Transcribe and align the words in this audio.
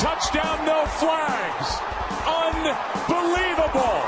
touchdown, 0.00 0.64
no 0.64 0.86
flags. 0.98 1.78
Unbelievable. 2.26 4.00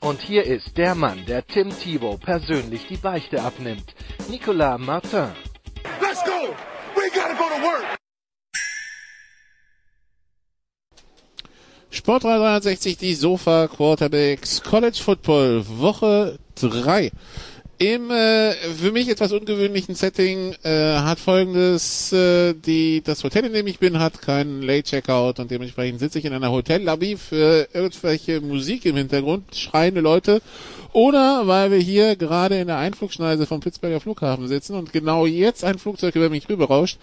Und 0.00 0.20
hier 0.20 0.44
ist 0.44 0.76
der 0.76 0.94
Mann, 0.94 1.24
der 1.26 1.44
Tim 1.46 1.70
Thibault 1.70 2.20
persönlich 2.20 2.86
die 2.88 2.96
Beichte 2.96 3.42
abnimmt. 3.42 3.94
Nicolas 4.28 4.78
Martin. 4.78 5.32
Let's 6.00 6.22
go. 6.24 6.54
We 6.94 7.10
gotta 7.12 7.34
go 7.34 7.48
to 7.48 7.62
work. 7.62 7.98
Sport 11.90 12.24
360, 12.24 12.96
die 12.96 13.14
Sofa 13.14 13.68
Quarterbacks 13.68 14.62
College 14.62 15.00
Football 15.04 15.64
Woche 15.66 16.38
3. 16.54 17.10
Im 17.82 18.12
äh, 18.12 18.52
für 18.52 18.92
mich 18.92 19.08
etwas 19.08 19.32
ungewöhnlichen 19.32 19.96
Setting 19.96 20.54
äh, 20.62 20.98
hat 20.98 21.18
folgendes, 21.18 22.12
äh, 22.12 22.54
die, 22.54 23.02
das 23.02 23.24
Hotel, 23.24 23.46
in 23.46 23.54
dem 23.54 23.66
ich 23.66 23.80
bin, 23.80 23.98
hat 23.98 24.22
keinen 24.22 24.62
Late 24.62 24.84
Checkout 24.84 25.40
und 25.40 25.50
dementsprechend 25.50 25.98
sitze 25.98 26.20
ich 26.20 26.24
in 26.24 26.32
einer 26.32 26.52
Hotellobby 26.52 27.16
für 27.16 27.66
irgendwelche 27.72 28.40
Musik 28.40 28.84
im 28.84 28.94
Hintergrund, 28.94 29.56
schreiende 29.56 30.00
Leute 30.00 30.42
oder 30.92 31.48
weil 31.48 31.72
wir 31.72 31.78
hier 31.78 32.14
gerade 32.14 32.60
in 32.60 32.68
der 32.68 32.78
Einflugschneise 32.78 33.46
vom 33.46 33.58
Pittsburgher 33.58 33.98
Flughafen 33.98 34.46
sitzen 34.46 34.76
und 34.76 34.92
genau 34.92 35.26
jetzt 35.26 35.64
ein 35.64 35.80
Flugzeug 35.80 36.14
über 36.14 36.28
mich 36.28 36.48
rüberrauscht. 36.48 36.98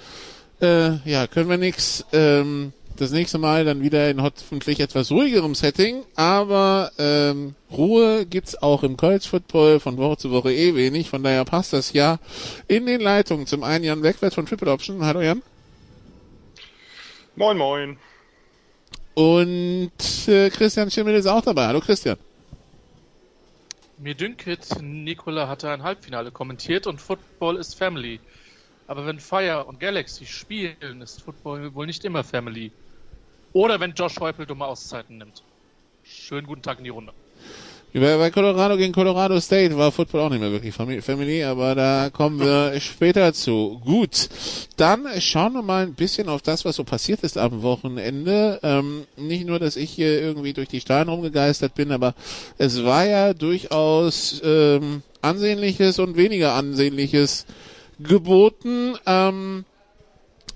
Äh, 0.61 0.91
ja, 1.03 1.27
können 1.27 1.49
wir 1.49 1.57
nix. 1.57 2.05
Ähm, 2.13 2.71
das 2.99 3.11
nächste 3.11 3.37
Mal 3.37 3.63
dann 3.65 3.81
wieder 3.81 4.09
in 4.09 4.21
hoffentlich 4.21 4.79
etwas 4.79 5.11
ruhigerem 5.11 5.55
Setting, 5.55 6.03
aber 6.15 6.91
ähm, 6.97 7.55
Ruhe 7.71 8.25
gibt's 8.25 8.61
auch 8.61 8.83
im 8.83 8.97
College 8.97 9.25
Football 9.27 9.79
von 9.79 9.97
Woche 9.97 10.17
zu 10.17 10.31
Woche 10.31 10.53
eh 10.53 10.75
wenig, 10.75 11.09
von 11.09 11.23
daher 11.23 11.45
passt 11.45 11.73
das 11.73 11.93
ja 11.93 12.19
in 12.67 12.85
den 12.85 12.99
Leitungen. 12.99 13.47
Zum 13.47 13.63
einen 13.63 13.85
Jan 13.85 14.03
Wegwert 14.03 14.33
von 14.33 14.45
Triple 14.45 14.71
Option. 14.71 15.03
Hallo 15.05 15.21
Jan. 15.21 15.41
Moin 17.35 17.57
moin. 17.57 17.97
Und 19.13 19.91
äh, 20.27 20.49
Christian 20.49 20.91
Schimmel 20.91 21.15
ist 21.15 21.27
auch 21.27 21.41
dabei. 21.41 21.67
Hallo 21.67 21.79
Christian. 21.79 22.17
Mir 23.97 24.15
dünket, 24.15 24.81
Nikola 24.81 25.47
hatte 25.47 25.69
ein 25.69 25.83
Halbfinale 25.83 26.31
kommentiert 26.31 26.87
und 26.87 27.01
Football 27.01 27.57
ist 27.57 27.75
Family. 27.75 28.19
Aber 28.87 29.05
wenn 29.05 29.19
Fire 29.19 29.65
und 29.65 29.79
Galaxy 29.79 30.25
spielen, 30.25 31.01
ist 31.01 31.21
Football 31.21 31.73
wohl 31.73 31.85
nicht 31.85 32.03
immer 32.05 32.23
Family. 32.23 32.71
Oder 33.53 33.79
wenn 33.79 33.93
Josh 33.93 34.19
Heupel 34.19 34.45
dumme 34.45 34.65
Auszeiten 34.65 35.17
nimmt. 35.17 35.43
Schönen 36.03 36.47
guten 36.47 36.61
Tag 36.61 36.77
in 36.77 36.83
die 36.83 36.89
Runde. 36.89 37.13
Bei 37.91 38.29
Colorado 38.29 38.77
gegen 38.77 38.93
Colorado 38.93 39.39
State 39.39 39.75
war 39.75 39.91
Football 39.91 40.21
auch 40.21 40.29
nicht 40.29 40.41
mehr 40.41 40.51
wirklich 40.51 40.75
Family, 40.75 41.43
aber 41.43 41.73
da 41.73 42.11
kommen 42.11 42.39
wir 42.39 42.79
später 42.79 43.33
zu. 43.33 43.81
Gut, 43.83 44.29
dann 44.77 45.07
schauen 45.19 45.53
wir 45.53 45.63
mal 45.63 45.87
ein 45.87 45.95
bisschen 45.95 46.29
auf 46.29 46.43
das, 46.43 46.65
was 46.65 46.75
so 46.75 46.83
passiert 46.83 47.21
ist 47.21 47.35
am 47.39 47.63
Wochenende. 47.63 48.59
Ähm, 48.61 49.07
nicht 49.17 49.47
nur, 49.47 49.57
dass 49.57 49.75
ich 49.75 49.89
hier 49.89 50.21
irgendwie 50.21 50.53
durch 50.53 50.67
die 50.67 50.81
Staaten 50.81 51.09
rumgegeistert 51.09 51.73
bin, 51.73 51.91
aber 51.91 52.13
es 52.59 52.83
war 52.83 53.07
ja 53.07 53.33
durchaus 53.33 54.39
ähm, 54.43 55.01
ansehnliches 55.23 55.97
und 55.97 56.15
weniger 56.15 56.53
ansehnliches 56.53 57.47
geboten. 57.99 58.97
Ähm, 59.07 59.65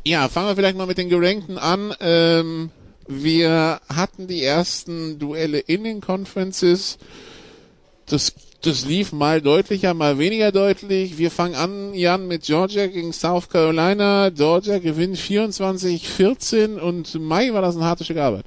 ja, 0.06 0.30
fangen 0.30 0.50
wir 0.50 0.56
vielleicht 0.56 0.78
mal 0.78 0.86
mit 0.86 1.00
den 1.00 1.10
Gerankten 1.10 1.58
an. 1.58 1.96
Ähm, 2.00 2.70
wir 3.08 3.82
hatten 3.90 4.28
die 4.28 4.44
ersten 4.44 5.20
Duelle 5.20 5.60
in 5.60 5.84
den 5.84 6.02
Conferences. 6.02 6.98
Das, 8.06 8.34
das 8.62 8.86
lief 8.86 9.12
mal 9.12 9.42
deutlicher, 9.42 9.94
mal 9.94 10.18
weniger 10.20 10.52
deutlich. 10.52 11.18
Wir 11.18 11.32
fangen 11.32 11.56
an, 11.56 11.94
Jan, 11.94 12.28
mit 12.28 12.44
Georgia 12.44 12.88
gegen 12.88 13.14
South 13.14 13.50
Carolina. 13.50 14.30
Georgia 14.30 14.80
gewinnt 14.80 15.18
24-14 15.18 16.78
und 16.78 17.20
Mai 17.20 17.54
war 17.54 17.62
das 17.62 17.76
ein 17.76 17.84
hartes 17.84 18.08
Stück 18.08 18.18
Arbeit. 18.18 18.46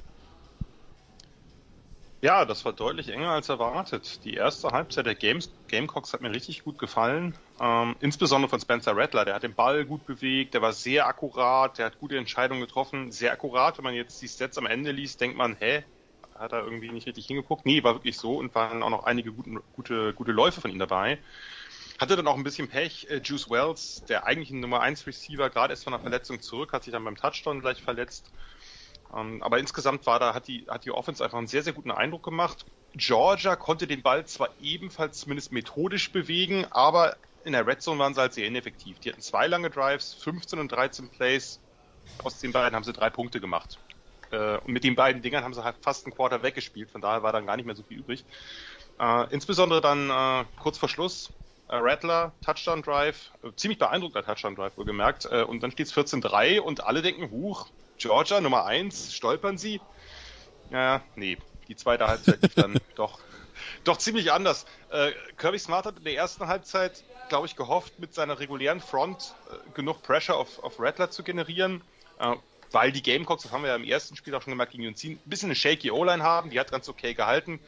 Ja, 2.27 2.43
das 2.43 2.65
war 2.65 2.73
deutlich 2.73 3.07
enger 3.07 3.29
als 3.29 3.47
erwartet. 3.47 4.25
Die 4.25 4.33
erste 4.33 4.67
Halbzeit 4.67 5.05
der 5.05 5.15
Games, 5.15 5.49
Gamecocks 5.69 6.11
hat 6.11 6.19
mir 6.19 6.29
richtig 6.29 6.65
gut 6.65 6.77
gefallen. 6.77 7.37
Ähm, 7.57 7.95
insbesondere 8.01 8.49
von 8.49 8.59
Spencer 8.59 8.97
Rattler. 8.97 9.23
Der 9.23 9.33
hat 9.33 9.43
den 9.43 9.55
Ball 9.55 9.85
gut 9.85 10.05
bewegt, 10.05 10.53
der 10.53 10.61
war 10.61 10.73
sehr 10.73 11.07
akkurat, 11.07 11.77
der 11.77 11.85
hat 11.85 11.99
gute 11.99 12.17
Entscheidungen 12.17 12.59
getroffen. 12.59 13.13
Sehr 13.13 13.31
akkurat, 13.31 13.77
wenn 13.77 13.85
man 13.85 13.93
jetzt 13.93 14.21
die 14.21 14.27
Stats 14.27 14.57
am 14.57 14.65
Ende 14.65 14.91
liest, 14.91 15.21
denkt 15.21 15.37
man, 15.37 15.55
hä, 15.55 15.85
hat 16.35 16.51
er 16.51 16.65
irgendwie 16.65 16.89
nicht 16.89 17.07
richtig 17.07 17.27
hingeguckt? 17.27 17.65
Nee, 17.65 17.81
war 17.85 17.95
wirklich 17.95 18.17
so 18.17 18.35
und 18.35 18.53
waren 18.53 18.83
auch 18.83 18.89
noch 18.89 19.05
einige 19.05 19.31
guten, 19.31 19.61
gute, 19.71 20.13
gute 20.13 20.33
Läufe 20.33 20.59
von 20.59 20.69
ihm 20.69 20.79
dabei. 20.79 21.19
Hatte 21.97 22.17
dann 22.17 22.27
auch 22.27 22.35
ein 22.35 22.43
bisschen 22.43 22.67
Pech. 22.67 23.07
Äh, 23.09 23.21
Juice 23.23 23.49
Wells, 23.49 24.03
der 24.09 24.25
eigentliche 24.25 24.57
Nummer 24.57 24.81
1 24.81 25.07
Receiver, 25.07 25.49
gerade 25.49 25.71
erst 25.71 25.85
von 25.85 25.93
einer 25.93 26.01
Verletzung 26.01 26.41
zurück, 26.41 26.73
hat 26.73 26.83
sich 26.83 26.91
dann 26.91 27.05
beim 27.05 27.15
Touchdown 27.15 27.61
gleich 27.61 27.81
verletzt. 27.81 28.33
Ähm, 29.15 29.41
aber 29.43 29.59
insgesamt 29.59 30.05
war 30.05 30.19
da, 30.19 30.33
hat 30.33 30.47
die, 30.47 30.65
hat 30.67 30.85
die 30.85 30.91
Offense 30.91 31.23
einfach 31.23 31.37
einen 31.37 31.47
sehr, 31.47 31.63
sehr 31.63 31.73
guten 31.73 31.91
Eindruck 31.91 32.23
gemacht. 32.23 32.65
Georgia 32.93 33.55
konnte 33.55 33.87
den 33.87 34.01
Ball 34.01 34.25
zwar 34.25 34.49
ebenfalls 34.61 35.19
zumindest 35.19 35.51
methodisch 35.51 36.11
bewegen, 36.11 36.65
aber 36.71 37.15
in 37.43 37.53
der 37.53 37.65
Red 37.65 37.81
Zone 37.81 37.99
waren 37.99 38.13
sie 38.13 38.21
halt 38.21 38.33
sehr 38.33 38.47
ineffektiv. 38.47 38.99
Die 38.99 39.09
hatten 39.09 39.21
zwei 39.21 39.47
lange 39.47 39.69
Drives, 39.69 40.13
15 40.15 40.59
und 40.59 40.71
13 40.71 41.09
Plays. 41.09 41.59
Aus 42.23 42.39
den 42.39 42.51
beiden 42.51 42.75
haben 42.75 42.83
sie 42.83 42.93
drei 42.93 43.09
Punkte 43.09 43.39
gemacht. 43.39 43.79
Äh, 44.31 44.57
und 44.57 44.69
mit 44.69 44.83
den 44.83 44.95
beiden 44.95 45.21
Dingern 45.21 45.43
haben 45.43 45.53
sie 45.53 45.63
halt 45.63 45.77
fast 45.81 46.05
einen 46.05 46.15
Quarter 46.15 46.43
weggespielt, 46.43 46.91
von 46.91 47.01
daher 47.01 47.23
war 47.23 47.31
dann 47.31 47.45
gar 47.45 47.55
nicht 47.55 47.65
mehr 47.65 47.75
so 47.75 47.83
viel 47.83 47.99
übrig. 47.99 48.25
Äh, 48.99 49.33
insbesondere 49.33 49.81
dann 49.81 50.09
äh, 50.09 50.45
kurz 50.59 50.77
vor 50.77 50.89
Schluss 50.89 51.31
Rattler, 51.69 52.31
Touchdown 52.45 52.81
Drive, 52.81 53.31
ziemlich 53.57 53.77
beeindruckter 53.77 54.23
Touchdown 54.23 54.55
Drive 54.55 54.77
wohlgemerkt. 54.77 55.25
und 55.25 55.61
dann 55.61 55.71
steht 55.71 55.87
es 55.87 55.93
14-3 55.93 56.61
und 56.61 56.85
alle 56.85 57.01
denken, 57.01 57.29
huch, 57.29 57.67
Georgia 57.97 58.41
Nummer 58.41 58.65
1, 58.65 59.13
stolpern 59.13 59.57
sie? 59.57 59.81
Ja, 60.69 61.01
nee, 61.15 61.37
die 61.67 61.75
zweite 61.75 62.07
Halbzeit 62.07 62.41
lief 62.41 62.55
dann 62.55 62.79
doch, 62.95 63.19
doch 63.83 63.97
ziemlich 63.97 64.31
anders. 64.31 64.65
Äh, 64.89 65.11
Kirby 65.37 65.59
Smart 65.59 65.85
hat 65.85 65.97
in 65.97 66.03
der 66.03 66.15
ersten 66.15 66.47
Halbzeit, 66.47 67.03
glaube 67.29 67.47
ich, 67.47 67.55
gehofft, 67.55 67.99
mit 67.99 68.13
seiner 68.13 68.39
regulären 68.39 68.79
Front 68.79 69.33
äh, 69.49 69.71
genug 69.73 70.01
Pressure 70.03 70.35
auf, 70.35 70.63
auf 70.63 70.79
Rattler 70.79 71.09
zu 71.09 71.23
generieren, 71.23 71.81
äh, 72.19 72.35
weil 72.71 72.91
die 72.91 73.01
Gamecocks, 73.01 73.43
das 73.43 73.51
haben 73.51 73.63
wir 73.63 73.69
ja 73.69 73.75
im 73.75 73.83
ersten 73.83 74.15
Spiel 74.15 74.35
auch 74.35 74.41
schon 74.41 74.51
gemerkt, 74.51 74.73
gegen 74.73 74.85
UNC, 74.85 75.03
ein 75.03 75.19
bisschen 75.25 75.47
eine 75.47 75.55
shaky 75.55 75.91
O-Line 75.91 76.23
haben, 76.23 76.49
die 76.49 76.59
hat 76.59 76.71
ganz 76.71 76.89
okay 76.89 77.13
gehalten. 77.13 77.59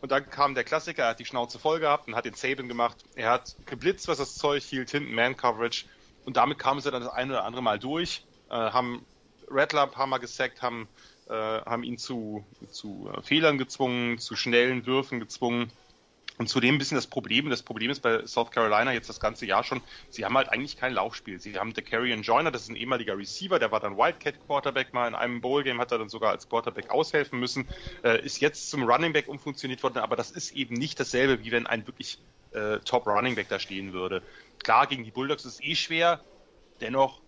Und 0.00 0.12
dann 0.12 0.30
kam 0.30 0.54
der 0.54 0.64
Klassiker, 0.64 1.04
er 1.04 1.08
hat 1.10 1.18
die 1.18 1.24
Schnauze 1.24 1.58
voll 1.58 1.80
gehabt 1.80 2.06
und 2.06 2.14
hat 2.14 2.24
den 2.24 2.34
Saban 2.34 2.68
gemacht. 2.68 2.96
Er 3.16 3.30
hat 3.30 3.56
geblitzt, 3.66 4.06
was 4.06 4.18
das 4.18 4.36
Zeug 4.36 4.62
hielt, 4.62 4.90
hinten 4.90 5.12
Man-Coverage. 5.12 5.86
Und 6.24 6.36
damit 6.36 6.58
kamen 6.58 6.80
sie 6.80 6.90
dann 6.90 7.02
das 7.02 7.12
ein 7.12 7.30
oder 7.30 7.44
andere 7.44 7.62
Mal 7.62 7.80
durch, 7.80 8.22
äh, 8.48 8.54
haben 8.54 9.04
Rattler 9.50 9.84
ein 9.84 9.90
paar 9.90 10.06
Mal 10.06 10.18
gesackt, 10.18 10.62
haben, 10.62 10.88
äh, 11.28 11.32
haben 11.32 11.82
ihn 11.82 11.98
zu, 11.98 12.44
zu 12.70 13.10
äh, 13.12 13.22
Fehlern 13.22 13.58
gezwungen, 13.58 14.18
zu 14.18 14.36
schnellen 14.36 14.86
Würfen 14.86 15.20
gezwungen. 15.20 15.70
Und 16.38 16.48
zudem 16.48 16.76
ein 16.76 16.78
bisschen 16.78 16.94
das 16.94 17.08
Problem, 17.08 17.50
das 17.50 17.64
Problem 17.64 17.90
ist 17.90 18.00
bei 18.00 18.24
South 18.24 18.52
Carolina 18.52 18.92
jetzt 18.92 19.08
das 19.08 19.18
ganze 19.18 19.44
Jahr 19.44 19.64
schon, 19.64 19.80
sie 20.08 20.24
haben 20.24 20.36
halt 20.36 20.48
eigentlich 20.50 20.76
kein 20.76 20.92
Laufspiel. 20.92 21.40
Sie 21.40 21.58
haben 21.58 21.74
DeCarrion 21.74 22.22
Joyner, 22.22 22.52
das 22.52 22.62
ist 22.62 22.68
ein 22.68 22.76
ehemaliger 22.76 23.18
Receiver, 23.18 23.58
der 23.58 23.72
war 23.72 23.80
dann 23.80 23.96
Wildcat 23.96 24.36
Quarterback 24.46 24.94
mal 24.94 25.08
in 25.08 25.16
einem 25.16 25.40
Bowl-Game, 25.40 25.80
hat 25.80 25.90
er 25.90 25.98
dann 25.98 26.08
sogar 26.08 26.30
als 26.30 26.48
Quarterback 26.48 26.90
aushelfen 26.90 27.40
müssen, 27.40 27.66
äh, 28.04 28.24
ist 28.24 28.40
jetzt 28.40 28.70
zum 28.70 28.84
Running 28.84 29.12
Back 29.12 29.26
umfunktioniert 29.26 29.82
worden, 29.82 29.98
aber 29.98 30.14
das 30.14 30.30
ist 30.30 30.52
eben 30.52 30.74
nicht 30.74 31.00
dasselbe, 31.00 31.44
wie 31.44 31.50
wenn 31.50 31.66
ein 31.66 31.84
wirklich 31.88 32.18
äh, 32.52 32.78
Top 32.84 33.08
Running 33.08 33.34
Back 33.34 33.48
da 33.48 33.58
stehen 33.58 33.92
würde. 33.92 34.22
Klar, 34.62 34.86
gegen 34.86 35.02
die 35.02 35.10
Bulldogs 35.10 35.44
ist 35.44 35.54
es 35.54 35.60
eh 35.64 35.74
schwer, 35.74 36.20
dennoch 36.80 37.20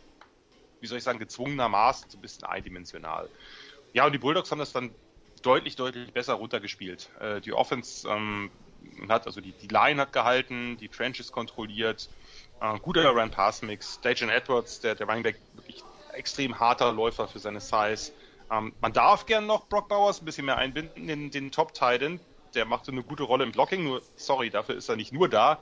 wie 0.81 0.87
soll 0.87 0.99
ich 0.99 1.05
sagen, 1.05 1.19
gezwungenermaßen 1.19 2.11
so 2.11 2.19
ein 2.19 2.21
bisschen 2.21 2.45
eindimensional. 2.45 3.29
Ja, 3.93 4.07
und 4.07 4.13
die 4.13 4.19
Bulldogs 4.19 4.51
haben 4.51 4.59
das 4.59 4.73
dann 4.73 4.95
deutlich, 5.43 5.77
deutlich 5.77 6.13
besser 6.13 6.35
runtergespielt. 6.35 7.09
Äh, 7.21 7.41
die 7.41 7.53
Offense 7.53 8.09
ähm, 8.09 8.51
hat, 9.09 9.27
also 9.27 9.41
die, 9.41 9.53
die 9.53 9.69
Line 9.69 10.01
hat 10.01 10.13
gehalten, 10.13 10.77
die 10.79 10.89
Trenches 10.89 11.33
kontrolliert, 11.33 12.09
äh, 12.61 12.79
guter 12.79 13.11
Run-Pass-Mix. 13.11 14.01
Dajan 14.01 14.31
Edwards, 14.31 14.81
der, 14.81 14.95
der 14.95 15.07
Running 15.07 15.23
Back, 15.23 15.41
wirklich 15.55 15.83
extrem 16.13 16.59
harter 16.59 16.93
Läufer 16.93 17.29
für 17.29 17.39
seine 17.39 17.61
Size. 17.61 18.13
Ähm, 18.51 18.73
man 18.81 18.93
darf 18.93 19.27
gern 19.27 19.47
noch 19.47 19.67
Brock 19.69 19.89
Bowers 19.89 20.21
ein 20.21 20.25
bisschen 20.25 20.47
mehr 20.47 20.59
einbinden, 20.59 21.07
den, 21.07 21.31
den 21.31 21.51
Top-Titan. 21.51 22.21
Der 22.55 22.65
machte 22.65 22.91
eine 22.91 23.03
gute 23.03 23.23
Rolle 23.23 23.45
im 23.45 23.53
Blocking, 23.53 23.85
nur, 23.85 24.03
sorry, 24.17 24.51
dafür 24.51 24.75
ist 24.75 24.89
er 24.89 24.97
nicht 24.97 25.13
nur 25.13 25.29
da. 25.29 25.61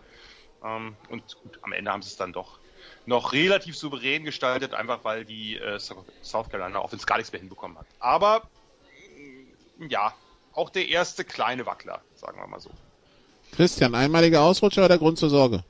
Ähm, 0.64 0.97
und 1.11 1.37
gut, 1.43 1.59
am 1.62 1.73
Ende 1.73 1.93
haben 1.93 2.03
sie 2.03 2.09
es 2.09 2.17
dann 2.17 2.32
doch 2.32 2.59
noch 3.08 3.32
relativ 3.32 3.76
souverän 3.76 4.25
gestaltet, 4.25 4.75
einfach 4.75 5.02
weil 5.02 5.25
die 5.25 5.56
äh, 5.56 5.78
South 5.78 6.50
Carolina 6.50 6.81
Offense 6.81 7.06
gar 7.06 7.16
nichts 7.16 7.32
mehr 7.32 7.40
hinbekommen 7.40 7.78
hat. 7.78 7.87
Aber 7.99 8.43
mm, 9.16 9.88
ja, 9.88 10.14
auch 10.52 10.69
der 10.69 10.88
erste 10.88 11.25
kleine 11.25 11.64
Wackler, 11.64 12.02
sagen 12.14 12.38
wir 12.38 12.46
mal 12.46 12.60
so. 12.60 12.70
Christian, 13.52 13.94
einmaliger 13.94 14.43
Ausrutscher 14.43 14.84
oder 14.84 14.99
Grund 14.99 15.19
zur 15.19 15.31
Sorge? 15.31 15.64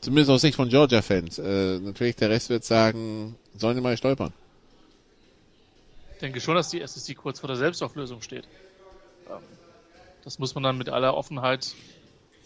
Zumindest 0.00 0.30
aus 0.30 0.40
Sicht 0.40 0.56
von 0.56 0.68
Georgia-Fans. 0.68 1.38
Äh, 1.38 1.78
natürlich, 1.78 2.16
der 2.16 2.30
Rest 2.30 2.48
wird 2.48 2.64
sagen, 2.64 3.36
sollen 3.56 3.76
sie 3.76 3.82
mal 3.82 3.96
stolpern. 3.96 4.32
Ich 6.14 6.20
denke 6.20 6.40
schon, 6.40 6.56
dass 6.56 6.70
die 6.70 6.84
SEC 6.84 7.16
kurz 7.16 7.38
vor 7.38 7.48
der 7.48 7.56
Selbstauflösung 7.56 8.20
steht. 8.20 8.48
Ähm, 9.28 9.42
das 10.24 10.40
muss 10.40 10.54
man 10.56 10.64
dann 10.64 10.76
mit 10.76 10.88
aller 10.88 11.16
Offenheit 11.16 11.76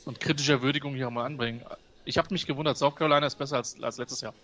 und 0.04 0.20
kritischer 0.20 0.60
Würdigung 0.60 0.94
hier 0.94 1.08
auch 1.08 1.12
mal 1.12 1.24
anbringen. 1.24 1.62
Ich 2.04 2.18
habe 2.18 2.28
mich 2.30 2.46
gewundert, 2.46 2.76
South 2.76 2.96
Carolina 2.96 3.26
ist 3.26 3.38
besser 3.38 3.56
als, 3.56 3.80
als 3.82 3.98
letztes 3.98 4.20
Jahr. 4.20 4.34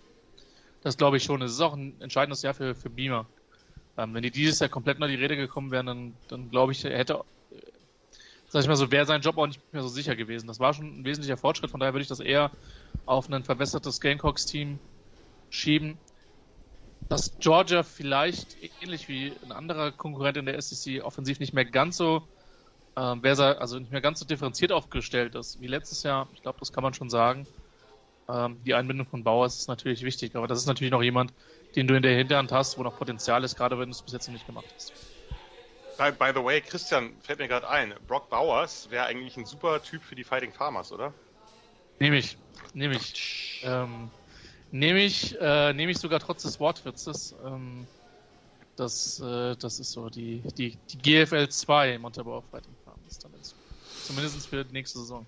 Das 0.81 0.97
glaube 0.97 1.17
ich 1.17 1.23
schon. 1.23 1.41
Es 1.41 1.51
ist 1.51 1.61
auch 1.61 1.73
ein 1.73 1.99
entscheidendes 2.01 2.41
Jahr 2.41 2.53
für, 2.53 2.73
für 2.73 2.89
Beamer. 2.89 3.25
Ähm, 3.97 4.13
wenn 4.13 4.23
die 4.23 4.31
dieses 4.31 4.59
Jahr 4.59 4.69
komplett 4.69 4.99
nach 4.99 5.07
die 5.07 5.15
Rede 5.15 5.35
gekommen 5.35 5.71
wären, 5.71 5.85
dann, 5.85 6.13
dann 6.27 6.49
glaube 6.49 6.71
ich, 6.71 6.83
hätte, 6.83 7.23
sag 8.49 8.61
ich 8.61 8.67
mal 8.67 8.75
so, 8.75 8.91
wäre 8.91 9.05
sein 9.05 9.21
Job 9.21 9.37
auch 9.37 9.47
nicht 9.47 9.61
mehr 9.71 9.83
so 9.83 9.89
sicher 9.89 10.15
gewesen. 10.15 10.47
Das 10.47 10.59
war 10.59 10.73
schon 10.73 11.01
ein 11.01 11.05
wesentlicher 11.05 11.37
Fortschritt, 11.37 11.71
von 11.71 11.79
daher 11.79 11.93
würde 11.93 12.03
ich 12.03 12.07
das 12.07 12.19
eher 12.19 12.51
auf 13.05 13.29
ein 13.29 13.43
verbessertes 13.43 14.01
Gamecocks-Team 14.01 14.79
schieben. 15.49 15.97
Dass 17.09 17.37
Georgia 17.39 17.83
vielleicht 17.83 18.55
ähnlich 18.81 19.07
wie 19.07 19.33
ein 19.43 19.51
anderer 19.51 19.91
Konkurrent 19.91 20.37
in 20.37 20.45
der 20.45 20.59
SEC 20.61 21.03
offensiv 21.03 21.39
nicht 21.39 21.53
mehr 21.53 21.65
ganz 21.65 21.97
so 21.97 22.23
ähm, 22.97 23.19
wer 23.21 23.39
also 23.39 23.79
nicht 23.79 23.91
mehr 23.91 24.01
ganz 24.01 24.19
so 24.19 24.25
differenziert 24.25 24.71
aufgestellt 24.71 25.35
ist 25.35 25.61
wie 25.61 25.67
letztes 25.67 26.03
Jahr. 26.03 26.27
Ich 26.33 26.41
glaube, 26.41 26.59
das 26.59 26.73
kann 26.73 26.83
man 26.83 26.93
schon 26.93 27.09
sagen. 27.09 27.47
Ähm, 28.29 28.61
die 28.65 28.73
Einbindung 28.73 29.07
von 29.07 29.23
Bauers 29.23 29.57
ist 29.57 29.67
natürlich 29.67 30.03
wichtig, 30.03 30.35
aber 30.35 30.47
das 30.47 30.59
ist 30.59 30.65
natürlich 30.67 30.91
noch 30.91 31.01
jemand, 31.01 31.33
den 31.75 31.87
du 31.87 31.95
in 31.95 32.03
der 32.03 32.15
Hinterhand 32.15 32.51
hast, 32.51 32.77
wo 32.77 32.83
noch 32.83 32.97
Potenzial 32.97 33.43
ist, 33.43 33.55
gerade 33.55 33.79
wenn 33.79 33.89
du 33.89 33.91
es 33.91 34.01
bis 34.01 34.13
jetzt 34.13 34.27
noch 34.27 34.33
nicht 34.33 34.45
gemacht 34.45 34.65
hast. 34.75 34.93
By, 35.97 36.11
by 36.11 36.31
the 36.33 36.43
way, 36.43 36.61
Christian, 36.61 37.13
fällt 37.21 37.39
mir 37.39 37.47
gerade 37.47 37.69
ein, 37.69 37.93
Brock 38.07 38.29
Bowers 38.29 38.89
wäre 38.89 39.05
eigentlich 39.05 39.37
ein 39.37 39.45
super 39.45 39.81
Typ 39.83 40.03
für 40.03 40.15
die 40.15 40.23
Fighting 40.23 40.51
Farmers, 40.51 40.91
oder? 40.91 41.13
Nehme 41.99 42.17
ich. 42.17 42.37
Nehme 42.73 42.95
ich. 42.95 43.61
Ähm, 43.63 44.09
nehme 44.71 44.99
ich, 45.01 45.39
äh, 45.39 45.73
nehme 45.73 45.91
ich 45.91 45.99
sogar 45.99 46.19
trotz 46.19 46.43
des 46.43 46.59
Wortwitzes. 46.59 47.35
Ähm, 47.45 47.85
das, 48.75 49.19
äh, 49.19 49.55
das 49.57 49.79
ist 49.79 49.91
so 49.91 50.09
die, 50.09 50.41
die, 50.57 50.77
die 50.89 50.97
GFL 50.97 51.49
2 51.49 51.99
Montabaur 51.99 52.41
Fighting 52.49 52.75
Dann 53.19 53.33
ist. 53.39 53.55
Zumindest 54.05 54.47
für 54.47 54.63
die 54.63 54.73
nächste 54.73 54.99
Saison. 54.99 55.25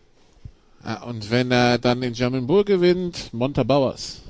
Ja, 0.83 1.03
und 1.03 1.29
wenn 1.31 1.51
er 1.51 1.77
dann 1.77 2.01
den 2.01 2.13
German 2.13 2.45
Bull 2.47 2.63
gewinnt, 2.63 3.33
Montabauers. 3.33 4.21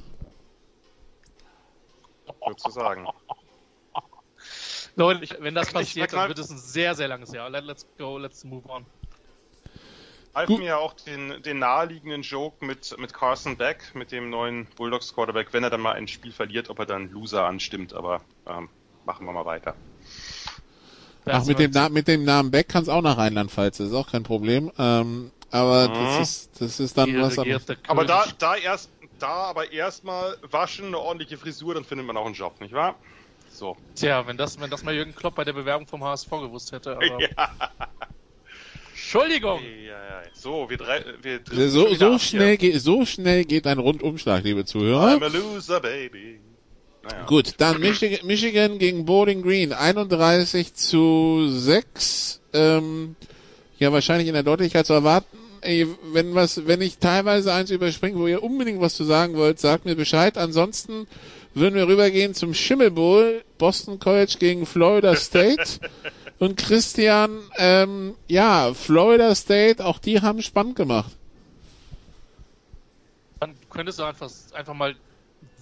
Sozusagen. 2.45 3.07
Leute, 4.95 5.38
wenn 5.39 5.55
das 5.55 5.71
passiert, 5.71 6.13
dann 6.13 6.27
wird 6.27 6.39
es 6.39 6.51
ein 6.51 6.57
sehr, 6.57 6.94
sehr 6.94 7.07
langes 7.07 7.31
Jahr. 7.31 7.50
Let's 7.50 7.88
go, 7.97 8.17
let's 8.17 8.44
move 8.44 8.67
on. 8.69 8.85
Halten 10.35 10.57
mir 10.57 10.79
auch 10.79 10.94
den, 10.94 11.44
den 11.44 11.59
naheliegenden 11.59 12.23
Joke 12.23 12.65
mit, 12.65 12.95
mit 12.97 13.13
Carson 13.13 13.56
Beck, 13.56 13.94
mit 13.94 14.11
dem 14.11 14.31
neuen 14.31 14.65
Bulldogs 14.75 15.13
Quarterback, 15.13 15.53
wenn 15.53 15.63
er 15.63 15.69
dann 15.69 15.81
mal 15.81 15.94
ein 15.94 16.07
Spiel 16.07 16.31
verliert, 16.31 16.69
ob 16.69 16.79
er 16.79 16.88
dann 16.88 17.11
Loser 17.11 17.45
anstimmt, 17.45 17.94
aber 17.94 18.21
ähm, 18.47 18.69
machen 19.06 19.25
wir 19.27 19.31
mal 19.31 19.45
weiter. 19.45 19.75
Ach, 21.25 21.45
mit 21.45 21.59
dem, 21.59 21.71
Na 21.71 21.89
mit 21.89 22.07
dem 22.07 22.23
Namen 22.25 22.51
Beck 22.51 22.69
kann 22.69 22.83
es 22.83 22.89
auch 22.89 23.01
nach 23.01 23.17
Rheinland-Pfalz, 23.17 23.77
das 23.77 23.87
ist 23.87 23.93
auch 23.93 24.11
kein 24.11 24.23
Problem. 24.23 24.71
Ähm, 24.77 25.31
aber 25.51 25.89
mhm. 25.89 25.93
das 25.93 26.29
ist, 26.29 26.61
das 26.61 26.79
ist 26.79 26.97
dann 26.97 27.21
was 27.21 27.37
anderes. 27.37 27.65
Aber 27.87 28.05
da, 28.05 28.25
da 28.39 28.55
erst, 28.55 28.89
da 29.19 29.27
aber 29.27 29.71
erstmal 29.71 30.35
waschen, 30.49 30.87
eine 30.87 30.99
ordentliche 30.99 31.37
Frisur, 31.37 31.75
dann 31.75 31.85
findet 31.85 32.07
man 32.07 32.17
auch 32.17 32.25
einen 32.25 32.35
Job, 32.35 32.59
nicht 32.59 32.73
wahr? 32.73 32.95
So. 33.51 33.77
Tja, 33.95 34.25
wenn 34.25 34.35
das, 34.35 34.59
wenn 34.59 34.71
das 34.71 34.83
mal 34.83 34.95
Jürgen 34.95 35.15
Klopp 35.15 35.35
bei 35.35 35.43
der 35.43 35.53
Bewerbung 35.53 35.85
vom 35.87 36.03
HSV 36.03 36.29
gewusst 36.29 36.71
hätte, 36.71 36.95
aber. 36.95 37.05
Ja. 37.19 37.51
Entschuldigung! 38.91 39.61
Ja, 39.61 40.21
ja. 40.21 40.23
So, 40.33 40.69
wir 40.69 40.77
drei, 40.77 41.03
wir 41.21 41.69
so, 41.69 41.93
so 41.93 42.17
schnell 42.17 42.57
geht, 42.57 42.81
so 42.81 43.05
schnell 43.05 43.43
geht 43.43 43.67
ein 43.67 43.77
Rundumschlag, 43.77 44.43
liebe 44.43 44.65
Zuhörer. 44.65 45.17
I'm 45.17 45.23
a 45.23 45.27
loser, 45.27 45.79
baby. 45.79 46.39
Naja. 47.03 47.25
Gut, 47.25 47.55
dann 47.57 47.81
Michigan, 47.81 48.25
Michigan 48.25 48.79
gegen 48.79 49.05
Bowling 49.05 49.41
Green, 49.41 49.73
31 49.73 50.73
zu 50.73 51.47
6. 51.50 52.39
Ähm, 52.53 53.15
ja, 53.77 53.91
wahrscheinlich 53.91 54.27
in 54.29 54.33
der 54.33 54.44
Deutlichkeit 54.44 54.85
zu 54.85 54.94
erwarten. 54.94 55.38
Ey, 55.59 55.88
wenn 56.13 56.33
was, 56.35 56.65
wenn 56.65 56.81
ich 56.81 56.97
teilweise 56.97 57.53
eins 57.53 57.71
überspringe, 57.71 58.17
wo 58.17 58.27
ihr 58.27 58.44
unbedingt 58.44 58.79
was 58.79 58.95
zu 58.95 59.03
sagen 59.03 59.35
wollt, 59.35 59.59
sagt 59.59 59.85
mir 59.85 59.95
Bescheid. 59.95 60.38
Ansonsten 60.38 61.07
würden 61.53 61.75
wir 61.75 61.88
rübergehen 61.88 62.33
zum 62.33 62.53
Schimmel 62.53 62.91
Bowl, 62.91 63.44
Boston 63.57 63.99
College 63.99 64.35
gegen 64.39 64.65
Florida 64.65 65.15
State. 65.17 65.79
Und 66.39 66.57
Christian, 66.57 67.41
ähm, 67.57 68.15
ja, 68.27 68.73
Florida 68.73 69.35
State, 69.35 69.85
auch 69.85 69.99
die 69.99 70.21
haben 70.21 70.41
spannend 70.41 70.75
gemacht. 70.75 71.11
Dann 73.39 73.53
könntest 73.69 73.99
du 73.99 74.03
einfach, 74.03 74.31
einfach 74.53 74.73
mal 74.73 74.95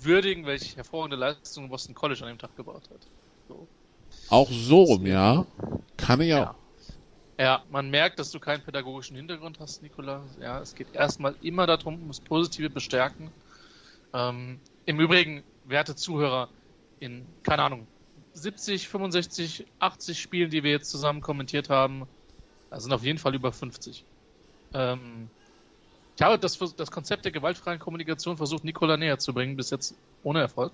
würdigen, 0.03 0.45
welche 0.45 0.75
hervorragende 0.75 1.17
Leistung 1.17 1.69
Boston 1.69 1.95
College 1.95 2.21
an 2.21 2.29
dem 2.29 2.37
Tag 2.37 2.55
gebracht 2.55 2.89
hat. 2.89 3.07
So. 3.47 3.67
Auch 4.29 4.49
so 4.49 4.83
rum, 4.83 5.05
ja. 5.05 5.45
Kann 5.97 6.21
ich 6.21 6.33
auch. 6.33 6.39
Ja. 6.39 6.55
Ja, 7.41 7.63
man 7.71 7.89
merkt, 7.89 8.19
dass 8.19 8.29
du 8.29 8.39
keinen 8.39 8.61
pädagogischen 8.61 9.15
Hintergrund 9.15 9.59
hast, 9.59 9.81
Nikola. 9.81 10.21
Ja, 10.39 10.59
es 10.61 10.75
geht 10.75 10.93
erstmal 10.93 11.33
immer 11.41 11.65
darum, 11.65 11.99
ums 12.01 12.19
Positive 12.19 12.69
bestärken. 12.69 13.31
Ähm, 14.13 14.59
Im 14.85 14.99
Übrigen, 14.99 15.43
werte 15.65 15.95
Zuhörer, 15.95 16.49
in, 16.99 17.25
keine 17.41 17.63
Ahnung, 17.63 17.87
70, 18.33 18.87
65, 18.87 19.65
80 19.79 20.19
Spielen, 20.19 20.51
die 20.51 20.63
wir 20.63 20.69
jetzt 20.69 20.91
zusammen 20.91 21.21
kommentiert 21.21 21.69
haben, 21.69 22.07
da 22.69 22.79
sind 22.79 22.93
auf 22.93 23.03
jeden 23.03 23.17
Fall 23.17 23.33
über 23.33 23.51
50. 23.51 24.05
Ähm, 24.75 25.29
habe 26.21 26.37
das, 26.37 26.57
das 26.75 26.91
Konzept 26.91 27.25
der 27.25 27.31
gewaltfreien 27.31 27.79
Kommunikation 27.79 28.37
versucht, 28.37 28.63
Nikola 28.63 28.97
näher 28.97 29.19
zu 29.19 29.33
bringen, 29.33 29.55
bis 29.55 29.69
jetzt 29.69 29.95
ohne 30.23 30.41
Erfolg. 30.41 30.71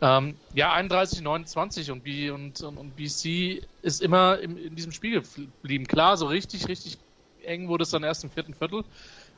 Ähm, 0.00 0.36
ja, 0.54 0.72
31, 0.72 1.22
29 1.22 1.90
und, 1.90 2.04
B, 2.04 2.30
und, 2.30 2.60
und, 2.62 2.76
und 2.76 2.96
BC 2.96 3.66
ist 3.82 4.00
immer 4.00 4.38
im, 4.38 4.56
in 4.56 4.76
diesem 4.76 4.92
Spiel 4.92 5.20
geblieben. 5.20 5.86
Klar, 5.86 6.16
so 6.16 6.26
richtig, 6.26 6.68
richtig 6.68 6.98
eng 7.42 7.68
wurde 7.68 7.82
es 7.82 7.90
dann 7.90 8.04
erst 8.04 8.22
im 8.22 8.30
vierten 8.30 8.54
Viertel, 8.54 8.84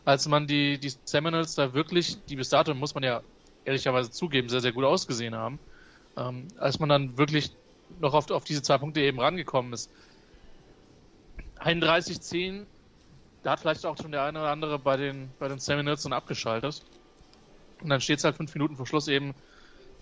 als 0.04 0.28
man 0.28 0.46
die, 0.46 0.78
die 0.78 0.92
Seminoles 1.04 1.54
da 1.54 1.72
wirklich, 1.72 2.18
die 2.28 2.36
bis 2.36 2.50
dato, 2.50 2.74
muss 2.74 2.94
man 2.94 3.04
ja 3.04 3.22
ehrlicherweise 3.64 4.10
zugeben, 4.10 4.48
sehr, 4.48 4.60
sehr 4.60 4.72
gut 4.72 4.84
ausgesehen 4.84 5.34
haben. 5.34 5.58
Ähm, 6.16 6.48
als 6.58 6.78
man 6.78 6.88
dann 6.88 7.16
wirklich 7.16 7.52
noch 8.00 8.14
auf, 8.14 8.30
auf 8.30 8.44
diese 8.44 8.62
zwei 8.62 8.78
Punkte 8.78 9.00
eben 9.00 9.20
rangekommen 9.20 9.72
ist. 9.72 9.90
31-10, 11.60 12.64
da 13.42 13.52
hat 13.52 13.60
vielleicht 13.60 13.86
auch 13.86 13.96
schon 13.96 14.12
der 14.12 14.22
eine 14.24 14.38
oder 14.40 14.50
andere 14.50 14.78
bei 14.78 14.96
den, 14.96 15.30
bei 15.38 15.48
den 15.48 15.58
dann 15.58 16.12
abgeschaltet. 16.12 16.82
Und 17.82 17.88
dann 17.88 18.00
steht 18.00 18.18
es 18.18 18.24
halt 18.24 18.36
fünf 18.36 18.54
Minuten 18.54 18.76
vor 18.76 18.86
Schluss 18.86 19.08
eben 19.08 19.34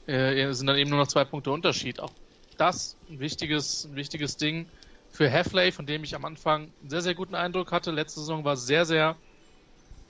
äh, 0.08 0.52
sind 0.52 0.66
dann 0.66 0.76
eben 0.76 0.90
nur 0.90 0.98
noch 0.98 1.06
zwei 1.06 1.24
Punkte 1.24 1.50
Unterschied. 1.50 2.00
Auch 2.00 2.12
das 2.56 2.96
ein 3.08 3.20
wichtiges, 3.20 3.84
ein 3.84 3.94
wichtiges 3.94 4.36
Ding 4.36 4.66
für 5.10 5.28
Heffley, 5.28 5.70
von 5.70 5.86
dem 5.86 6.02
ich 6.02 6.14
am 6.14 6.24
Anfang 6.24 6.72
einen 6.80 6.90
sehr, 6.90 7.02
sehr 7.02 7.14
guten 7.14 7.34
Eindruck 7.34 7.72
hatte. 7.72 7.90
Letzte 7.90 8.20
Saison 8.20 8.44
war 8.44 8.56
sehr, 8.56 8.84
sehr 8.84 9.16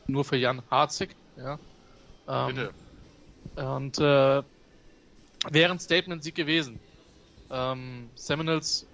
nur 0.06 0.24
für 0.24 0.36
Jan 0.36 0.62
Harzig. 0.70 1.14
Ja. 1.36 1.58
Ähm, 2.28 2.54
Bitte. 2.54 2.74
Und 3.56 3.98
äh, 3.98 4.42
wäre 5.50 5.72
ein 5.72 5.80
Statement-Sieg 5.80 6.34
gewesen. 6.34 6.78
Ähm, 7.50 8.10
Seminoles 8.14 8.86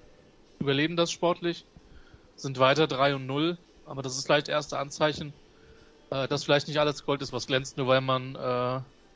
überleben 0.58 0.96
das 0.96 1.10
sportlich, 1.10 1.66
sind 2.36 2.58
weiter 2.58 2.86
3 2.86 3.16
und 3.16 3.26
0, 3.26 3.58
aber 3.84 4.02
das 4.02 4.16
ist 4.16 4.26
vielleicht 4.26 4.48
erste 4.48 4.78
Anzeichen, 4.78 5.32
äh, 6.10 6.28
dass 6.28 6.44
vielleicht 6.44 6.68
nicht 6.68 6.78
alles 6.78 7.04
Gold 7.04 7.22
ist, 7.22 7.32
was 7.32 7.46
glänzt, 7.46 7.76
nur 7.76 7.86
weil 7.86 8.00
man, 8.00 8.34
äh, 8.36 8.38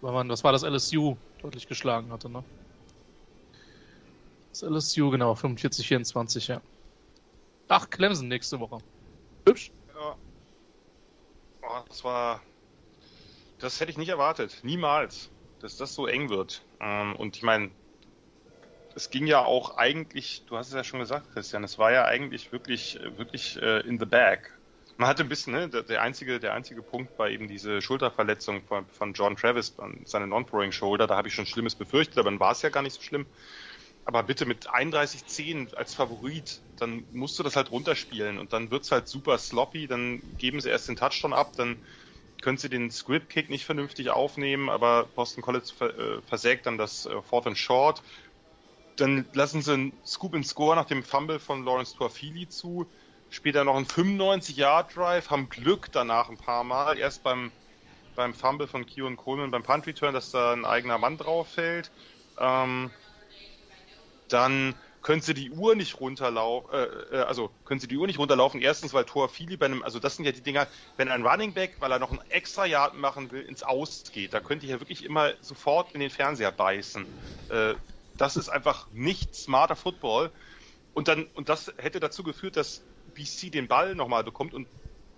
weil 0.01 0.13
man, 0.13 0.29
was 0.29 0.45
war 0.45 0.53
das 0.53 0.63
LSU 0.63 1.17
deutlich 1.41 1.67
geschlagen 1.67 2.13
hatte, 2.13 2.29
ne? 2.29 2.45
Das 4.51 4.63
LSU, 4.63 5.11
genau, 5.11 5.35
45-24, 5.35 6.49
ja. 6.49 6.63
Ach, 7.69 7.89
Clemson 7.91 8.29
nächste 8.29 8.61
Woche. 8.61 8.79
Hübsch. 9.47 9.71
Ja. 9.95 10.17
Oh, 11.63 11.85
das 11.89 12.03
war. 12.03 12.43
Das 13.59 13.81
hätte 13.81 13.91
ich 13.91 13.99
nicht 13.99 14.09
erwartet. 14.09 14.61
Niemals. 14.63 15.31
Dass 15.61 15.77
das 15.77 15.95
so 15.95 16.07
eng 16.07 16.29
wird. 16.31 16.63
Ähm, 16.81 17.17
und 17.17 17.37
ich 17.37 17.43
meine, 17.43 17.73
es 18.95 19.11
ging 19.11 19.27
ja 19.27 19.45
auch 19.45 19.77
eigentlich, 19.77 20.45
du 20.47 20.57
hast 20.57 20.69
es 20.69 20.75
ja 20.75 20.85
schon 20.85 21.01
gesagt, 21.01 21.31
Christian, 21.33 21.65
es 21.65 21.79
war 21.79 21.93
ja 21.93 22.05
eigentlich 22.05 22.53
wirklich, 22.53 22.99
wirklich 23.01 23.57
äh, 23.61 23.81
in 23.81 23.99
the 23.99 24.07
bag. 24.07 24.58
Man 25.01 25.09
hatte 25.09 25.23
ein 25.23 25.29
bisschen, 25.29 25.53
ne, 25.53 25.69
der, 25.71 26.03
einzige, 26.03 26.41
der 26.41 26.55
einzige 26.55 26.83
Punkt 26.83 27.17
war 27.19 27.31
eben 27.31 27.47
diese 27.47 27.81
Schulterverletzung 27.81 28.65
von, 28.65 28.89
von 28.89 29.13
John 29.15 29.37
Travis, 29.37 29.77
seine 30.05 30.27
Non-Throwing 30.27 30.73
Shoulder, 30.73 31.07
da 31.07 31.17
habe 31.17 31.29
ich 31.29 31.35
schon 31.35 31.47
Schlimmes 31.47 31.77
befürchtet, 31.77 32.19
aber 32.19 32.31
dann 32.31 32.41
war 32.41 32.51
es 32.51 32.63
ja 32.63 32.71
gar 32.71 32.83
nicht 32.83 32.95
so 32.95 33.03
schlimm. 33.03 33.29
Aber 34.05 34.25
bitte 34.25 34.47
mit 34.47 34.69
31-10 34.71 35.75
als 35.75 35.95
Favorit, 35.95 36.65
dann 36.77 37.07
musst 37.11 37.39
du 37.39 37.45
das 37.45 37.57
halt 37.57 37.71
runterspielen 37.71 38.39
und 38.39 38.53
dann 38.53 38.71
wird's 38.73 38.91
halt 38.93 39.09
super 39.09 39.39
sloppy, 39.39 39.87
dann 39.87 40.37
geben 40.39 40.61
sie 40.61 40.71
erst 40.71 40.89
den 40.89 40.97
Touchdown 40.97 41.33
ab, 41.35 41.55
dann 41.57 41.81
können 42.43 42.59
sie 42.59 42.71
den 42.71 42.91
Squib 42.91 43.29
Kick 43.29 43.51
nicht 43.51 43.67
vernünftig 43.67 44.11
aufnehmen, 44.11 44.71
aber 44.71 45.07
Boston 45.15 45.43
College 45.43 45.73
äh, 45.81 46.23
versägt 46.23 46.67
dann 46.67 46.79
das 46.79 47.07
äh, 47.07 47.23
Fourth 47.23 47.47
and 47.49 47.59
Short. 47.59 48.03
Dann 48.97 49.29
lassen 49.33 49.63
sie 49.63 49.73
einen 49.75 50.01
Scoop 50.05 50.35
and 50.35 50.47
Score 50.47 50.75
nach 50.77 50.87
dem 50.87 51.05
Fumble 51.05 51.39
von 51.39 51.65
Lawrence 51.65 51.95
Tuafili 51.95 52.49
zu. 52.49 52.91
Später 53.31 53.65
noch 53.65 53.77
einen 53.77 53.87
95-Yard-Drive, 53.87 55.31
haben 55.31 55.49
Glück 55.49 55.93
danach 55.93 56.29
ein 56.29 56.39
paar 56.39 56.65
Mal. 56.65 56.99
Erst 56.99 57.23
beim, 57.23 57.53
beim 58.15 58.35
Fumble 58.35 58.67
von 58.67 58.87
Kieran 58.87 59.17
Coleman 59.17 59.51
beim 59.51 59.63
Punt 59.63 59.87
Return, 59.87 60.15
dass 60.15 60.31
da 60.31 60.53
ein 60.53 60.65
eigener 60.65 60.99
Mann 60.99 61.19
drauf 61.19 61.49
fällt. 61.49 61.91
Ähm, 62.39 62.91
dann 64.29 64.75
können 65.03 65.23
sie 65.23 65.35
die 65.35 65.51
Uhr 65.51 65.75
nicht 65.75 66.01
runterlaufen, 66.01 66.71
äh, 66.73 66.85
äh, 66.85 67.23
also 67.23 67.51
können 67.65 67.81
sie 67.81 67.89
die 67.89 67.97
Uhr 67.97 68.07
nicht 68.07 68.19
runterlaufen. 68.19 68.61
Erstens, 68.61 68.93
weil 68.93 69.05
Tor 69.05 69.29
Fili 69.29 69.57
bei 69.57 69.67
einem, 69.67 69.83
also 69.83 69.99
das 69.99 70.17
sind 70.17 70.25
ja 70.25 70.33
die 70.33 70.43
Dinger, 70.43 70.67
wenn 70.97 71.09
ein 71.09 71.25
Running 71.25 71.55
Back, 71.55 71.77
weil 71.81 71.93
er 71.93 71.99
noch 71.99 72.13
ein 72.13 72.21
extra 72.29 72.67
Yard 72.67 72.95
machen 72.95 73.31
will, 73.31 73.43
ins 73.43 73.63
Aus 73.63 74.05
geht, 74.13 74.35
da 74.35 74.41
könnte 74.41 74.67
ich 74.67 74.73
ja 74.73 74.81
wirklich 74.81 75.05
immer 75.05 75.33
sofort 75.41 75.93
in 75.93 76.01
den 76.01 76.11
Fernseher 76.11 76.53
beißen. 76.53 77.07
Äh, 77.49 77.75
das 78.17 78.37
ist 78.37 78.49
einfach 78.49 78.91
nicht 78.91 79.35
smarter 79.35 79.77
Football. 79.77 80.33
Und 80.93 81.09
dann, 81.09 81.27
und 81.35 81.49
das 81.49 81.73
hätte 81.79 82.01
dazu 82.01 82.25
geführt, 82.25 82.57
dass 82.57 82.85
BC 83.19 83.51
den 83.51 83.69
Ball 83.69 83.95
nochmal 83.95 84.25
bekommt 84.25 84.55
und 84.55 84.69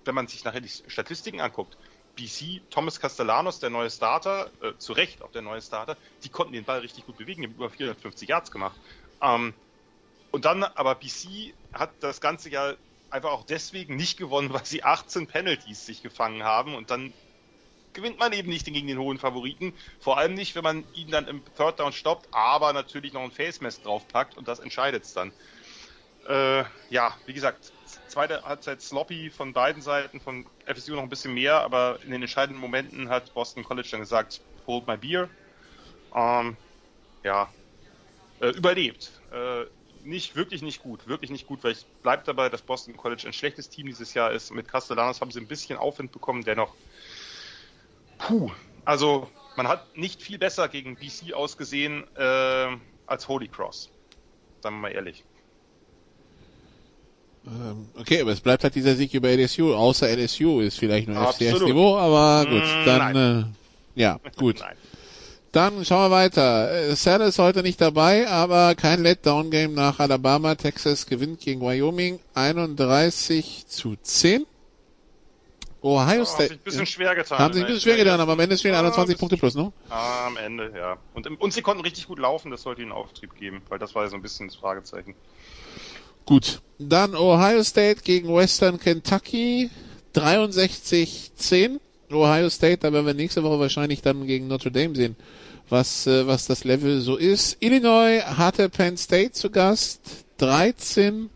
wenn 0.04 0.14
man 0.14 0.26
sich 0.26 0.45
nachher 0.45 0.61
die 0.61 0.69
Statistiken 0.69 1.40
anguckt, 1.40 1.76
BC, 2.16 2.62
Thomas 2.71 2.99
Castellanos, 2.99 3.61
der 3.61 3.71
neue 3.71 3.90
Starter, 3.90 4.50
äh, 4.62 4.73
zu 4.78 4.92
Recht 4.92 5.23
auch 5.23 5.30
der 5.30 5.42
neue 5.42 5.62
Starter, 5.62 5.97
die 6.25 6.28
konnten 6.28 6.52
den 6.52 6.64
Ball 6.64 6.80
richtig 6.80 7.07
gut 7.07 7.16
bewegen, 7.16 7.42
die 7.42 7.49
haben 7.49 7.54
über 7.54 7.71
450 7.71 8.28
Yards 8.28 8.50
gemacht. 8.50 8.76
Ähm, 9.23 9.54
und 10.30 10.45
dann, 10.45 10.64
aber 10.64 10.95
BC 10.95 11.54
hat 11.73 11.90
das 12.00 12.21
ganze 12.21 12.50
Jahr 12.50 12.76
einfach 13.11 13.30
auch 13.30 13.45
deswegen 13.45 13.97
nicht 13.97 14.16
gewonnen, 14.16 14.52
weil 14.52 14.64
sie 14.64 14.83
18 14.83 15.26
Penalties 15.26 15.87
sich 15.87 16.02
gefangen 16.02 16.42
haben 16.42 16.75
und 16.75 16.90
dann 16.90 17.12
gewinnt 17.92 18.19
man 18.19 18.33
eben 18.33 18.49
nicht 18.49 18.66
gegen 18.66 18.87
den 18.87 18.99
hohen 18.99 19.19
Favoriten. 19.19 19.75
Vor 19.99 20.19
allem 20.19 20.35
nicht, 20.35 20.54
wenn 20.54 20.62
man 20.62 20.85
ihn 20.95 21.11
dann 21.11 21.26
im 21.26 21.42
Third 21.57 21.80
Down 21.80 21.92
stoppt, 21.92 22.28
aber 22.33 22.73
natürlich 22.73 23.12
noch 23.12 23.23
ein 23.23 23.33
Face 23.33 23.61
Mask 23.61 23.83
draufpackt 23.83 24.37
und 24.37 24.47
das 24.47 24.61
entscheidet 24.61 25.04
es 25.04 25.12
dann. 25.12 25.33
Äh, 26.27 26.65
ja, 26.91 27.17
wie 27.27 27.33
gesagt, 27.33 27.73
zweite 28.09 28.43
Halbzeit 28.43 28.83
sloppy 28.83 29.31
von 29.31 29.53
beiden 29.53 29.83
Seiten, 29.83 30.21
von 30.21 30.47
FSU 30.67 30.95
noch 30.95 31.03
ein 31.03 31.09
bisschen 31.09 31.35
mehr, 31.35 31.61
aber 31.61 31.99
in 32.03 32.11
den 32.11 32.23
entscheidenden 32.23 32.61
Momenten 32.61 33.09
hat 33.09 33.33
Boston 33.35 33.65
College 33.65 33.89
dann 33.91 34.00
gesagt, 34.00 34.41
hold 34.67 34.87
my 34.87 34.97
beer. 34.97 35.29
Ähm, 36.15 36.57
ja, 37.25 37.53
äh, 38.41 38.50
überlebt. 38.50 39.21
Äh, 39.33 39.65
nicht, 40.03 40.35
wirklich 40.35 40.62
nicht 40.62 40.81
gut, 40.81 41.07
wirklich 41.07 41.31
nicht 41.31 41.47
gut, 41.47 41.62
weil 41.62 41.73
ich 41.73 41.87
bleibe 42.03 42.23
dabei, 42.25 42.49
dass 42.49 42.62
Boston 42.62 42.97
College 42.97 43.25
ein 43.27 43.33
schlechtes 43.33 43.69
Team 43.69 43.87
dieses 43.87 44.15
Jahr 44.15 44.33
ist. 44.33 44.50
Mit 44.50 44.69
Castellanos 44.69 45.21
haben 45.21 45.31
sie 45.31 45.41
ein 45.41 45.49
bisschen 45.49 45.79
Aufwind 45.79 46.12
bekommen, 46.12 46.43
dennoch, 46.43 46.75
puh, 48.19 48.50
also 48.85 49.31
man 49.57 49.69
hat 49.69 49.95
nicht 49.97 50.23
viel 50.23 50.39
besser 50.39 50.69
gegen 50.69 50.97
BC 50.97 51.35
ausgesehen 51.35 52.05
äh, 52.17 52.77
als 53.07 53.29
Holy 53.29 53.49
Cross. 53.49 53.91
Sagen 54.62 54.77
wir 54.77 54.83
mal 54.83 54.93
ehrlich. 54.93 55.25
Ähm, 57.47 57.88
okay, 57.99 58.20
aber 58.20 58.32
es 58.32 58.40
bleibt 58.40 58.64
halt 58.64 58.75
dieser 58.75 58.94
Sieg 58.94 59.14
über 59.14 59.30
LSU, 59.30 59.75
außer 59.75 60.09
LSU 60.09 60.61
ist 60.61 60.78
vielleicht 60.78 61.09
nur 61.09 61.32
FCS-Niveau, 61.32 61.97
aber 61.97 62.49
gut, 62.49 62.62
mm, 62.62 62.85
dann, 62.85 63.16
äh, 63.16 64.00
ja, 64.00 64.20
gut. 64.37 64.61
Nein. 64.61 64.76
Dann 65.52 65.85
schauen 65.85 66.11
wir 66.11 66.16
weiter. 66.16 66.70
Äh, 66.70 66.94
Sal 66.94 67.20
ist 67.23 67.38
heute 67.38 67.62
nicht 67.62 67.80
dabei, 67.80 68.28
aber 68.28 68.76
kein 68.76 69.02
Letdown-Game 69.02 69.75
nach 69.75 69.99
Alabama. 69.99 70.54
Texas 70.54 71.06
gewinnt 71.06 71.40
gegen 71.40 71.61
Wyoming 71.61 72.20
31 72.35 73.66
zu 73.66 73.97
10. 74.00 74.47
Ohio 75.82 76.25
State. 76.25 76.42
Haben 76.42 76.49
sich 76.49 76.52
ein 76.52 76.64
bisschen 76.64 76.87
schwer 76.87 77.14
getan. 77.14 77.38
Haben 77.38 77.54
sich 77.54 77.62
ein 77.62 77.66
bisschen 77.66 77.80
schwer 77.80 77.97
getan, 77.97 78.20
aber 78.20 78.32
am 78.32 78.40
Ende 78.40 78.59
stehen 78.59 78.75
21 78.75 79.18
Punkte 79.18 79.37
plus, 79.38 79.54
ne? 79.54 79.73
Am 79.88 80.37
Ende, 80.37 80.73
ja. 80.76 80.99
Und, 81.14 81.26
und 81.26 81.52
sie 81.52 81.62
konnten 81.62 81.82
richtig 81.82 82.06
gut 82.06 82.18
laufen, 82.18 82.50
das 82.50 82.62
sollte 82.62 82.82
ihnen 82.82 82.92
Auftrieb 82.92 83.35
geben, 83.35 83.62
weil 83.70 83.78
das 83.78 83.94
war 83.94 84.04
ja 84.04 84.11
so 84.11 84.16
ein 84.16 84.23
bisschen 84.23 84.49
das 84.49 84.56
Fragezeichen. 84.56 85.14
Gut. 86.27 86.61
Dann 86.79 87.15
Ohio 87.15 87.62
State 87.62 88.03
gegen 88.03 88.35
Western 88.35 88.79
Kentucky 88.79 89.71
63-10. 90.15 91.79
Ohio 92.12 92.50
State, 92.50 92.79
da 92.79 92.93
werden 92.93 93.07
wir 93.07 93.15
nächste 93.15 93.43
Woche 93.43 93.61
wahrscheinlich 93.61 94.03
dann 94.03 94.27
gegen 94.27 94.49
Notre 94.49 94.73
Dame 94.73 94.97
sehen, 94.97 95.17
was, 95.69 96.07
äh, 96.07 96.27
was 96.27 96.47
das 96.47 96.65
Level 96.65 97.00
so 97.00 97.17
ist. 97.17 97.57
Illinois 97.61 98.21
hatte 98.23 98.69
Penn 98.69 98.97
State 98.97 99.33
zu 99.33 99.50
Gast, 99.50 100.00
13 100.39 101.31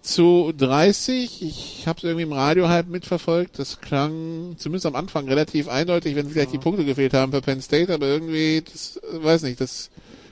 zu 0.00 0.52
30. 0.56 1.42
Ich 1.42 1.84
habe 1.86 1.98
es 1.98 2.04
irgendwie 2.04 2.22
im 2.22 2.32
Radio 2.32 2.68
halb 2.68 2.88
mitverfolgt. 2.88 3.58
Das 3.58 3.80
klang 3.80 4.54
zumindest 4.56 4.86
am 4.86 4.94
Anfang 4.94 5.28
relativ 5.28 5.68
eindeutig, 5.68 6.14
wenn 6.14 6.30
vielleicht 6.30 6.52
die 6.52 6.58
Punkte 6.58 6.84
gefehlt 6.84 7.12
haben 7.12 7.32
für 7.32 7.42
Penn 7.42 7.60
State, 7.60 7.92
aber 7.92 8.06
irgendwie, 8.06 8.62
das 8.62 9.00
weiß 9.12 9.42
nicht, 9.42 9.60
das 9.60 9.90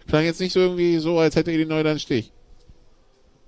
klang 0.09 0.25
jetzt 0.25 0.41
nicht 0.41 0.53
so 0.53 0.61
irgendwie 0.61 0.99
so, 0.99 1.19
als 1.19 1.37
hätte 1.37 1.53
Illinois 1.53 1.83
dann 1.83 1.99
Stich. 1.99 2.31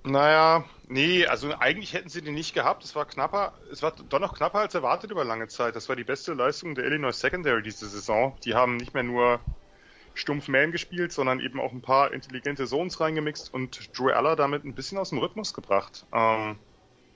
Naja, 0.03 0.63
nee, 0.87 1.25
also 1.25 1.53
eigentlich 1.59 1.93
hätten 1.93 2.09
sie 2.09 2.21
den 2.21 2.33
nicht 2.33 2.53
gehabt. 2.53 2.83
Es 2.83 2.95
war 2.95 3.05
knapper, 3.05 3.53
es 3.71 3.81
war 3.81 3.91
doch 3.91 4.19
noch 4.19 4.35
knapper 4.35 4.59
als 4.59 4.73
erwartet 4.73 5.11
über 5.11 5.25
lange 5.25 5.47
Zeit. 5.47 5.75
Das 5.75 5.89
war 5.89 5.95
die 5.95 6.05
beste 6.05 6.33
Leistung 6.33 6.75
der 6.75 6.85
Illinois 6.85 7.19
Secondary 7.19 7.61
diese 7.61 7.87
Saison. 7.89 8.37
Die 8.45 8.53
haben 8.53 8.77
nicht 8.77 8.93
mehr 8.93 9.03
nur 9.03 9.41
stumpf 10.13 10.47
Man 10.47 10.71
gespielt, 10.71 11.11
sondern 11.11 11.39
eben 11.39 11.59
auch 11.59 11.71
ein 11.71 11.81
paar 11.81 12.13
intelligente 12.13 12.65
Zones 12.65 12.99
reingemixt 12.99 13.53
und 13.53 13.97
Drew 13.97 14.09
Aller 14.09 14.35
damit 14.35 14.63
ein 14.63 14.73
bisschen 14.73 14.97
aus 14.97 15.09
dem 15.09 15.19
Rhythmus 15.19 15.53
gebracht. 15.53 16.05
Ähm, 16.11 16.57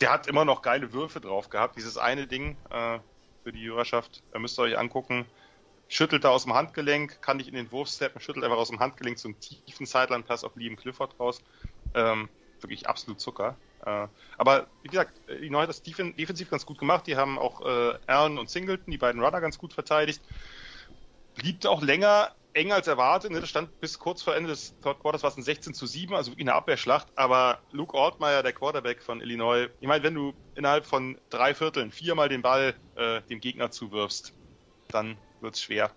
der 0.02 0.12
hat 0.12 0.28
immer 0.28 0.46
noch 0.46 0.62
geile 0.62 0.94
Würfe 0.94 1.20
drauf 1.20 1.50
gehabt. 1.50 1.78
Dieses 1.78 1.98
eine 1.98 2.28
Ding 2.28 2.58
äh, 2.70 3.00
für 3.44 3.52
die 3.52 3.68
Hörerschaft, 3.68 4.22
da 4.32 4.40
müsst 4.40 4.60
ihr 4.60 4.64
euch 4.64 4.78
angucken. 4.78 5.26
Schüttelt 5.88 6.24
da 6.24 6.30
aus 6.30 6.44
dem 6.44 6.54
Handgelenk, 6.54 7.22
kann 7.22 7.38
nicht 7.38 7.50
in 7.50 7.56
den 7.56 7.72
Wurf 7.72 7.90
steppen, 7.90 8.22
schüttelt 8.22 8.46
einfach 8.46 8.58
aus 8.58 8.70
dem 8.70 8.80
Handgelenk 8.80 9.20
so 9.20 9.28
einen 9.28 9.40
tiefen 9.40 9.86
Sideline-Pass 9.86 10.44
auf 10.44 10.56
Liam 10.56 10.76
Clifford 10.76 11.20
raus. 11.20 11.42
Ähm, 11.94 12.30
wirklich 12.63 12.88
absolut 12.88 13.20
Zucker. 13.20 13.56
Äh, 13.86 14.08
aber 14.38 14.68
wie 14.84 14.89
gesagt, 14.89 15.20
Illinois 15.27 15.62
hat 15.62 15.70
das 15.70 15.82
Defen 15.82 16.15
defensiv 16.15 16.50
ganz 16.50 16.65
gut 16.65 16.77
gemacht. 16.77 17.08
Die 17.08 17.15
haben 17.15 17.39
auch 17.39 17.65
äh, 17.65 17.98
Allen 18.08 18.38
und 18.38 18.50
Singleton, 18.50 18.91
die 18.91 18.98
beiden 18.98 19.24
Runner, 19.24 19.41
ganz 19.41 19.58
gut 19.58 19.74
verteidigt. 19.74 20.22
Blieb 21.36 21.65
auch 21.65 21.82
länger 21.82 22.32
eng 22.53 22.72
als 22.72 22.88
erwartet. 22.88 23.32
Ne? 23.32 23.39
Das 23.39 23.50
stand 23.50 23.80
bis 23.80 24.00
kurz 24.00 24.22
vor 24.22 24.36
Ende 24.36 24.50
des 24.50 24.75
Third 24.82 25.00
Quarters 25.00 25.24
war 25.24 25.30
es 25.30 25.38
ein 25.38 25.44
16 25.44 25.74
zu 25.74 25.86
7, 25.86 26.13
also 26.15 26.32
wirklich 26.32 26.48
eine 26.48 26.56
Abwehrschlacht. 26.56 27.08
Aber 27.15 27.60
Luke 27.72 27.98
Altmaier, 27.98 28.44
der 28.44 28.53
Quarterback 28.53 29.01
von 29.01 29.22
Illinois, 29.22 29.70
ich 29.80 29.88
meine, 29.88 30.03
wenn 30.03 30.15
du 30.15 30.34
innerhalb 30.56 30.86
von 30.86 31.18
drei 31.30 31.53
Vierteln 31.53 31.91
viermal 31.91 32.30
den 32.30 32.41
Ball 32.41 32.75
äh, 32.96 33.22
dem 33.30 33.39
Gegner 33.39 33.72
zuwirfst, 33.72 34.34
dann 34.89 35.18
wird 35.39 35.56
es 35.56 35.62
schwer. 35.62 35.91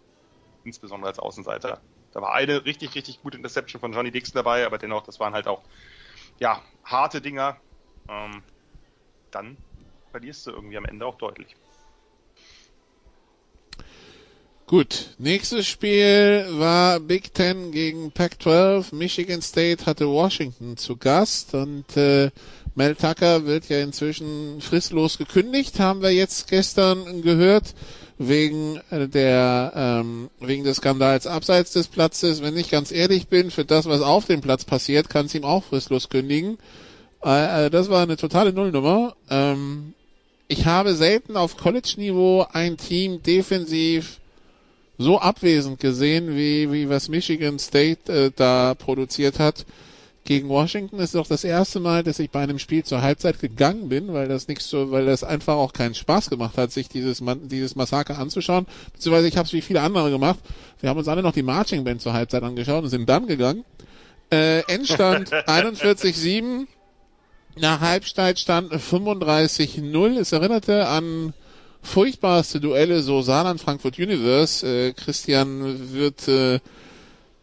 Insbesondere 0.64 1.08
als 1.08 1.18
Außenseiter. 1.18 1.80
Da 2.12 2.22
war 2.22 2.32
eine 2.32 2.64
richtig, 2.64 2.94
richtig 2.94 3.20
gute 3.22 3.36
Interception 3.36 3.80
von 3.80 3.92
Johnny 3.92 4.12
Dixon 4.12 4.34
dabei, 4.36 4.64
aber 4.64 4.78
dennoch, 4.78 5.02
das 5.02 5.18
waren 5.18 5.34
halt 5.34 5.48
auch 5.48 5.62
ja, 6.38 6.60
harte 6.84 7.20
Dinger, 7.20 7.56
ähm, 8.08 8.42
dann 9.30 9.56
verlierst 10.10 10.46
du 10.46 10.52
irgendwie 10.52 10.76
am 10.76 10.84
Ende 10.84 11.06
auch 11.06 11.16
deutlich. 11.16 11.56
Gut, 14.66 15.10
nächstes 15.18 15.66
Spiel 15.66 16.46
war 16.52 16.98
Big 16.98 17.34
Ten 17.34 17.70
gegen 17.70 18.10
Pac-12. 18.12 18.94
Michigan 18.94 19.42
State 19.42 19.84
hatte 19.84 20.08
Washington 20.08 20.78
zu 20.78 20.96
Gast 20.96 21.52
und 21.54 21.96
äh, 21.96 22.30
Mel 22.74 22.96
Tucker 22.96 23.44
wird 23.44 23.68
ja 23.68 23.80
inzwischen 23.82 24.60
fristlos 24.60 25.18
gekündigt, 25.18 25.78
haben 25.78 26.00
wir 26.00 26.12
jetzt 26.12 26.48
gestern 26.48 27.22
gehört 27.22 27.74
wegen 28.18 28.80
äh, 28.90 29.08
der 29.08 29.72
ähm, 29.74 30.30
wegen 30.40 30.64
des 30.64 30.78
Skandals 30.78 31.26
abseits 31.26 31.72
des 31.72 31.88
Platzes. 31.88 32.42
Wenn 32.42 32.56
ich 32.56 32.70
ganz 32.70 32.92
ehrlich 32.92 33.28
bin, 33.28 33.50
für 33.50 33.64
das, 33.64 33.86
was 33.86 34.00
auf 34.00 34.26
dem 34.26 34.40
Platz 34.40 34.64
passiert, 34.64 35.10
kann 35.10 35.26
es 35.26 35.34
ihm 35.34 35.44
auch 35.44 35.64
fristlos 35.64 36.08
kündigen. 36.08 36.58
Äh, 37.24 37.66
äh, 37.66 37.70
das 37.70 37.88
war 37.88 38.02
eine 38.02 38.16
totale 38.16 38.52
Nullnummer. 38.52 39.16
Ähm, 39.30 39.94
ich 40.46 40.66
habe 40.66 40.94
selten 40.94 41.36
auf 41.36 41.56
College-Niveau 41.56 42.46
ein 42.52 42.76
Team 42.76 43.22
defensiv 43.22 44.20
so 44.98 45.18
abwesend 45.18 45.80
gesehen, 45.80 46.36
wie, 46.36 46.70
wie 46.70 46.88
was 46.88 47.08
Michigan 47.08 47.58
State 47.58 48.12
äh, 48.12 48.30
da 48.34 48.74
produziert 48.74 49.38
hat 49.38 49.64
gegen 50.24 50.48
Washington 50.48 50.98
ist 51.00 51.14
doch 51.14 51.26
das 51.26 51.44
erste 51.44 51.80
Mal, 51.80 52.02
dass 52.02 52.18
ich 52.18 52.30
bei 52.30 52.42
einem 52.42 52.58
Spiel 52.58 52.82
zur 52.82 53.02
Halbzeit 53.02 53.40
gegangen 53.40 53.90
bin, 53.90 54.12
weil 54.14 54.26
das 54.26 54.48
nicht 54.48 54.62
so, 54.62 54.90
weil 54.90 55.04
das 55.04 55.22
einfach 55.22 55.54
auch 55.54 55.74
keinen 55.74 55.94
Spaß 55.94 56.30
gemacht 56.30 56.56
hat, 56.56 56.72
sich 56.72 56.88
dieses 56.88 57.22
dieses 57.44 57.76
Massaker 57.76 58.18
anzuschauen. 58.18 58.66
Beziehungsweise 58.94 59.28
ich 59.28 59.36
habe 59.36 59.46
es 59.46 59.52
wie 59.52 59.60
viele 59.60 59.82
andere 59.82 60.10
gemacht. 60.10 60.38
Wir 60.80 60.88
haben 60.88 60.98
uns 60.98 61.08
alle 61.08 61.22
noch 61.22 61.32
die 61.32 61.42
Marching 61.42 61.84
Band 61.84 62.00
zur 62.00 62.14
Halbzeit 62.14 62.42
angeschaut 62.42 62.84
und 62.84 62.88
sind 62.88 63.08
dann 63.08 63.26
gegangen. 63.26 63.64
Äh, 64.32 64.60
Endstand 64.72 65.30
41-7. 65.32 66.66
Nach 67.56 67.80
Halbzeit 67.80 68.38
stand 68.38 68.72
35-0. 68.72 70.18
Es 70.18 70.32
erinnerte 70.32 70.88
an 70.88 71.34
furchtbarste 71.82 72.60
Duelle, 72.60 73.02
so 73.02 73.20
Saarland 73.20 73.60
Frankfurt 73.60 73.98
Universe. 73.98 74.66
Äh, 74.66 74.92
Christian 74.94 75.92
wird 75.92 76.26
äh, 76.28 76.60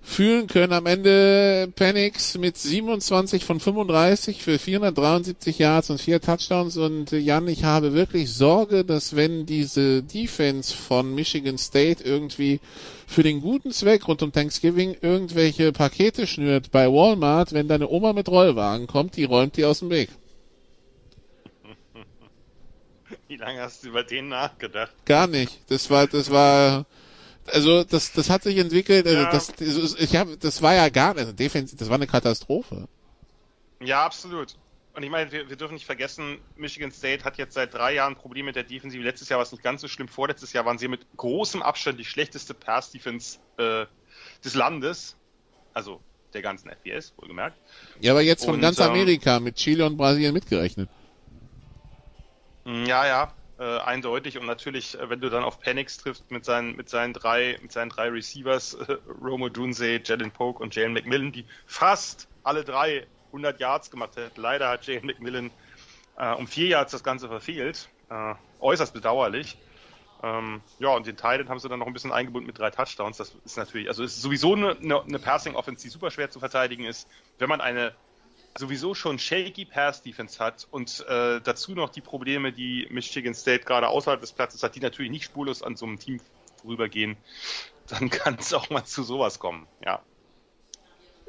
fühlen 0.01 0.47
können. 0.47 0.73
Am 0.73 0.87
Ende 0.87 1.71
Penix 1.75 2.37
mit 2.37 2.57
27 2.57 3.45
von 3.45 3.59
35 3.59 4.41
für 4.41 4.57
473 4.57 5.59
Yards 5.59 5.89
und 5.89 6.01
vier 6.01 6.19
Touchdowns. 6.19 6.77
Und 6.77 7.13
äh, 7.13 7.17
Jan, 7.17 7.47
ich 7.47 7.63
habe 7.63 7.93
wirklich 7.93 8.33
Sorge, 8.33 8.83
dass 8.83 9.15
wenn 9.15 9.45
diese 9.45 10.01
Defense 10.03 10.75
von 10.75 11.13
Michigan 11.13 11.57
State 11.57 12.03
irgendwie 12.03 12.59
für 13.07 13.23
den 13.23 13.41
guten 13.41 13.71
Zweck 13.71 14.07
rund 14.07 14.23
um 14.23 14.31
Thanksgiving 14.31 14.97
irgendwelche 15.01 15.71
Pakete 15.71 16.25
schnürt 16.25 16.71
bei 16.71 16.87
Walmart, 16.87 17.53
wenn 17.53 17.67
deine 17.67 17.89
Oma 17.89 18.13
mit 18.13 18.29
Rollwagen 18.29 18.87
kommt, 18.87 19.17
die 19.17 19.25
räumt 19.25 19.57
die 19.57 19.65
aus 19.65 19.79
dem 19.79 19.89
Weg. 19.89 20.09
Wie 23.27 23.35
lange 23.35 23.61
hast 23.61 23.83
du 23.83 23.89
über 23.89 24.03
den 24.03 24.29
nachgedacht? 24.29 24.93
Gar 25.05 25.27
nicht. 25.27 25.59
Das 25.69 25.89
war, 25.89 26.07
das 26.07 26.31
war, 26.31 26.85
also 27.51 27.83
das, 27.83 28.11
das 28.13 28.29
hat 28.29 28.43
sich 28.43 28.57
entwickelt. 28.57 29.05
Also 29.07 29.21
Ja. 29.21 29.31
das, 29.31 29.53
ich 29.97 30.15
habe, 30.15 30.37
das 30.37 30.61
war 30.61 30.73
ja 30.73 30.89
gar, 30.89 31.15
also 31.17 31.31
defensiv, 31.31 31.77
das 31.77 31.89
war 31.89 31.95
eine 31.95 32.07
Katastrophe. 32.07 32.87
Ja, 33.79 34.05
absolut. 34.05 34.55
Und 34.93 35.03
ich 35.03 35.09
meine, 35.09 35.31
wir, 35.31 35.49
wir 35.49 35.55
dürfen 35.55 35.75
nicht 35.75 35.85
vergessen, 35.85 36.39
Michigan 36.57 36.91
State 36.91 37.23
hat 37.23 37.37
jetzt 37.37 37.53
seit 37.53 37.73
drei 37.73 37.93
Jahren 37.93 38.15
Probleme 38.15 38.47
mit 38.47 38.55
der 38.57 38.63
Defensive. 38.63 39.01
Letztes 39.01 39.29
Jahr 39.29 39.37
war 39.37 39.45
es 39.45 39.51
nicht 39.51 39.63
ganz 39.63 39.81
so 39.81 39.87
schlimm. 39.87 40.09
Vorletztes 40.09 40.51
Jahr 40.51 40.65
waren 40.65 40.77
sie 40.77 40.89
mit 40.89 41.05
großem 41.15 41.61
Abstand 41.61 41.97
die 41.99 42.05
schlechteste 42.05 42.53
Pass-Defense 42.53 43.39
äh, 43.57 43.85
des 44.43 44.53
Landes. 44.53 45.15
Also 45.73 46.01
der 46.33 46.41
ganzen 46.41 46.69
FBS, 46.69 47.13
wohlgemerkt. 47.17 47.57
Ja, 48.01 48.11
aber 48.11 48.21
jetzt 48.21 48.43
von 48.45 48.55
Und, 48.55 48.61
ganz 48.61 48.79
ähm, 48.79 48.89
Amerika 48.89 49.39
mit 49.39 49.55
Chile 49.55 49.85
und 49.85 49.95
Brasilien 49.97 50.33
mitgerechnet. 50.33 50.89
Ja, 52.65 53.05
ja, 53.07 53.33
äh, 53.61 53.77
eindeutig. 53.79 54.39
Und 54.39 54.47
natürlich, 54.47 54.99
äh, 54.99 55.09
wenn 55.09 55.21
du 55.21 55.29
dann 55.29 55.43
auf 55.43 55.59
Penix 55.59 55.97
triffst 55.97 56.31
mit 56.31 56.43
seinen, 56.45 56.75
mit 56.75 56.89
seinen 56.89 57.13
drei, 57.13 57.59
mit 57.61 57.71
seinen 57.71 57.89
drei 57.89 58.09
Receivers, 58.09 58.73
äh, 58.73 58.97
Romo 59.21 59.49
Dunze, 59.49 60.01
Jalen 60.03 60.31
Polk 60.31 60.59
und 60.59 60.73
Jalen 60.73 60.93
McMillan, 60.93 61.31
die 61.31 61.45
fast 61.67 62.27
alle 62.43 62.63
drei 62.63 63.05
100 63.27 63.59
Yards 63.59 63.91
gemacht 63.91 64.15
hätten. 64.15 64.41
Leider 64.41 64.67
hat 64.67 64.87
Jalen 64.87 65.05
McMillan 65.05 65.51
äh, 66.17 66.33
um 66.33 66.47
vier 66.47 66.69
Yards 66.69 66.91
das 66.91 67.03
Ganze 67.03 67.27
verfehlt. 67.27 67.87
Äh, 68.09 68.33
äußerst 68.59 68.95
bedauerlich. 68.95 69.57
Ähm, 70.23 70.61
ja, 70.79 70.89
und 70.89 71.05
den 71.05 71.15
Titan 71.15 71.47
haben 71.47 71.59
sie 71.59 71.69
dann 71.69 71.79
noch 71.79 71.87
ein 71.87 71.93
bisschen 71.93 72.11
eingebunden 72.11 72.47
mit 72.47 72.57
drei 72.57 72.71
Touchdowns. 72.71 73.17
Das 73.17 73.35
ist 73.45 73.57
natürlich, 73.57 73.87
also 73.87 74.03
ist 74.03 74.21
sowieso 74.21 74.55
eine, 74.55 74.75
eine, 74.77 75.01
eine 75.01 75.19
Passing-Offense, 75.19 75.83
die 75.83 75.89
super 75.89 76.09
schwer 76.09 76.31
zu 76.31 76.39
verteidigen 76.39 76.85
ist. 76.85 77.07
Wenn 77.37 77.49
man 77.49 77.61
eine 77.61 77.93
sowieso 78.57 78.93
schon 78.93 79.17
shaky 79.19 79.65
Pass-Defense 79.65 80.39
hat 80.43 80.67
und 80.71 81.05
äh, 81.07 81.39
dazu 81.41 81.73
noch 81.73 81.89
die 81.89 82.01
Probleme, 82.01 82.51
die 82.51 82.87
Michigan 82.89 83.33
State 83.33 83.63
gerade 83.63 83.87
außerhalb 83.87 84.19
des 84.19 84.33
Platzes 84.33 84.63
hat, 84.63 84.75
die 84.75 84.79
natürlich 84.79 85.11
nicht 85.11 85.23
spurlos 85.23 85.63
an 85.63 85.75
so 85.75 85.85
einem 85.85 85.99
Team 85.99 86.19
vorübergehen, 86.61 87.17
dann 87.87 88.09
kann 88.11 88.37
es 88.39 88.53
auch 88.53 88.69
mal 88.69 88.83
zu 88.85 89.03
sowas 89.03 89.39
kommen. 89.39 89.67
Ja. 89.85 90.01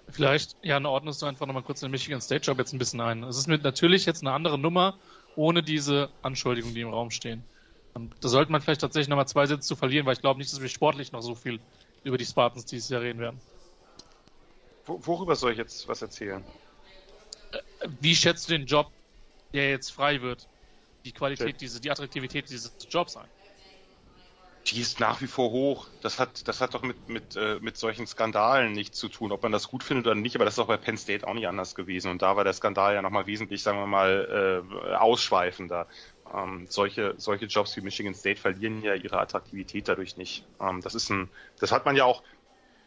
Vielleicht, 0.08 0.56
ja, 0.62 0.82
ordnest 0.84 1.22
du 1.22 1.26
einfach 1.26 1.46
nochmal 1.46 1.62
kurz 1.62 1.80
den 1.80 1.90
Michigan 1.90 2.20
State 2.20 2.44
Job 2.44 2.58
jetzt 2.58 2.72
ein 2.72 2.78
bisschen 2.78 3.00
ein. 3.00 3.22
Es 3.22 3.38
ist 3.38 3.46
mit 3.46 3.62
natürlich 3.62 4.04
jetzt 4.04 4.22
eine 4.22 4.32
andere 4.32 4.58
Nummer, 4.58 4.98
ohne 5.36 5.62
diese 5.62 6.10
Anschuldigungen, 6.22 6.74
die 6.74 6.82
im 6.82 6.90
Raum 6.90 7.10
stehen. 7.10 7.44
Und 7.94 8.12
da 8.20 8.28
sollte 8.28 8.50
man 8.50 8.60
vielleicht 8.60 8.80
tatsächlich 8.80 9.08
nochmal 9.08 9.28
zwei 9.28 9.46
Sätze 9.46 9.66
zu 9.66 9.76
verlieren, 9.76 10.06
weil 10.06 10.14
ich 10.14 10.20
glaube 10.20 10.38
nicht, 10.38 10.52
dass 10.52 10.60
wir 10.60 10.68
sportlich 10.68 11.12
noch 11.12 11.22
so 11.22 11.34
viel 11.34 11.60
über 12.04 12.18
die 12.18 12.26
Spartans 12.26 12.64
dieses 12.64 12.88
Jahr 12.88 13.02
reden 13.02 13.20
werden. 13.20 13.40
Wo, 14.84 14.98
worüber 15.06 15.36
soll 15.36 15.52
ich 15.52 15.58
jetzt 15.58 15.86
was 15.88 16.02
erzählen? 16.02 16.42
Wie 18.00 18.14
schätzt 18.14 18.48
du 18.48 18.52
den 18.52 18.66
Job, 18.66 18.90
der 19.52 19.70
jetzt 19.70 19.90
frei 19.90 20.20
wird? 20.22 20.46
Die 21.04 21.12
Qualität, 21.12 21.60
diese, 21.60 21.80
die 21.80 21.90
Attraktivität 21.90 22.48
dieses 22.48 22.72
Jobs 22.90 23.16
ein? 23.16 23.28
Die 24.66 24.80
ist 24.80 25.00
nach 25.00 25.20
wie 25.20 25.26
vor 25.26 25.50
hoch. 25.50 25.88
Das 26.02 26.20
hat, 26.20 26.46
das 26.46 26.60
hat 26.60 26.74
doch 26.74 26.82
mit, 26.82 27.08
mit, 27.08 27.34
äh, 27.34 27.58
mit 27.60 27.76
solchen 27.76 28.06
Skandalen 28.06 28.72
nichts 28.72 28.98
zu 28.98 29.08
tun, 29.08 29.32
ob 29.32 29.42
man 29.42 29.50
das 29.50 29.66
gut 29.68 29.82
findet 29.82 30.06
oder 30.06 30.14
nicht, 30.14 30.36
aber 30.36 30.44
das 30.44 30.54
ist 30.54 30.60
auch 30.60 30.68
bei 30.68 30.76
Penn 30.76 30.96
State 30.96 31.26
auch 31.26 31.34
nicht 31.34 31.48
anders 31.48 31.74
gewesen. 31.74 32.10
Und 32.12 32.22
da 32.22 32.36
war 32.36 32.44
der 32.44 32.52
Skandal 32.52 32.94
ja 32.94 33.02
nochmal 33.02 33.26
wesentlich, 33.26 33.62
sagen 33.62 33.78
wir 33.78 33.86
mal, 33.86 34.64
äh, 34.86 34.94
ausschweifender. 34.94 35.88
Ähm, 36.32 36.66
solche, 36.68 37.14
solche 37.18 37.46
Jobs 37.46 37.76
wie 37.76 37.80
Michigan 37.80 38.14
State 38.14 38.40
verlieren 38.40 38.82
ja 38.82 38.94
ihre 38.94 39.18
Attraktivität 39.18 39.88
dadurch 39.88 40.16
nicht. 40.16 40.46
Ähm, 40.60 40.80
das 40.80 40.94
ist 40.94 41.10
ein, 41.10 41.28
das 41.58 41.72
hat 41.72 41.84
man 41.84 41.96
ja 41.96 42.04
auch 42.04 42.22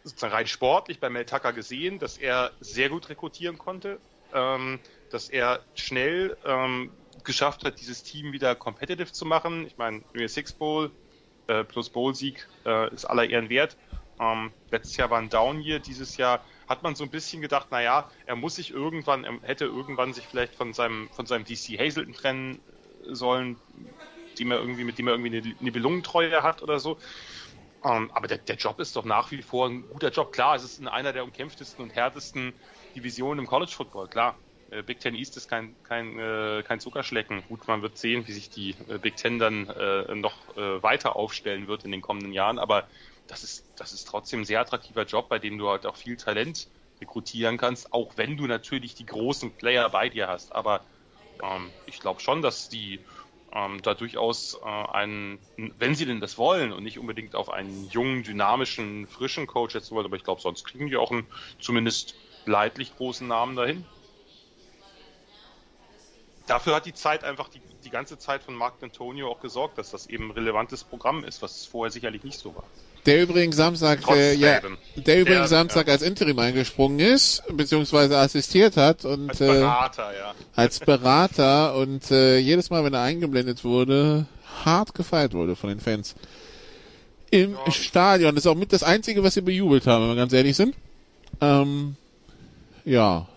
sozusagen 0.03 0.33
rein 0.33 0.47
sportlich 0.47 0.99
bei 0.99 1.09
Mel 1.09 1.25
Tucker 1.25 1.51
gesehen, 1.51 1.99
dass 1.99 2.17
er 2.17 2.53
sehr 2.61 2.89
gut 2.89 3.09
rekrutieren 3.09 3.57
konnte, 3.57 3.99
ähm, 4.35 4.79
dass 5.09 5.29
er 5.29 5.61
schnell 5.73 6.37
ähm, 6.45 6.91
geschafft 7.23 7.65
hat, 7.65 7.79
dieses 7.79 8.03
Team 8.03 8.33
wieder 8.33 8.53
competitive 8.53 9.11
zu 9.11 9.25
machen. 9.25 9.65
Ich 9.65 9.77
meine, 9.77 9.99
New 10.13 10.19
Year's 10.19 10.33
Six 10.35 10.53
Bowl 10.53 10.91
äh, 11.47 11.63
plus 11.63 11.89
Bowl-Sieg 11.89 12.47
äh, 12.65 12.93
ist 12.93 13.05
aller 13.05 13.27
Ehren 13.29 13.49
wert. 13.49 13.77
Ähm, 14.19 14.51
letztes 14.71 14.97
Jahr 14.97 15.09
war 15.09 15.19
ein 15.19 15.29
Down-Year, 15.29 15.79
dieses 15.79 16.17
Jahr 16.17 16.43
hat 16.67 16.83
man 16.83 16.95
so 16.95 17.03
ein 17.03 17.09
bisschen 17.09 17.41
gedacht, 17.41 17.71
naja, 17.71 18.09
er 18.25 18.35
muss 18.35 18.55
sich 18.55 18.71
irgendwann, 18.71 19.23
er 19.23 19.39
hätte 19.41 19.65
irgendwann 19.65 20.13
sich 20.13 20.25
vielleicht 20.25 20.55
von 20.55 20.73
seinem, 20.73 21.09
von 21.09 21.25
seinem 21.25 21.45
DC 21.45 21.77
Hazelton 21.79 22.13
trennen 22.13 22.59
sollen, 23.07 23.57
dem 24.39 24.51
er 24.51 24.57
irgendwie, 24.57 24.83
mit 24.83 24.97
dem 24.97 25.07
er 25.07 25.13
irgendwie 25.13 25.37
eine 25.37 25.55
Nibelungentreue 25.59 26.43
hat 26.43 26.63
oder 26.63 26.79
so. 26.79 26.97
Ähm, 27.83 28.09
aber 28.13 28.27
der, 28.27 28.39
der 28.39 28.55
Job 28.55 28.79
ist 28.79 28.95
doch 28.95 29.05
nach 29.05 29.31
wie 29.31 29.41
vor 29.41 29.67
ein 29.67 29.87
guter 29.89 30.09
Job. 30.09 30.31
Klar, 30.31 30.55
es 30.55 30.63
ist 30.63 30.79
in 30.79 30.87
einer 30.87 31.13
der 31.13 31.23
umkämpftesten 31.23 31.83
und 31.83 31.93
härtesten 31.93 32.53
Divisionen 32.95 33.39
im 33.39 33.47
College 33.47 33.71
Football, 33.71 34.07
klar. 34.07 34.39
Äh, 34.71 34.83
Big 34.83 34.99
Ten 34.99 35.15
East 35.15 35.37
ist 35.37 35.47
kein, 35.47 35.75
kein, 35.83 36.17
äh, 36.17 36.63
kein 36.65 36.79
Zuckerschlecken. 36.79 37.43
Gut, 37.47 37.67
man 37.67 37.81
wird 37.81 37.97
sehen, 37.97 38.27
wie 38.27 38.31
sich 38.31 38.49
die 38.49 38.75
äh, 38.87 38.97
Big 38.97 39.17
Ten 39.17 39.39
dann 39.39 39.65
noch 40.19 40.55
weiter 40.55 41.15
aufstellen 41.15 41.67
wird 41.67 41.83
in 41.83 41.91
den 41.91 42.01
kommenden 42.01 42.31
Jahren. 42.31 42.59
Aber 42.59 42.87
das 43.27 43.43
ist, 43.43 43.65
das 43.75 43.91
ist 43.91 44.07
trotzdem 44.07 44.41
ein 44.41 44.45
sehr 44.45 44.61
attraktiver 44.61 45.03
Job, 45.03 45.29
bei 45.29 45.39
dem 45.39 45.57
du 45.57 45.69
halt 45.69 45.85
auch 45.85 45.95
viel 45.95 46.17
Talent 46.17 46.67
rekrutieren 47.01 47.57
kannst, 47.57 47.91
auch 47.91 48.13
wenn 48.17 48.37
du 48.37 48.47
natürlich 48.47 48.95
die 48.95 49.05
großen 49.05 49.55
Player 49.57 49.89
bei 49.89 50.09
dir 50.09 50.27
hast. 50.27 50.53
Aber 50.53 50.85
ähm, 51.41 51.71
ich 51.85 51.99
glaube 51.99 52.21
schon, 52.21 52.41
dass 52.41 52.69
die 52.69 53.01
ähm, 53.51 53.81
da 53.81 53.93
durchaus 53.93 54.57
äh, 54.63 54.67
einen, 54.67 55.39
wenn 55.57 55.95
sie 55.95 56.05
denn 56.05 56.21
das 56.21 56.37
wollen 56.37 56.71
und 56.71 56.83
nicht 56.83 56.99
unbedingt 56.99 57.35
auf 57.35 57.49
einen 57.49 57.85
jungen, 57.89 58.23
dynamischen, 58.23 59.07
frischen 59.07 59.47
Coach 59.47 59.75
jetzt 59.75 59.91
wollen, 59.91 60.05
aber 60.05 60.15
ich 60.15 60.23
glaube, 60.23 60.41
sonst 60.41 60.63
kriegen 60.63 60.87
die 60.87 60.97
auch 60.97 61.11
einen 61.11 61.27
zumindest 61.59 62.15
leidlich 62.45 62.95
großen 62.97 63.27
Namen 63.27 63.55
dahin. 63.55 63.85
Dafür 66.47 66.75
hat 66.75 66.85
die 66.85 66.93
Zeit 66.93 67.23
einfach 67.23 67.49
die, 67.49 67.59
die 67.83 67.89
ganze 67.89 68.19
Zeit 68.19 68.43
von 68.43 68.53
Mark 68.53 68.75
Antonio 68.81 69.29
auch 69.29 69.41
gesorgt, 69.41 69.77
dass 69.79 69.89
das 69.89 70.05
eben 70.07 70.25
ein 70.29 70.31
relevantes 70.31 70.83
Programm 70.83 71.23
ist, 71.23 71.41
was 71.41 71.65
vorher 71.65 71.91
sicherlich 71.91 72.23
nicht 72.23 72.37
so 72.37 72.55
war. 72.55 72.63
Der 73.07 73.21
übrigens 73.21 73.55
Samstag, 73.55 74.07
äh, 74.09 74.33
ja, 74.33 74.59
der 74.95 75.21
übrigens 75.21 75.49
Der, 75.49 75.59
Samstag 75.59 75.87
ja. 75.87 75.93
als 75.93 76.01
Interim 76.01 76.37
eingesprungen 76.39 76.99
ist, 76.99 77.43
beziehungsweise 77.51 78.17
assistiert 78.17 78.77
hat 78.77 79.05
und 79.05 79.29
Als 79.29 79.41
äh, 79.41 79.47
Berater, 79.47 80.17
ja. 80.17 80.33
als 80.55 80.79
Berater 80.79 81.75
und 81.75 82.09
äh, 82.11 82.37
jedes 82.37 82.69
Mal, 82.69 82.83
wenn 82.83 82.93
er 82.93 83.01
eingeblendet 83.01 83.63
wurde, 83.63 84.25
hart 84.63 84.93
gefeiert 84.95 85.33
wurde 85.33 85.55
von 85.55 85.69
den 85.69 85.79
Fans. 85.79 86.15
Im 87.31 87.53
Ja. 87.53 87.71
Stadion. 87.71 88.35
Das 88.35 88.45
ist 88.45 88.51
auch 88.51 88.55
mit 88.55 88.71
das 88.71 88.83
Einzige, 88.83 89.23
was 89.23 89.33
sie 89.33 89.41
bejubelt 89.41 89.85
haben, 89.87 90.03
wenn 90.03 90.09
wir 90.11 90.15
ganz 90.15 90.33
ehrlich 90.33 90.55
sind. 90.55 90.75
Ähm, 91.41 91.95
ja. 92.85 93.27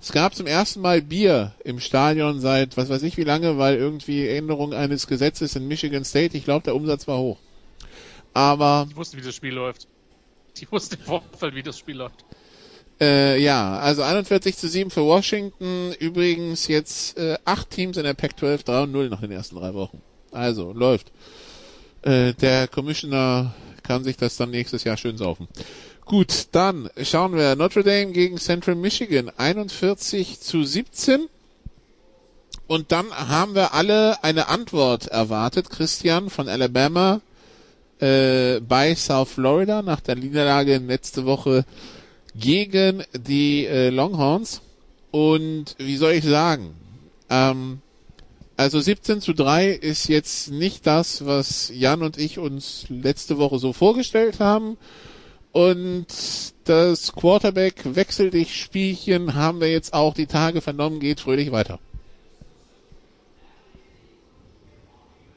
Es 0.00 0.12
gab 0.12 0.34
zum 0.34 0.46
ersten 0.46 0.80
Mal 0.80 1.02
Bier 1.02 1.52
im 1.62 1.78
Stadion 1.78 2.40
seit 2.40 2.76
was 2.76 2.88
weiß 2.88 3.02
ich 3.02 3.18
wie 3.18 3.24
lange, 3.24 3.58
weil 3.58 3.76
irgendwie 3.76 4.28
Änderung 4.28 4.72
eines 4.72 5.06
Gesetzes 5.06 5.56
in 5.56 5.68
Michigan 5.68 6.04
State, 6.04 6.36
ich 6.36 6.44
glaube, 6.44 6.64
der 6.64 6.74
Umsatz 6.74 7.06
war 7.06 7.18
hoch. 7.18 7.38
Aber 8.32 8.86
Die 8.90 8.96
wussten, 8.96 9.18
wie 9.18 9.22
das 9.22 9.34
Spiel 9.34 9.52
läuft. 9.52 9.88
Die 10.56 10.70
wussten 10.70 10.96
im 10.96 11.02
Vorfeld, 11.02 11.54
wie 11.54 11.62
das 11.62 11.78
Spiel 11.78 11.96
läuft. 11.96 12.24
Äh, 13.00 13.40
ja, 13.42 13.78
also 13.78 14.02
41 14.02 14.56
zu 14.56 14.68
7 14.68 14.90
für 14.90 15.04
Washington. 15.04 15.92
Übrigens 15.98 16.68
jetzt 16.68 17.16
äh, 17.18 17.38
acht 17.44 17.70
Teams 17.70 17.96
in 17.96 18.04
der 18.04 18.14
Pac-12, 18.14 18.64
3 18.64 18.82
und 18.82 18.92
0 18.92 19.08
nach 19.08 19.20
den 19.20 19.32
ersten 19.32 19.56
drei 19.56 19.72
Wochen. 19.74 20.02
Also, 20.32 20.72
läuft. 20.72 21.10
Äh, 22.02 22.34
der 22.34 22.68
Commissioner 22.68 23.54
kann 23.82 24.04
sich 24.04 24.16
das 24.16 24.36
dann 24.36 24.50
nächstes 24.50 24.84
Jahr 24.84 24.96
schön 24.96 25.16
saufen. 25.16 25.48
Gut, 26.10 26.48
dann 26.50 26.90
schauen 27.04 27.36
wir. 27.36 27.54
Notre 27.54 27.84
Dame 27.84 28.10
gegen 28.10 28.36
Central 28.36 28.74
Michigan. 28.74 29.30
41 29.36 30.40
zu 30.40 30.64
17. 30.64 31.28
Und 32.66 32.90
dann 32.90 33.12
haben 33.12 33.54
wir 33.54 33.74
alle 33.74 34.24
eine 34.24 34.48
Antwort 34.48 35.06
erwartet. 35.06 35.70
Christian 35.70 36.28
von 36.28 36.48
Alabama 36.48 37.20
äh, 38.00 38.58
bei 38.58 38.96
South 38.96 39.28
Florida 39.28 39.82
nach 39.82 40.00
der 40.00 40.16
Niederlage 40.16 40.78
letzte 40.78 41.26
Woche 41.26 41.64
gegen 42.34 43.04
die 43.16 43.66
äh, 43.66 43.90
Longhorns. 43.90 44.62
Und 45.12 45.76
wie 45.78 45.96
soll 45.96 46.14
ich 46.14 46.24
sagen? 46.24 46.74
Ähm, 47.28 47.82
also 48.56 48.80
17 48.80 49.20
zu 49.20 49.32
3 49.32 49.68
ist 49.68 50.08
jetzt 50.08 50.50
nicht 50.50 50.88
das, 50.88 51.24
was 51.24 51.70
Jan 51.72 52.02
und 52.02 52.18
ich 52.18 52.40
uns 52.40 52.86
letzte 52.88 53.38
Woche 53.38 53.60
so 53.60 53.72
vorgestellt 53.72 54.40
haben. 54.40 54.76
Und 55.52 56.06
das 56.64 57.12
Quarterback 57.12 57.96
wechsel 57.96 58.30
dich 58.30 58.60
Spielchen 58.60 59.34
haben 59.34 59.60
wir 59.60 59.70
jetzt 59.70 59.92
auch 59.92 60.14
die 60.14 60.26
Tage 60.26 60.60
vernommen, 60.60 61.00
geht 61.00 61.20
fröhlich 61.20 61.50
weiter. 61.50 61.80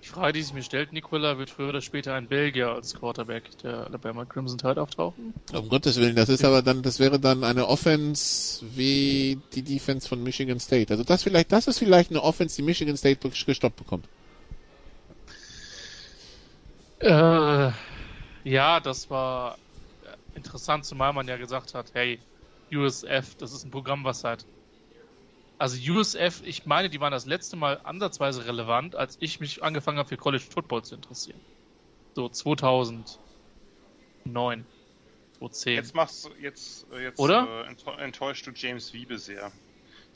Ich 0.04 0.10
Frage, 0.10 0.34
die 0.34 0.44
sich 0.44 0.54
mir 0.54 0.62
stellt, 0.62 0.94
Nicola, 0.94 1.40
wird 1.40 1.50
früher 1.50 1.70
oder 1.70 1.82
später 1.82 2.14
ein 2.14 2.28
Belgier 2.28 2.70
als 2.70 2.94
Quarterback 2.94 3.58
der 3.64 3.88
Alabama 3.88 4.26
Crimson 4.26 4.60
Tide 4.60 4.80
auftauchen? 4.80 5.34
Um 5.52 5.70
Gottes 5.70 6.00
Willen, 6.00 6.16
das 6.16 6.30
ist 6.30 6.46
aber 6.46 6.62
dann, 6.62 6.84
das 6.84 7.00
wäre 7.00 7.20
dann 7.20 7.44
eine 7.44 7.68
Offense 7.68 8.64
wie 8.76 9.40
die 9.54 9.64
Defense 9.64 10.08
von 10.08 10.22
Michigan 10.22 10.60
State. 10.60 10.92
Also 10.94 11.04
das 11.04 11.24
vielleicht, 11.24 11.52
das 11.52 11.66
ist 11.66 11.80
vielleicht 11.80 12.12
eine 12.12 12.22
Offense, 12.22 12.56
die 12.58 12.62
Michigan 12.62 12.96
State 12.96 13.28
gestoppt 13.28 13.78
bekommt. 13.78 14.06
Äh, 17.00 17.72
ja, 18.44 18.80
das 18.80 19.10
war 19.10 19.58
interessant, 20.36 20.86
zumal 20.86 21.14
man 21.14 21.28
ja 21.28 21.38
gesagt 21.38 21.74
hat, 21.74 21.94
hey, 21.94 22.20
USF, 22.72 23.36
das 23.36 23.54
ist 23.54 23.64
ein 23.64 23.72
Programm, 23.72 24.04
was 24.04 24.22
seit 24.22 24.46
also 25.58 25.78
USF, 25.94 26.42
ich 26.44 26.66
meine, 26.66 26.90
die 26.90 27.00
waren 27.00 27.12
das 27.12 27.26
letzte 27.26 27.56
Mal 27.56 27.80
ansatzweise 27.84 28.46
relevant, 28.46 28.96
als 28.96 29.18
ich 29.22 29.40
mich 29.40 29.64
angefangen 29.64 29.98
habe 29.98 30.10
für 30.10 30.18
College 30.18 30.44
Football 30.44 30.84
zu 30.84 30.96
interessieren. 30.96 31.40
So 32.16 32.28
2009, 32.28 33.16
2010. 35.38 35.76
Jetzt 35.76 35.96
machst 35.96 36.26
du 36.26 36.30
jetzt, 36.42 36.86
äh, 36.92 37.04
jetzt 37.04 37.20
Oder? 37.20 37.66
Äh, 37.66 38.04
enttäuscht 38.04 38.46
du 38.46 38.52
James 38.54 38.94
Wiebe 38.94 39.18
sehr. 39.18 39.52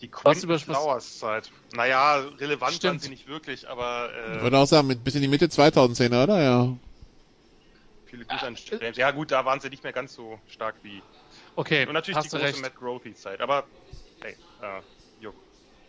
Die 0.02 0.10
Quentin 0.10 0.60
Flowers 0.60 1.18
Zeit. 1.18 1.52
Naja, 1.74 2.18
relevant 2.40 2.74
Stimmt. 2.74 2.92
waren 2.96 3.00
sie 3.00 3.10
nicht 3.10 3.28
wirklich, 3.28 3.68
aber 3.70 4.12
Ich 4.32 4.38
äh, 4.40 4.42
würde 4.42 4.58
auch 4.58 4.68
sagen, 4.68 4.88
mit 4.88 5.04
bis 5.04 5.16
in 5.16 5.22
die 5.22 5.28
Mitte 5.28 5.50
2010, 5.50 6.14
oder? 6.14 6.42
Ja. 6.42 6.78
Viele 8.18 8.26
Grüße 8.26 8.48
an 8.48 8.56
James. 8.56 8.98
Ja 8.98 9.12
gut, 9.12 9.32
da 9.32 9.46
waren 9.46 9.60
sie 9.60 9.70
nicht 9.70 9.84
mehr 9.84 9.94
ganz 9.94 10.14
so 10.14 10.40
stark 10.48 10.84
wie. 10.84 11.02
Okay, 11.56 11.86
Und 11.86 11.94
natürlich 11.94 12.18
hast 12.18 12.26
die 12.26 12.30
du 12.30 12.38
große 12.38 12.46
recht. 12.48 12.62
Matt 12.62 12.76
Grothy 12.76 13.14
Zeit. 13.16 13.42
Aber 13.42 13.70
hey, 14.22 14.38
äh, 14.60 14.82
your, 15.22 15.34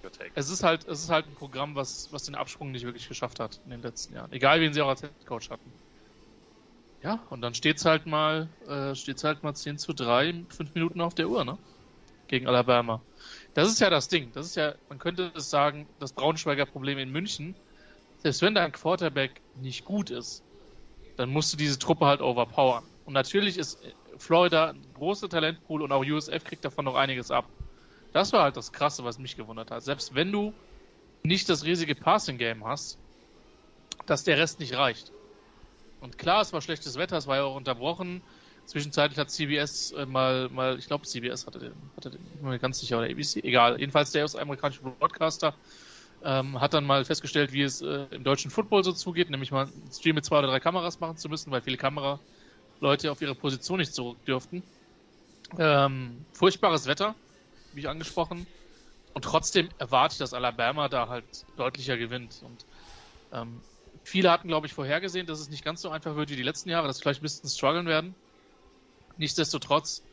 your 0.02 0.10
take. 0.12 0.32
Es 0.34 0.50
ist 0.50 0.62
halt, 0.62 0.86
es 0.86 1.02
ist 1.02 1.10
halt 1.10 1.26
ein 1.26 1.34
Programm, 1.34 1.74
was, 1.74 2.08
was 2.10 2.24
den 2.24 2.34
Absprung 2.34 2.70
nicht 2.70 2.84
wirklich 2.84 3.08
geschafft 3.08 3.40
hat 3.40 3.60
in 3.64 3.70
den 3.70 3.82
letzten 3.82 4.14
Jahren. 4.14 4.32
Egal, 4.32 4.60
wen 4.60 4.72
sie 4.72 4.80
auch 4.82 4.88
als 4.88 5.00
Head 5.02 5.26
Coach 5.26 5.50
hatten. 5.50 5.74
Ja, 7.02 7.26
und 7.30 7.40
dann 7.42 7.54
steht's 7.54 7.84
halt 7.84 8.06
mal, 8.06 8.56
äh, 8.66 8.94
steht's 8.94 9.22
halt 9.24 9.42
mal 9.42 9.54
10 9.54 9.78
zu 9.78 9.92
3, 9.94 10.46
fünf 10.50 10.74
Minuten 10.74 11.00
auf 11.00 11.14
der 11.14 11.28
Uhr, 11.28 11.44
ne? 11.44 11.58
Gegen 12.28 12.48
Alabama. 12.48 13.06
Das 13.54 13.68
ist 13.70 13.80
ja 13.80 13.90
das 13.90 14.08
Ding. 14.08 14.32
Das 14.32 14.46
ist 14.46 14.56
ja, 14.56 14.76
man 14.88 14.98
könnte 14.98 15.32
es 15.36 15.50
sagen, 15.50 15.94
das 15.98 16.14
Braunschweiger 16.14 16.66
Problem 16.66 16.98
in 16.98 17.10
München. 17.10 17.60
Selbst 18.18 18.42
wenn 18.42 18.54
dein 18.56 18.72
Quarterback 18.72 19.42
nicht 19.54 19.84
gut 19.84 20.10
ist, 20.10 20.47
dann 21.18 21.30
musst 21.30 21.52
du 21.52 21.56
diese 21.56 21.78
Truppe 21.78 22.06
halt 22.06 22.20
overpowern. 22.20 22.84
Und 23.04 23.12
natürlich 23.12 23.58
ist 23.58 23.78
Florida 24.18 24.70
ein 24.70 24.82
großer 24.94 25.28
Talentpool 25.28 25.82
und 25.82 25.90
auch 25.90 26.04
USF 26.04 26.44
kriegt 26.44 26.64
davon 26.64 26.84
noch 26.84 26.94
einiges 26.94 27.30
ab. 27.30 27.48
Das 28.12 28.32
war 28.32 28.44
halt 28.44 28.56
das 28.56 28.72
Krasse, 28.72 29.04
was 29.04 29.18
mich 29.18 29.36
gewundert 29.36 29.70
hat. 29.70 29.82
Selbst 29.82 30.14
wenn 30.14 30.30
du 30.30 30.54
nicht 31.24 31.48
das 31.48 31.64
riesige 31.64 31.94
Passing-Game 31.94 32.64
hast, 32.64 32.98
dass 34.06 34.24
der 34.24 34.38
Rest 34.38 34.60
nicht 34.60 34.76
reicht. 34.76 35.12
Und 36.00 36.18
klar, 36.18 36.40
es 36.40 36.52
war 36.52 36.60
schlechtes 36.60 36.96
Wetter, 36.96 37.16
es 37.16 37.26
war 37.26 37.36
ja 37.36 37.42
auch 37.42 37.56
unterbrochen. 37.56 38.22
Zwischenzeitlich 38.66 39.18
hat 39.18 39.30
CBS 39.30 39.92
äh, 39.92 40.06
mal, 40.06 40.48
mal, 40.50 40.78
ich 40.78 40.86
glaube 40.86 41.06
CBS 41.06 41.46
hatte 41.46 41.58
den, 41.58 41.72
hatte 41.96 42.10
den, 42.10 42.20
ich 42.26 42.40
bin 42.40 42.50
mir 42.50 42.58
ganz 42.58 42.78
sicher, 42.78 42.98
oder 42.98 43.10
ABC, 43.10 43.40
egal. 43.42 43.80
Jedenfalls 43.80 44.12
der 44.12 44.22
US-amerikanische 44.22 44.82
Broadcaster 44.82 45.54
ähm, 46.22 46.60
hat 46.60 46.74
dann 46.74 46.84
mal 46.84 47.04
festgestellt, 47.04 47.52
wie 47.52 47.62
es 47.62 47.80
äh, 47.80 48.06
im 48.10 48.24
deutschen 48.24 48.50
Football 48.50 48.84
so 48.84 48.92
zugeht, 48.92 49.30
nämlich 49.30 49.50
mal 49.50 49.66
einen 49.66 49.92
Stream 49.92 50.16
mit 50.16 50.24
zwei 50.24 50.38
oder 50.38 50.48
drei 50.48 50.60
Kameras 50.60 51.00
machen 51.00 51.16
zu 51.16 51.28
müssen, 51.28 51.50
weil 51.50 51.62
viele 51.62 51.76
Kameraleute 51.76 53.12
auf 53.12 53.20
ihre 53.22 53.34
Position 53.34 53.78
nicht 53.78 53.94
zurück 53.94 54.24
dürften. 54.24 54.70
Ähm, 55.58 56.26
furchtbares 56.32 56.86
Wetter, 56.86 57.16
wie 57.72 57.80
ich 57.80 57.88
angesprochen. 57.88 58.46
Und 59.14 59.24
trotzdem 59.24 59.70
erwarte 59.78 60.14
ich, 60.14 60.18
dass 60.18 60.34
Alabama 60.34 60.88
da 60.88 61.08
halt 61.08 61.46
deutlicher 61.56 61.96
gewinnt. 61.96 62.42
Und 62.42 62.66
ähm, 63.32 63.62
viele 64.04 64.30
hatten, 64.30 64.48
glaube 64.48 64.66
ich, 64.66 64.74
vorhergesehen, 64.74 65.26
dass 65.26 65.40
es 65.40 65.48
nicht 65.48 65.64
ganz 65.64 65.82
so 65.82 65.90
einfach 65.90 66.16
wird 66.16 66.30
wie 66.30 66.36
die 66.36 66.42
letzten 66.42 66.70
Jahre, 66.70 66.86
dass 66.86 66.98
sie 66.98 67.02
vielleicht 67.02 67.20
ein 67.20 67.24
bisschen 67.24 67.50
strugglen 67.50 67.86
werden. 67.86 68.16
Nichtsdestotrotz, 69.16 70.06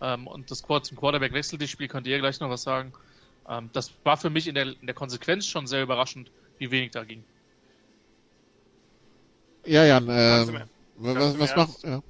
ähm, 0.00 0.26
und 0.26 0.50
das 0.50 0.62
Quad- 0.62 0.86
zum 0.86 0.96
Quarterback-Wechsel, 0.98 1.58
das 1.58 1.70
Spiel 1.70 1.88
könnt 1.88 2.06
ihr 2.06 2.18
gleich 2.18 2.40
noch 2.40 2.50
was 2.50 2.62
sagen. 2.62 2.92
Ähm, 3.48 3.70
das 3.72 3.92
war 4.04 4.16
für 4.16 4.30
mich 4.30 4.46
in 4.46 4.54
der, 4.54 4.66
in 4.80 4.86
der 4.86 4.94
Konsequenz 4.94 5.46
schon 5.46 5.66
sehr 5.66 5.82
überraschend, 5.82 6.30
wie 6.58 6.70
wenig 6.70 6.92
da 6.92 7.04
ging. 7.04 7.24
Ja, 9.66 9.84
Jan, 9.84 10.04
mir- 10.04 10.68
was, 10.94 11.38
was 11.38 11.54
macht, 11.54 11.82
ja. 11.84 12.00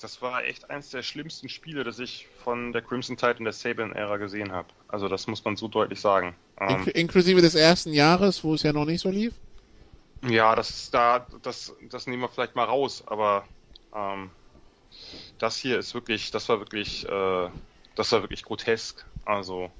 Das 0.00 0.20
war 0.22 0.44
echt 0.44 0.68
eins 0.70 0.88
der 0.90 1.02
schlimmsten 1.02 1.48
Spiele, 1.48 1.84
das 1.84 1.98
ich 2.00 2.26
von 2.26 2.72
der 2.72 2.82
Crimson 2.82 3.16
Tide 3.16 3.36
in 3.38 3.44
der 3.44 3.52
Saban-Ära 3.52 4.16
gesehen 4.16 4.50
habe. 4.50 4.68
Also 4.88 5.08
das 5.08 5.26
muss 5.28 5.44
man 5.44 5.56
so 5.56 5.68
deutlich 5.68 6.00
sagen. 6.00 6.36
Ähm, 6.58 6.80
Ink 6.84 6.86
inklusive 6.88 7.42
des 7.42 7.54
ersten 7.54 7.92
Jahres, 7.92 8.42
wo 8.42 8.54
es 8.54 8.62
ja 8.62 8.72
noch 8.72 8.86
nicht 8.86 9.00
so 9.02 9.10
lief? 9.10 9.34
Ja, 10.22 10.54
das 10.54 10.70
ist 10.70 10.94
da, 10.94 11.26
das, 11.42 11.74
das 11.90 12.06
nehmen 12.06 12.22
wir 12.22 12.28
vielleicht 12.28 12.54
mal 12.54 12.64
raus, 12.64 13.02
aber 13.06 13.46
ähm, 13.94 14.30
das 15.38 15.58
hier 15.58 15.78
ist 15.78 15.94
wirklich, 15.94 16.30
das 16.30 16.48
war 16.48 16.58
wirklich, 16.58 17.06
äh, 17.08 17.50
das 17.94 18.12
war 18.12 18.22
wirklich 18.22 18.42
grotesk. 18.42 19.06
Also 19.24 19.70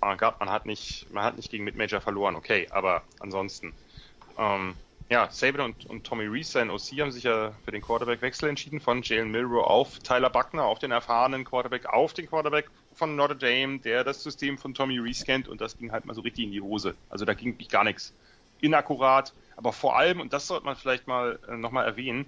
man, 0.00 0.18
gab, 0.18 0.40
man 0.40 0.50
hat 0.50 0.66
nicht, 0.66 1.06
man 1.10 1.24
hat 1.24 1.36
nicht 1.36 1.50
gegen 1.50 1.64
Mid-Major 1.64 2.00
verloren, 2.00 2.36
okay, 2.36 2.68
aber 2.70 3.02
ansonsten. 3.20 3.74
Ähm, 4.38 4.74
ja, 5.08 5.30
Saban 5.30 5.60
und, 5.60 5.86
und 5.86 6.04
Tommy 6.04 6.26
Reese, 6.26 6.50
sein 6.50 6.70
OC, 6.70 7.00
haben 7.00 7.12
sich 7.12 7.22
ja 7.22 7.52
für 7.64 7.70
den 7.70 7.80
Quarterback-Wechsel 7.80 8.48
entschieden 8.48 8.80
von 8.80 9.02
Jalen 9.02 9.30
Milrow 9.30 9.64
auf 9.64 10.00
Tyler 10.00 10.30
Buckner, 10.30 10.64
auf 10.64 10.80
den 10.80 10.90
erfahrenen 10.90 11.44
Quarterback, 11.44 11.86
auf 11.86 12.12
den 12.12 12.26
Quarterback 12.26 12.68
von 12.92 13.14
Notre 13.14 13.36
Dame, 13.36 13.78
der 13.78 14.02
das 14.02 14.22
System 14.22 14.58
von 14.58 14.74
Tommy 14.74 14.98
Reese 14.98 15.24
kennt 15.24 15.46
und 15.46 15.60
das 15.60 15.78
ging 15.78 15.92
halt 15.92 16.06
mal 16.06 16.14
so 16.14 16.22
richtig 16.22 16.46
in 16.46 16.50
die 16.50 16.60
Hose. 16.60 16.96
Also 17.08 17.24
da 17.24 17.34
ging 17.34 17.56
gar 17.68 17.84
nichts. 17.84 18.14
Inakkurat, 18.60 19.32
aber 19.56 19.72
vor 19.72 19.96
allem, 19.96 20.20
und 20.20 20.32
das 20.32 20.48
sollte 20.48 20.64
man 20.64 20.76
vielleicht 20.76 21.06
mal 21.06 21.38
äh, 21.48 21.56
nochmal 21.56 21.84
erwähnen, 21.84 22.26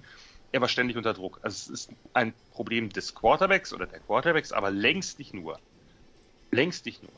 er 0.53 0.61
war 0.61 0.69
ständig 0.69 0.97
unter 0.97 1.15
Druck. 1.15 1.41
Also 1.43 1.73
es 1.73 1.89
ist 1.89 1.93
ein 2.15 2.33
Problem 2.53 2.91
des 2.91 3.15
Quarterbacks 3.15 3.73
oder 3.73 3.87
der 3.87 4.01
Quarterbacks, 4.01 4.53
aber 4.53 4.71
längst 4.71 5.19
nicht 5.19 5.35
nur. 5.35 5.59
Längst 6.51 6.87
nicht 6.87 7.03
nur. 7.03 7.13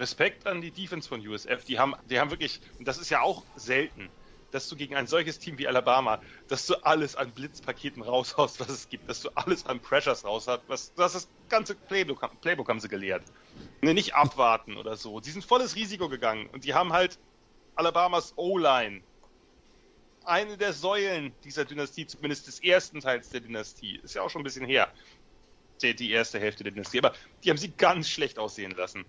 Respekt 0.00 0.46
an 0.46 0.60
die 0.60 0.70
Defense 0.70 1.08
von 1.08 1.26
USF. 1.26 1.64
Die 1.64 1.78
haben, 1.78 1.94
die 2.06 2.18
haben 2.18 2.30
wirklich, 2.30 2.60
und 2.78 2.88
das 2.88 2.98
ist 2.98 3.10
ja 3.10 3.20
auch 3.20 3.44
selten, 3.54 4.10
dass 4.50 4.68
du 4.68 4.76
gegen 4.76 4.96
ein 4.96 5.06
solches 5.06 5.38
Team 5.38 5.58
wie 5.58 5.68
Alabama, 5.68 6.20
dass 6.48 6.66
du 6.66 6.74
alles 6.84 7.14
an 7.14 7.32
Blitzpaketen 7.32 8.02
raushaust, 8.02 8.58
was 8.60 8.68
es 8.68 8.88
gibt, 8.88 9.08
dass 9.08 9.20
du 9.20 9.28
alles 9.34 9.66
an 9.66 9.80
Pressures 9.80 10.24
raushaust, 10.24 10.62
was, 10.66 10.94
das 10.94 11.12
das 11.12 11.28
ganze 11.48 11.74
Playbook, 11.74 12.40
Playbook 12.40 12.68
haben 12.68 12.80
sie 12.80 12.88
gelehrt. 12.88 13.22
Ne, 13.82 13.94
nicht 13.94 14.14
abwarten 14.14 14.76
oder 14.76 14.96
so. 14.96 15.20
Die 15.20 15.30
sind 15.30 15.44
volles 15.44 15.76
Risiko 15.76 16.08
gegangen 16.08 16.48
und 16.48 16.64
die 16.64 16.74
haben 16.74 16.92
halt 16.92 17.18
Alabamas 17.74 18.32
O-Line. 18.36 19.02
Eine 20.24 20.58
der 20.58 20.72
Säulen 20.72 21.34
dieser 21.44 21.64
Dynastie, 21.64 22.06
zumindest 22.06 22.46
des 22.46 22.62
ersten 22.62 23.00
Teils 23.00 23.30
der 23.30 23.40
Dynastie. 23.40 24.00
Ist 24.02 24.14
ja 24.14 24.22
auch 24.22 24.28
schon 24.30 24.42
ein 24.42 24.44
bisschen 24.44 24.66
her. 24.66 24.92
Die, 25.82 25.94
die 25.94 26.10
erste 26.10 26.38
Hälfte 26.38 26.64
der 26.64 26.72
Dynastie. 26.72 26.98
Aber 26.98 27.14
die 27.42 27.50
haben 27.50 27.56
sie 27.56 27.70
ganz 27.70 28.08
schlecht 28.08 28.38
aussehen 28.38 28.72
lassen. 28.72 29.04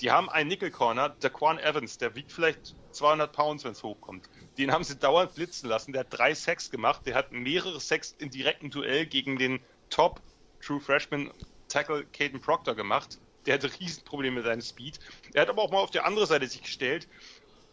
Die 0.00 0.10
haben 0.10 0.28
einen 0.28 0.48
Nickel 0.48 0.70
Corner, 0.70 1.10
Daquan 1.20 1.58
Evans, 1.58 1.98
der 1.98 2.14
wiegt 2.14 2.32
vielleicht 2.32 2.74
200 2.92 3.32
Pounds, 3.32 3.64
wenn 3.64 3.72
es 3.72 3.82
hochkommt. 3.82 4.28
Den 4.58 4.72
haben 4.72 4.84
sie 4.84 4.96
dauernd 4.96 5.34
blitzen 5.34 5.68
lassen. 5.68 5.92
Der 5.92 6.00
hat 6.00 6.08
drei 6.10 6.34
Sacks 6.34 6.70
gemacht. 6.70 7.02
Der 7.06 7.14
hat 7.14 7.32
mehrere 7.32 7.80
Sacks 7.80 8.14
in 8.18 8.30
direktem 8.30 8.70
Duell 8.70 9.06
gegen 9.06 9.38
den 9.38 9.60
Top 9.90 10.20
True 10.60 10.80
Freshman 10.80 11.30
Tackle 11.68 12.06
Caden 12.06 12.40
Proctor 12.40 12.74
gemacht. 12.74 13.18
Der 13.44 13.54
hatte 13.54 13.70
Riesenprobleme 13.78 14.36
mit 14.36 14.44
seinem 14.44 14.60
Speed. 14.60 14.98
Er 15.32 15.42
hat 15.42 15.48
aber 15.48 15.62
auch 15.62 15.70
mal 15.70 15.78
auf 15.78 15.90
der 15.90 16.06
andere 16.06 16.26
Seite 16.26 16.46
sich 16.46 16.62
gestellt. 16.62 17.08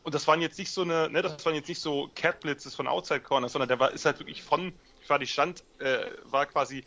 Und 0.04 0.14
das 0.14 0.28
waren 0.28 0.42
jetzt 0.42 0.60
nicht 0.60 0.72
so 0.72 0.82
eine, 0.82 1.10
ne, 1.10 1.22
das 1.22 1.44
waren 1.46 1.56
jetzt 1.56 1.70
nicht 1.70 1.80
so 1.80 2.10
Cat 2.14 2.42
Blitzes 2.42 2.76
von 2.76 2.88
Outside 2.88 3.22
Corner, 3.22 3.48
sondern 3.48 3.70
der 3.70 3.80
war, 3.80 3.92
ist 3.92 4.06
halt 4.06 4.20
wirklich 4.20 4.44
von, 4.44 4.74
quasi 5.08 5.26
stand, 5.26 5.64
äh, 5.80 6.12
war 6.26 6.46
quasi 6.46 6.84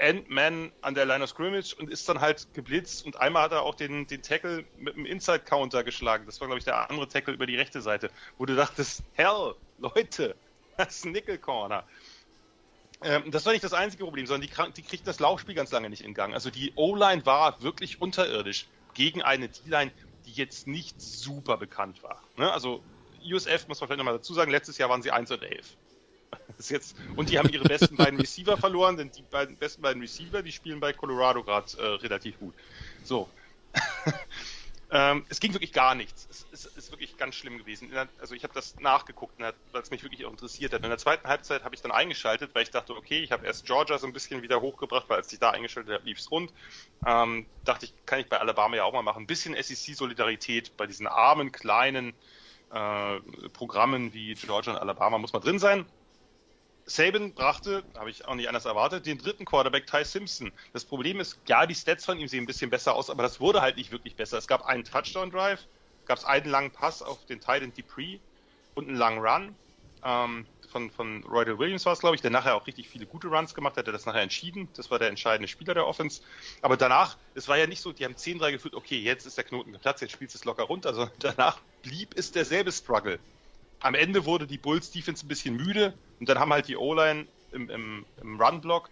Ant-Man 0.00 0.72
an 0.82 0.94
der 0.94 1.04
Line 1.04 1.22
of 1.22 1.30
Scrimmage 1.30 1.74
und 1.78 1.90
ist 1.90 2.08
dann 2.08 2.20
halt 2.20 2.52
geblitzt 2.54 3.04
und 3.04 3.20
einmal 3.20 3.44
hat 3.44 3.52
er 3.52 3.62
auch 3.62 3.74
den, 3.74 4.06
den 4.06 4.22
Tackle 4.22 4.64
mit 4.78 4.94
einem 4.94 5.06
Inside-Counter 5.06 5.84
geschlagen. 5.84 6.26
Das 6.26 6.40
war, 6.40 6.48
glaube 6.48 6.58
ich, 6.58 6.64
der 6.64 6.90
andere 6.90 7.08
Tackle 7.08 7.34
über 7.34 7.46
die 7.46 7.56
rechte 7.56 7.80
Seite, 7.80 8.10
wo 8.38 8.46
du 8.46 8.56
dachtest, 8.56 9.02
hell, 9.14 9.54
Leute, 9.78 10.36
das 10.76 10.96
ist 10.96 11.04
ein 11.04 11.12
Nickel-Corner. 11.12 11.84
Ähm, 13.02 13.30
das 13.30 13.46
war 13.46 13.52
nicht 13.52 13.64
das 13.64 13.72
einzige 13.72 14.04
Problem, 14.04 14.26
sondern 14.26 14.48
die, 14.48 14.72
die 14.74 14.82
kriegten 14.82 15.06
das 15.06 15.20
Laufspiel 15.20 15.54
ganz 15.54 15.70
lange 15.70 15.90
nicht 15.90 16.02
in 16.02 16.14
Gang. 16.14 16.34
Also 16.34 16.50
die 16.50 16.72
O-Line 16.76 17.24
war 17.26 17.62
wirklich 17.62 18.00
unterirdisch 18.00 18.66
gegen 18.94 19.22
eine 19.22 19.48
D-Line, 19.48 19.92
die 20.26 20.32
jetzt 20.32 20.66
nicht 20.66 21.00
super 21.00 21.56
bekannt 21.56 22.02
war. 22.02 22.22
Ne? 22.36 22.50
Also 22.52 22.82
USF 23.24 23.68
muss 23.68 23.80
man 23.80 23.88
vielleicht 23.88 23.98
nochmal 23.98 24.14
dazu 24.14 24.34
sagen, 24.34 24.50
letztes 24.50 24.78
Jahr 24.78 24.88
waren 24.88 25.02
sie 25.02 25.10
1 25.10 25.30
und 25.30 25.42
11. 25.42 25.76
Jetzt, 26.68 26.96
und 27.16 27.30
die 27.30 27.38
haben 27.38 27.48
ihre 27.48 27.64
besten 27.64 27.96
beiden 27.96 28.20
Receiver 28.20 28.56
verloren, 28.56 28.96
denn 28.96 29.10
die 29.10 29.22
beiden, 29.22 29.56
besten 29.56 29.82
beiden 29.82 30.02
Receiver, 30.02 30.42
die 30.42 30.52
spielen 30.52 30.80
bei 30.80 30.92
Colorado 30.92 31.42
gerade 31.42 31.66
äh, 31.78 31.86
relativ 31.96 32.38
gut. 32.38 32.54
So. 33.02 33.28
ähm, 34.90 35.24
es 35.28 35.40
ging 35.40 35.54
wirklich 35.54 35.72
gar 35.72 35.94
nichts. 35.94 36.28
Es, 36.30 36.46
es 36.52 36.66
ist 36.76 36.90
wirklich 36.90 37.16
ganz 37.16 37.34
schlimm 37.34 37.56
gewesen. 37.56 37.90
Der, 37.90 38.08
also 38.20 38.34
ich 38.34 38.42
habe 38.42 38.52
das 38.52 38.78
nachgeguckt, 38.78 39.38
weil 39.38 39.54
es 39.82 39.90
mich 39.90 40.02
wirklich 40.02 40.24
auch 40.26 40.30
interessiert 40.30 40.72
hat. 40.72 40.82
In 40.82 40.90
der 40.90 40.98
zweiten 40.98 41.26
Halbzeit 41.26 41.64
habe 41.64 41.74
ich 41.74 41.80
dann 41.80 41.92
eingeschaltet, 41.92 42.50
weil 42.54 42.64
ich 42.64 42.70
dachte, 42.70 42.94
okay, 42.94 43.20
ich 43.20 43.32
habe 43.32 43.46
erst 43.46 43.64
Georgia 43.64 43.96
so 43.98 44.06
ein 44.06 44.12
bisschen 44.12 44.42
wieder 44.42 44.60
hochgebracht, 44.60 45.08
weil 45.08 45.18
als 45.18 45.32
ich 45.32 45.38
da 45.38 45.50
eingeschaltet 45.50 45.94
habe, 45.94 46.04
lief 46.04 46.18
es 46.18 46.30
rund. 46.30 46.52
Ähm, 47.06 47.46
dachte 47.64 47.86
ich, 47.86 47.94
kann 48.04 48.20
ich 48.20 48.28
bei 48.28 48.38
Alabama 48.38 48.76
ja 48.76 48.84
auch 48.84 48.92
mal 48.92 49.02
machen. 49.02 49.22
Ein 49.22 49.26
bisschen 49.26 49.54
SEC-Solidarität 49.54 50.76
bei 50.76 50.86
diesen 50.86 51.06
armen, 51.06 51.52
kleinen 51.52 52.12
äh, 52.72 53.20
Programmen 53.52 54.12
wie 54.12 54.34
Georgia 54.34 54.74
und 54.74 54.78
Alabama 54.78 55.18
muss 55.18 55.32
man 55.32 55.42
drin 55.42 55.58
sein. 55.58 55.86
Saban 56.86 57.34
brachte, 57.34 57.84
habe 57.96 58.10
ich 58.10 58.26
auch 58.26 58.34
nicht 58.34 58.48
anders 58.48 58.64
erwartet, 58.64 59.06
den 59.06 59.18
dritten 59.18 59.44
Quarterback 59.44 59.86
Ty 59.86 60.04
Simpson. 60.04 60.52
Das 60.72 60.84
Problem 60.84 61.20
ist, 61.20 61.40
ja, 61.46 61.66
die 61.66 61.74
Stats 61.74 62.04
von 62.04 62.18
ihm 62.18 62.28
sehen 62.28 62.44
ein 62.44 62.46
bisschen 62.46 62.70
besser 62.70 62.94
aus, 62.94 63.10
aber 63.10 63.22
das 63.22 63.40
wurde 63.40 63.60
halt 63.62 63.76
nicht 63.76 63.92
wirklich 63.92 64.16
besser. 64.16 64.38
Es 64.38 64.46
gab 64.48 64.64
einen 64.64 64.84
Touchdown-Drive, 64.84 65.66
gab 66.06 66.18
es 66.18 66.24
einen 66.24 66.50
langen 66.50 66.72
Pass 66.72 67.02
auf 67.02 67.24
den 67.26 67.40
Titan 67.40 67.72
Dupree 67.72 68.18
und 68.74 68.88
einen 68.88 68.96
langen 68.96 69.20
Run. 69.20 69.56
Ähm, 70.02 70.46
von, 70.70 70.90
von 70.90 71.24
Roydell 71.24 71.58
Williams 71.58 71.84
war 71.84 71.92
es, 71.92 72.00
glaube 72.00 72.16
ich, 72.16 72.22
der 72.22 72.30
nachher 72.30 72.54
auch 72.54 72.66
richtig 72.66 72.88
viele 72.88 73.06
gute 73.06 73.28
Runs 73.28 73.54
gemacht 73.54 73.76
hat, 73.76 73.86
der 73.86 73.92
das 73.92 74.06
nachher 74.06 74.22
entschieden. 74.22 74.68
Das 74.74 74.90
war 74.90 74.98
der 74.98 75.08
entscheidende 75.08 75.48
Spieler 75.48 75.74
der 75.74 75.86
Offense. 75.86 76.22
Aber 76.62 76.76
danach, 76.76 77.18
es 77.34 77.48
war 77.48 77.58
ja 77.58 77.66
nicht 77.66 77.82
so, 77.82 77.92
die 77.92 78.04
haben 78.04 78.14
10-3 78.14 78.52
geführt, 78.52 78.74
okay, 78.74 78.98
jetzt 78.98 79.26
ist 79.26 79.36
der 79.36 79.44
Knoten 79.44 79.72
geplatzt, 79.72 80.00
jetzt 80.00 80.12
spielst 80.12 80.34
du 80.34 80.38
es 80.38 80.44
locker 80.44 80.64
runter, 80.64 80.94
sondern 80.94 81.14
danach 81.18 81.60
blieb 81.82 82.14
es 82.16 82.32
derselbe 82.32 82.72
Struggle. 82.72 83.20
Am 83.80 83.94
Ende 83.94 84.24
wurde 84.24 84.46
die 84.46 84.58
Bulls 84.58 84.90
Defense 84.90 85.24
ein 85.24 85.28
bisschen 85.28 85.56
müde 85.56 85.94
und 86.18 86.28
dann 86.28 86.38
haben 86.38 86.52
halt 86.52 86.68
die 86.68 86.76
O-Line 86.76 87.26
im, 87.52 87.70
im, 87.70 88.06
im 88.20 88.40
Run-Block 88.40 88.90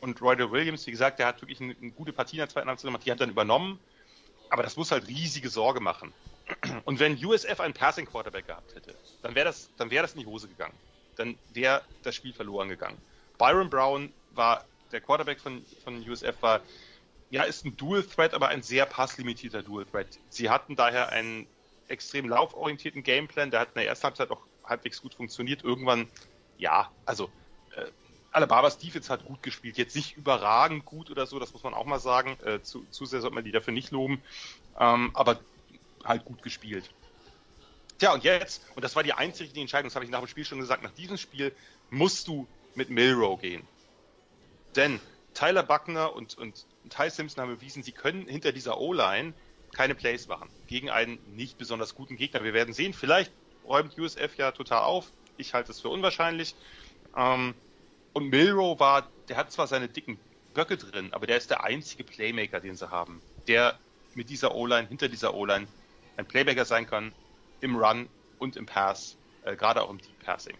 und 0.00 0.20
Roydell 0.22 0.50
Williams, 0.50 0.86
wie 0.86 0.92
gesagt, 0.92 1.18
der 1.18 1.26
hat 1.26 1.42
wirklich 1.42 1.60
eine, 1.60 1.74
eine 1.80 1.90
gute 1.90 2.12
Partie 2.12 2.36
in 2.36 2.40
der 2.40 2.48
zweiten 2.48 2.68
Halbzeit 2.68 2.88
gemacht, 2.88 3.04
die 3.04 3.10
hat 3.10 3.20
dann 3.20 3.30
übernommen. 3.30 3.78
Aber 4.50 4.62
das 4.62 4.76
muss 4.76 4.90
halt 4.90 5.06
riesige 5.06 5.48
Sorge 5.48 5.80
machen. 5.80 6.12
Und 6.84 6.98
wenn 6.98 7.24
USF 7.24 7.60
einen 7.60 7.74
Passing 7.74 8.06
Quarterback 8.06 8.46
gehabt 8.46 8.74
hätte, 8.74 8.94
dann 9.22 9.34
wäre 9.34 9.46
das, 9.46 9.70
dann 9.76 9.90
das 9.90 10.14
in 10.14 10.20
die 10.20 10.26
Hose 10.26 10.48
gegangen 10.48 10.74
dann 11.20 11.38
wäre 11.52 11.82
das 12.02 12.14
Spiel 12.14 12.32
verloren 12.32 12.68
gegangen. 12.68 12.96
Byron 13.38 13.70
Brown 13.70 14.12
war, 14.32 14.64
der 14.90 15.00
Quarterback 15.00 15.38
von, 15.38 15.64
von 15.84 16.08
USF 16.08 16.34
war, 16.40 16.60
ja, 17.30 17.44
ist 17.44 17.64
ein 17.64 17.76
Dual 17.76 18.02
Threat, 18.02 18.34
aber 18.34 18.48
ein 18.48 18.62
sehr 18.62 18.86
passlimitierter 18.86 19.62
Dual 19.62 19.84
Threat. 19.84 20.18
Sie 20.30 20.50
hatten 20.50 20.76
daher 20.76 21.10
einen 21.10 21.46
extrem 21.90 22.28
lauforientierten 22.28 23.02
Gameplan, 23.02 23.50
der 23.50 23.60
hat 23.60 23.68
in 23.68 23.74
der 23.74 23.86
ersten 23.86 24.04
Halbzeit 24.04 24.30
auch 24.30 24.42
halbwegs 24.64 25.02
gut 25.02 25.14
funktioniert. 25.14 25.64
Irgendwann, 25.64 26.08
ja, 26.58 26.90
also 27.04 27.30
äh, 27.76 27.86
Alabamas 28.32 28.78
Defense 28.78 29.12
hat 29.12 29.24
gut 29.24 29.42
gespielt, 29.42 29.76
jetzt 29.76 29.96
nicht 29.96 30.16
überragend 30.16 30.84
gut 30.84 31.10
oder 31.10 31.26
so, 31.26 31.38
das 31.38 31.52
muss 31.52 31.62
man 31.62 31.74
auch 31.74 31.86
mal 31.86 31.98
sagen. 31.98 32.38
Äh, 32.44 32.62
zu, 32.62 32.84
zu 32.90 33.04
sehr 33.04 33.20
sollte 33.20 33.34
man 33.34 33.44
die 33.44 33.52
dafür 33.52 33.72
nicht 33.72 33.90
loben, 33.90 34.22
ähm, 34.78 35.10
aber 35.14 35.40
halt 36.04 36.24
gut 36.24 36.42
gespielt. 36.42 36.90
Tja, 37.98 38.14
und 38.14 38.24
jetzt, 38.24 38.64
und 38.76 38.82
das 38.82 38.96
war 38.96 39.02
die 39.02 39.12
einzige 39.12 39.60
Entscheidung, 39.60 39.88
das 39.88 39.94
habe 39.94 40.04
ich 40.04 40.10
nach 40.10 40.20
dem 40.20 40.28
Spiel 40.28 40.44
schon 40.44 40.58
gesagt, 40.58 40.82
nach 40.82 40.92
diesem 40.92 41.18
Spiel 41.18 41.54
musst 41.90 42.28
du 42.28 42.46
mit 42.74 42.88
Milrow 42.88 43.38
gehen. 43.38 43.66
Denn 44.76 45.00
Tyler 45.34 45.62
Buckner 45.62 46.14
und, 46.14 46.38
und 46.38 46.66
Ty 46.88 47.10
Simpson 47.10 47.42
haben 47.42 47.54
bewiesen, 47.56 47.82
sie 47.82 47.92
können 47.92 48.26
hinter 48.26 48.52
dieser 48.52 48.78
O-Line 48.78 49.34
keine 49.74 49.94
Plays 49.94 50.28
machen. 50.28 50.48
Gegen 50.66 50.90
einen 50.90 51.18
nicht 51.34 51.58
besonders 51.58 51.94
guten 51.94 52.16
Gegner. 52.16 52.44
Wir 52.44 52.54
werden 52.54 52.74
sehen, 52.74 52.92
vielleicht 52.92 53.32
räumt 53.66 53.98
USF 53.98 54.36
ja 54.36 54.52
total 54.52 54.82
auf. 54.82 55.10
Ich 55.36 55.54
halte 55.54 55.72
es 55.72 55.80
für 55.80 55.88
unwahrscheinlich. 55.88 56.54
Ähm, 57.16 57.54
und 58.12 58.28
Milrow 58.28 58.78
war, 58.80 59.08
der 59.28 59.36
hat 59.36 59.52
zwar 59.52 59.66
seine 59.66 59.88
dicken 59.88 60.18
Böcke 60.54 60.76
drin, 60.76 61.12
aber 61.12 61.26
der 61.26 61.36
ist 61.36 61.50
der 61.50 61.64
einzige 61.64 62.04
Playmaker, 62.04 62.60
den 62.60 62.74
sie 62.76 62.90
haben, 62.90 63.22
der 63.46 63.78
mit 64.14 64.30
dieser 64.30 64.54
O-Line, 64.54 64.88
hinter 64.88 65.08
dieser 65.08 65.34
O-Line 65.34 65.68
ein 66.16 66.26
Playmaker 66.26 66.64
sein 66.64 66.86
kann, 66.86 67.12
im 67.60 67.76
Run 67.76 68.08
und 68.38 68.56
im 68.56 68.66
Pass, 68.66 69.16
äh, 69.44 69.54
gerade 69.54 69.82
auch 69.82 69.90
im 69.90 69.98
Deep 69.98 70.18
Passing. 70.24 70.56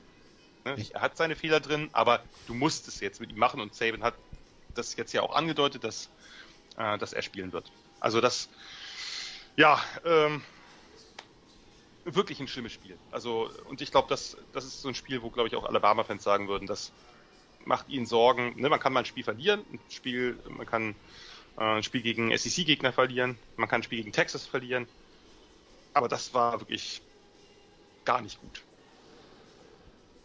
Ne? 0.65 0.77
Er 0.93 1.01
hat 1.01 1.17
seine 1.17 1.35
Fehler 1.35 1.61
drin, 1.61 1.89
aber 1.93 2.23
du 2.47 2.55
musst 2.55 2.87
es 2.89 3.01
jetzt 3.01 3.21
mit 3.21 3.31
ihm 3.31 3.39
machen 3.39 3.61
und 3.61 3.75
Saban 3.75 4.03
hat 4.03 4.15
das 4.75 4.95
jetzt 4.97 5.13
ja 5.13 5.23
auch 5.23 5.35
angedeutet, 5.35 5.83
dass, 5.83 6.09
äh, 6.77 6.99
dass 6.99 7.13
er 7.13 7.23
spielen 7.23 7.53
wird. 7.53 7.73
Also 7.99 8.21
das, 8.21 8.49
ja, 9.57 9.81
ähm, 10.05 10.43
wirklich 12.05 12.41
ein 12.41 12.49
schlimmes 12.49 12.73
Spiel. 12.73 12.97
Also, 13.11 13.51
und 13.69 13.81
ich 13.81 13.91
glaube, 13.91 14.09
das, 14.09 14.37
das 14.53 14.65
ist 14.65 14.83
so 14.83 14.89
ein 14.89 14.95
Spiel, 14.95 15.23
wo, 15.23 15.31
glaube 15.31 15.49
ich, 15.49 15.57
auch 15.57 15.65
Alabama-Fans 15.65 16.23
sagen 16.23 16.49
würden, 16.49 16.67
das 16.67 16.93
macht 17.65 17.89
ihnen 17.89 18.07
Sorgen. 18.07 18.55
Ne, 18.57 18.69
man 18.69 18.81
kann 18.81 18.93
mal 18.93 19.01
ein 19.01 19.07
Spiel 19.07 19.25
verlieren, 19.25 19.61
ein 19.73 19.81
Spiel, 19.91 20.39
man 20.49 20.67
kann 20.67 20.95
äh, 21.59 21.65
ein 21.65 21.83
Spiel 21.83 22.03
gegen 22.03 22.37
SEC-Gegner 22.37 22.93
verlieren, 22.93 23.39
man 23.57 23.69
kann 23.69 23.81
ein 23.81 23.85
Spiel 23.85 23.99
gegen 23.99 24.13
Texas 24.13 24.47
verlieren, 24.47 24.87
aber 25.93 26.09
das 26.09 26.33
war 26.33 26.61
wirklich 26.61 27.03
gar 28.05 28.23
nicht 28.23 28.41
gut. 28.41 28.63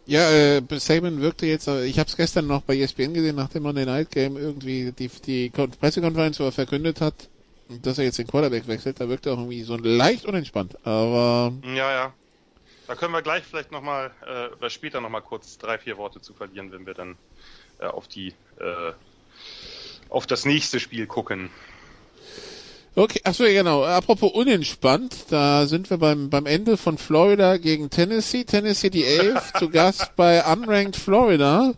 Ja, 0.06 0.30
äh, 0.30 0.62
Saban 0.78 1.20
wirkte 1.20 1.46
jetzt, 1.46 1.66
äh, 1.66 1.84
ich 1.84 1.98
habe 1.98 2.08
es 2.08 2.16
gestern 2.16 2.46
noch 2.46 2.62
bei 2.62 2.78
ESPN 2.78 3.12
gesehen, 3.12 3.34
nach 3.34 3.48
dem 3.48 3.64
Monday 3.64 3.84
Night 3.84 4.10
Game 4.12 4.36
irgendwie 4.36 4.92
die, 4.92 5.08
die 5.08 5.50
Pressekonferenz, 5.50 6.38
wo 6.38 6.44
er 6.44 6.52
verkündet 6.52 7.00
hat, 7.00 7.28
dass 7.82 7.98
er 7.98 8.04
jetzt 8.04 8.18
den 8.18 8.26
Quarterback 8.26 8.68
wechselt, 8.68 9.00
da 9.00 9.08
wirkte 9.08 9.30
er 9.30 9.34
auch 9.34 9.38
irgendwie 9.38 9.62
so 9.62 9.76
leicht 9.76 10.24
unentspannt, 10.24 10.76
aber... 10.86 11.52
Ja, 11.64 11.92
ja. 11.92 12.12
Da 12.86 12.94
können 12.94 13.12
wir 13.12 13.22
gleich 13.22 13.42
vielleicht 13.42 13.72
nochmal, 13.72 14.12
äh, 14.26 14.54
oder 14.56 14.70
später 14.70 15.00
nochmal 15.00 15.22
kurz 15.22 15.58
drei, 15.58 15.76
vier 15.78 15.96
Worte 15.96 16.20
zu 16.20 16.34
verlieren, 16.34 16.70
wenn 16.70 16.86
wir 16.86 16.94
dann 16.94 17.16
äh, 17.80 17.86
auf 17.86 18.06
die, 18.06 18.28
äh, 18.60 18.92
auf 20.08 20.26
das 20.26 20.44
nächste 20.44 20.78
Spiel 20.78 21.06
gucken. 21.06 21.50
Okay, 22.98 23.20
achso, 23.24 23.44
genau. 23.44 23.84
Apropos 23.84 24.32
unentspannt, 24.32 25.26
da 25.30 25.66
sind 25.66 25.90
wir 25.90 25.98
beim, 25.98 26.30
beim 26.30 26.46
Ende 26.46 26.78
von 26.78 26.96
Florida 26.96 27.58
gegen 27.58 27.90
Tennessee. 27.90 28.44
Tennessee 28.44 28.88
die 28.88 29.04
Elf 29.04 29.52
zu 29.58 29.68
Gast 29.68 30.16
bei 30.16 30.42
Unranked 30.50 30.96
Florida. 30.96 31.74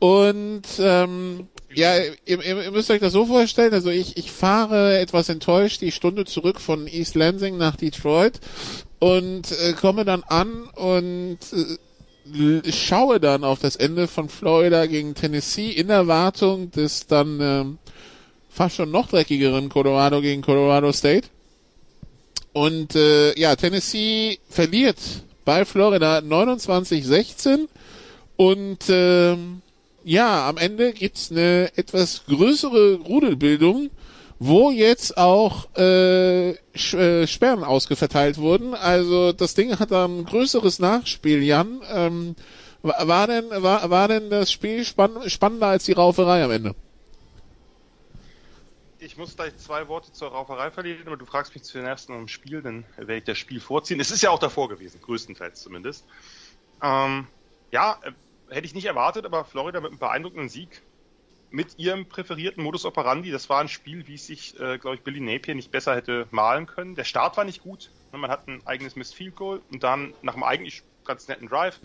Und 0.00 0.62
ähm, 0.78 1.48
ja, 1.74 1.96
ihr, 2.24 2.42
ihr 2.44 2.70
müsst 2.70 2.90
euch 2.90 3.00
das 3.00 3.12
so 3.12 3.26
vorstellen, 3.26 3.72
also 3.72 3.90
ich, 3.90 4.16
ich 4.16 4.32
fahre 4.32 4.98
etwas 4.98 5.28
enttäuscht 5.28 5.80
die 5.80 5.92
Stunde 5.92 6.24
zurück 6.24 6.60
von 6.60 6.86
East 6.86 7.14
Lansing 7.14 7.56
nach 7.56 7.76
Detroit 7.76 8.40
und 8.98 9.50
äh, 9.52 9.72
komme 9.72 10.04
dann 10.04 10.22
an 10.24 10.64
und 10.74 11.38
äh, 11.52 12.72
schaue 12.72 13.20
dann 13.20 13.44
auf 13.44 13.60
das 13.60 13.76
Ende 13.76 14.08
von 14.08 14.28
Florida 14.28 14.86
gegen 14.86 15.14
Tennessee 15.14 15.70
in 15.70 15.90
Erwartung 15.90 16.70
des 16.70 17.06
dann 17.06 17.40
ähm, 17.40 17.78
fast 18.48 18.76
schon 18.76 18.90
noch 18.90 19.08
dreckigeren 19.08 19.68
Colorado 19.68 20.20
gegen 20.20 20.42
Colorado 20.42 20.92
State. 20.92 21.28
Und 22.52 22.96
äh, 22.96 23.38
ja, 23.38 23.54
Tennessee 23.54 24.38
verliert 24.48 24.98
bei 25.44 25.64
Florida 25.64 26.18
29-16 26.18 27.68
und 28.36 28.88
äh, 28.88 29.36
ja, 30.10 30.48
am 30.48 30.56
Ende 30.56 30.92
gibt's 30.92 31.30
eine 31.30 31.70
etwas 31.76 32.24
größere 32.26 32.96
Rudelbildung, 32.96 33.90
wo 34.40 34.72
jetzt 34.72 35.16
auch 35.16 35.68
äh, 35.76 36.50
äh, 36.50 37.26
Sperren 37.28 37.62
ausgeverteilt 37.62 38.38
wurden. 38.38 38.74
Also 38.74 39.32
das 39.32 39.54
Ding 39.54 39.78
hat 39.78 39.92
ein 39.92 40.24
größeres 40.24 40.80
Nachspiel, 40.80 41.44
Jan. 41.44 41.80
Ähm, 41.88 42.34
war 42.82 43.28
denn 43.28 43.50
war, 43.50 43.88
war 43.90 44.08
denn 44.08 44.30
das 44.30 44.50
Spiel 44.50 44.84
spann 44.84 45.30
spannender 45.30 45.68
als 45.68 45.84
die 45.84 45.92
Rauferei 45.92 46.42
am 46.42 46.50
Ende? 46.50 46.74
ich 49.02 49.16
muss 49.16 49.34
gleich 49.34 49.56
zwei 49.56 49.88
Worte 49.88 50.12
zur 50.12 50.28
Rauferei 50.28 50.70
verlieren, 50.70 51.06
aber 51.06 51.16
du 51.16 51.24
fragst 51.24 51.54
mich 51.54 51.62
zuerst 51.62 52.10
noch 52.10 52.18
im 52.18 52.28
Spiel, 52.28 52.60
dann 52.60 52.84
werde 52.96 53.16
ich 53.16 53.24
das 53.24 53.38
Spiel 53.38 53.58
vorziehen. 53.58 53.98
Es 53.98 54.10
ist 54.10 54.22
ja 54.22 54.30
auch 54.30 54.38
davor 54.38 54.68
gewesen, 54.68 55.00
größtenteils 55.00 55.62
zumindest. 55.62 56.04
Ähm, 56.82 57.26
ja, 57.70 57.98
äh, 58.02 58.12
hätte 58.50 58.66
ich 58.66 58.74
nicht 58.74 58.86
erwartet, 58.86 59.24
aber 59.24 59.44
Florida 59.44 59.80
mit 59.80 59.90
einem 59.90 59.98
beeindruckenden 59.98 60.48
Sieg 60.48 60.82
mit 61.50 61.78
ihrem 61.78 62.06
präferierten 62.06 62.62
Modus 62.62 62.84
operandi. 62.84 63.30
Das 63.30 63.48
war 63.48 63.60
ein 63.60 63.68
Spiel, 63.68 64.06
wie 64.06 64.14
es 64.14 64.26
sich, 64.26 64.58
äh, 64.60 64.78
glaube 64.78 64.96
ich, 64.96 65.02
Billy 65.02 65.20
Napier 65.20 65.54
nicht 65.54 65.72
besser 65.72 65.96
hätte 65.96 66.28
malen 66.30 66.66
können. 66.66 66.94
Der 66.94 67.04
Start 67.04 67.36
war 67.36 67.44
nicht 67.44 67.62
gut. 67.62 67.90
Man 68.12 68.30
hat 68.30 68.46
ein 68.48 68.64
eigenes 68.66 68.96
Missed 68.96 69.14
Field 69.14 69.36
Goal 69.36 69.60
und 69.70 69.82
dann 69.82 70.14
nach 70.22 70.34
einem 70.34 70.44
eigentlich 70.44 70.82
ganz 71.04 71.28
netten 71.28 71.48
Drive 71.48 71.80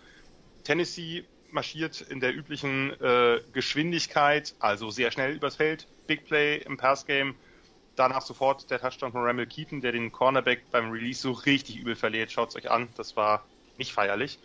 Tennessee 0.63 1.23
marschiert 1.51 2.01
in 2.01 2.19
der 2.19 2.35
üblichen 2.35 2.91
äh, 3.01 3.39
Geschwindigkeit, 3.53 4.55
also 4.59 4.89
sehr 4.89 5.11
schnell 5.11 5.35
übers 5.35 5.55
Feld. 5.55 5.87
Big 6.07 6.25
Play 6.25 6.57
im 6.57 6.77
Passgame. 6.77 7.33
Danach 7.95 8.21
sofort 8.21 8.69
der 8.69 8.79
Touchdown 8.79 9.13
von 9.13 9.23
Ramel 9.23 9.47
Keaton, 9.47 9.79
der 9.79 9.93
den 9.93 10.11
Cornerback 10.11 10.69
beim 10.71 10.91
Release 10.91 11.21
so 11.21 11.31
richtig 11.31 11.77
übel 11.77 11.95
verliert. 11.95 12.31
Schaut 12.31 12.49
es 12.49 12.55
euch 12.57 12.69
an, 12.69 12.89
das 12.97 13.15
war 13.15 13.45
nicht 13.77 13.93
feierlich. 13.93 14.37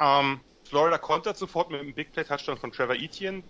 Ähm, 0.00 0.40
Florida 0.72 0.96
kontert 0.96 1.36
sofort 1.36 1.70
mit 1.70 1.80
einem 1.80 1.92
Big 1.92 2.14
Play 2.14 2.24
Touchdown 2.24 2.56
von 2.56 2.72
Trevor 2.72 2.94
Etienne, 2.94 3.42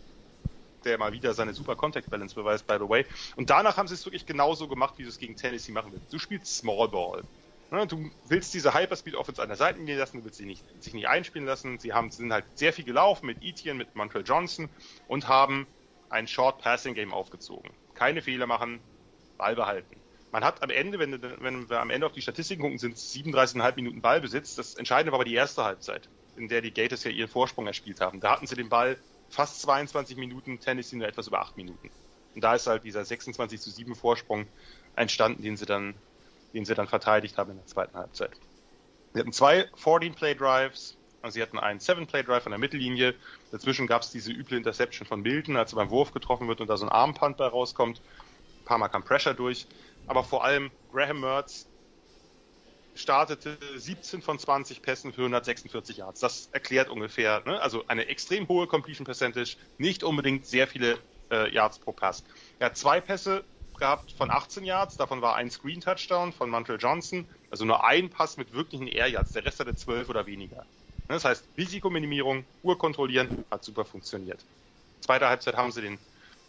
der 0.84 0.98
mal 0.98 1.12
wieder 1.12 1.34
seine 1.34 1.54
super 1.54 1.76
Contact 1.76 2.10
Balance 2.10 2.34
beweist, 2.34 2.66
by 2.66 2.78
the 2.80 2.88
way. 2.88 3.06
Und 3.36 3.48
danach 3.48 3.76
haben 3.76 3.86
sie 3.86 3.94
es 3.94 4.04
wirklich 4.04 4.26
genauso 4.26 4.66
gemacht, 4.66 4.94
wie 4.96 5.04
du 5.04 5.08
es 5.08 5.20
gegen 5.20 5.36
Tennessee 5.36 5.70
machen 5.70 5.92
willst. 5.92 6.12
Du 6.12 6.18
spielst 6.18 6.56
Small 6.56 6.88
Ball. 6.88 7.22
Ne, 7.70 7.86
du 7.86 8.10
willst 8.26 8.52
diese 8.54 8.74
Hyperspeed 8.74 9.14
Offense 9.14 9.40
an 9.40 9.46
der 9.46 9.56
Seitenlinie 9.56 9.98
lassen, 9.98 10.18
du 10.18 10.24
willst 10.24 10.38
sie 10.38 10.46
nicht, 10.46 10.64
sich 10.82 10.94
nicht 10.94 11.06
einspielen 11.06 11.46
lassen. 11.46 11.78
Sie 11.78 11.92
haben, 11.92 12.10
sind 12.10 12.32
halt 12.32 12.44
sehr 12.56 12.72
viel 12.72 12.84
gelaufen 12.84 13.26
mit 13.26 13.40
Etienne, 13.40 13.78
mit 13.78 13.94
Montreal 13.94 14.24
Johnson 14.26 14.68
und 15.06 15.28
haben 15.28 15.68
ein 16.10 16.26
Short 16.26 16.60
Passing 16.60 16.94
Game 16.94 17.14
aufgezogen. 17.14 17.70
Keine 17.94 18.20
Fehler 18.20 18.48
machen, 18.48 18.80
Ball 19.38 19.54
behalten. 19.54 19.94
Man 20.32 20.42
hat 20.42 20.60
am 20.60 20.70
Ende, 20.70 20.98
wenn, 20.98 21.22
wenn 21.22 21.70
wir 21.70 21.78
am 21.78 21.90
Ende 21.90 22.04
auf 22.04 22.14
die 22.14 22.22
Statistiken 22.22 22.62
gucken, 22.62 22.78
sind 22.78 22.96
es 22.96 23.14
37,5 23.14 23.76
Minuten 23.76 24.00
Ballbesitz. 24.00 24.56
Das 24.56 24.74
Entscheidende 24.74 25.12
war 25.12 25.18
aber 25.18 25.24
die 25.24 25.34
erste 25.34 25.62
Halbzeit, 25.62 26.08
in 26.36 26.48
der 26.48 26.60
die 26.60 26.72
Gators 26.72 27.04
ja 27.04 27.10
ihren 27.10 27.28
Vorsprung 27.28 27.66
erspielt 27.66 28.00
haben. 28.00 28.20
Da 28.20 28.32
hatten 28.32 28.46
sie 28.46 28.56
den 28.56 28.68
Ball 28.68 28.96
fast 29.28 29.62
22 29.62 30.16
Minuten, 30.16 30.60
Tennessee 30.60 30.96
nur 30.96 31.06
etwas 31.06 31.26
über 31.26 31.40
8 31.40 31.56
Minuten. 31.56 31.90
Und 32.34 32.42
da 32.42 32.54
ist 32.54 32.66
halt 32.66 32.84
dieser 32.84 33.04
26 33.04 33.60
zu 33.60 33.70
7 33.70 33.94
Vorsprung 33.94 34.46
entstanden, 34.96 35.42
den 35.42 35.56
sie 35.56 35.66
dann 35.66 35.94
den 36.52 36.64
sie 36.64 36.74
dann 36.74 36.86
verteidigt 36.86 37.38
haben 37.38 37.52
in 37.52 37.56
der 37.56 37.66
zweiten 37.66 37.96
Halbzeit. 37.96 38.30
Sie 39.12 39.20
hatten 39.20 39.32
zwei 39.32 39.64
14-Play-Drives, 39.82 40.96
also 41.20 41.34
sie 41.34 41.42
hatten 41.42 41.58
einen 41.58 41.80
7-Play-Drive 41.80 42.46
an 42.46 42.52
der 42.52 42.58
Mittellinie. 42.58 43.14
Dazwischen 43.50 43.86
gab 43.86 44.02
es 44.02 44.10
diese 44.10 44.32
üble 44.32 44.56
Interception 44.56 45.06
von 45.06 45.22
Milton, 45.22 45.56
als 45.56 45.72
er 45.72 45.76
beim 45.76 45.90
Wurf 45.90 46.12
getroffen 46.12 46.48
wird 46.48 46.60
und 46.60 46.68
da 46.68 46.76
so 46.76 46.86
ein 46.86 46.92
Armpunt 46.92 47.36
bei 47.36 47.46
rauskommt. 47.46 48.00
Ein 48.00 48.64
paar 48.64 48.78
Mal 48.78 48.88
kam 48.88 49.02
Pressure 49.02 49.34
durch. 49.34 49.66
Aber 50.06 50.24
vor 50.24 50.44
allem 50.44 50.70
Graham 50.92 51.20
Mertz 51.20 51.66
startete 52.94 53.58
17 53.76 54.22
von 54.22 54.38
20 54.38 54.82
Pässen 54.82 55.12
für 55.12 55.22
146 55.22 55.96
Yards. 55.96 56.20
Das 56.20 56.48
erklärt 56.52 56.88
ungefähr, 56.88 57.42
ne? 57.44 57.60
also 57.60 57.84
eine 57.88 58.06
extrem 58.06 58.48
hohe 58.48 58.66
Completion 58.66 59.04
Percentage, 59.04 59.56
nicht 59.78 60.04
unbedingt 60.04 60.46
sehr 60.46 60.68
viele 60.68 60.98
äh, 61.30 61.52
Yards 61.52 61.78
pro 61.78 61.92
Pass. 61.92 62.22
Er 62.58 62.66
hat 62.66 62.76
zwei 62.76 63.00
Pässe 63.00 63.44
gehabt 63.78 64.12
von 64.12 64.30
18 64.30 64.64
Yards, 64.64 64.96
davon 64.96 65.22
war 65.22 65.36
ein 65.36 65.50
Screen 65.50 65.80
Touchdown 65.80 66.32
von 66.32 66.50
Mantle 66.50 66.76
Johnson, 66.76 67.26
also 67.50 67.64
nur 67.64 67.84
ein 67.84 68.10
Pass 68.10 68.36
mit 68.36 68.52
wirklichen 68.52 68.86
Air 68.86 69.08
Yards, 69.08 69.32
der 69.32 69.44
Rest 69.44 69.60
hatte 69.60 69.74
12 69.74 70.08
oder 70.08 70.26
weniger. 70.26 70.58
Ne? 70.58 70.64
Das 71.08 71.24
heißt, 71.24 71.48
Risikominimierung, 71.56 72.44
Uhr 72.62 72.78
kontrollieren, 72.78 73.44
hat 73.50 73.64
super 73.64 73.84
funktioniert. 73.84 74.44
Zweite 75.00 75.28
Halbzeit 75.28 75.56
haben 75.56 75.72
sie 75.72 75.80
den, 75.80 75.98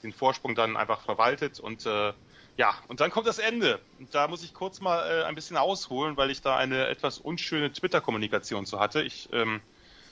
den 0.04 0.14
Vorsprung 0.14 0.56
dann 0.56 0.78
einfach 0.78 1.02
verwaltet 1.02 1.60
und 1.60 1.86
äh, 1.86 2.14
ja, 2.58 2.76
und 2.88 3.00
dann 3.00 3.10
kommt 3.10 3.28
das 3.28 3.40
Ende. 3.40 3.80
Und 4.00 4.14
da 4.14 4.28
muss 4.28 4.44
ich 4.44 4.54
kurz 4.54 4.80
mal 4.80 5.10
äh, 5.10 5.24
ein 5.24 5.36
bisschen 5.36 5.58
ausholen, 5.58 6.18
weil 6.18 6.30
ich 6.30 6.42
da 6.42 6.56
eine 6.56 6.88
etwas 6.88 7.18
unschöne 7.18 7.74
Twitter-Kommunikation 7.74 8.66
zu 8.66 8.80
hatte. 8.80 9.02
Ich 9.02 9.30
ähm, 9.34 9.62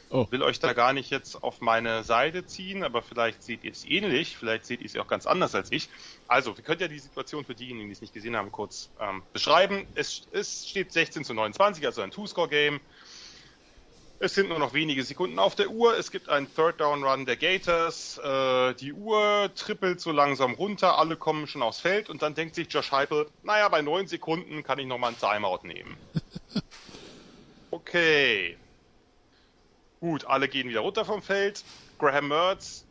oh. 0.10 0.26
will 0.32 0.42
euch 0.42 0.60
da 0.60 0.74
gar 0.74 0.94
nicht 0.94 1.12
jetzt 1.12 1.44
auf 1.44 1.62
meine 1.62 2.04
Seite 2.04 2.46
ziehen, 2.46 2.84
aber 2.84 3.04
vielleicht 3.04 3.44
seht 3.44 3.64
ihr 3.64 3.72
es 3.72 3.86
ähnlich, 3.86 4.38
vielleicht 4.38 4.66
seht 4.66 4.82
ihr 4.82 4.88
es 4.88 4.98
auch 4.98 5.08
ganz 5.08 5.28
anders 5.28 5.54
als 5.54 5.72
ich. 5.72 5.90
Also, 6.28 6.58
wir 6.58 6.64
können 6.64 6.82
ja 6.82 6.88
die 6.88 7.00
Situation 7.00 7.46
für 7.46 7.54
diejenigen, 7.54 7.90
die 7.90 7.94
es 7.94 8.02
nicht 8.02 8.14
gesehen 8.14 8.36
haben, 8.36 8.52
kurz 8.52 8.90
ähm, 9.00 9.22
beschreiben. 9.34 9.86
Es, 9.94 10.28
es 10.32 10.68
steht 10.68 10.92
16 10.92 11.24
zu 11.24 11.36
29, 11.36 11.86
also 11.86 12.02
ein 12.02 12.10
Two-Score-Game. 12.10 12.80
Es 14.24 14.36
sind 14.36 14.50
nur 14.50 14.60
noch 14.60 14.74
wenige 14.76 15.04
Sekunden 15.04 15.40
auf 15.40 15.56
der 15.56 15.72
Uhr. 15.72 15.98
Es 15.98 16.12
gibt 16.12 16.30
einen 16.30 16.54
Third 16.54 16.80
Down 16.80 17.04
Run 17.04 17.26
der 17.26 17.38
Gators. 17.38 18.20
Äh, 18.20 18.76
die 18.76 18.94
Uhr 18.94 19.50
trippelt 19.56 20.00
so 20.00 20.12
langsam 20.12 20.54
runter. 20.54 21.00
Alle 21.00 21.16
kommen 21.16 21.48
schon 21.48 21.64
aufs 21.64 21.80
Feld 21.80 22.08
und 22.08 22.22
dann 22.22 22.36
denkt 22.36 22.54
sich 22.54 22.72
Josh 22.72 22.92
Heupel, 22.92 23.28
naja, 23.42 23.68
bei 23.68 23.82
neun 23.82 24.06
Sekunden 24.06 24.62
kann 24.62 24.78
ich 24.78 24.86
noch 24.86 25.00
mal 25.00 25.08
einen 25.08 25.18
Timeout 25.20 25.62
nehmen. 25.64 25.98
Okay. 27.74 28.58
Gut, 30.02 30.26
alle 30.26 30.50
gehen 30.50 30.68
wieder 30.68 30.82
runter 30.82 31.06
vom 31.06 31.22
Feld. 31.22 31.64
Graham 31.98 32.28
Mertz 32.28 32.86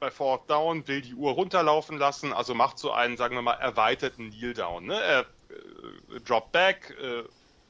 bei 0.00 0.10
Fourth 0.10 0.50
Down 0.50 0.86
will 0.88 1.00
die 1.00 1.14
Uhr 1.14 1.32
runterlaufen 1.32 1.98
lassen, 1.98 2.32
also 2.32 2.52
macht 2.52 2.78
so 2.78 2.90
einen, 2.90 3.16
sagen 3.16 3.36
wir 3.36 3.42
mal, 3.42 3.54
erweiterten 3.54 4.30
Kneel 4.30 4.54
Down. 4.54 4.86
Ne? 4.86 5.00
Er 5.00 5.20
äh, 5.20 6.20
drop 6.24 6.50
back, 6.50 6.96
äh, 7.00 7.22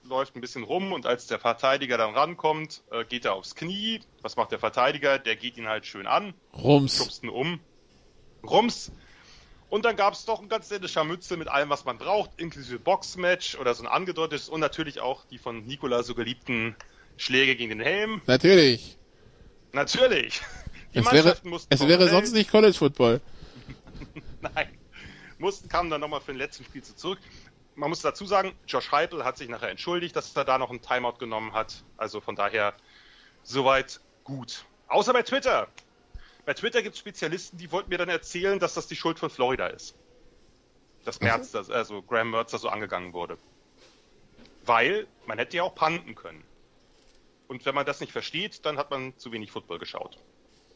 läuft 0.08 0.36
ein 0.36 0.40
bisschen 0.40 0.64
rum 0.64 0.92
und 0.92 1.06
als 1.06 1.26
der 1.26 1.38
Verteidiger 1.38 1.98
dann 1.98 2.14
rankommt, 2.14 2.82
äh, 2.90 3.04
geht 3.04 3.24
er 3.24 3.34
aufs 3.34 3.54
Knie. 3.54 4.00
Was 4.22 4.36
macht 4.36 4.52
der 4.52 4.58
Verteidiger? 4.58 5.18
Der 5.18 5.36
geht 5.36 5.56
ihn 5.56 5.68
halt 5.68 5.86
schön 5.86 6.06
an. 6.06 6.34
Rums. 6.54 6.96
Schubst 6.96 7.22
ihn 7.22 7.28
um. 7.28 7.60
Rums. 8.42 8.90
Und 9.70 9.84
dann 9.84 9.96
gab 9.96 10.14
es 10.14 10.24
doch 10.24 10.40
ein 10.40 10.48
ganz 10.48 10.70
nette 10.70 10.88
Scharmütze 10.88 11.36
mit 11.36 11.48
allem, 11.48 11.68
was 11.68 11.84
man 11.84 11.98
braucht, 11.98 12.30
inklusive 12.38 12.78
Boxmatch 12.78 13.56
oder 13.56 13.74
so 13.74 13.82
ein 13.82 13.86
angedeutetes 13.86 14.48
und 14.48 14.60
natürlich 14.60 15.00
auch 15.00 15.24
die 15.26 15.38
von 15.38 15.66
Nikola 15.66 16.02
so 16.02 16.14
geliebten 16.14 16.74
Schläge 17.18 17.54
gegen 17.54 17.70
den 17.70 17.80
Helm. 17.80 18.22
Natürlich. 18.26 18.96
Natürlich. 19.72 20.40
Die 20.94 21.00
es 21.00 21.12
wäre, 21.12 21.36
es 21.68 21.86
wäre 21.86 22.08
sonst 22.08 22.32
nicht 22.32 22.50
College 22.50 22.72
Football. 22.72 23.20
Nein. 24.40 24.68
Mussten, 25.38 25.68
kamen 25.68 25.90
dann 25.90 26.00
nochmal 26.00 26.20
für 26.20 26.32
den 26.32 26.38
letzten 26.38 26.64
Spiel 26.64 26.82
zurück 26.82 27.18
man 27.78 27.90
muss 27.90 28.02
dazu 28.02 28.26
sagen, 28.26 28.58
Josh 28.66 28.90
Heupel 28.90 29.24
hat 29.24 29.38
sich 29.38 29.48
nachher 29.48 29.70
entschuldigt, 29.70 30.16
dass 30.16 30.34
er 30.34 30.44
da 30.44 30.58
noch 30.58 30.70
einen 30.70 30.82
Timeout 30.82 31.18
genommen 31.18 31.52
hat. 31.52 31.84
Also 31.96 32.20
von 32.20 32.34
daher 32.34 32.74
soweit 33.44 34.00
gut. 34.24 34.64
Außer 34.88 35.12
bei 35.12 35.22
Twitter. 35.22 35.68
Bei 36.44 36.54
Twitter 36.54 36.82
gibt 36.82 36.94
es 36.94 36.98
Spezialisten, 36.98 37.56
die 37.56 37.70
wollten 37.70 37.90
mir 37.90 37.98
dann 37.98 38.08
erzählen, 38.08 38.58
dass 38.58 38.74
das 38.74 38.88
die 38.88 38.96
Schuld 38.96 39.18
von 39.18 39.30
Florida 39.30 39.68
ist. 39.68 39.94
Dass 41.04 41.20
Merz, 41.20 41.52
das, 41.52 41.70
also 41.70 42.02
Graham 42.02 42.32
Mertz 42.32 42.50
da 42.50 42.58
so 42.58 42.68
angegangen 42.68 43.12
wurde. 43.12 43.38
Weil 44.64 45.06
man 45.26 45.38
hätte 45.38 45.56
ja 45.58 45.62
auch 45.62 45.74
panten 45.74 46.16
können. 46.16 46.42
Und 47.46 47.64
wenn 47.64 47.76
man 47.76 47.86
das 47.86 48.00
nicht 48.00 48.12
versteht, 48.12 48.66
dann 48.66 48.76
hat 48.76 48.90
man 48.90 49.16
zu 49.18 49.30
wenig 49.30 49.52
Football 49.52 49.78
geschaut. 49.78 50.18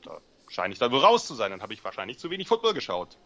Da 0.04 0.20
scheine 0.48 0.72
ich 0.72 0.78
dann 0.78 0.92
wohl 0.92 1.00
raus 1.00 1.26
zu 1.26 1.34
sein, 1.34 1.50
dann 1.50 1.62
habe 1.62 1.74
ich 1.74 1.82
wahrscheinlich 1.82 2.18
zu 2.18 2.30
wenig 2.30 2.46
Football 2.46 2.74
geschaut. 2.74 3.18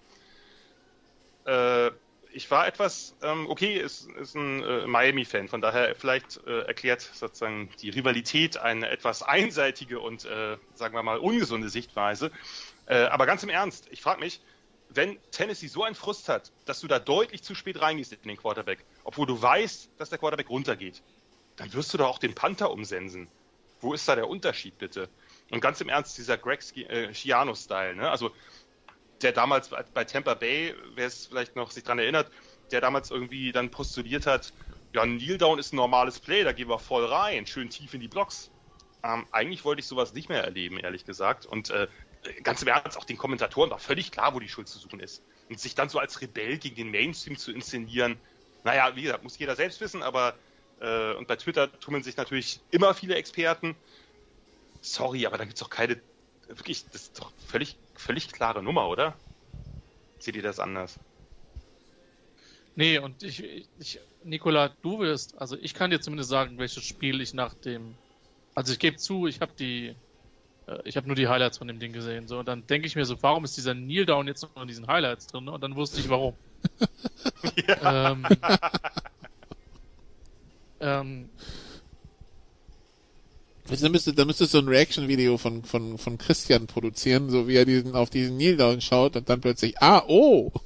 Äh, 1.44 1.90
ich 2.36 2.50
war 2.50 2.66
etwas, 2.66 3.16
ähm, 3.22 3.48
okay, 3.48 3.78
ist, 3.78 4.10
ist 4.12 4.34
ein 4.36 4.62
äh, 4.62 4.86
Miami-Fan, 4.86 5.48
von 5.48 5.62
daher 5.62 5.94
vielleicht 5.94 6.38
äh, 6.46 6.60
erklärt 6.66 7.00
sozusagen 7.00 7.70
die 7.80 7.88
Rivalität 7.88 8.58
eine 8.58 8.90
etwas 8.90 9.22
einseitige 9.22 10.00
und, 10.00 10.26
äh, 10.26 10.58
sagen 10.74 10.94
wir 10.94 11.02
mal, 11.02 11.16
ungesunde 11.16 11.70
Sichtweise. 11.70 12.30
Äh, 12.84 13.04
aber 13.04 13.24
ganz 13.24 13.42
im 13.42 13.48
Ernst, 13.48 13.88
ich 13.90 14.02
frage 14.02 14.20
mich, 14.20 14.42
wenn 14.90 15.18
Tennessee 15.30 15.68
so 15.68 15.82
einen 15.82 15.94
Frust 15.94 16.28
hat, 16.28 16.52
dass 16.66 16.80
du 16.80 16.88
da 16.88 16.98
deutlich 16.98 17.42
zu 17.42 17.54
spät 17.54 17.80
reingehst 17.80 18.12
in 18.12 18.28
den 18.28 18.36
Quarterback, 18.36 18.84
obwohl 19.02 19.26
du 19.26 19.40
weißt, 19.40 19.88
dass 19.96 20.10
der 20.10 20.18
Quarterback 20.18 20.50
runtergeht, 20.50 21.02
dann 21.56 21.72
wirst 21.72 21.94
du 21.94 21.98
doch 21.98 22.08
auch 22.08 22.18
den 22.18 22.34
Panther 22.34 22.70
umsensen. 22.70 23.28
Wo 23.80 23.94
ist 23.94 24.06
da 24.08 24.14
der 24.14 24.28
Unterschied, 24.28 24.76
bitte? 24.78 25.08
Und 25.50 25.60
ganz 25.60 25.80
im 25.80 25.88
Ernst, 25.88 26.18
dieser 26.18 26.36
Greg 26.36 26.60
äh, 26.76 27.14
Schiano-Style, 27.14 27.96
ne? 27.96 28.10
Also 28.10 28.32
der 29.22 29.32
damals 29.32 29.70
bei 29.94 30.04
Tampa 30.04 30.34
Bay, 30.34 30.74
wer 30.94 31.06
es 31.06 31.26
vielleicht 31.26 31.56
noch 31.56 31.70
sich 31.70 31.84
dran 31.84 31.98
erinnert, 31.98 32.30
der 32.70 32.80
damals 32.80 33.10
irgendwie 33.10 33.52
dann 33.52 33.70
postuliert 33.70 34.26
hat, 34.26 34.52
ja, 34.92 35.02
ein 35.02 35.18
Kneel 35.18 35.38
Down 35.38 35.58
ist 35.58 35.72
ein 35.72 35.76
normales 35.76 36.20
Play, 36.20 36.44
da 36.44 36.52
gehen 36.52 36.68
wir 36.68 36.78
voll 36.78 37.04
rein, 37.04 37.46
schön 37.46 37.70
tief 37.70 37.92
in 37.94 38.00
die 38.00 38.08
Blocks. 38.08 38.50
Ähm, 39.02 39.26
eigentlich 39.30 39.64
wollte 39.64 39.80
ich 39.80 39.86
sowas 39.86 40.14
nicht 40.14 40.28
mehr 40.28 40.42
erleben, 40.42 40.78
ehrlich 40.78 41.04
gesagt. 41.04 41.44
Und 41.44 41.70
äh, 41.70 41.86
ganz 42.42 42.62
im 42.62 42.68
Ernst, 42.68 42.96
auch 42.96 43.04
den 43.04 43.18
Kommentatoren 43.18 43.70
war 43.70 43.78
völlig 43.78 44.10
klar, 44.10 44.34
wo 44.34 44.40
die 44.40 44.48
Schuld 44.48 44.68
zu 44.68 44.78
suchen 44.78 45.00
ist. 45.00 45.22
Und 45.48 45.60
sich 45.60 45.74
dann 45.74 45.88
so 45.88 45.98
als 45.98 46.20
Rebell 46.20 46.58
gegen 46.58 46.76
den 46.76 46.90
Mainstream 46.90 47.36
zu 47.36 47.52
inszenieren, 47.52 48.18
naja, 48.64 48.96
wie 48.96 49.02
gesagt, 49.02 49.22
muss 49.22 49.38
jeder 49.38 49.54
selbst 49.54 49.80
wissen, 49.80 50.02
aber 50.02 50.34
äh, 50.80 51.12
und 51.14 51.28
bei 51.28 51.36
Twitter 51.36 51.70
tummeln 51.78 52.02
sich 52.02 52.16
natürlich 52.16 52.60
immer 52.70 52.94
viele 52.94 53.14
Experten. 53.14 53.76
Sorry, 54.80 55.26
aber 55.26 55.38
da 55.38 55.44
gibt 55.44 55.56
es 55.56 55.60
doch 55.60 55.70
keine 55.70 56.00
wirklich, 56.48 56.84
das 56.86 57.02
ist 57.02 57.18
doch 57.18 57.32
völlig, 57.46 57.76
völlig 57.98 58.32
klare 58.32 58.62
Nummer, 58.62 58.88
oder? 58.88 59.14
Seht 60.18 60.36
ihr 60.36 60.42
das 60.42 60.58
anders? 60.58 60.98
Nee, 62.74 62.98
und 62.98 63.22
ich, 63.22 63.42
ich, 63.78 64.00
Nikola, 64.22 64.70
du 64.82 64.98
wirst, 64.98 65.38
also 65.40 65.56
ich 65.56 65.72
kann 65.72 65.90
dir 65.90 66.00
zumindest 66.00 66.28
sagen, 66.28 66.58
welches 66.58 66.84
Spiel 66.84 67.20
ich 67.20 67.32
nach 67.32 67.54
dem, 67.54 67.94
also 68.54 68.72
ich 68.72 68.78
gebe 68.78 68.96
zu, 68.96 69.26
ich 69.26 69.40
habe 69.40 69.52
die, 69.58 69.94
äh, 70.66 70.78
ich 70.84 70.96
habe 70.98 71.06
nur 71.06 71.16
die 71.16 71.28
Highlights 71.28 71.58
von 71.58 71.68
dem 71.68 71.78
Ding 71.78 71.94
gesehen, 71.94 72.28
so, 72.28 72.38
und 72.38 72.48
dann 72.48 72.66
denke 72.66 72.86
ich 72.86 72.94
mir 72.94 73.06
so, 73.06 73.22
warum 73.22 73.44
ist 73.44 73.56
dieser 73.56 73.74
Kneel 73.74 74.04
Down 74.04 74.26
jetzt 74.26 74.42
noch 74.42 74.62
in 74.62 74.68
diesen 74.68 74.86
Highlights 74.86 75.26
drin, 75.26 75.48
und 75.48 75.60
dann 75.62 75.74
wusste 75.74 76.00
ich 76.00 76.08
warum. 76.10 76.34
ähm, 77.82 78.26
ähm, 80.80 81.30
da 83.68 83.88
müsste, 83.88 84.14
da 84.14 84.24
müsste 84.24 84.46
so 84.46 84.58
ein 84.58 84.68
Reaction-Video 84.68 85.38
von, 85.38 85.64
von, 85.64 85.98
von 85.98 86.18
Christian 86.18 86.66
produzieren, 86.66 87.30
so 87.30 87.48
wie 87.48 87.56
er 87.56 87.64
diesen, 87.64 87.94
auf 87.94 88.10
diesen 88.10 88.36
Kneel 88.36 88.80
schaut 88.80 89.16
und 89.16 89.28
dann 89.28 89.40
plötzlich, 89.40 89.80
ah, 89.82 90.04
oh! 90.06 90.52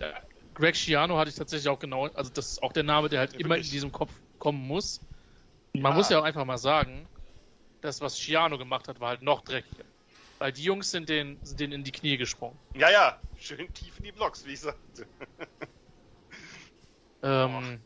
Ja, 0.00 0.14
Greg 0.54 0.76
Schiano 0.76 1.18
hatte 1.18 1.30
ich 1.30 1.36
tatsächlich 1.36 1.68
auch 1.68 1.78
genau, 1.78 2.06
also 2.08 2.30
das 2.32 2.52
ist 2.52 2.62
auch 2.62 2.72
der 2.72 2.82
Name, 2.82 3.08
der 3.08 3.20
halt 3.20 3.34
ja, 3.34 3.40
immer 3.40 3.56
in 3.56 3.62
diesem 3.62 3.92
Kopf 3.92 4.10
kommen 4.38 4.66
muss. 4.66 5.00
Man 5.74 5.94
muss 5.94 6.10
ja 6.10 6.18
auch 6.18 6.24
einfach 6.24 6.44
mal 6.44 6.58
sagen, 6.58 7.06
das, 7.80 8.00
was 8.00 8.18
Schiano 8.18 8.58
gemacht 8.58 8.88
hat, 8.88 9.00
war 9.00 9.10
halt 9.10 9.22
noch 9.22 9.42
dreckiger. 9.42 9.84
Weil 10.38 10.52
die 10.52 10.64
Jungs 10.64 10.90
sind 10.90 11.08
denen, 11.08 11.38
sind 11.42 11.60
denen 11.60 11.72
in 11.72 11.84
die 11.84 11.92
Knie 11.92 12.16
gesprungen. 12.16 12.58
Ja, 12.74 12.90
ja, 12.90 13.20
schön 13.38 13.72
tief 13.72 13.96
in 13.98 14.04
die 14.04 14.12
Blocks, 14.12 14.44
wie 14.44 14.52
ich 14.52 14.60
sagte. 14.60 15.06
ähm, 17.22 17.78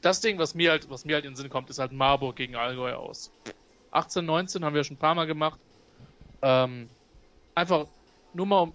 das 0.00 0.20
Ding, 0.20 0.38
was 0.38 0.54
mir 0.54 0.70
halt, 0.70 0.90
was 0.90 1.04
mir 1.04 1.14
halt 1.14 1.24
in 1.24 1.32
den 1.32 1.36
Sinn 1.36 1.50
kommt, 1.50 1.70
ist 1.70 1.78
halt 1.78 1.92
Marburg 1.92 2.36
gegen 2.36 2.56
Allgäu 2.56 2.94
aus. 2.94 3.32
18, 3.90 4.24
19 4.24 4.64
haben 4.64 4.74
wir 4.74 4.84
schon 4.84 4.96
ein 4.96 5.00
paar 5.00 5.14
Mal 5.14 5.26
gemacht. 5.26 5.58
Ähm, 6.42 6.88
einfach 7.54 7.86
nur 8.34 8.46
mal 8.46 8.60
um, 8.60 8.72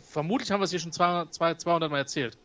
vermutlich 0.00 0.50
haben 0.50 0.60
wir 0.60 0.64
es 0.64 0.70
hier 0.70 0.80
schon 0.80 0.92
200, 0.92 1.34
200 1.34 1.90
Mal 1.90 1.98
erzählt. 1.98 2.38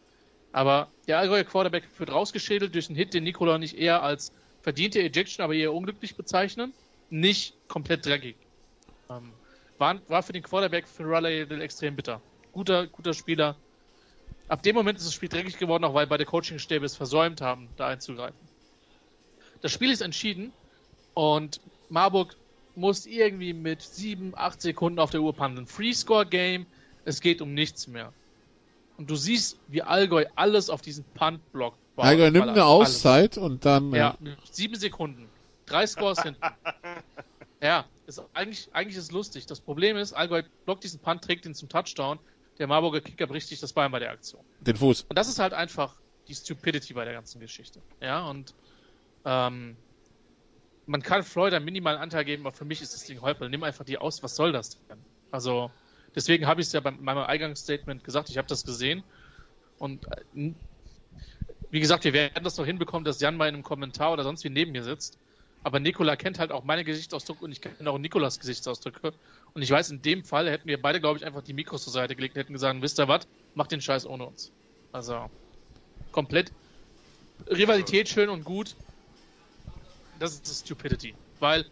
Aber 0.51 0.89
der 1.07 1.19
Allgäuer 1.19 1.43
Quarterback 1.43 1.83
wird 1.97 2.11
rausgeschädelt 2.11 2.75
durch 2.75 2.87
einen 2.87 2.95
Hit, 2.95 3.13
den 3.13 3.23
Nikola 3.23 3.57
nicht 3.57 3.77
eher 3.77 4.03
als 4.03 4.31
verdiente 4.61 4.99
Ejection, 4.99 5.43
aber 5.43 5.53
eher 5.53 5.73
unglücklich 5.73 6.15
bezeichnen. 6.15 6.73
Nicht 7.09 7.55
komplett 7.67 8.05
dreckig. 8.05 8.35
Ähm, 9.09 9.33
war, 9.77 9.99
war 10.07 10.23
für 10.23 10.33
den 10.33 10.43
Quarterback 10.43 10.87
für 10.87 11.03
Raleigh 11.05 11.43
extrem 11.61 11.95
bitter. 11.95 12.21
Guter, 12.51 12.87
guter 12.87 13.13
Spieler, 13.13 13.55
ab 14.47 14.63
dem 14.63 14.75
Moment 14.75 14.97
ist 14.97 15.07
das 15.07 15.13
Spiel 15.13 15.29
dreckig 15.29 15.57
geworden, 15.57 15.83
auch 15.83 15.93
weil 15.93 16.07
beide 16.07 16.25
Coachingstäbe 16.25 16.85
es 16.85 16.95
versäumt 16.95 17.41
haben, 17.41 17.69
da 17.77 17.87
einzugreifen. 17.87 18.37
Das 19.61 19.71
Spiel 19.71 19.91
ist 19.91 20.01
entschieden 20.01 20.51
und 21.13 21.61
Marburg 21.89 22.35
muss 22.75 23.05
irgendwie 23.05 23.53
mit 23.53 23.81
7, 23.81 24.33
8 24.35 24.61
Sekunden 24.61 24.99
auf 24.99 25.11
der 25.11 25.21
Uhr 25.21 25.33
pandeln. 25.35 25.67
Free-Score-Game, 25.67 26.65
es 27.05 27.21
geht 27.21 27.41
um 27.41 27.53
nichts 27.53 27.87
mehr. 27.87 28.11
Und 28.97 29.09
du 29.09 29.15
siehst, 29.15 29.57
wie 29.67 29.81
Allgäu 29.81 30.25
alles 30.35 30.69
auf 30.69 30.81
diesen 30.81 31.03
Punt-Block 31.13 31.75
baut. 31.95 32.05
Allgäu 32.05 32.31
nimmt 32.31 32.43
Alles. 32.43 32.55
eine 32.55 32.65
Auszeit 32.65 33.37
und 33.37 33.65
dann, 33.65 33.93
Ja, 33.93 34.17
sieben 34.51 34.75
Sekunden. 34.75 35.29
Drei 35.65 35.87
Scores 35.87 36.21
hinten. 36.21 36.41
Ja, 37.61 37.85
ist 38.07 38.21
eigentlich, 38.33 38.67
eigentlich 38.73 38.97
ist 38.97 39.05
es 39.05 39.11
lustig. 39.11 39.45
Das 39.45 39.61
Problem 39.61 39.95
ist, 39.95 40.11
Allgäu 40.11 40.43
blockt 40.65 40.83
diesen 40.83 40.99
Punt, 40.99 41.23
trägt 41.23 41.45
ihn 41.45 41.55
zum 41.55 41.69
Touchdown. 41.69 42.19
Der 42.59 42.67
Marburger 42.67 43.01
Kicker 43.01 43.27
bricht 43.27 43.47
sich 43.47 43.59
das 43.59 43.73
Bein 43.73 43.91
bei 43.91 43.99
der 43.99 44.11
Aktion. 44.11 44.43
den 44.61 44.75
Fuß. 44.75 45.05
Und 45.09 45.17
das 45.17 45.27
ist 45.27 45.39
halt 45.39 45.53
einfach 45.53 45.95
die 46.27 46.35
Stupidity 46.35 46.93
bei 46.93 47.05
der 47.05 47.13
ganzen 47.13 47.39
Geschichte. 47.39 47.81
Ja, 47.99 48.27
und 48.27 48.53
ähm, 49.25 49.75
man 50.85 51.01
kann 51.01 51.23
Floyd 51.23 51.53
einen 51.53 51.65
minimalen 51.65 51.99
Anteil 51.99 52.25
geben, 52.25 52.45
aber 52.45 52.55
für 52.55 52.65
mich 52.65 52.81
ist 52.81 52.93
das 52.93 53.03
Ding 53.05 53.21
Häupl. 53.21 53.49
Nimm 53.49 53.63
einfach 53.63 53.85
die 53.85 53.97
aus, 53.97 54.23
was 54.23 54.35
soll 54.35 54.51
das 54.51 54.77
denn? 54.87 54.97
Also, 55.31 55.71
deswegen 56.15 56.45
habe 56.45 56.61
ich 56.61 56.67
es 56.67 56.73
ja 56.73 56.79
bei 56.79 56.91
meinem 56.91 57.23
Eingangsstatement 57.23 58.03
gesagt, 58.03 58.29
ich 58.29 58.37
habe 58.37 58.47
das 58.47 58.65
gesehen. 58.65 59.03
Und 59.79 60.05
äh, 60.35 60.53
wie 61.71 61.79
gesagt, 61.79 62.03
wir 62.03 62.13
werden 62.13 62.43
das 62.43 62.57
noch 62.57 62.65
hinbekommen, 62.65 63.03
dass 63.03 63.19
Jan 63.19 63.35
mal 63.35 63.47
in 63.47 63.55
einem 63.55 63.63
Kommentar 63.63 64.13
oder 64.13 64.23
sonst 64.23 64.43
wie 64.43 64.49
neben 64.49 64.71
mir 64.71 64.83
sitzt. 64.83 65.17
Aber 65.63 65.79
Nikola 65.79 66.17
kennt 66.17 66.39
halt 66.39 66.51
auch 66.51 66.65
meine 66.65 66.83
Gesichtsausdrücke 66.83 67.45
und 67.45 67.51
ich 67.51 67.61
kenne 67.61 67.89
auch 67.89 67.97
Nikolas 67.97 68.39
Gesichtsausdrücke. 68.39 69.13
Und 69.53 69.61
ich 69.61 69.71
weiß, 69.71 69.91
in 69.91 70.01
dem 70.01 70.23
Fall 70.25 70.49
hätten 70.49 70.67
wir 70.67 70.81
beide, 70.81 70.99
glaube 70.99 71.17
ich, 71.17 71.25
einfach 71.25 71.41
die 71.41 71.53
Mikros 71.53 71.83
zur 71.83 71.93
Seite 71.93 72.15
gelegt 72.15 72.35
und 72.35 72.41
hätten 72.41 72.53
gesagt, 72.53 72.81
wisst 72.81 72.99
ihr 72.99 73.07
was, 73.07 73.27
macht 73.53 73.71
den 73.71 73.81
Scheiß 73.81 74.05
ohne 74.05 74.25
uns. 74.25 74.51
Also, 74.91 75.29
komplett 76.11 76.51
Rivalität 77.49 78.09
schön 78.09 78.29
und 78.29 78.43
gut. 78.43 78.75
Das 80.19 80.33
ist 80.33 80.49
das 80.49 80.59
Stupidity. 80.59 81.15
Weil 81.39 81.65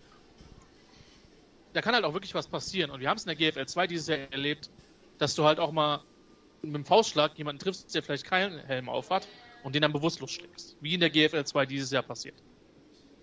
da 1.74 1.82
kann 1.82 1.94
halt 1.94 2.06
auch 2.06 2.14
wirklich 2.14 2.34
was 2.34 2.48
passieren. 2.48 2.92
Und 2.92 3.02
wir 3.02 3.10
haben 3.10 3.18
es 3.18 3.26
in 3.26 3.36
der 3.38 3.52
GFL 3.52 3.66
2 3.66 3.88
dieses 3.88 4.08
Jahr 4.08 4.20
erlebt, 4.32 4.70
dass 5.18 5.36
du 5.36 5.44
halt 5.46 5.60
auch 5.60 5.72
mal 5.72 6.04
mit 6.62 6.76
dem 6.76 6.86
Faustschlag 6.86 7.38
jemanden 7.38 7.60
triffst, 7.60 7.94
der 7.94 8.04
vielleicht 8.04 8.26
keinen 8.26 8.60
Helm 8.60 8.90
auf 8.90 9.10
hat 9.10 9.28
und 9.64 9.74
den 9.76 9.82
dann 9.82 9.94
bewusstlos 9.94 10.32
schlägst. 10.32 10.78
Wie 10.80 10.94
in 10.94 11.00
der 11.00 11.10
GFL 11.10 11.44
2 11.44 11.66
dieses 11.66 11.92
Jahr 11.92 12.04
passiert. 12.04 12.42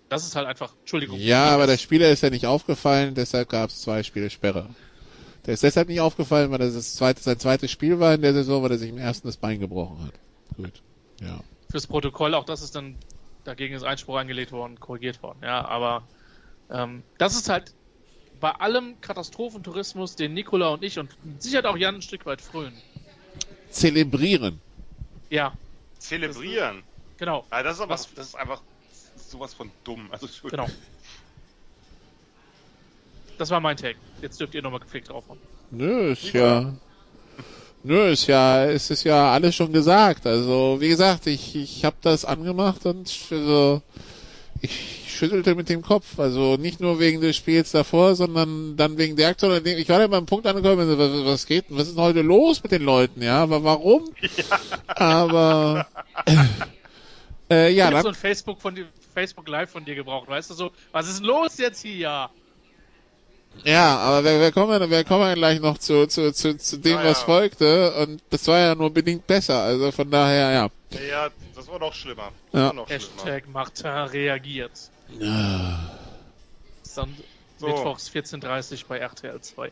Das 0.09 0.25
ist 0.25 0.35
halt 0.35 0.47
einfach, 0.47 0.73
Entschuldigung. 0.81 1.19
Ja, 1.19 1.49
aber 1.49 1.67
der 1.67 1.77
Spieler 1.77 2.09
ist 2.09 2.21
ja 2.23 2.29
nicht 2.31 2.45
aufgefallen, 2.47 3.13
deshalb 3.15 3.49
gab 3.49 3.69
es 3.69 3.81
zwei 3.81 4.01
Spiele 4.03 4.29
Sperre. 4.29 4.69
Der 5.45 5.53
ist 5.53 5.63
deshalb 5.63 5.87
nicht 5.87 6.01
aufgefallen, 6.01 6.51
weil 6.51 6.57
das, 6.57 6.73
das 6.73 6.95
zweite, 6.95 7.21
sein 7.21 7.39
zweites 7.39 7.71
Spiel 7.71 7.99
war 7.99 8.13
in 8.15 8.21
der 8.21 8.33
Saison, 8.33 8.61
weil 8.63 8.71
er 8.71 8.77
sich 8.77 8.89
im 8.89 8.97
ersten 8.97 9.27
das 9.27 9.37
Bein 9.37 9.59
gebrochen 9.59 10.03
hat. 10.05 10.13
Gut. 10.57 10.81
Ja. 11.21 11.39
fürs 11.69 11.85
Protokoll, 11.87 12.33
auch 12.33 12.43
das 12.45 12.61
ist 12.61 12.75
dann, 12.75 12.95
dagegen 13.43 13.75
ist 13.75 13.83
Einspruch 13.83 14.17
angelegt 14.17 14.51
worden, 14.51 14.79
korrigiert 14.79 15.21
worden. 15.21 15.39
Ja, 15.43 15.65
aber 15.65 16.03
ähm, 16.71 17.03
das 17.17 17.35
ist 17.35 17.49
halt 17.49 17.73
bei 18.39 18.51
allem 18.51 18.99
Katastrophentourismus, 19.01 20.15
den 20.15 20.33
Nikola 20.33 20.69
und 20.69 20.83
ich 20.83 20.97
und 20.97 21.15
Sicherheit 21.39 21.65
auch 21.65 21.77
Jan 21.77 21.95
ein 21.95 22.01
Stück 22.01 22.25
weit 22.25 22.41
frönen. 22.41 22.77
Zelebrieren. 23.69 24.59
Ja, 25.29 25.53
Zelebrieren. 25.99 26.83
genau. 27.17 27.45
Ja, 27.51 27.63
das 27.63 27.75
ist 27.75 27.81
aber, 27.81 27.93
Was- 27.93 28.13
das 28.15 28.27
ist 28.27 28.35
einfach 28.35 28.61
sowas 29.29 29.53
von 29.53 29.71
dumm. 29.83 30.07
Also. 30.11 30.27
Genau. 30.49 30.67
Das 33.37 33.49
war 33.49 33.59
mein 33.59 33.77
Tag. 33.77 33.95
Jetzt 34.21 34.39
dürft 34.39 34.53
ihr 34.53 34.61
nochmal 34.61 34.81
gepflegt 34.81 35.09
draufhauen. 35.09 35.39
Nö, 35.71 36.11
ist 36.11 36.33
ja. 36.33 36.73
Nö, 37.83 38.09
ist 38.09 38.27
ja, 38.27 38.65
es 38.65 38.91
ist 38.91 39.05
ja 39.05 39.31
alles 39.31 39.55
schon 39.55 39.71
gesagt. 39.71 40.27
Also, 40.27 40.77
wie 40.79 40.89
gesagt, 40.89 41.27
ich, 41.27 41.55
ich 41.55 41.85
habe 41.85 41.95
das 42.01 42.25
angemacht 42.25 42.85
und 42.85 43.09
also, 43.31 43.81
ich 44.61 44.99
schüttelte 45.19 45.53
mit 45.55 45.69
dem 45.69 45.81
Kopf. 45.81 46.17
Also 46.19 46.57
nicht 46.57 46.79
nur 46.79 46.99
wegen 46.99 47.21
des 47.21 47.35
Spiels 47.35 47.71
davor, 47.71 48.15
sondern 48.15 48.77
dann 48.77 48.97
wegen 48.97 49.15
der 49.15 49.29
Aktion. 49.29 49.61
Ich 49.65 49.89
war 49.89 49.99
ja 49.99 50.07
beim 50.07 50.25
Punkt 50.25 50.47
angekommen, 50.47 50.97
was, 50.97 51.25
was 51.25 51.45
geht 51.45 51.69
denn? 51.69 51.77
Was 51.77 51.87
ist 51.87 51.95
denn 51.95 52.03
heute 52.03 52.21
los 52.21 52.63
mit 52.63 52.71
den 52.71 52.83
Leuten? 52.83 53.21
Ja, 53.21 53.43
aber 53.43 53.63
warum? 53.63 54.09
Aber 54.87 55.85
äh, 57.49 57.69
ja, 57.69 57.69
ich 57.69 57.83
hab 57.83 57.91
dann, 57.91 58.03
so 58.03 58.09
ein 58.09 58.15
Facebook 58.15 58.61
von 58.61 58.75
dir, 58.75 58.87
Facebook 59.19 59.47
Live 59.47 59.69
von 59.71 59.83
dir 59.85 59.95
gebraucht, 59.95 60.27
weißt 60.29 60.49
du 60.49 60.53
so, 60.53 60.71
was 60.91 61.07
ist 61.09 61.21
los 61.23 61.57
jetzt 61.57 61.81
hier? 61.81 62.29
Ja, 63.65 63.97
aber 63.97 64.23
wir, 64.23 64.39
wir 64.39 64.51
kommen, 64.51 64.89
wir 64.89 65.03
kommen 65.03 65.33
gleich 65.35 65.59
noch 65.59 65.77
zu, 65.77 66.07
zu, 66.07 66.31
zu, 66.31 66.55
zu 66.57 66.77
dem, 66.77 66.93
Ja, 66.99 67.03
was 67.03 67.19
ja. 67.21 67.25
folgte. 67.25 67.93
Und 67.95 68.21
das 68.29 68.47
war 68.47 68.59
ja 68.59 68.75
nur 68.75 68.91
bedingt 68.93 69.25
besser. 69.27 69.59
Also 69.63 69.91
von 69.91 70.09
daher, 70.09 70.51
ja. 70.51 70.69
Ja, 71.09 71.29
das 71.55 71.67
war 71.67 71.79
noch 71.79 71.93
schlimmer. 71.93 72.31
Das 72.51 72.59
Ja. 72.61 72.67
war 72.67 72.73
noch 72.73 72.87
schlimmer. 72.87 73.03
Hashtag 73.03 73.49
Martin 73.49 73.87
reagiert. 73.87 74.71
Son 76.83 77.15
So. 77.57 77.67
Mittwochs 77.67 78.09
14.30 78.09 78.85
bei 78.87 78.99
RTL 78.99 79.41
2. 79.41 79.71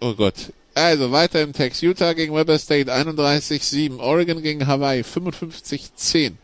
Oh 0.00 0.14
Gott. 0.14 0.52
Also 0.74 1.10
weiter 1.10 1.40
im 1.40 1.52
Text. 1.54 1.82
Utah 1.82 2.12
gegen 2.12 2.34
Weber 2.36 2.58
State 2.58 2.92
31-7. 2.94 3.98
Oregon 3.98 4.42
gegen 4.42 4.66
Hawaii 4.66 5.00
55-10. 5.00 6.34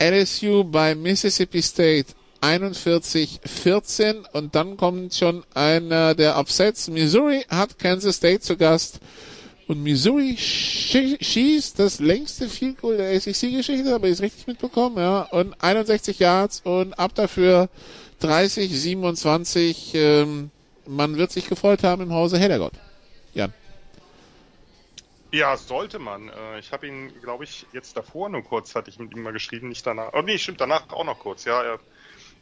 LSU 0.00 0.64
bei 0.64 0.94
Mississippi 0.94 1.60
State 1.62 2.14
41-14. 2.40 4.24
Und 4.32 4.54
dann 4.54 4.76
kommt 4.76 5.14
schon 5.14 5.44
einer 5.54 6.14
der 6.14 6.38
Upsets. 6.38 6.88
Missouri 6.88 7.44
hat 7.48 7.78
Kansas 7.78 8.16
State 8.16 8.40
zu 8.40 8.56
Gast. 8.56 9.00
Und 9.68 9.82
Missouri 9.84 10.36
schie- 10.36 11.22
schießt 11.22 11.78
das 11.78 12.00
längste 12.00 12.48
Field 12.48 12.80
Goal 12.80 12.96
der 12.96 13.10
ACC-Geschichte, 13.14 13.94
aber 13.94 14.08
ist 14.08 14.20
richtig 14.20 14.48
mitbekommen, 14.48 14.96
ja. 14.96 15.22
Und 15.30 15.54
61 15.62 16.18
Yards 16.18 16.62
und 16.64 16.94
ab 16.98 17.14
dafür 17.14 17.68
30, 18.18 18.68
27. 18.76 19.92
Ähm, 19.94 20.50
man 20.88 21.16
wird 21.18 21.30
sich 21.30 21.46
gefreut 21.48 21.84
haben 21.84 22.02
im 22.02 22.12
Hause 22.12 22.38
Heddergott. 22.38 22.72
Jan. 23.32 23.52
Ja, 25.32 25.56
sollte 25.56 25.98
man. 26.00 26.28
Äh, 26.28 26.58
Ich 26.58 26.72
habe 26.72 26.88
ihn, 26.88 27.20
glaube 27.20 27.44
ich, 27.44 27.68
jetzt 27.72 27.96
davor 27.96 28.28
nur 28.28 28.42
kurz, 28.42 28.74
hatte 28.74 28.90
ich 28.90 28.98
mit 28.98 29.12
ihm 29.14 29.22
mal 29.22 29.32
geschrieben, 29.32 29.68
nicht 29.68 29.86
danach. 29.86 30.10
Oh 30.12 30.22
nee, 30.22 30.38
stimmt, 30.38 30.60
danach 30.60 30.88
auch 30.90 31.04
noch 31.04 31.18
kurz, 31.20 31.44
ja. 31.44 31.78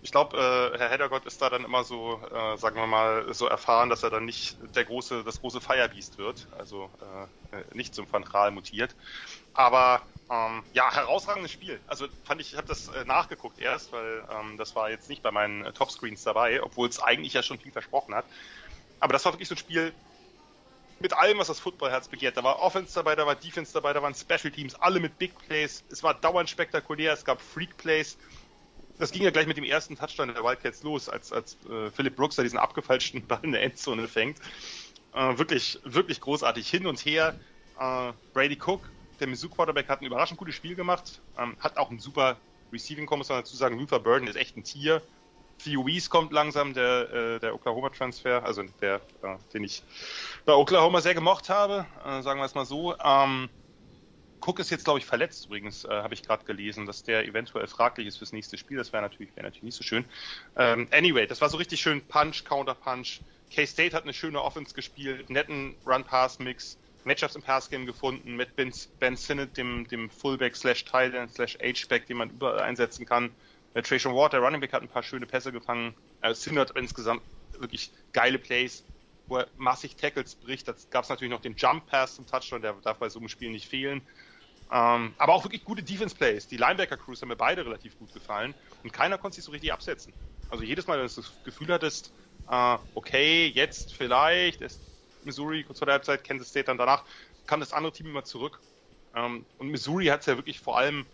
Ich 0.00 0.10
glaube, 0.12 0.36
äh, 0.38 0.78
Herr 0.78 0.90
Heddergott 0.90 1.26
ist 1.26 1.42
da 1.42 1.50
dann 1.50 1.64
immer 1.64 1.84
so, 1.84 2.20
äh, 2.30 2.56
sagen 2.58 2.76
wir 2.76 2.86
mal, 2.86 3.32
so 3.34 3.46
erfahren, 3.46 3.90
dass 3.90 4.02
er 4.04 4.10
dann 4.10 4.24
nicht 4.26 4.58
der 4.76 4.84
große, 4.86 5.24
das 5.24 5.40
große 5.40 5.60
Firebeast 5.60 6.18
wird, 6.18 6.48
also 6.52 6.92
nicht 7.74 7.94
zum 7.94 8.10
Van 8.10 8.24
Gaal 8.24 8.50
mutiert. 8.50 8.96
Aber 9.52 10.02
ähm, 10.30 10.64
ja, 10.72 10.92
herausragendes 10.94 11.52
Spiel. 11.52 11.82
Also 11.86 12.08
fand 12.22 12.40
ich, 12.40 12.52
ich 12.52 12.56
habe 12.58 12.66
das 12.68 12.90
nachgeguckt 13.06 13.58
erst, 13.58 13.92
weil 13.92 14.26
ähm, 14.30 14.56
das 14.58 14.74
war 14.76 14.90
jetzt 14.90 15.08
nicht 15.08 15.22
bei 15.22 15.30
meinen 15.32 15.72
Topscreens 15.74 16.22
dabei, 16.22 16.62
obwohl 16.62 16.88
es 16.88 17.00
eigentlich 17.00 17.32
ja 17.34 17.42
schon 17.42 17.58
viel 17.60 17.72
versprochen 17.72 18.14
hat. 18.14 18.28
Aber 19.00 19.12
das 19.12 19.24
war 19.24 19.32
wirklich 19.32 19.48
so 19.48 19.54
ein 19.54 19.58
Spiel, 19.58 19.94
mit 21.00 21.12
allem, 21.12 21.38
was 21.38 21.48
das 21.48 21.60
Footballherz 21.60 22.08
begehrt. 22.08 22.36
Da 22.36 22.44
war 22.44 22.60
Offense 22.60 22.94
dabei, 22.94 23.14
da 23.14 23.26
war 23.26 23.34
Defense 23.34 23.72
dabei, 23.72 23.92
da 23.92 24.02
waren 24.02 24.14
Special 24.14 24.50
Teams, 24.50 24.74
alle 24.74 25.00
mit 25.00 25.18
Big 25.18 25.36
Plays. 25.46 25.84
Es 25.90 26.02
war 26.02 26.14
dauernd 26.14 26.48
spektakulär, 26.50 27.12
es 27.12 27.24
gab 27.24 27.40
Freak 27.40 27.76
Plays. 27.76 28.18
Das 28.98 29.12
ging 29.12 29.22
ja 29.22 29.30
gleich 29.30 29.46
mit 29.46 29.56
dem 29.56 29.64
ersten 29.64 29.96
Touchdown 29.96 30.34
der 30.34 30.42
Wildcats 30.42 30.82
los, 30.82 31.08
als, 31.08 31.32
als 31.32 31.56
äh, 31.70 31.90
Philip 31.90 32.16
Brooks 32.16 32.36
da 32.36 32.42
diesen 32.42 32.58
abgefälschten 32.58 33.26
Ball 33.26 33.40
in 33.42 33.52
der 33.52 33.62
Endzone 33.62 34.08
fängt. 34.08 34.38
Äh, 35.14 35.38
wirklich, 35.38 35.78
wirklich 35.84 36.20
großartig 36.20 36.68
hin 36.68 36.86
und 36.86 36.98
her. 37.04 37.38
Äh, 37.78 38.12
Brady 38.32 38.58
Cook, 38.60 38.90
der 39.20 39.28
Mizzou 39.28 39.48
Quarterback, 39.48 39.88
hat 39.88 40.00
ein 40.00 40.06
überraschend 40.06 40.38
gutes 40.38 40.56
Spiel 40.56 40.74
gemacht. 40.74 41.20
Ähm, 41.38 41.56
hat 41.60 41.76
auch 41.76 41.90
ein 41.90 42.00
super 42.00 42.38
Receiving, 42.72 43.06
Core, 43.06 43.18
muss 43.18 43.28
man 43.28 43.38
dazu 43.38 43.56
sagen. 43.56 43.78
Luther 43.78 44.00
Burden 44.00 44.26
ist 44.26 44.36
echt 44.36 44.56
ein 44.56 44.64
Tier. 44.64 45.02
Theo 45.58 45.86
Weiss 45.86 46.08
kommt 46.08 46.32
langsam, 46.32 46.72
der, 46.74 47.12
äh, 47.12 47.38
der 47.40 47.54
Oklahoma-Transfer, 47.54 48.44
also 48.44 48.62
der, 48.80 48.96
äh, 49.22 49.36
den 49.52 49.64
ich 49.64 49.82
bei 50.44 50.54
Oklahoma 50.54 51.00
sehr 51.00 51.14
gemocht 51.14 51.48
habe, 51.48 51.86
äh, 52.04 52.22
sagen 52.22 52.40
wir 52.40 52.46
es 52.46 52.54
mal 52.54 52.64
so. 52.64 52.94
Ähm, 52.98 53.48
Cook 54.40 54.60
ist 54.60 54.70
jetzt, 54.70 54.84
glaube 54.84 55.00
ich, 55.00 55.04
verletzt 55.04 55.46
übrigens, 55.46 55.84
äh, 55.84 55.88
habe 55.88 56.14
ich 56.14 56.22
gerade 56.22 56.44
gelesen, 56.44 56.86
dass 56.86 57.02
der 57.02 57.26
eventuell 57.26 57.66
fraglich 57.66 58.06
ist 58.06 58.18
fürs 58.18 58.32
nächste 58.32 58.56
Spiel. 58.56 58.76
Das 58.76 58.92
wäre 58.92 59.02
natürlich, 59.02 59.34
wäre 59.34 59.46
natürlich 59.46 59.64
nicht 59.64 59.76
so 59.76 59.82
schön. 59.82 60.04
Ähm, 60.56 60.86
anyway, 60.92 61.26
das 61.26 61.40
war 61.40 61.48
so 61.48 61.56
richtig 61.56 61.80
schön 61.80 62.00
Punch, 62.02 62.44
Counter-Punch. 62.44 63.20
K-State 63.54 63.96
hat 63.96 64.04
eine 64.04 64.12
schöne 64.12 64.42
Offense 64.42 64.74
gespielt, 64.74 65.30
netten 65.30 65.74
Run-Pass-Mix, 65.86 66.78
Matchups 67.04 67.34
im 67.36 67.42
Pass-Game 67.42 67.86
gefunden 67.86 68.36
mit 68.36 68.54
Ben, 68.56 68.72
ben 69.00 69.16
Sinnott, 69.16 69.56
dem, 69.56 69.88
dem 69.88 70.10
Fullback 70.10 70.54
slash 70.54 70.84
Titan 70.84 71.28
slash 71.28 71.56
H-Back, 71.60 72.06
den 72.06 72.18
man 72.18 72.30
überall 72.30 72.60
einsetzen 72.60 73.06
kann. 73.06 73.30
Äh, 73.74 73.82
Trajan 73.82 74.14
Ward, 74.14 74.32
der 74.32 74.40
Running 74.40 74.60
Back, 74.60 74.72
hat 74.72 74.82
ein 74.82 74.88
paar 74.88 75.02
schöne 75.02 75.26
Pässe 75.26 75.52
gefangen. 75.52 75.94
Äh, 76.20 76.34
Sinnott 76.34 76.72
insgesamt 76.76 77.22
wirklich 77.58 77.92
geile 78.12 78.38
Plays, 78.38 78.84
wo 79.26 79.38
er 79.38 79.48
massig 79.56 79.96
Tackles 79.96 80.34
bricht. 80.36 80.68
Da 80.68 80.74
gab 80.90 81.04
es 81.04 81.10
natürlich 81.10 81.30
noch 81.30 81.40
den 81.40 81.56
Jump 81.56 81.86
Pass 81.86 82.14
zum 82.14 82.26
Touchdown, 82.26 82.62
der 82.62 82.74
darf 82.74 82.98
bei 82.98 83.08
so 83.08 83.18
einem 83.18 83.28
Spiel 83.28 83.50
nicht 83.50 83.68
fehlen. 83.68 84.02
Ähm, 84.70 85.14
aber 85.16 85.34
auch 85.34 85.44
wirklich 85.44 85.64
gute 85.64 85.82
Defense 85.82 86.14
Plays. 86.14 86.46
Die 86.46 86.56
Linebacker 86.56 86.96
Crews 86.96 87.22
haben 87.22 87.28
mir 87.28 87.36
beide 87.36 87.64
relativ 87.64 87.96
gut 87.98 88.12
gefallen 88.12 88.54
und 88.82 88.92
keiner 88.92 89.16
konnte 89.16 89.36
sich 89.36 89.44
so 89.44 89.50
richtig 89.50 89.72
absetzen. 89.72 90.12
Also 90.50 90.64
jedes 90.64 90.86
Mal, 90.86 90.98
wenn 90.98 91.06
du 91.06 91.14
das 91.14 91.42
Gefühl 91.42 91.72
hattest, 91.72 92.12
äh, 92.48 92.78
okay, 92.94 93.46
jetzt 93.46 93.94
vielleicht 93.94 94.60
ist 94.60 94.80
Missouri 95.22 95.64
kurz 95.64 95.78
vor 95.78 95.86
der 95.86 95.94
Halbzeit, 95.94 96.24
Kansas 96.24 96.48
State 96.48 96.66
dann 96.66 96.78
danach, 96.78 97.04
kam 97.46 97.60
das 97.60 97.72
andere 97.72 97.92
Team 97.92 98.06
immer 98.08 98.24
zurück. 98.24 98.60
Ähm, 99.14 99.46
und 99.56 99.68
Missouri 99.68 100.06
hat 100.06 100.20
es 100.20 100.26
ja 100.26 100.36
wirklich 100.36 100.60
vor 100.60 100.76
allem 100.78 101.06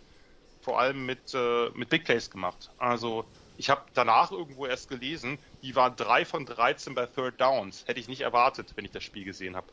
vor 0.65 0.81
allem 0.81 1.07
mit, 1.07 1.35
äh, 1.35 1.71
mit 1.75 1.89
Big 1.91 2.05
Plays 2.05 2.31
gemacht. 2.31 2.71
Also 2.79 3.25
ich 3.57 3.71
habe 3.71 3.83
danach 3.95 4.33
irgendwo 4.33 4.67
erst 4.67 4.89
gelesen, 4.89 5.39
die 5.62 5.77
waren 5.77 5.95
drei 5.95 6.25
von 6.25 6.47
13 6.47 6.95
bei 6.95 7.07
Third 7.07 7.41
Downs. 7.41 7.85
Hätte 7.87 8.01
ich 8.01 8.09
nicht 8.09 8.23
erwartet, 8.23 8.73
wenn 8.75 8.85
ich 8.85 8.91
das 8.91 9.05
Spiel 9.05 9.25
gesehen 9.25 9.55
habe. 9.57 9.67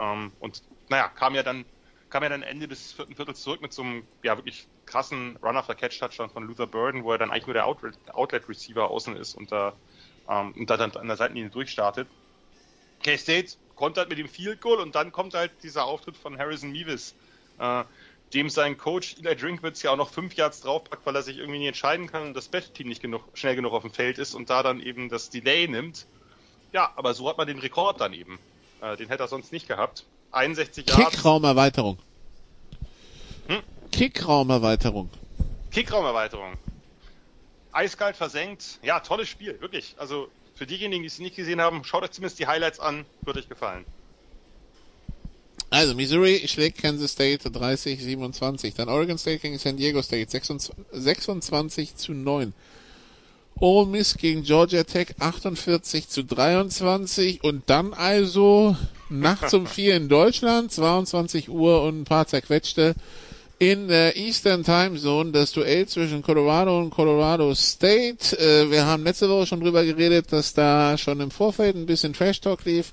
Ähm, 0.00 0.32
und 0.40 0.62
naja, 0.88 1.08
kam 1.08 1.34
ja 1.34 1.42
dann 1.42 1.64
kam 2.10 2.22
er 2.22 2.30
dann 2.30 2.42
Ende 2.42 2.68
des 2.68 2.92
vierten 2.92 3.14
Viertels 3.14 3.42
zurück 3.42 3.60
mit 3.60 3.72
so 3.72 3.82
einem 3.82 4.06
ja 4.22 4.36
wirklich 4.36 4.66
krassen 4.86 5.36
Run-After-Catch-Touchdown 5.42 6.30
von 6.30 6.46
Luther 6.46 6.66
Burden, 6.66 7.04
wo 7.04 7.12
er 7.12 7.18
dann 7.18 7.30
eigentlich 7.30 7.46
nur 7.46 7.54
der 7.54 7.66
Outlet-Receiver 7.66 8.88
außen 8.88 9.16
ist 9.16 9.34
und 9.34 9.52
da, 9.52 9.74
ähm, 10.28 10.52
und 10.52 10.70
da 10.70 10.76
dann 10.76 10.92
an 10.92 11.06
der 11.06 11.16
Seitenlinie 11.16 11.50
durchstartet. 11.50 12.08
K-State 13.02 13.56
kontert 13.74 14.08
mit 14.08 14.18
dem 14.18 14.28
Field 14.28 14.60
Goal 14.60 14.80
und 14.80 14.94
dann 14.94 15.12
kommt 15.12 15.34
halt 15.34 15.52
dieser 15.62 15.84
Auftritt 15.84 16.16
von 16.16 16.38
Harrison 16.38 16.72
Meevis, 16.72 17.14
äh, 17.58 17.84
dem 18.34 18.50
sein 18.50 18.76
Coach 18.76 19.16
Eli 19.18 19.36
Drinkwitz 19.36 19.82
ja 19.82 19.90
auch 19.92 19.96
noch 19.96 20.10
fünf 20.10 20.34
Yards 20.34 20.60
draufpackt, 20.60 21.04
weil 21.06 21.16
er 21.16 21.22
sich 21.22 21.38
irgendwie 21.38 21.58
nicht 21.58 21.68
entscheiden 21.68 22.06
kann 22.06 22.28
und 22.28 22.34
das 22.34 22.48
Best-Team 22.48 22.88
nicht 22.88 23.00
genug, 23.00 23.24
schnell 23.34 23.56
genug 23.56 23.72
auf 23.72 23.82
dem 23.82 23.92
Feld 23.92 24.18
ist 24.18 24.34
und 24.34 24.50
da 24.50 24.62
dann 24.62 24.80
eben 24.80 25.08
das 25.08 25.30
Delay 25.30 25.66
nimmt. 25.66 26.06
Ja, 26.72 26.92
aber 26.96 27.14
so 27.14 27.28
hat 27.28 27.38
man 27.38 27.46
den 27.46 27.58
Rekord 27.58 28.00
dann 28.00 28.12
eben. 28.12 28.38
Äh, 28.82 28.96
den 28.96 29.08
hätte 29.08 29.22
er 29.22 29.28
sonst 29.28 29.52
nicht 29.52 29.66
gehabt. 29.66 30.04
61 30.32 30.88
Yards. 30.88 31.10
Kickraumerweiterung. 31.10 31.98
Hm? 33.46 33.62
Kickraumerweiterung. 33.92 35.08
Kickraumerweiterung. 35.70 36.54
Eiskalt 37.72 38.16
versenkt. 38.16 38.78
Ja, 38.82 39.00
tolles 39.00 39.28
Spiel, 39.28 39.60
wirklich. 39.60 39.94
Also 39.98 40.28
für 40.54 40.66
diejenigen, 40.66 41.02
die 41.02 41.06
es 41.06 41.18
nicht 41.18 41.36
gesehen 41.36 41.60
haben, 41.60 41.84
schaut 41.84 42.02
euch 42.02 42.10
zumindest 42.10 42.38
die 42.38 42.46
Highlights 42.46 42.80
an, 42.80 43.06
wird 43.22 43.38
euch 43.38 43.48
gefallen. 43.48 43.86
Also, 45.70 45.94
Missouri 45.94 46.48
schlägt 46.48 46.78
Kansas 46.78 47.12
State 47.12 47.50
30, 47.50 48.02
27. 48.02 48.74
Dann 48.74 48.88
Oregon 48.88 49.18
State 49.18 49.40
gegen 49.40 49.58
San 49.58 49.76
Diego 49.76 50.00
State 50.02 50.30
26, 50.30 50.74
26 50.92 51.96
zu 51.96 52.12
9. 52.12 52.54
Ole 53.60 53.86
Miss 53.86 54.16
gegen 54.16 54.44
Georgia 54.44 54.84
Tech 54.84 55.08
48 55.18 56.08
zu 56.08 56.22
23 56.22 57.42
und 57.42 57.64
dann 57.66 57.92
also 57.92 58.76
nachts 59.10 59.52
um 59.52 59.66
vier 59.66 59.96
in 59.96 60.08
Deutschland, 60.08 60.72
22 60.72 61.48
Uhr 61.48 61.82
und 61.82 62.02
ein 62.02 62.04
paar 62.04 62.26
zerquetschte 62.26 62.94
in 63.58 63.88
der 63.88 64.16
Eastern 64.16 64.62
Time 64.62 64.96
Zone 64.96 65.32
das 65.32 65.50
Duell 65.52 65.88
zwischen 65.88 66.22
Colorado 66.22 66.78
und 66.78 66.90
Colorado 66.90 67.52
State. 67.54 68.38
Äh, 68.38 68.70
wir 68.70 68.86
haben 68.86 69.02
letzte 69.02 69.28
Woche 69.28 69.46
schon 69.46 69.60
drüber 69.60 69.84
geredet, 69.84 70.26
dass 70.30 70.54
da 70.54 70.96
schon 70.96 71.18
im 71.20 71.32
Vorfeld 71.32 71.74
ein 71.74 71.86
bisschen 71.86 72.12
Trash 72.12 72.40
Talk 72.40 72.64
lief. 72.64 72.92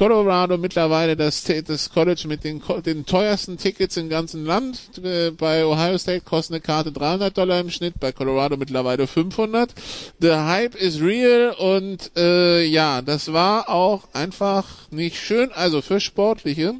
Colorado 0.00 0.56
mittlerweile 0.56 1.14
das, 1.14 1.44
das 1.44 1.90
College 1.90 2.26
mit 2.26 2.42
den, 2.42 2.62
den 2.86 3.04
teuersten 3.04 3.58
Tickets 3.58 3.98
im 3.98 4.08
ganzen 4.08 4.46
Land. 4.46 4.96
Äh, 5.04 5.30
bei 5.30 5.66
Ohio 5.66 5.98
State 5.98 6.22
kostet 6.22 6.54
eine 6.54 6.60
Karte 6.62 6.90
300 6.90 7.36
Dollar 7.36 7.60
im 7.60 7.68
Schnitt, 7.68 8.00
bei 8.00 8.10
Colorado 8.10 8.56
mittlerweile 8.56 9.06
500. 9.06 9.74
The 10.18 10.32
Hype 10.32 10.74
is 10.74 11.02
real 11.02 11.50
und 11.50 12.12
äh, 12.16 12.64
ja, 12.64 13.02
das 13.02 13.34
war 13.34 13.68
auch 13.68 14.08
einfach 14.14 14.64
nicht 14.90 15.18
schön. 15.18 15.52
Also 15.52 15.82
für 15.82 16.00
Sportliche. 16.00 16.76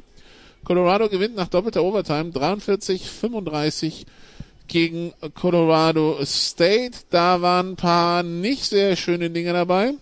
Colorado 0.63 1.07
gewinnt 1.07 1.35
nach 1.35 1.47
doppelter 1.47 1.83
Overtime 1.83 2.31
43-35 2.31 4.07
gegen 4.67 5.13
Colorado 5.35 6.17
State. 6.25 6.97
Da 7.11 7.39
waren 7.43 7.73
ein 7.73 7.75
paar 7.75 8.23
nicht 8.23 8.63
sehr 8.63 8.95
schöne 8.95 9.29
Dinge 9.29 9.53
dabei. 9.53 9.93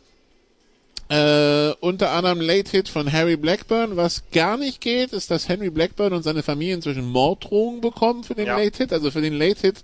Äh, 1.10 1.74
unter 1.80 2.12
anderem 2.12 2.40
Late 2.40 2.70
Hit 2.70 2.88
von 2.88 3.12
Harry 3.12 3.36
Blackburn. 3.36 3.98
Was 3.98 4.24
gar 4.32 4.58
nicht 4.58 4.80
geht, 4.80 5.12
ist, 5.12 5.32
dass 5.32 5.50
Henry 5.50 5.72
Blackburn 5.72 6.14
und 6.14 6.22
seine 6.22 6.44
Familie 6.44 6.76
inzwischen 6.76 7.10
Morddrohungen 7.10 7.82
bekommen 7.82 8.24
für 8.24 8.36
den 8.36 8.46
ja. 8.46 8.58
Late 8.58 8.78
Hit. 8.78 8.94
Also 8.94 9.10
für 9.10 9.22
den 9.22 9.34
Late 9.34 9.62
Hit 9.62 9.84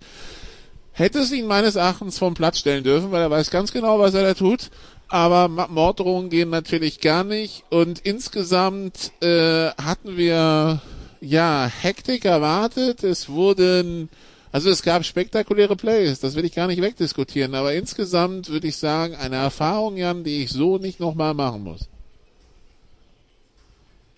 hätte 0.91 1.19
es 1.19 1.31
ihn 1.31 1.47
meines 1.47 1.75
Erachtens 1.75 2.19
vom 2.19 2.35
Platz 2.35 2.59
stellen 2.59 2.83
dürfen, 2.83 3.11
weil 3.11 3.23
er 3.23 3.31
weiß 3.31 3.49
ganz 3.49 3.71
genau, 3.71 3.97
was 3.97 4.13
er 4.13 4.23
da 4.23 4.33
tut. 4.35 4.69
Aber 5.07 5.47
Morddrohungen 5.47 6.29
gehen 6.29 6.51
natürlich 6.51 7.01
gar 7.01 7.23
nicht. 7.23 7.63
Und 7.69 7.99
insgesamt 7.99 9.11
äh, 9.21 9.69
hatten 9.71 10.17
wir 10.17 10.81
ja 11.21 11.71
Hektik 11.81 12.25
erwartet. 12.25 13.03
Es 13.03 13.29
wurden 13.29 14.09
also 14.55 14.69
es 14.69 14.83
gab 14.83 15.03
spektakuläre 15.03 15.75
Plays, 15.75 16.21
das 16.21 16.35
will 16.37 16.45
ich 16.45 16.55
gar 16.55 16.67
nicht 16.67 16.81
wegdiskutieren, 16.81 17.55
aber 17.55 17.73
insgesamt 17.73 18.47
würde 18.47 18.67
ich 18.67 18.77
sagen, 18.77 19.13
eine 19.13 19.35
Erfahrung, 19.35 19.97
Jan, 19.97 20.23
die 20.23 20.43
ich 20.43 20.49
so 20.49 20.77
nicht 20.77 21.01
nochmal 21.01 21.33
machen 21.33 21.61
muss. 21.65 21.89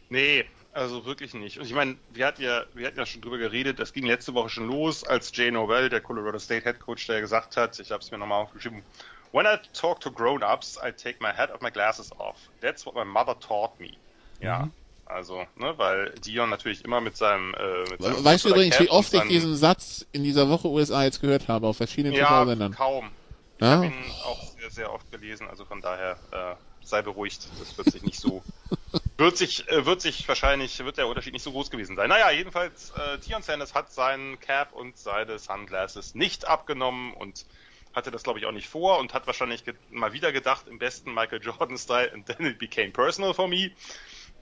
Nee, 0.10 0.46
also 0.74 1.06
wirklich 1.06 1.34
nicht. 1.34 1.58
Und 1.58 1.66
ich 1.66 1.74
meine, 1.74 1.98
wir 2.14 2.28
hatten 2.28 2.44
ja, 2.44 2.66
wir 2.76 2.86
hatten 2.86 3.00
ja 3.00 3.08
schon 3.08 3.22
drüber 3.22 3.40
geredet, 3.40 3.80
das 3.80 3.94
ging 3.94 4.06
letzte 4.06 4.36
Woche 4.36 4.50
schon 4.50 4.68
los, 4.68 5.04
als 5.04 5.36
Jay 5.36 5.50
Novell, 5.50 5.90
der 5.90 6.02
Colorado 6.02 6.38
State 6.38 6.66
Head 6.66 6.82
Coach, 6.82 7.08
der 7.08 7.22
gesagt 7.22 7.58
hat, 7.58 7.80
ich 7.80 7.90
habe 7.90 8.04
es 8.04 8.12
mir 8.12 8.20
nochmal 8.20 8.44
aufgeschrieben, 8.44 8.84
When 9.32 9.48
I 9.48 9.58
talk 9.74 10.02
to 10.02 10.12
grown-ups, 10.12 10.78
I 10.84 10.92
take 10.92 11.20
my 11.20 11.34
hat 11.36 11.50
of 11.50 11.64
my 11.64 11.72
glasses 11.72 12.12
off. 12.20 12.38
That's 12.62 12.86
what 12.86 12.94
my 12.94 13.04
mother 13.04 13.34
taught 13.40 13.80
me. 13.80 13.98
Ja. 14.40 14.66
Mhm. 14.66 14.72
Also, 15.10 15.46
ne, 15.56 15.78
weil 15.78 16.12
Dion 16.26 16.50
natürlich 16.50 16.84
immer 16.84 17.02
mit 17.02 17.16
seinem. 17.16 17.54
Äh, 17.54 17.90
mit 17.90 18.02
seinem 18.02 18.24
weißt 18.24 18.46
du 18.46 18.50
übrigens, 18.50 18.80
wie 18.80 18.90
oft 18.90 19.14
ich 19.14 19.24
diesen 19.24 19.56
Satz 19.56 20.06
in 20.12 20.24
dieser 20.24 20.50
Woche 20.50 20.68
USA 20.68 21.04
jetzt 21.04 21.22
gehört 21.22 21.48
habe, 21.48 21.68
auf 21.68 21.78
verschiedenen 21.78 22.16
ja, 22.16 22.28
TV-Sendern? 22.28 22.74
kaum. 22.74 23.10
Ich 23.58 23.62
ja? 23.62 23.72
habe 23.72 23.86
ihn 23.88 24.12
auch 24.24 24.44
sehr, 24.60 24.70
sehr 24.70 24.94
oft 24.94 25.10
gelesen, 25.10 25.48
also 25.48 25.66
von 25.66 25.82
daher 25.82 26.18
äh, 26.32 26.56
sei 26.84 27.02
beruhigt, 27.02 27.48
das 27.60 27.78
wird 27.78 27.92
sich 27.92 28.04
nicht 28.04 28.20
so. 28.20 28.44
wird 29.18 29.38
sich, 29.38 29.68
äh, 29.70 29.86
wird 29.86 30.02
sich 30.02 30.28
wahrscheinlich, 30.28 30.78
wird 30.84 30.98
der 30.98 31.08
Unterschied 31.08 31.34
nicht 31.34 31.44
so 31.44 31.52
groß 31.52 31.72
gewesen 31.72 31.96
sein. 31.96 32.10
Naja, 32.10 32.30
jedenfalls, 32.32 32.92
äh, 32.92 33.18
Dion 33.20 33.42
Sanders 33.42 33.74
hat 33.74 33.92
seinen 33.92 34.40
Cap 34.40 34.74
und 34.74 34.98
seine 34.98 35.40
Sunglasses 35.40 36.16
nicht 36.16 36.48
abgenommen 36.48 37.14
und 37.14 37.46
hatte 37.94 38.12
das, 38.12 38.24
glaube 38.24 38.40
ich, 38.40 38.46
auch 38.46 38.52
nicht 38.52 38.68
vor 38.68 39.00
und 39.00 39.14
hat 39.14 39.26
wahrscheinlich 39.26 39.64
mal 39.90 40.14
wieder 40.14 40.32
gedacht, 40.32 40.68
im 40.68 40.78
besten 40.78 41.14
Michael 41.14 41.42
Jordan-Style, 41.42 42.14
and 42.14 42.26
then 42.28 42.46
it 42.46 42.60
became 42.60 42.92
personal 42.92 43.34
for 43.34 43.48
me. 43.48 43.72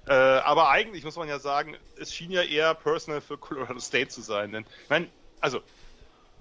Äh, 0.07 0.13
aber 0.13 0.69
eigentlich 0.69 1.03
muss 1.03 1.15
man 1.15 1.27
ja 1.27 1.39
sagen, 1.39 1.77
es 1.95 2.13
schien 2.13 2.31
ja 2.31 2.43
eher 2.43 2.75
personal 2.75 3.21
für 3.21 3.37
Colorado 3.37 3.79
State 3.79 4.09
zu 4.09 4.21
sein. 4.21 4.51
Denn, 4.51 4.65
ich 4.89 5.11
also, 5.39 5.61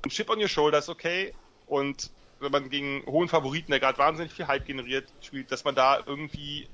ein 0.05 0.11
Chip 0.11 0.29
on 0.29 0.41
your 0.41 0.49
shoulder 0.49 0.79
ist 0.79 0.89
okay 0.89 1.35
und 1.67 2.11
wenn 2.41 2.53
man 2.53 2.69
gegen 2.69 3.05
hohen 3.07 3.29
Favoriten, 3.29 3.71
der 3.71 3.81
gerade 3.81 3.99
wahnsinnig 3.99 4.33
viel 4.33 4.47
Hype 4.47 4.67
generiert, 4.67 5.11
spielt, 5.21 5.51
dass 5.51 5.65
man 5.65 5.75
da 5.75 6.03
irgendwie 6.05 6.69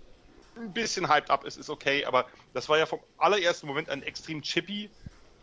ein 0.56 0.72
bisschen 0.72 1.08
hyped 1.08 1.30
up 1.30 1.44
ist, 1.44 1.56
ist 1.56 1.70
okay, 1.70 2.04
aber 2.04 2.26
das 2.54 2.68
war 2.68 2.78
ja 2.78 2.86
vom 2.86 3.00
allerersten 3.18 3.66
Moment 3.66 3.88
ein 3.88 4.02
extrem 4.02 4.42
chippy. 4.42 4.90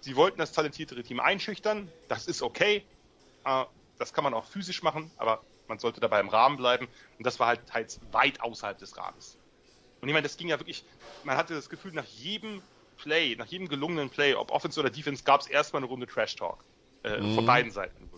Sie 0.02 0.16
wollten 0.16 0.39
das 0.39 0.52
talentiertere 0.52 1.02
Team 1.04 1.20
einschüchtern, 1.20 1.89
das 2.08 2.28
ist 2.28 2.41
okay. 2.41 2.86
Äh, 3.45 3.66
das 3.98 4.14
kann 4.14 4.24
man 4.24 4.34
auch 4.34 4.45
physisch 4.45 4.84
machen, 4.84 5.12
aber 5.18 5.43
man 5.68 5.80
sollte 5.80 6.00
dabei 6.00 6.20
im 6.20 6.30
Rahmen 6.30 6.58
bleiben. 6.58 6.88
Und 7.18 7.26
das 7.26 7.39
war 7.39 7.48
halt 7.48 7.66
teils 7.68 8.00
weit 8.12 8.41
außerhalb 8.41 8.78
des 8.78 8.95
Rahmens. 8.98 9.38
Und 10.02 10.10
ich 10.10 10.14
meine, 10.14 10.24
das 10.24 10.38
ging 10.38 10.50
ja 10.50 10.60
wirklich, 10.60 10.84
man 11.24 11.38
hatte 11.38 11.54
das 11.54 11.70
Gefühl, 11.70 11.91
nach 11.93 12.06
jedem 12.06 12.62
Play, 12.98 13.36
nach 13.36 13.48
jedem 13.48 13.68
gelungenen 13.68 14.10
Play, 14.10 14.34
ob 14.36 14.52
Offense 14.52 14.80
oder 14.80 14.89
Defense, 14.89 15.24
gab 15.24 15.41
es 15.41 15.48
erstmal 15.48 15.82
eine 15.82 15.88
Runde 15.88 16.08
Trash 16.08 16.36
Talk. 16.36 16.64
Äh, 17.04 17.20
mhm. 17.20 17.36
Von 17.36 17.45
beiden 17.45 17.72
Seiten. 17.72 18.10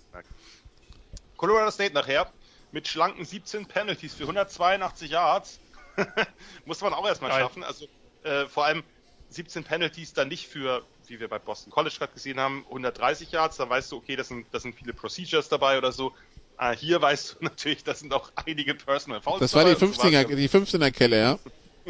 Colorado 1.38 1.72
State 1.72 1.94
nachher 1.94 2.32
mit 2.72 2.88
schlanken 2.88 3.24
17 3.26 3.66
Penalties 3.66 4.14
für 4.14 4.24
182 4.24 5.12
Yards. 5.12 5.60
Musste 6.66 6.84
man 6.86 6.94
auch 6.94 7.08
erstmal 7.08 7.32
schaffen. 7.32 7.64
Also 7.64 7.88
äh, 8.24 8.46
vor 8.46 8.66
allem 8.66 8.84
17 9.30 9.64
Penalties 9.64 10.14
dann 10.14 10.28
nicht 10.28 10.48
für, 10.48 10.84
wie 11.08 11.20
wir 11.20 11.28
bei 11.28 11.40
Boston 11.40 11.72
College 11.72 11.96
gerade 11.98 12.14
gesehen 12.14 12.40
haben, 12.40 12.66
130 12.68 13.32
Yards. 13.32 13.58
Da 13.58 13.70
weißt 13.70 13.92
du, 13.92 13.98
okay, 13.98 14.16
das 14.16 14.28
sind, 14.28 14.48
das 14.52 14.64
sind 14.64 14.76
viele 14.76 14.94
Procedures 14.94 15.50
dabei 15.50 15.78
oder 15.78 15.92
so. 15.92 16.14
Äh, 16.60 16.76
hier 16.76 17.02
weißt 17.02 17.38
du 17.40 17.44
natürlich, 17.46 17.84
das 17.84 18.00
sind 18.00 18.14
auch 18.14 18.32
einige 18.36 18.76
Personal 18.76 19.22
Fouls. 19.22 19.40
Das 19.40 19.54
war 19.54 19.66
die 19.66 19.76
15er, 19.76 20.36
die 20.36 20.50
15er 20.50 20.92
Kelle, 20.92 21.20
ja. 21.20 21.40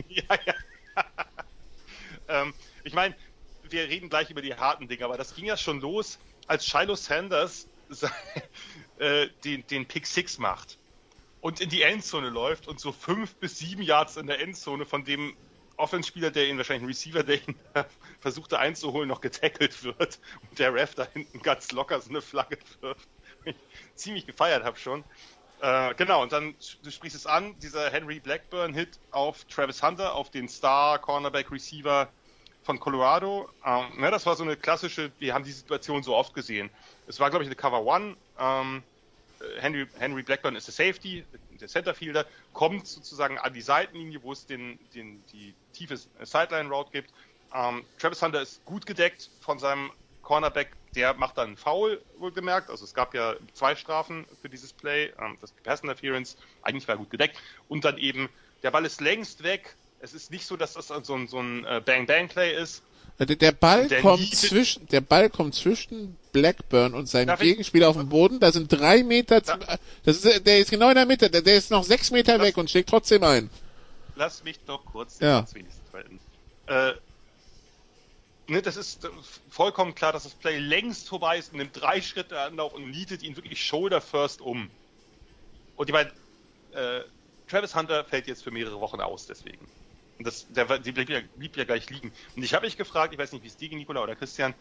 ja, 0.07 0.39
ja. 0.45 0.53
ähm, 2.27 2.53
ich 2.83 2.93
meine, 2.93 3.15
wir 3.63 3.87
reden 3.87 4.09
gleich 4.09 4.29
über 4.29 4.41
die 4.41 4.55
harten 4.55 4.87
Dinge, 4.87 5.05
aber 5.05 5.17
das 5.17 5.35
ging 5.35 5.45
ja 5.45 5.57
schon 5.57 5.81
los, 5.81 6.19
als 6.47 6.65
Shiloh 6.65 6.95
Sanders 6.95 7.67
äh, 8.99 9.27
den, 9.43 9.65
den 9.67 9.87
Pick 9.87 10.07
Six 10.07 10.37
macht 10.37 10.77
und 11.41 11.61
in 11.61 11.69
die 11.69 11.81
Endzone 11.81 12.29
läuft 12.29 12.67
und 12.67 12.79
so 12.79 12.91
fünf 12.91 13.35
bis 13.35 13.59
sieben 13.59 13.81
Yards 13.81 14.17
in 14.17 14.27
der 14.27 14.39
Endzone 14.39 14.85
von 14.85 15.03
dem 15.05 15.35
Offenspieler, 15.77 16.29
der 16.29 16.49
ihn 16.49 16.57
wahrscheinlich 16.57 16.83
ein 16.83 16.87
Receiver, 16.87 17.23
der 17.23 17.35
ihn 17.47 17.55
versuchte 18.19 18.59
einzuholen, 18.59 19.07
noch 19.07 19.21
getackelt 19.21 19.83
wird 19.83 20.19
und 20.49 20.59
der 20.59 20.73
Ref 20.73 20.93
da 20.93 21.07
hinten 21.13 21.41
ganz 21.41 21.71
locker 21.71 22.01
so 22.01 22.09
eine 22.09 22.21
Flagge 22.21 22.57
wirft. 22.81 23.07
Ich 23.45 23.55
ziemlich 23.95 24.25
gefeiert 24.25 24.63
habe 24.63 24.77
schon. 24.77 25.05
Äh, 25.61 25.93
genau, 25.95 26.23
und 26.23 26.31
dann, 26.31 26.55
du 26.83 26.91
sprichst 26.91 27.17
es 27.17 27.25
an, 27.25 27.57
dieser 27.59 27.89
Henry 27.89 28.19
Blackburn-Hit 28.19 28.97
auf 29.11 29.43
Travis 29.45 29.83
Hunter, 29.83 30.15
auf 30.15 30.29
den 30.29 30.47
Star-Cornerback-Receiver 30.47 32.07
von 32.63 32.79
Colorado. 32.79 33.49
Ähm, 33.65 33.87
ja, 33.99 34.11
das 34.11 34.25
war 34.25 34.35
so 34.35 34.43
eine 34.43 34.55
klassische, 34.55 35.11
wir 35.19 35.33
haben 35.33 35.43
die 35.43 35.51
Situation 35.51 36.01
so 36.03 36.15
oft 36.15 36.33
gesehen. 36.33 36.69
Es 37.07 37.19
war, 37.19 37.29
glaube 37.29 37.43
ich, 37.43 37.49
eine 37.49 37.55
Cover 37.55 37.83
One. 37.83 38.15
Ähm, 38.39 38.83
Henry, 39.59 39.87
Henry 39.97 40.23
Blackburn 40.23 40.55
ist 40.55 40.67
der 40.67 40.73
Safety, 40.73 41.25
der 41.59 41.67
Centerfielder, 41.67 42.25
kommt 42.53 42.87
sozusagen 42.87 43.37
an 43.37 43.53
die 43.53 43.61
Seitenlinie, 43.61 44.21
wo 44.23 44.31
es 44.31 44.45
den, 44.45 44.79
den, 44.93 45.23
die 45.31 45.53
tiefe 45.73 45.97
Sideline-Route 45.97 46.91
gibt. 46.91 47.13
Ähm, 47.53 47.83
Travis 47.97 48.21
Hunter 48.21 48.41
ist 48.41 48.63
gut 48.65 48.85
gedeckt 48.85 49.29
von 49.41 49.59
seinem 49.59 49.91
Cornerback 50.21 50.71
der 50.95 51.13
macht 51.13 51.37
dann 51.37 51.47
einen 51.49 51.57
Foul, 51.57 52.01
wohlgemerkt. 52.17 52.69
Also 52.69 52.83
es 52.85 52.93
gab 52.93 53.13
ja 53.13 53.35
zwei 53.53 53.75
Strafen 53.75 54.25
für 54.41 54.49
dieses 54.49 54.73
Play. 54.73 55.11
Ähm, 55.19 55.37
das 55.41 55.51
Pass 55.63 55.81
Interference, 55.81 56.35
eigentlich 56.61 56.87
war 56.87 56.97
gut 56.97 57.09
gedeckt. 57.09 57.37
Und 57.67 57.85
dann 57.85 57.97
eben, 57.97 58.29
der 58.63 58.71
Ball 58.71 58.85
ist 58.85 59.01
längst 59.01 59.43
weg. 59.43 59.75
Es 60.01 60.13
ist 60.13 60.31
nicht 60.31 60.45
so, 60.45 60.55
dass 60.57 60.73
das 60.73 60.87
so 60.87 61.13
ein, 61.13 61.27
so 61.27 61.39
ein 61.39 61.65
äh, 61.65 61.81
Bang-Bang-Play 61.85 62.55
ist. 62.61 62.81
Der, 63.19 63.25
der 63.25 63.51
Ball 63.51 63.87
Der 63.89 64.01
kommt 64.01 64.33
zwischen, 64.33 64.87
der 64.87 65.01
Ball 65.01 65.29
kommt 65.29 65.53
zwischen 65.53 66.15
Blackburn 66.31 66.93
und 66.93 67.07
seinem 67.09 67.37
Gegenspieler 67.37 67.89
auf 67.89 67.97
dem 67.97 68.07
Boden. 68.07 68.39
Da 68.39 68.49
sind 68.53 68.69
drei 68.71 69.03
Meter, 69.03 69.43
z- 69.43 69.59
das 70.05 70.23
ist, 70.23 70.47
der 70.47 70.59
ist 70.59 70.71
genau 70.71 70.87
in 70.87 70.95
der 70.95 71.05
Mitte. 71.05 71.29
Der, 71.29 71.41
der 71.41 71.57
ist 71.57 71.69
noch 71.69 71.83
sechs 71.83 72.11
Meter 72.11 72.37
Das- 72.37 72.47
weg 72.47 72.55
und 72.57 72.69
schlägt 72.69 72.87
trotzdem 72.89 73.23
ein. 73.25 73.49
Lass 74.15 74.41
mich 74.45 74.57
doch 74.65 74.85
kurz 74.85 75.19
Ja. 75.19 75.45
wenigstens. 75.53 75.81
Äh, 76.67 76.93
ne, 78.49 78.61
das 78.61 78.77
ist 78.77 79.05
äh, 79.05 79.09
vollkommen 79.49 79.95
klar, 79.95 80.11
dass 80.11 80.23
das 80.23 80.33
Play 80.33 80.57
längst 80.57 81.07
vorbei 81.07 81.37
ist 81.37 81.51
und 81.51 81.59
nimmt 81.59 81.79
drei 81.79 82.01
Schritte 82.01 82.39
Anlauf 82.39 82.73
und 82.73 82.89
nietet 82.89 83.23
ihn 83.23 83.35
wirklich 83.35 83.63
shoulder 83.63 84.01
first 84.01 84.41
um. 84.41 84.69
Und 85.75 85.89
ich 85.89 85.93
meine, 85.93 86.11
äh, 86.73 87.03
Travis 87.47 87.75
Hunter 87.75 88.03
fällt 88.03 88.27
jetzt 88.27 88.43
für 88.43 88.51
mehrere 88.51 88.79
Wochen 88.79 88.99
aus, 88.99 89.25
deswegen. 89.25 89.67
Und 90.17 90.27
das, 90.27 90.45
der, 90.49 90.79
die 90.79 90.91
blieb 90.91 91.09
ja, 91.09 91.21
blieb 91.37 91.55
ja 91.55 91.63
gleich 91.63 91.89
liegen. 91.89 92.11
Und 92.35 92.43
ich 92.43 92.53
habe 92.53 92.65
mich 92.65 92.77
gefragt, 92.77 93.13
ich 93.13 93.19
weiß 93.19 93.31
nicht, 93.31 93.43
wie 93.43 93.47
es 93.47 93.57
dir 93.57 93.69
ging, 93.69 93.77
Nikola 93.77 94.03
oder 94.03 94.15
Christian, 94.15 94.53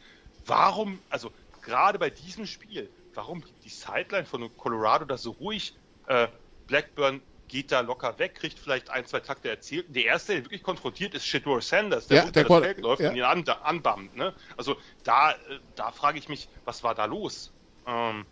warum, 0.46 1.00
also 1.10 1.32
gerade 1.62 1.98
bei 1.98 2.10
diesem 2.10 2.46
Spiel, 2.46 2.88
warum 3.14 3.42
die 3.64 3.68
Sideline 3.68 4.24
von 4.24 4.56
Colorado 4.56 5.04
da 5.04 5.18
so 5.18 5.32
ruhig? 5.32 5.74
Äh, 6.06 6.28
Blackburn 6.66 7.20
geht 7.48 7.72
da 7.72 7.80
locker 7.80 8.18
weg, 8.18 8.34
kriegt 8.36 8.58
vielleicht 8.58 8.90
ein, 8.90 9.06
zwei 9.06 9.20
Takte 9.20 9.48
erzielt. 9.48 9.86
Der 9.88 10.04
erste, 10.04 10.34
der 10.34 10.44
wirklich 10.44 10.62
konfrontiert 10.62 11.14
ist, 11.14 11.26
Shedeur 11.26 11.60
Sanders, 11.60 12.06
der 12.06 12.18
Ja, 12.18 12.22
unter 12.24 12.32
der 12.32 12.42
das 12.44 12.48
Qual- 12.48 12.62
Feld 12.62 12.78
läuft 12.80 13.02
ja. 13.02 13.10
und 13.10 13.16
ihn 13.16 13.22
an, 13.22 13.44
anbammt. 13.62 14.16
Ne? 14.16 14.34
Also 14.56 14.76
da, 15.04 15.32
äh, 15.32 15.36
da 15.74 15.90
frage 15.92 16.18
ich 16.18 16.28
mich, 16.28 16.48
was 16.64 16.82
war 16.84 16.94
da 16.94 17.06
los? 17.06 17.50
Ähm, 17.86 18.26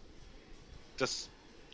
das, 0.97 1.29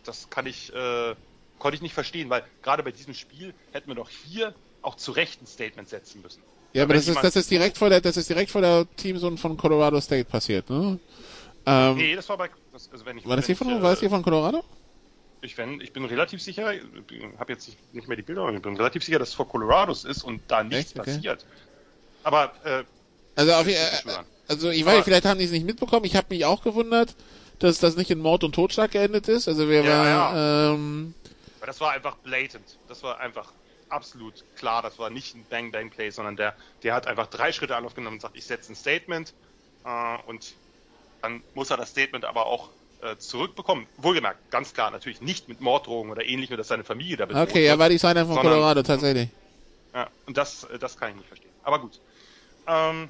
das 0.05 0.31
kann 0.31 0.47
ich, 0.47 0.73
äh, 0.75 1.15
konnte 1.59 1.77
ich 1.77 1.83
nicht 1.83 1.95
verstehen, 1.95 2.31
weil 2.31 2.45
gerade 2.63 2.83
bei 2.83 2.91
diesem 2.93 3.15
Spiel 3.15 3.55
hätten 3.73 3.89
wir 3.89 3.95
doch 3.95 4.09
hier 4.11 4.55
auch 4.81 4.97
zu 4.97 5.13
Recht 5.13 5.41
ein 5.43 5.47
Statement 5.47 5.89
setzen 5.89 6.23
müssen. 6.23 6.43
Ja, 6.73 6.85
aber 6.85 6.95
das 6.95 7.07
ist, 7.07 7.23
das 7.23 7.37
ist 7.37 7.51
direkt 7.51 7.77
vor 7.79 7.91
der, 7.91 8.01
das 8.01 8.17
ist 8.17 8.29
direkt 8.29 8.51
vor 8.51 8.63
der 8.63 8.87
Teamzone 8.97 9.37
von 9.37 9.57
Colorado 9.57 10.01
State 10.01 10.25
passiert, 10.25 10.71
ne? 10.71 10.99
Ähm, 11.67 11.97
Nee, 11.97 12.17
das 12.17 12.29
war 12.29 12.37
bei, 12.39 12.51
das, 12.73 12.91
also 12.91 13.05
wenn 13.05 13.19
ich, 13.19 13.27
war 13.29 13.37
das 13.37 13.47
hier 13.47 13.55
von, 13.57 13.69
ich, 13.69 13.75
war 13.75 13.91
das 13.91 13.99
äh, 13.99 14.01
hier 14.01 14.11
von 14.11 14.23
Colorado? 14.23 14.65
Ich, 15.45 15.59
wenn, 15.59 15.81
ich 15.81 15.93
bin 15.93 16.05
relativ 16.05 16.41
sicher, 16.41 16.73
ich 16.73 16.83
habe 17.39 17.53
jetzt 17.53 17.69
nicht- 17.93 18.07
mehr 18.07 18.17
die 18.17 18.23
Bilder, 18.23 18.43
aber 18.43 18.53
ich 18.53 18.63
bin 18.63 18.77
relativ 18.77 19.03
sicher, 19.05 19.19
dass 19.19 19.31
es 19.31 19.35
vor 19.35 19.49
Colorados 19.49 20.05
ist 20.05 20.23
und 20.23 20.41
da 20.49 20.63
nichts 20.63 20.93
Echt? 20.93 21.01
Okay. 21.01 21.15
passiert. 21.17 21.45
Aber 22.23 22.53
äh, 22.65 22.85
Also 23.35 23.53
auf, 23.55 23.67
äh, 23.67 23.77
also 24.47 24.71
ich 24.71 24.85
weiß, 24.85 24.95
Aber- 24.95 25.05
vielleicht 25.05 25.25
haben 25.25 25.39
die 25.39 25.45
es 25.45 25.51
nicht 25.51 25.67
mitbekommen. 25.67 26.05
Ich 26.05 26.15
habe 26.15 26.29
mich 26.31 26.45
auch 26.45 26.63
gewundert, 26.63 27.17
dass 27.59 27.81
das 27.81 27.97
nicht 27.97 28.11
in 28.13 28.21
Mord 28.21 28.45
und 28.45 28.55
Totschlag 28.55 28.93
geendet 28.93 29.27
ist. 29.29 29.49
Also 29.49 29.69
wir 29.69 29.83
Ja, 29.83 29.91
war, 30.33 30.75
ähm, 30.75 31.15
Aber 31.59 31.67
das 31.67 31.81
war 31.81 31.91
einfach 31.91 32.17
blatant. 32.19 32.79
Das 32.89 33.03
war 33.03 33.19
einfach 33.19 33.53
absolut 33.89 34.45
klar. 34.57 34.81
Das 34.83 34.99
war 35.01 35.11
nicht 35.11 35.35
ein 35.35 35.45
Bang-Bang-Play, 35.51 36.11
sondern 36.11 36.37
der, 36.37 36.55
der 36.85 36.95
hat 36.95 37.09
einfach 37.09 37.27
drei 37.27 37.53
Schritte 37.53 37.75
Anlauf 37.77 37.95
genommen 37.95 38.17
und 38.17 38.21
sagt, 38.21 38.37
ich 38.37 38.45
setze 38.47 38.73
ein 38.73 38.77
Statement. 38.77 39.33
Äh, 39.85 40.17
und 40.29 40.55
dann 41.21 41.43
muss 41.55 41.71
er 41.71 41.77
das 41.79 41.91
Statement 41.91 42.25
aber 42.25 42.47
auch 42.47 42.69
äh, 43.03 43.17
zurückbekommen. 43.19 43.87
Wohlgemerkt, 43.99 44.51
ganz 44.51 44.73
klar, 44.73 44.91
natürlich 44.91 45.21
nicht 45.21 45.49
mit 45.49 45.61
Morddrohungen 45.61 46.11
oder 46.13 46.25
ähnlichem, 46.25 46.57
dass 46.57 46.69
seine 46.69 46.85
Familie 46.85 47.17
da 47.17 47.27
bedroht 47.27 47.49
okay, 47.49 47.67
ja, 47.67 47.79
war 47.79 47.89
die 47.89 47.99
Sideline 47.99 48.27
von 48.27 48.37
Sondern- 48.37 48.53
Colorado 48.55 48.83
tatsächlich. 48.83 49.29
Ja, 49.95 50.09
und 50.27 50.37
das, 50.37 50.65
äh, 50.65 50.79
das 50.79 50.97
kann 50.97 51.11
ich 51.11 51.17
nicht 51.17 51.27
verstehen. 51.29 51.51
Aber 51.65 51.79
gut. 51.81 52.01
Ähm, 52.67 53.09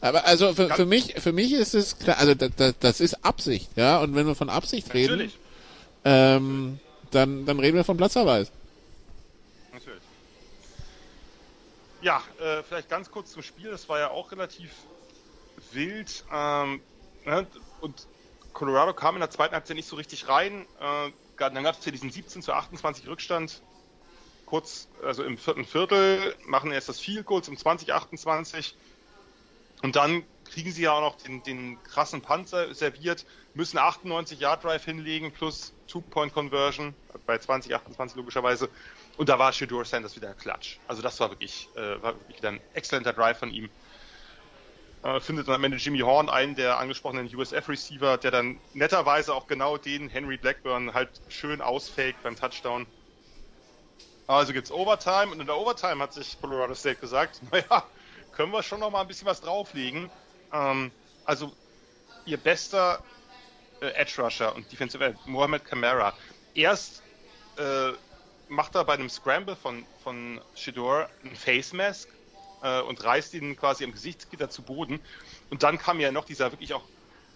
Aber 0.00 0.24
also 0.24 0.54
für, 0.54 0.70
für 0.70 0.86
mich, 0.86 1.14
für 1.20 1.32
mich 1.32 1.52
ist 1.52 1.74
es 1.74 1.98
klar, 1.98 2.18
also 2.18 2.34
das, 2.34 2.50
das, 2.56 2.74
das 2.78 3.00
ist 3.00 3.24
Absicht, 3.24 3.70
ja. 3.76 3.98
Und 4.00 4.14
wenn 4.14 4.26
wir 4.26 4.34
von 4.34 4.48
Absicht 4.50 4.94
reden, 4.94 5.12
natürlich. 5.12 5.38
ähm, 6.04 6.78
dann, 7.10 7.44
dann 7.46 7.58
reden 7.60 7.76
wir 7.76 7.84
von 7.84 7.96
Platzverweis. 7.96 8.50
Natürlich. 9.72 10.02
Ja, 12.02 12.22
äh, 12.40 12.62
vielleicht 12.62 12.88
ganz 12.88 13.10
kurz 13.10 13.32
zum 13.32 13.42
Spiel. 13.42 13.70
Das 13.70 13.88
war 13.88 13.98
ja 13.98 14.10
auch 14.10 14.30
relativ 14.32 14.70
wild. 15.72 16.24
Ähm, 16.32 16.80
ne? 17.24 17.46
Und 17.80 18.06
Colorado 18.54 18.94
kam 18.94 19.16
in 19.16 19.20
der 19.20 19.30
zweiten 19.30 19.54
Halbzeit 19.54 19.76
nicht 19.76 19.88
so 19.88 19.96
richtig 19.96 20.28
rein. 20.28 20.66
Äh, 20.80 21.10
dann 21.36 21.64
gab 21.64 21.76
es 21.76 21.84
hier 21.84 21.92
diesen 21.92 22.10
17 22.10 22.40
zu 22.40 22.52
28 22.52 23.06
Rückstand. 23.08 23.60
Kurz, 24.46 24.88
also 25.02 25.24
im 25.24 25.36
vierten 25.36 25.64
Viertel, 25.64 26.34
machen 26.46 26.70
erst 26.70 26.88
das 26.88 27.00
Field 27.00 27.26
Goal 27.26 27.42
zum 27.42 27.56
2028. 27.56 28.76
Und 29.82 29.96
dann 29.96 30.24
kriegen 30.44 30.70
sie 30.70 30.82
ja 30.82 30.92
auch 30.92 31.00
noch 31.00 31.16
den, 31.16 31.42
den 31.42 31.82
krassen 31.82 32.22
Panzer 32.22 32.74
serviert, 32.74 33.26
müssen 33.54 33.78
98 33.78 34.38
Yard 34.38 34.64
Drive 34.64 34.84
hinlegen 34.84 35.32
plus 35.32 35.72
Two-Point-Conversion 35.88 36.94
bei 37.26 37.38
2028 37.38 38.16
logischerweise. 38.16 38.68
Und 39.16 39.28
da 39.28 39.38
war 39.38 39.52
Shedeur 39.52 39.84
Sanders 39.84 40.16
wieder 40.16 40.32
Klatsch. 40.34 40.78
Also 40.88 41.02
das 41.02 41.18
war 41.20 41.30
wirklich, 41.30 41.68
äh, 41.74 42.02
war 42.02 42.14
wirklich 42.18 42.38
wieder 42.38 42.50
ein 42.50 42.60
exzellenter 42.74 43.12
Drive 43.12 43.38
von 43.38 43.50
ihm. 43.50 43.68
Äh, 45.04 45.20
findet 45.20 45.48
dann 45.48 45.56
am 45.56 45.64
Ende 45.64 45.76
Jimmy 45.76 45.98
Horn 45.98 46.30
einen 46.30 46.54
der 46.54 46.78
angesprochenen 46.78 47.28
USF-Receiver, 47.32 48.16
der 48.16 48.30
dann 48.30 48.58
netterweise 48.72 49.34
auch 49.34 49.46
genau 49.46 49.76
den 49.76 50.08
Henry 50.08 50.38
Blackburn 50.38 50.94
halt 50.94 51.10
schön 51.28 51.60
ausfaked 51.60 52.22
beim 52.22 52.36
Touchdown. 52.36 52.86
Also 54.26 54.54
gibt's 54.54 54.72
Overtime 54.72 55.30
und 55.30 55.40
in 55.40 55.46
der 55.46 55.58
Overtime 55.58 56.02
hat 56.02 56.14
sich 56.14 56.40
Colorado 56.40 56.74
State 56.74 57.00
gesagt, 57.00 57.42
naja, 57.52 57.84
können 58.32 58.50
wir 58.50 58.62
schon 58.62 58.80
noch 58.80 58.90
mal 58.90 59.02
ein 59.02 59.06
bisschen 59.06 59.26
was 59.26 59.42
drauflegen. 59.42 60.10
Ähm, 60.54 60.90
also 61.26 61.52
ihr 62.24 62.38
bester 62.38 63.04
äh, 63.82 63.88
Edge 63.88 64.22
Rusher 64.22 64.54
und 64.54 64.72
Defensive 64.72 65.04
End, 65.04 65.26
Mohamed 65.26 65.66
Kamara, 65.66 66.14
erst 66.54 67.02
äh, 67.58 67.92
macht 68.48 68.74
er 68.74 68.84
bei 68.86 68.94
einem 68.94 69.10
Scramble 69.10 69.54
von, 69.56 69.84
von 70.02 70.40
Shador 70.54 71.10
einen 71.22 71.36
Face 71.36 71.74
Mask 71.74 72.08
äh, 72.60 72.80
und 72.82 73.02
reißt 73.02 73.34
ihn 73.34 73.56
quasi 73.56 73.84
am 73.84 73.92
Gesichtsgitter 73.92 74.50
zu 74.50 74.64
Boden. 74.64 75.04
Und 75.50 75.62
dann 75.62 75.78
kam 75.78 76.00
ja 76.00 76.12
noch 76.12 76.24
dieser 76.24 76.52
wirklich 76.52 76.74
auch 76.74 76.90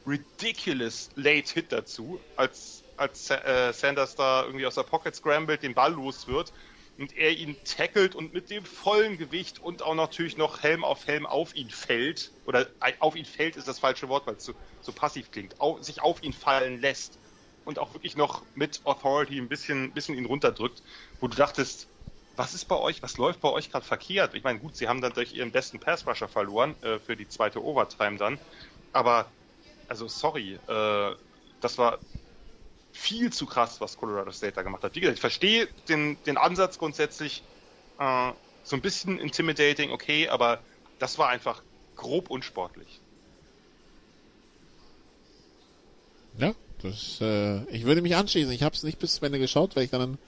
ridiculous 0.06 1.10
Late 1.14 1.52
Hit 1.52 1.72
dazu, 1.72 2.20
als, 2.36 2.84
als 2.96 3.30
äh, 3.30 3.72
Sanders 3.72 4.14
da 4.14 4.44
irgendwie 4.44 4.66
aus 4.66 4.74
der 4.76 4.84
Pocket 4.84 5.14
scrambled, 5.14 5.62
den 5.62 5.74
Ball 5.74 5.92
los 5.92 6.26
wird 6.26 6.52
und 6.98 7.16
er 7.16 7.30
ihn 7.30 7.62
tackelt 7.64 8.14
und 8.14 8.32
mit 8.32 8.50
dem 8.50 8.64
vollen 8.64 9.18
Gewicht 9.18 9.60
und 9.60 9.82
auch 9.82 9.94
natürlich 9.94 10.36
noch 10.36 10.62
Helm 10.62 10.84
auf 10.84 11.06
Helm 11.06 11.26
auf 11.26 11.54
ihn 11.54 11.70
fällt, 11.70 12.34
oder 12.44 12.68
äh, 12.80 12.94
auf 12.98 13.14
ihn 13.16 13.24
fällt 13.24 13.56
ist 13.56 13.68
das 13.68 13.78
falsche 13.78 14.08
Wort, 14.08 14.26
weil 14.26 14.34
es 14.34 14.44
so, 14.44 14.54
so 14.80 14.92
passiv 14.92 15.30
klingt, 15.30 15.60
auf, 15.60 15.82
sich 15.82 16.02
auf 16.02 16.22
ihn 16.22 16.32
fallen 16.32 16.80
lässt 16.80 17.20
und 17.64 17.78
auch 17.78 17.94
wirklich 17.94 18.16
noch 18.16 18.46
mit 18.54 18.80
Authority 18.84 19.38
ein 19.38 19.48
bisschen, 19.48 19.92
bisschen 19.94 20.16
ihn 20.16 20.26
runterdrückt, 20.26 20.82
wo 21.20 21.28
du 21.28 21.36
dachtest, 21.36 21.88
was 22.38 22.54
ist 22.54 22.66
bei 22.66 22.76
euch, 22.76 23.02
was 23.02 23.18
läuft 23.18 23.40
bei 23.40 23.50
euch 23.50 23.70
gerade 23.70 23.84
verkehrt? 23.84 24.34
Ich 24.34 24.44
meine, 24.44 24.60
gut, 24.60 24.76
sie 24.76 24.88
haben 24.88 25.00
dann 25.00 25.12
durch 25.12 25.34
ihren 25.34 25.50
besten 25.50 25.80
Pass-Rusher 25.80 26.28
verloren, 26.28 26.80
äh, 26.82 26.98
für 27.00 27.16
die 27.16 27.28
zweite 27.28 27.62
Overtime 27.62 28.16
dann, 28.16 28.38
aber, 28.92 29.30
also 29.88 30.06
sorry, 30.08 30.54
äh, 30.54 31.16
das 31.60 31.78
war 31.78 31.98
viel 32.92 33.32
zu 33.32 33.46
krass, 33.46 33.80
was 33.80 33.96
Colorado 33.96 34.30
State 34.30 34.54
da 34.54 34.62
gemacht 34.62 34.84
hat. 34.84 34.94
Wie 34.94 35.00
gesagt, 35.00 35.16
ich 35.16 35.20
verstehe 35.20 35.66
den, 35.88 36.22
den 36.24 36.38
Ansatz 36.38 36.78
grundsätzlich, 36.78 37.42
äh, 37.98 38.32
so 38.62 38.76
ein 38.76 38.82
bisschen 38.82 39.18
intimidating, 39.18 39.90
okay, 39.90 40.28
aber 40.28 40.62
das 40.98 41.18
war 41.18 41.28
einfach 41.28 41.62
grob 41.96 42.30
unsportlich. 42.30 43.00
Ja, 46.38 46.54
das, 46.82 47.20
äh, 47.20 47.64
ich 47.70 47.84
würde 47.84 48.02
mich 48.02 48.14
anschließen. 48.14 48.52
Ich 48.52 48.62
habe 48.62 48.76
es 48.76 48.84
nicht 48.84 48.98
bis 48.98 49.16
zum 49.16 49.26
Ende 49.26 49.40
geschaut, 49.40 49.74
weil 49.74 49.84
ich 49.84 49.90
dann, 49.90 50.18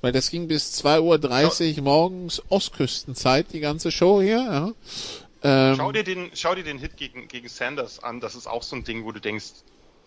weil 0.00 0.12
das 0.12 0.30
ging 0.30 0.48
bis 0.48 0.82
2.30 0.82 1.76
Uhr 1.76 1.82
morgens 1.82 2.42
Ostküstenzeit, 2.48 3.52
die 3.52 3.60
ganze 3.60 3.90
Show 3.90 4.20
hier, 4.20 4.38
ja. 4.38 4.72
Ähm, 5.42 5.76
Schau 5.76 5.92
dir 5.92 6.04
den, 6.04 6.30
schau 6.34 6.54
dir 6.54 6.64
den 6.64 6.78
Hit 6.78 6.96
gegen, 6.96 7.28
gegen 7.28 7.48
Sanders 7.48 8.02
an. 8.02 8.20
Das 8.20 8.34
ist 8.34 8.48
auch 8.48 8.62
so 8.62 8.74
ein 8.74 8.84
Ding, 8.84 9.04
wo 9.04 9.12
du 9.12 9.20
denkst, 9.20 9.46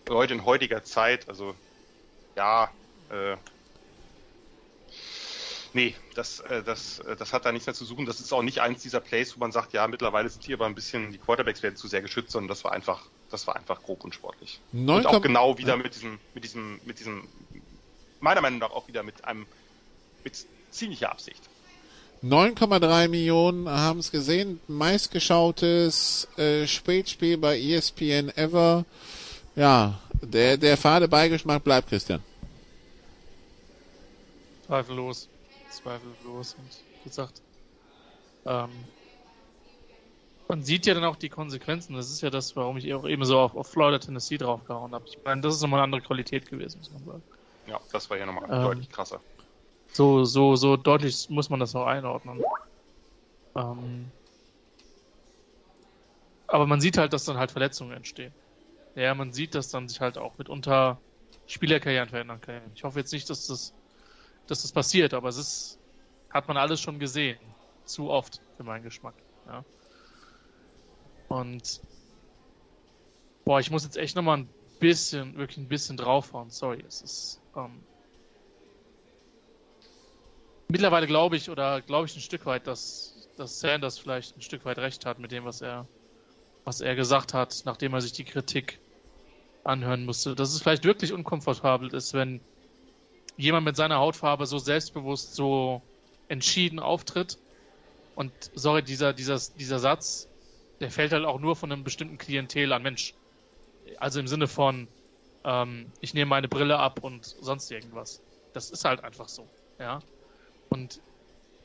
Leute 0.08 0.34
in 0.34 0.44
heutiger 0.44 0.84
Zeit, 0.84 1.28
also 1.28 1.54
ja, 2.36 2.70
äh, 3.10 3.36
nee, 5.72 5.94
das, 6.14 6.40
äh, 6.40 6.62
das, 6.62 6.98
äh, 7.00 7.16
das 7.16 7.32
hat 7.32 7.44
da 7.44 7.52
nichts 7.52 7.66
mehr 7.66 7.74
zu 7.74 7.84
suchen. 7.84 8.06
Das 8.06 8.20
ist 8.20 8.32
auch 8.32 8.42
nicht 8.42 8.60
eins 8.60 8.82
dieser 8.82 9.00
Plays, 9.00 9.36
wo 9.36 9.40
man 9.40 9.52
sagt, 9.52 9.72
ja, 9.72 9.86
mittlerweile 9.88 10.28
sind 10.28 10.44
hier 10.44 10.56
aber 10.56 10.66
ein 10.66 10.74
bisschen, 10.74 11.12
die 11.12 11.18
Quarterbacks 11.18 11.62
werden 11.62 11.76
zu 11.76 11.88
sehr 11.88 12.02
geschützt, 12.02 12.32
sondern 12.32 12.48
das 12.48 12.64
war 12.64 12.72
einfach, 12.72 13.06
das 13.30 13.46
war 13.46 13.56
einfach 13.56 13.82
grob 13.82 14.04
unsportlich. 14.04 14.60
Neun 14.72 14.98
Und 14.98 15.06
auch 15.06 15.22
genau 15.22 15.58
wieder 15.58 15.76
mit 15.76 15.94
diesem, 15.94 16.18
mit 16.34 16.44
diesem, 16.44 16.80
mit 16.84 16.98
diesem, 16.98 17.28
meiner 18.20 18.40
Meinung 18.40 18.58
nach 18.58 18.70
auch 18.70 18.88
wieder 18.88 19.02
mit 19.02 19.24
einem, 19.24 19.46
mit 20.24 20.46
ziemlicher 20.70 21.10
Absicht. 21.10 21.42
9,3 22.22 23.08
Millionen 23.08 23.68
haben 23.68 23.98
es 23.98 24.12
gesehen. 24.12 24.60
Meistgeschautes 24.68 26.28
äh, 26.36 26.66
Spätspiel 26.66 27.36
bei 27.36 27.58
ESPN 27.58 28.30
ever. 28.36 28.84
Ja, 29.56 29.98
der, 30.22 30.56
der 30.56 30.76
fade 30.76 31.08
Beigeschmack 31.08 31.64
bleibt, 31.64 31.88
Christian. 31.88 32.22
Zweifellos. 34.66 35.28
Zweifellos. 35.70 36.54
Und 36.54 36.70
wie 37.02 37.08
gesagt, 37.08 37.42
ähm, 38.46 38.70
man 40.48 40.62
sieht 40.62 40.86
ja 40.86 40.94
dann 40.94 41.04
auch 41.04 41.16
die 41.16 41.28
Konsequenzen. 41.28 41.94
Das 41.94 42.10
ist 42.10 42.20
ja 42.20 42.30
das, 42.30 42.54
warum 42.54 42.76
ich 42.76 42.92
auch 42.94 43.06
eben 43.06 43.24
so 43.24 43.38
auf, 43.38 43.56
auf 43.56 43.68
Florida, 43.68 43.98
Tennessee 43.98 44.38
draufgehauen 44.38 44.92
habe. 44.92 45.04
Ich 45.08 45.18
meine, 45.24 45.40
das 45.40 45.56
ist 45.56 45.62
nochmal 45.62 45.80
eine 45.80 45.84
andere 45.84 46.02
Qualität 46.02 46.48
gewesen, 46.48 46.78
muss 46.78 46.90
man 46.92 47.04
sagen. 47.04 47.22
Ja, 47.66 47.80
das 47.92 48.08
war 48.10 48.16
ja 48.16 48.26
nochmal 48.26 48.44
Ähm, 48.44 48.62
deutlich 48.62 48.90
krasser. 48.90 49.20
So, 49.92 50.24
so, 50.24 50.56
so 50.56 50.76
deutlich 50.76 51.28
muss 51.28 51.48
man 51.50 51.60
das 51.60 51.74
auch 51.74 51.86
einordnen. 51.86 52.42
Ähm, 53.56 54.12
aber 56.46 56.66
man 56.66 56.80
sieht 56.80 56.98
halt, 56.98 57.12
dass 57.12 57.24
dann 57.24 57.36
halt 57.38 57.52
Verletzungen 57.52 57.92
entstehen. 57.92 58.36
Ja, 58.94 59.14
man 59.14 59.32
sieht, 59.32 59.54
dass 59.54 59.70
dann 59.70 59.88
sich 59.88 60.00
halt 60.00 60.18
auch 60.18 60.38
mitunter 60.38 61.04
Spielerkarrieren 61.46 62.08
verändern 62.10 62.40
können. 62.40 62.72
Ich 62.74 62.84
hoffe 62.84 63.00
jetzt 63.00 63.12
nicht, 63.12 63.30
dass 63.30 63.46
das, 63.46 63.74
dass 64.46 64.62
das 64.62 64.72
passiert, 64.72 65.14
aber 65.14 65.28
es 65.30 65.38
ist, 65.38 65.80
hat 66.30 66.48
man 66.48 66.56
alles 66.58 66.80
schon 66.80 66.98
gesehen. 67.00 67.56
Zu 67.84 68.10
oft 68.10 68.42
für 68.56 68.64
meinen 68.64 68.84
Geschmack. 68.84 69.22
Ja. 69.46 69.66
Und 71.28 71.80
boah, 73.44 73.60
ich 73.60 73.70
muss 73.70 73.84
jetzt 73.84 73.96
echt 73.96 74.16
nochmal 74.16 74.38
ein 74.38 74.54
bisschen, 74.78 75.36
wirklich 75.36 75.58
ein 75.58 75.68
bisschen 75.68 75.96
draufhauen. 75.96 76.50
Sorry, 76.50 76.82
es 76.86 77.00
ist 77.02 77.42
ähm, 77.56 77.86
mittlerweile 80.72 81.06
glaube 81.06 81.36
ich 81.36 81.50
oder 81.50 81.82
glaube 81.82 82.06
ich 82.06 82.16
ein 82.16 82.20
Stück 82.20 82.46
weit, 82.46 82.66
dass, 82.66 83.28
dass 83.36 83.60
Sanders 83.60 83.98
vielleicht 83.98 84.36
ein 84.36 84.42
Stück 84.42 84.64
weit 84.64 84.78
recht 84.78 85.04
hat 85.04 85.18
mit 85.18 85.30
dem, 85.30 85.44
was 85.44 85.60
er, 85.60 85.86
was 86.64 86.80
er 86.80 86.96
gesagt 86.96 87.34
hat, 87.34 87.62
nachdem 87.66 87.92
er 87.92 88.00
sich 88.00 88.12
die 88.12 88.24
Kritik 88.24 88.80
anhören 89.64 90.06
musste. 90.06 90.34
Dass 90.34 90.52
es 90.54 90.62
vielleicht 90.62 90.84
wirklich 90.84 91.12
unkomfortabel 91.12 91.94
ist, 91.94 92.14
wenn 92.14 92.40
jemand 93.36 93.66
mit 93.66 93.76
seiner 93.76 93.98
Hautfarbe 93.98 94.46
so 94.46 94.58
selbstbewusst, 94.58 95.34
so 95.34 95.82
entschieden 96.28 96.80
auftritt. 96.80 97.38
Und 98.14 98.32
sorry, 98.54 98.82
dieser, 98.82 99.12
dieser, 99.12 99.38
dieser 99.58 99.78
Satz, 99.78 100.28
der 100.80 100.90
fällt 100.90 101.12
halt 101.12 101.26
auch 101.26 101.38
nur 101.38 101.54
von 101.54 101.70
einem 101.70 101.84
bestimmten 101.84 102.16
Klientel 102.16 102.72
an 102.72 102.82
Mensch. 102.82 103.14
Also 103.98 104.20
im 104.20 104.26
Sinne 104.26 104.48
von, 104.48 104.88
ähm, 105.44 105.92
ich 106.00 106.14
nehme 106.14 106.30
meine 106.30 106.48
Brille 106.48 106.78
ab 106.78 107.04
und 107.04 107.26
sonst 107.26 107.70
irgendwas. 107.70 108.22
Das 108.54 108.70
ist 108.70 108.84
halt 108.86 109.04
einfach 109.04 109.28
so, 109.28 109.46
ja. 109.78 110.00
Und 110.72 111.02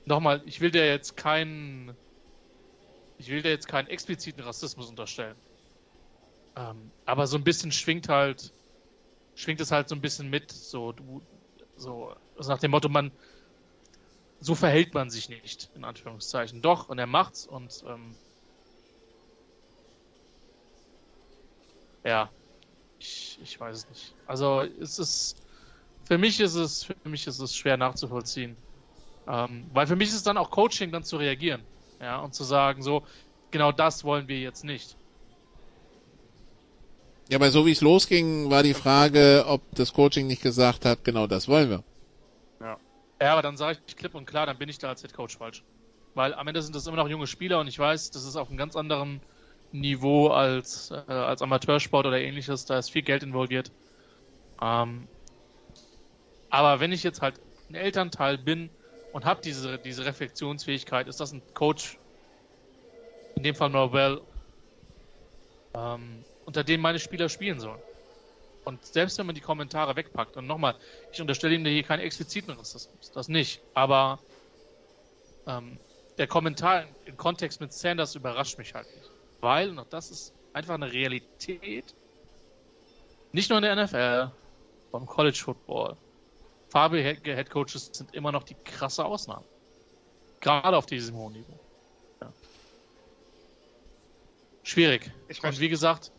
nochmal, 0.05 0.43
ich 0.45 0.60
will 0.60 0.72
dir 0.72 0.86
jetzt 0.86 1.16
keinen, 1.16 1.97
ich 3.18 3.30
will 3.30 3.41
dir 3.41 3.49
jetzt 3.49 3.68
keinen 3.68 3.88
expliziten 3.88 4.43
Rassismus 4.43 4.89
unterstellen. 4.89 5.41
Ähm, 6.58 6.91
aber 7.05 7.26
so 7.28 7.38
ein 7.38 7.43
bisschen 7.45 7.72
schwingt 7.72 8.10
halt, 8.10 8.53
schwingt 9.36 9.62
es 9.62 9.72
halt 9.72 9.89
so 9.89 9.95
ein 9.95 10.01
bisschen 10.01 10.30
mit, 10.30 10.51
so, 10.51 10.91
du, 10.91 11.26
so, 11.76 12.14
also 12.36 12.51
nach 12.51 12.60
dem 12.60 12.72
Motto, 12.72 12.89
man, 12.89 13.18
so 14.39 14.55
verhält 14.55 14.93
man 14.93 15.10
sich 15.10 15.30
nicht, 15.30 15.70
in 15.74 15.86
Anführungszeichen. 15.86 16.62
Doch, 16.62 16.89
und 16.89 16.99
er 16.99 17.08
macht's 17.08 17.45
und, 17.45 17.82
ähm, 17.88 18.18
ja, 22.03 22.32
ich, 22.99 23.39
ich 23.41 23.60
weiß 23.60 23.78
es 23.78 23.89
nicht. 23.89 24.18
Also, 24.26 24.62
es 24.62 24.99
ist, 24.99 25.41
für 26.03 26.18
mich 26.18 26.39
ist 26.39 26.55
es, 26.55 26.86
für 26.86 26.97
mich 27.05 27.28
ist 27.28 27.39
es 27.39 27.55
schwer 27.55 27.78
nachzuvollziehen. 27.78 28.66
Ähm, 29.28 29.66
weil 29.74 29.88
für 29.88 29.96
mich 29.96 30.10
ist 30.10 30.16
es 30.16 30.24
dann 30.24 30.38
auch 30.38 30.50
Coaching, 30.50 30.92
dann 30.92 31.04
zu 31.04 31.18
reagieren. 31.18 31.62
Ja, 32.00 32.20
und 32.20 32.34
zu 32.34 32.44
sagen, 32.44 32.82
so, 32.82 33.04
genau 33.52 33.72
das 33.72 34.04
wollen 34.04 34.28
wir 34.28 34.40
jetzt 34.40 34.64
nicht. 34.64 34.96
Ja, 37.30 37.38
aber 37.38 37.52
so 37.52 37.66
wie 37.66 37.72
es 37.72 37.82
losging, 37.82 38.50
war 38.50 38.64
die 38.64 38.74
Frage, 38.74 39.46
ob 39.48 39.62
das 39.76 39.94
Coaching 39.94 40.28
nicht 40.28 40.42
gesagt 40.42 40.86
hat, 40.86 41.04
genau 41.04 41.28
das 41.28 41.48
wollen 41.50 41.70
wir. 41.70 41.84
Ja. 42.62 42.78
Ja, 43.22 43.34
aber 43.34 43.42
dann 43.42 43.58
sage 43.58 43.80
ich 43.86 43.98
klipp 43.98 44.16
und 44.16 44.26
klar, 44.26 44.46
dann 44.46 44.58
bin 44.58 44.70
ich 44.70 44.78
da 44.78 44.90
als 44.90 45.02
Head 45.02 45.14
Coach 45.14 45.38
falsch. 45.38 45.64
Weil 46.14 46.34
am 46.34 46.48
Ende 46.48 46.62
sind 46.62 46.76
das 46.76 46.88
immer 46.88 46.98
noch 46.98 47.10
junge 47.10 47.28
Spieler 47.28 47.60
und 47.60 47.68
ich 47.68 47.78
weiß, 47.78 48.12
das 48.12 48.24
ist 48.24 48.38
auf 48.38 48.48
einem 48.48 48.58
ganz 48.58 48.76
anderen 48.76 49.20
Niveau 49.74 50.30
als, 50.30 50.92
äh, 50.92 51.12
als 51.12 51.42
Amateursport 51.42 52.06
oder 52.06 52.20
ähnliches. 52.20 52.66
Da 52.66 52.80
ist 52.80 52.90
viel 52.90 53.02
Geld 53.02 53.24
involviert. 53.24 53.72
Ähm, 54.62 55.08
aber 56.50 56.80
wenn 56.80 56.94
ich 56.94 57.04
jetzt 57.04 57.22
halt 57.22 57.42
ein 57.70 57.76
Elternteil 57.76 58.38
bin 58.38 58.70
und 59.18 59.26
habe 59.26 59.41
diese, 59.41 59.80
diese 59.80 60.05
Reflexionsfähigkeit, 60.05 61.07
ist 61.07 61.20
das 61.20 61.32
ein 61.32 61.41
Coach, 61.55 61.97
in 63.36 63.41
dem 63.41 63.55
Fall 63.55 63.72
Norwell, 63.72 64.22
ähm, 65.74 66.24
unter 66.45 66.63
dem 66.63 66.82
meine 66.82 66.99
Spieler 66.99 67.28
spielen 67.28 67.59
sollen. 67.59 67.82
Und 68.63 68.86
selbst 68.86 69.18
wenn 69.18 69.26
man 69.26 69.34
die 69.34 69.41
Kommentare 69.41 69.95
wegpackt, 69.95 70.38
und 70.38 70.45
nochmal, 70.45 70.76
ich 71.11 71.20
unterstelle 71.20 71.55
ihm 71.55 71.65
hier 71.65 71.82
keinen 71.82 72.01
expliziten 72.01 72.53
Rassismus, 72.53 73.11
das 73.11 73.28
nicht, 73.28 73.59
aber 73.74 74.20
ähm, 75.47 75.80
der 76.20 76.28
Kommentar 76.28 76.86
im 77.05 77.18
Kontext 77.18 77.59
mit 77.59 77.74
Sanders 77.74 78.13
überrascht 78.13 78.59
mich 78.59 78.76
halt 78.76 78.86
nicht. 78.95 79.09
Weil, 79.41 79.80
und 79.80 79.91
das 79.91 80.11
ist 80.11 80.32
einfach 80.53 80.76
eine 80.76 80.93
Realität, 80.93 81.95
nicht 83.32 83.49
nur 83.49 83.57
in 83.57 83.63
der 83.63 83.84
NFL, 83.84 84.32
beim 84.91 85.07
College 85.07 85.39
Football, 85.43 85.97
farbige 86.78 87.36
Head 87.36 87.50
Coaches 87.50 87.90
sind 87.92 88.14
immer 88.14 88.32
noch 88.32 88.44
die 88.44 88.56
krasse 88.64 89.04
Ausnahme. 89.04 89.44
Gerade 90.42 90.78
auf 90.78 90.86
diesem 90.86 91.16
hohen 91.16 91.34
Niveau. 91.34 91.60
Ja. 92.22 92.32
Schwierig. 94.62 95.12
Ich 95.28 95.44
und 95.44 95.60
wie 95.60 95.70
gesagt, 95.70 96.12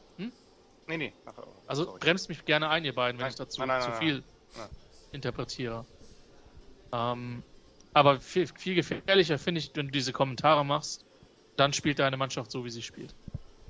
Nee, 0.88 0.96
nee. 0.96 1.12
Ach, 1.26 1.34
also 1.66 1.84
sorry. 1.84 1.98
bremst 2.00 2.30
mich 2.30 2.44
gerne 2.46 2.70
ein, 2.70 2.84
ihr 2.84 2.94
beiden, 2.94 3.18
wenn 3.18 3.24
nein, 3.24 3.30
ich 3.30 3.36
dazu 3.36 3.60
nein, 3.60 3.68
nein, 3.68 3.82
zu 3.82 3.92
viel 3.98 4.24
interpretiere. 5.12 5.84
Ähm, 6.92 7.42
aber 7.92 8.20
viel, 8.20 8.46
viel 8.46 8.74
gefährlicher 8.74 9.38
finde 9.38 9.60
ich, 9.60 9.70
wenn 9.74 9.86
du 9.86 9.92
diese 9.92 10.12
Kommentare 10.12 10.64
machst, 10.64 11.04
dann 11.56 11.74
spielt 11.74 11.98
deine 11.98 12.16
Mannschaft 12.16 12.50
so, 12.50 12.64
wie 12.64 12.70
sie 12.70 12.82
spielt. 12.82 13.14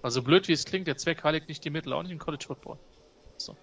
Also 0.00 0.22
blöd 0.22 0.46
wie 0.46 0.52
es 0.52 0.64
klingt, 0.64 0.86
der 0.86 0.96
Zweck 0.96 1.24
heiligt 1.24 1.48
nicht 1.48 1.64
die 1.64 1.70
Mittel, 1.70 1.92
auch 1.92 2.02
nicht 2.02 2.12
im 2.12 2.18
College 2.18 2.44
Football. 2.46 2.78
So. 3.36 3.56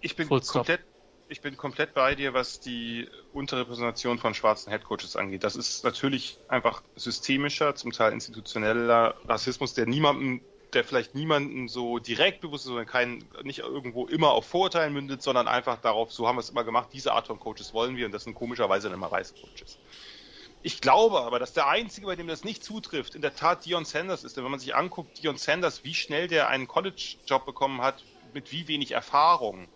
Ich 0.00 0.16
bin 0.16 0.28
komplett, 0.28 0.80
ich 1.28 1.40
bin 1.40 1.56
komplett 1.56 1.94
bei 1.94 2.14
dir, 2.14 2.34
was 2.34 2.60
die 2.60 3.08
Unterrepräsentation 3.32 4.18
von 4.18 4.34
schwarzen 4.34 4.70
Headcoaches 4.70 5.16
angeht. 5.16 5.44
Das 5.44 5.56
ist 5.56 5.84
natürlich 5.84 6.38
einfach 6.48 6.82
systemischer, 6.94 7.74
zum 7.74 7.92
Teil 7.92 8.12
institutioneller 8.12 9.14
Rassismus, 9.24 9.74
der 9.74 9.86
niemandem, 9.86 10.40
der 10.72 10.84
vielleicht 10.84 11.14
niemanden 11.14 11.68
so 11.68 11.98
direkt 11.98 12.40
bewusst 12.40 12.64
ist, 12.64 12.68
sondern 12.68 12.86
kein, 12.86 13.24
nicht 13.42 13.60
irgendwo 13.60 14.06
immer 14.06 14.32
auf 14.32 14.46
Vorurteilen 14.46 14.92
mündet, 14.92 15.22
sondern 15.22 15.48
einfach 15.48 15.80
darauf, 15.80 16.12
so 16.12 16.28
haben 16.28 16.36
wir 16.36 16.40
es 16.40 16.50
immer 16.50 16.64
gemacht, 16.64 16.90
diese 16.92 17.12
Art 17.12 17.26
von 17.26 17.40
Coaches 17.40 17.72
wollen 17.72 17.96
wir 17.96 18.06
und 18.06 18.12
das 18.12 18.24
sind 18.24 18.34
komischerweise 18.34 18.88
dann 18.88 18.98
immer 18.98 19.10
weiße 19.10 19.34
Coaches. 19.34 19.78
Ich 20.62 20.80
glaube 20.80 21.20
aber, 21.20 21.38
dass 21.38 21.52
der 21.52 21.68
Einzige, 21.68 22.08
bei 22.08 22.16
dem 22.16 22.26
das 22.26 22.42
nicht 22.42 22.64
zutrifft, 22.64 23.14
in 23.14 23.22
der 23.22 23.36
Tat 23.36 23.64
Dion 23.64 23.84
Sanders 23.84 24.24
ist. 24.24 24.36
Denn 24.36 24.42
wenn 24.42 24.50
man 24.50 24.58
sich 24.58 24.74
anguckt, 24.74 25.22
Dion 25.22 25.36
Sanders, 25.36 25.84
wie 25.84 25.94
schnell 25.94 26.26
der 26.26 26.48
einen 26.48 26.66
College-Job 26.66 27.46
bekommen 27.46 27.82
hat, 27.82 28.02
mit 28.34 28.50
wie 28.50 28.66
wenig 28.66 28.90
Erfahrung, 28.90 29.68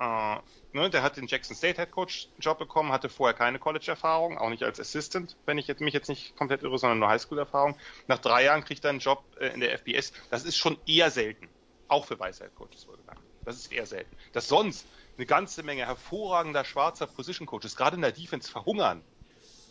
äh, 0.00 0.36
ne, 0.72 0.88
der 0.88 1.02
hat 1.02 1.18
den 1.18 1.26
Jackson 1.26 1.54
State 1.54 1.80
Head 1.80 1.90
Coach 1.90 2.28
Job 2.38 2.58
bekommen, 2.58 2.90
hatte 2.90 3.10
vorher 3.10 3.36
keine 3.36 3.58
College-Erfahrung, 3.58 4.38
auch 4.38 4.48
nicht 4.48 4.62
als 4.62 4.80
Assistant, 4.80 5.36
wenn 5.44 5.58
ich 5.58 5.66
jetzt, 5.66 5.80
mich 5.80 5.92
jetzt 5.92 6.08
nicht 6.08 6.36
komplett 6.36 6.62
irre, 6.62 6.78
sondern 6.78 6.98
nur 6.98 7.08
Highschool-Erfahrung. 7.08 7.76
Nach 8.08 8.18
drei 8.18 8.44
Jahren 8.44 8.64
kriegt 8.64 8.82
er 8.84 8.90
einen 8.90 9.00
Job 9.00 9.22
äh, 9.38 9.48
in 9.48 9.60
der 9.60 9.78
FBS. 9.78 10.12
Das 10.30 10.44
ist 10.44 10.56
schon 10.56 10.78
eher 10.86 11.10
selten. 11.10 11.48
Auch 11.88 12.06
für 12.06 12.18
weiße 12.18 12.44
Head 12.44 12.54
Coaches 12.54 12.88
wohlgemerkt. 12.88 13.20
Das 13.44 13.56
ist 13.56 13.72
eher 13.72 13.84
selten. 13.84 14.16
Dass 14.32 14.48
sonst 14.48 14.86
eine 15.16 15.26
ganze 15.26 15.62
Menge 15.62 15.84
hervorragender 15.86 16.64
schwarzer 16.64 17.06
Position 17.06 17.46
Coaches, 17.46 17.76
gerade 17.76 17.96
in 17.96 18.02
der 18.02 18.12
Defense, 18.12 18.50
verhungern, 18.50 19.02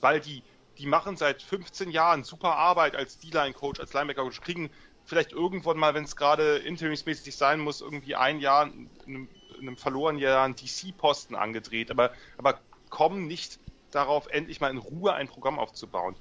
weil 0.01 0.19
die, 0.19 0.43
die 0.77 0.85
machen 0.85 1.17
seit 1.17 1.41
15 1.41 1.89
Jahren 1.89 2.23
super 2.23 2.55
Arbeit 2.55 2.95
als 2.95 3.17
D-Line-Coach, 3.17 3.79
als 3.79 3.93
Linebacker-Coach, 3.93 4.41
kriegen 4.41 4.69
vielleicht 5.05 5.31
irgendwann 5.31 5.77
mal, 5.77 5.95
wenn 5.95 6.03
es 6.03 6.15
gerade 6.15 6.57
interimsmäßig 6.57 7.35
sein 7.35 7.59
muss, 7.59 7.81
irgendwie 7.81 8.15
ein 8.15 8.39
Jahr 8.39 8.65
einen 9.07 9.27
in 9.59 9.67
einem 9.67 9.77
verlorenen 9.77 10.21
Jahr 10.21 10.43
einen 10.43 10.55
DC-Posten 10.55 11.35
angedreht, 11.35 11.91
aber, 11.91 12.11
aber 12.37 12.59
kommen 12.89 13.27
nicht 13.27 13.59
darauf, 13.91 14.27
endlich 14.27 14.61
mal 14.61 14.69
in 14.69 14.77
Ruhe 14.77 15.13
ein 15.13 15.27
Programm 15.27 15.59
aufzubauen. 15.59 16.15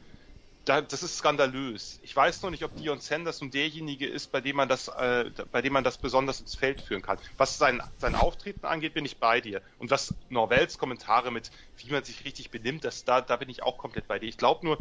Da, 0.64 0.82
das 0.82 1.03
ist 1.03 1.16
skandalös. 1.16 1.99
Ich 2.03 2.14
weiß 2.14 2.43
noch 2.43 2.51
nicht, 2.51 2.62
ob 2.62 2.76
Dion 2.76 3.01
Sanders 3.01 3.41
nun 3.41 3.51
derjenige 3.51 4.07
ist, 4.07 4.30
bei 4.32 4.43
dem 4.43 4.57
man 4.57 4.68
das, 4.68 4.89
äh, 4.89 5.30
bei 5.51 5.62
dem 5.62 5.72
man 5.72 5.82
das 5.82 5.97
besonders 5.97 6.41
ins 6.41 6.57
Feld 6.57 6.82
führen 6.82 7.01
kann. 7.01 7.16
Was 7.39 7.57
sein, 7.57 7.82
sein 7.97 8.14
Auftreten 8.14 8.66
angeht, 8.66 8.93
bin 8.93 9.07
ich 9.07 9.16
bei 9.16 9.41
dir. 9.41 9.62
Und 9.78 9.91
was 9.91 10.14
Norvells 10.28 10.76
Kommentare 10.76 11.30
mit, 11.30 11.51
wie 11.78 11.91
man 11.91 12.05
sich 12.05 12.26
richtig 12.26 12.51
benimmt, 12.51 12.84
das, 12.84 13.07
da, 13.07 13.22
da 13.22 13.36
bin 13.36 13.49
ich 13.49 13.62
auch 13.62 13.78
komplett 13.78 14.09
bei 14.09 14.18
dir. 14.18 14.28
Ich 14.28 14.36
glaube 14.36 14.66
nur, 14.66 14.78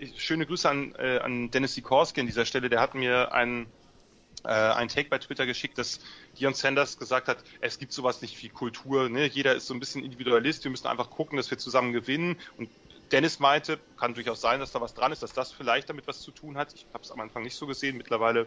äh, 0.00 0.08
schöne 0.16 0.44
Grüße 0.44 0.68
an, 0.68 0.94
äh, 0.98 1.18
an 1.18 1.52
Dennis 1.52 1.74
Sikorski 1.74 2.20
an 2.20 2.26
dieser 2.26 2.44
Stelle, 2.44 2.68
der 2.68 2.80
hat 2.80 2.94
mir 2.96 3.32
einen, 3.32 3.66
äh, 4.44 4.48
ein 4.48 4.88
Take 4.88 5.08
bei 5.08 5.18
Twitter 5.18 5.46
geschickt, 5.46 5.78
dass 5.78 6.00
Dion 6.38 6.54
Sanders 6.54 6.98
gesagt 6.98 7.28
hat, 7.28 7.38
es 7.60 7.78
gibt 7.78 7.92
sowas 7.92 8.22
nicht 8.22 8.40
wie 8.42 8.48
Kultur, 8.48 9.08
ne? 9.08 9.26
jeder 9.26 9.54
ist 9.54 9.66
so 9.66 9.74
ein 9.74 9.80
bisschen 9.80 10.04
Individualist, 10.04 10.64
wir 10.64 10.70
müssen 10.70 10.86
einfach 10.86 11.10
gucken, 11.10 11.36
dass 11.36 11.50
wir 11.50 11.58
zusammen 11.58 11.92
gewinnen 11.92 12.38
und 12.56 12.68
Dennis 13.12 13.38
meinte, 13.38 13.78
kann 13.98 14.14
durchaus 14.14 14.40
sein, 14.40 14.60
dass 14.60 14.72
da 14.72 14.80
was 14.80 14.94
dran 14.94 15.12
ist, 15.12 15.22
dass 15.22 15.32
das 15.32 15.52
vielleicht 15.52 15.88
damit 15.88 16.06
was 16.06 16.20
zu 16.20 16.30
tun 16.30 16.56
hat. 16.56 16.74
Ich 16.74 16.86
habe 16.92 17.04
es 17.04 17.10
am 17.10 17.20
Anfang 17.20 17.42
nicht 17.42 17.54
so 17.54 17.66
gesehen, 17.66 17.96
mittlerweile 17.96 18.46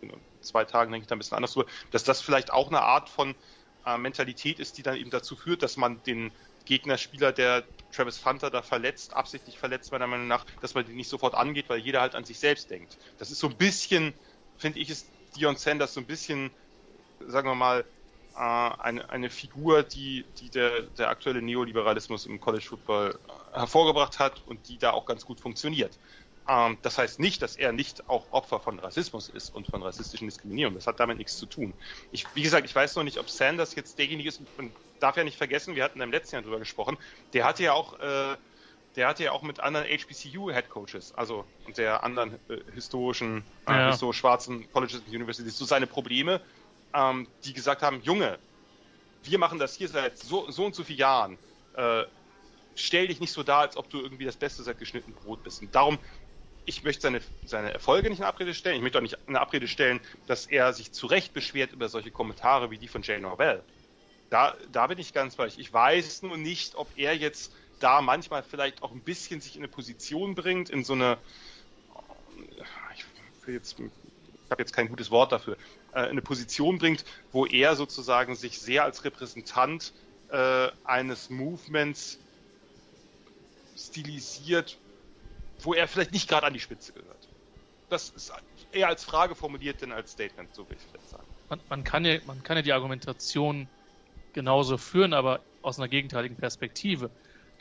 in 0.00 0.12
zwei 0.40 0.64
Tagen 0.64 0.90
denke 0.90 1.04
ich 1.04 1.08
da 1.08 1.14
ein 1.14 1.18
bisschen 1.18 1.36
anders 1.36 1.52
drüber, 1.52 1.70
dass 1.92 2.04
das 2.04 2.20
vielleicht 2.20 2.52
auch 2.52 2.68
eine 2.68 2.82
Art 2.82 3.08
von 3.08 3.34
äh, 3.86 3.96
Mentalität 3.96 4.58
ist, 4.58 4.76
die 4.76 4.82
dann 4.82 4.96
eben 4.96 5.10
dazu 5.10 5.36
führt, 5.36 5.62
dass 5.62 5.76
man 5.76 6.02
den 6.02 6.32
Gegnerspieler, 6.64 7.32
der 7.32 7.64
Travis 7.92 8.18
Funter 8.18 8.50
da 8.50 8.62
verletzt, 8.62 9.14
absichtlich 9.14 9.58
verletzt 9.58 9.92
meiner 9.92 10.06
Meinung 10.06 10.28
nach, 10.28 10.44
dass 10.60 10.74
man 10.74 10.84
den 10.84 10.96
nicht 10.96 11.08
sofort 11.08 11.34
angeht, 11.34 11.68
weil 11.68 11.78
jeder 11.78 12.00
halt 12.00 12.14
an 12.14 12.24
sich 12.24 12.38
selbst 12.38 12.70
denkt. 12.70 12.98
Das 13.18 13.30
ist 13.30 13.40
so 13.40 13.48
ein 13.48 13.56
bisschen, 13.56 14.14
finde 14.56 14.78
ich, 14.78 14.90
ist 14.90 15.06
Dion 15.36 15.56
Sanders 15.56 15.94
so 15.94 16.00
ein 16.00 16.06
bisschen, 16.06 16.50
sagen 17.20 17.48
wir 17.48 17.54
mal, 17.54 17.84
äh, 18.34 18.38
eine, 18.38 19.08
eine 19.10 19.30
Figur, 19.30 19.82
die, 19.82 20.24
die 20.38 20.50
der, 20.50 20.82
der 20.82 21.10
aktuelle 21.10 21.42
Neoliberalismus 21.42 22.26
im 22.26 22.40
College 22.40 22.64
Football 22.64 23.18
äh, 23.28 23.58
hervorgebracht 23.58 24.18
hat 24.18 24.42
und 24.46 24.68
die 24.68 24.78
da 24.78 24.92
auch 24.92 25.04
ganz 25.06 25.24
gut 25.24 25.40
funktioniert. 25.40 25.98
Ähm, 26.48 26.78
das 26.82 26.98
heißt 26.98 27.20
nicht, 27.20 27.42
dass 27.42 27.56
er 27.56 27.72
nicht 27.72 28.08
auch 28.08 28.32
Opfer 28.32 28.58
von 28.60 28.78
Rassismus 28.78 29.28
ist 29.28 29.50
und 29.54 29.66
von 29.66 29.82
rassistischen 29.82 30.26
Diskriminierung. 30.26 30.74
Das 30.74 30.86
hat 30.86 30.98
damit 30.98 31.18
nichts 31.18 31.36
zu 31.36 31.46
tun. 31.46 31.74
Ich, 32.10 32.26
wie 32.34 32.42
gesagt, 32.42 32.66
ich 32.66 32.74
weiß 32.74 32.96
noch 32.96 33.04
nicht, 33.04 33.18
ob 33.18 33.30
Sanders 33.30 33.74
jetzt 33.74 33.98
derjenige 33.98 34.28
ist, 34.28 34.42
man 34.56 34.72
darf 34.98 35.16
ja 35.16 35.24
nicht 35.24 35.36
vergessen, 35.36 35.74
wir 35.74 35.84
hatten 35.84 36.00
im 36.00 36.10
letzten 36.10 36.36
Jahr 36.36 36.42
drüber 36.42 36.58
gesprochen, 36.58 36.96
der 37.32 37.44
hatte 37.44 37.62
ja 37.62 37.72
auch, 37.74 37.98
äh, 38.00 38.36
der 38.96 39.08
hatte 39.08 39.24
ja 39.24 39.32
auch 39.32 39.42
mit 39.42 39.60
anderen 39.60 39.86
HBCU-Headcoaches, 39.86 41.12
also 41.14 41.46
der 41.76 42.04
anderen 42.04 42.38
äh, 42.48 42.72
historischen, 42.72 43.44
äh, 43.66 43.72
Ja. 43.72 43.86
historisch 43.86 44.18
schwarzen 44.18 44.70
Colleges 44.70 45.00
und 45.00 45.08
Universities, 45.08 45.56
so 45.56 45.64
seine 45.64 45.86
Probleme, 45.86 46.44
ähm, 46.94 47.32
die 47.44 47.52
gesagt 47.54 47.82
haben, 47.82 48.02
Junge, 48.02 48.38
wir 49.22 49.38
machen 49.38 49.58
das 49.58 49.74
hier 49.74 49.88
seit 49.88 50.18
so, 50.18 50.50
so 50.50 50.64
und 50.66 50.74
so 50.74 50.84
vielen 50.84 50.98
Jahren. 50.98 51.38
Äh, 51.74 52.04
stell 52.74 53.08
dich 53.08 53.20
nicht 53.20 53.32
so 53.32 53.42
dar, 53.42 53.60
als 53.60 53.76
ob 53.76 53.88
du 53.90 54.00
irgendwie 54.00 54.24
das 54.24 54.36
Beste 54.36 54.62
seit 54.62 54.78
geschnittenem 54.78 55.14
Brot 55.14 55.42
bist. 55.42 55.62
Und 55.62 55.74
darum, 55.74 55.98
ich 56.64 56.82
möchte 56.84 57.02
seine, 57.02 57.22
seine 57.44 57.72
Erfolge 57.72 58.08
nicht 58.10 58.20
in 58.20 58.24
Abrede 58.24 58.54
stellen. 58.54 58.76
Ich 58.76 58.82
möchte 58.82 58.98
auch 58.98 59.02
nicht 59.02 59.18
in 59.26 59.36
Abrede 59.36 59.68
stellen, 59.68 60.00
dass 60.26 60.46
er 60.46 60.72
sich 60.72 60.92
zu 60.92 61.06
Recht 61.06 61.32
beschwert 61.32 61.72
über 61.72 61.88
solche 61.88 62.12
Kommentare 62.12 62.70
wie 62.70 62.78
die 62.78 62.88
von 62.88 63.02
Jay 63.02 63.18
Norvell. 63.20 63.66
Da, 64.30 64.56
da 64.70 64.86
bin 64.86 64.98
ich 64.98 65.12
ganz 65.12 65.36
bei 65.36 65.44
euch. 65.44 65.58
Ich 65.58 65.72
weiß 65.72 66.22
nur 66.22 66.36
nicht, 66.38 66.74
ob 66.76 66.96
er 66.96 67.16
jetzt 67.16 67.54
da 67.82 68.00
manchmal 68.00 68.42
vielleicht 68.42 68.82
auch 68.82 68.92
ein 68.92 69.02
bisschen 69.02 69.40
sich 69.40 69.56
in 69.56 69.62
eine 69.62 69.68
Position 69.68 70.34
bringt, 70.34 70.70
in 70.70 70.84
so 70.84 70.92
eine, 70.92 71.18
ich 72.94 73.46
will 73.46 73.54
jetzt, 73.54 73.78
ich 73.78 74.50
habe 74.50 74.62
jetzt 74.62 74.72
kein 74.72 74.88
gutes 74.88 75.10
Wort 75.10 75.32
dafür, 75.32 75.56
äh, 75.92 76.04
in 76.04 76.10
eine 76.10 76.22
Position 76.22 76.78
bringt, 76.78 77.04
wo 77.32 77.46
er 77.46 77.74
sozusagen 77.76 78.36
sich 78.36 78.58
sehr 78.58 78.84
als 78.84 79.04
Repräsentant 79.04 79.92
äh, 80.28 80.68
eines 80.84 81.30
Movements 81.30 82.18
stilisiert, 83.76 84.78
wo 85.60 85.74
er 85.74 85.88
vielleicht 85.88 86.12
nicht 86.12 86.28
gerade 86.28 86.46
an 86.46 86.54
die 86.54 86.60
Spitze 86.60 86.92
gehört. 86.92 87.28
Das 87.88 88.10
ist 88.10 88.32
eher 88.72 88.88
als 88.88 89.04
Frage 89.04 89.34
formuliert, 89.34 89.82
denn 89.82 89.92
als 89.92 90.12
Statement, 90.12 90.54
so 90.54 90.68
will 90.68 90.76
ich 90.76 90.82
vielleicht 90.82 91.10
sagen. 91.10 91.26
Man, 91.48 91.60
man, 91.68 91.84
kann 91.84 92.04
ja, 92.04 92.18
man 92.26 92.42
kann 92.42 92.56
ja 92.56 92.62
die 92.62 92.72
Argumentation 92.72 93.68
genauso 94.32 94.78
führen, 94.78 95.12
aber 95.12 95.40
aus 95.60 95.78
einer 95.78 95.88
gegenteiligen 95.88 96.36
Perspektive. 96.36 97.10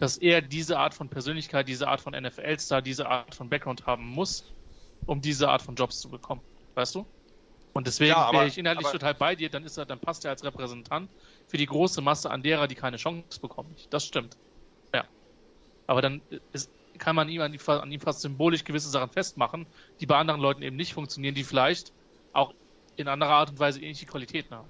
Dass 0.02 0.18
er 0.18 0.41
diese 0.41 0.80
Art 0.80 0.95
von 0.95 1.10
Persönlichkeit, 1.10 1.68
diese 1.68 1.88
Art 1.88 2.02
von 2.02 2.14
NFL-Star, 2.14 2.82
diese 2.82 3.08
Art 3.08 3.36
von 3.36 3.49
Background 3.49 3.86
haben 3.86 4.08
muss, 4.08 4.52
um 5.06 5.22
diese 5.22 5.47
Art 5.47 5.62
von 5.62 5.76
Jobs 5.76 5.99
zu 5.99 6.10
bekommen. 6.10 6.41
Weißt 6.74 6.95
du? 6.95 7.06
Und 7.74 7.86
deswegen 7.86 8.10
Ja, 8.10 8.34
wäre 8.34 8.47
ich 8.47 8.58
inhaltlich 8.58 8.88
aber- 8.88 8.97
total 8.97 9.14
bei 9.14 9.36
dir, 9.36 9.49
dann 9.49 9.64
ist 9.64 9.78
er, 9.78 9.86
dann 9.86 9.99
passt 9.99 10.26
er 10.26 10.32
als 10.32 10.43
Repräsentant 10.43 11.08
für 11.45 11.58
die 11.58 11.68
große 11.68 12.02
Masse 12.02 12.32
an 12.32 12.41
derer, 12.41 12.68
die 12.68 12.74
keine 12.74 12.97
Chance 12.97 13.39
bekommen. 13.39 13.76
Das 13.91 14.04
stimmt. 14.08 14.36
Ja. 14.91 15.06
Aber 15.86 16.02
dann 16.02 16.22
ist, 16.52 16.72
kann 16.97 17.16
man 17.16 17.30
ihm 17.30 17.41
an, 17.41 17.52
die, 17.52 17.60
an 17.68 17.91
ihm 17.91 17.99
fast 18.02 18.22
symbolisch 18.22 18.64
gewisse 18.64 18.89
Sachen 18.89 19.12
festmachen, 19.12 19.68
die 19.99 20.08
bei 20.08 20.18
anderen 20.18 20.41
Leuten 20.41 20.64
eben 20.64 20.78
nicht 20.78 20.93
funktionieren, 20.93 21.36
die 21.36 21.43
vielleicht 21.43 21.93
auch 22.34 22.56
in 22.95 23.08
anderer 23.08 23.34
Art 23.34 23.52
und 23.52 23.60
Weise 23.60 23.80
ähnliche 23.80 24.08
Qualitäten 24.08 24.56
haben. 24.56 24.70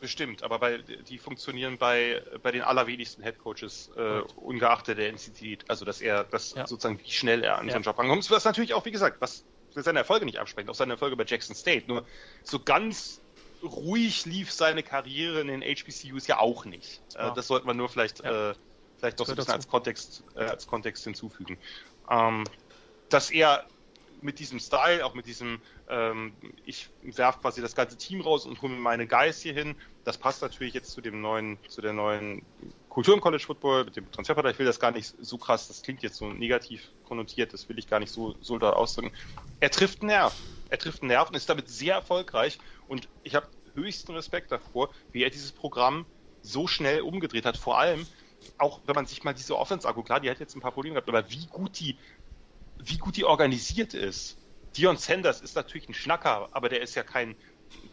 Bestimmt, 0.00 0.42
aber 0.44 0.60
bei, 0.60 0.78
die 0.78 1.18
funktionieren 1.18 1.76
bei, 1.76 2.22
bei 2.42 2.52
den 2.52 2.62
allerwenigsten 2.62 3.22
Headcoaches, 3.22 3.90
äh, 3.96 4.20
ungeachtet 4.36 4.98
der 4.98 5.08
Intensität. 5.08 5.64
Also, 5.68 5.84
dass 5.84 6.00
er, 6.00 6.24
das 6.24 6.54
Ja. 6.54 6.66
sozusagen, 6.66 7.00
wie 7.00 7.10
schnell 7.10 7.42
er 7.42 7.58
an 7.58 7.66
Ja. 7.66 7.72
so 7.72 7.76
einen 7.76 7.84
Job 7.84 7.98
rankommt. 7.98 8.30
Was 8.30 8.44
natürlich 8.44 8.74
auch, 8.74 8.84
wie 8.84 8.92
gesagt, 8.92 9.20
was 9.20 9.44
seine 9.70 9.98
Erfolge 10.00 10.24
nicht 10.24 10.38
absprechen, 10.38 10.70
auch 10.70 10.74
seine 10.74 10.92
Erfolge 10.94 11.16
bei 11.16 11.24
Jackson 11.24 11.54
State. 11.56 11.86
Nur 11.88 12.06
so 12.44 12.60
ganz 12.60 13.20
ruhig 13.62 14.24
lief 14.24 14.52
seine 14.52 14.82
Karriere 14.84 15.40
in 15.40 15.48
den 15.48 15.62
HBCUs 15.62 16.26
ja 16.28 16.38
auch 16.38 16.64
nicht. 16.64 17.02
Ja. 17.14 17.32
Äh, 17.32 17.34
das 17.34 17.48
sollte 17.48 17.66
man 17.66 17.76
nur 17.76 17.88
vielleicht, 17.88 18.22
Ja. 18.22 18.50
äh, 18.50 18.54
vielleicht 18.96 19.18
doch 19.18 19.26
so 19.26 19.32
ein 19.32 19.36
bisschen 19.36 19.46
dazu. 19.52 19.58
als 19.58 19.68
Kontext, 19.68 20.24
äh, 20.36 20.44
als 20.44 20.66
Kontext 20.66 21.04
hinzufügen. 21.04 21.58
Ähm, 22.08 22.44
dass 23.08 23.30
er 23.30 23.66
mit 24.20 24.38
diesem 24.38 24.58
Style, 24.58 25.04
auch 25.04 25.14
mit 25.14 25.26
diesem, 25.26 25.60
ähm, 25.88 26.32
ich 26.64 26.88
werfe 27.02 27.40
quasi 27.40 27.60
das 27.60 27.74
ganze 27.74 27.96
Team 27.96 28.20
raus 28.20 28.46
und 28.46 28.60
hole 28.62 28.72
mir 28.72 28.80
meine 28.80 29.06
Guys 29.06 29.40
hier 29.40 29.54
hin, 29.54 29.76
das 30.04 30.18
passt 30.18 30.42
natürlich 30.42 30.74
jetzt 30.74 30.90
zu 30.90 31.00
dem 31.00 31.20
neuen, 31.20 31.58
zu 31.68 31.80
der 31.80 31.92
neuen 31.92 32.42
Kultur 32.88 33.14
im 33.14 33.20
College 33.20 33.44
Football, 33.44 33.84
mit 33.84 33.96
dem 33.96 34.10
Transferportal. 34.10 34.52
Ich 34.52 34.58
will 34.58 34.66
das 34.66 34.80
gar 34.80 34.90
nicht 34.90 35.14
so 35.20 35.38
krass, 35.38 35.68
das 35.68 35.82
klingt 35.82 36.02
jetzt 36.02 36.16
so 36.16 36.30
negativ 36.32 36.88
konnotiert, 37.04 37.52
das 37.52 37.68
will 37.68 37.78
ich 37.78 37.86
gar 37.86 38.00
nicht 38.00 38.10
so, 38.10 38.34
so 38.40 38.58
da 38.58 38.70
ausdrücken. 38.70 39.12
Er 39.60 39.70
trifft 39.70 40.00
einen 40.00 40.08
Nerv. 40.08 40.34
Er 40.70 40.78
trifft 40.78 41.02
einen 41.02 41.08
Nerv 41.08 41.28
und 41.28 41.36
ist 41.36 41.48
damit 41.48 41.68
sehr 41.68 41.94
erfolgreich 41.94 42.58
und 42.88 43.08
ich 43.22 43.34
habe 43.34 43.46
höchsten 43.74 44.12
Respekt 44.14 44.50
davor, 44.50 44.90
wie 45.12 45.22
er 45.22 45.30
dieses 45.30 45.52
Programm 45.52 46.06
so 46.42 46.66
schnell 46.66 47.00
umgedreht 47.00 47.44
hat. 47.44 47.56
Vor 47.56 47.78
allem, 47.78 48.06
auch 48.58 48.80
wenn 48.86 48.94
man 48.94 49.06
sich 49.06 49.24
mal 49.24 49.34
diese 49.34 49.56
Offense 49.56 49.88
anguckt, 49.88 50.06
klar, 50.06 50.20
die 50.20 50.30
hat 50.30 50.40
jetzt 50.40 50.56
ein 50.56 50.60
paar 50.60 50.72
Probleme 50.72 50.94
gehabt, 50.94 51.08
aber 51.08 51.30
wie 51.30 51.46
gut 51.46 51.78
die 51.80 51.96
wie 52.78 52.98
gut 52.98 53.16
die 53.16 53.24
organisiert 53.24 53.94
ist. 53.94 54.38
Dion 54.76 54.96
Sanders 54.96 55.40
ist 55.40 55.56
natürlich 55.56 55.88
ein 55.88 55.94
Schnacker, 55.94 56.48
aber 56.52 56.68
der 56.68 56.80
ist 56.82 56.94
ja 56.94 57.02
kein, 57.02 57.36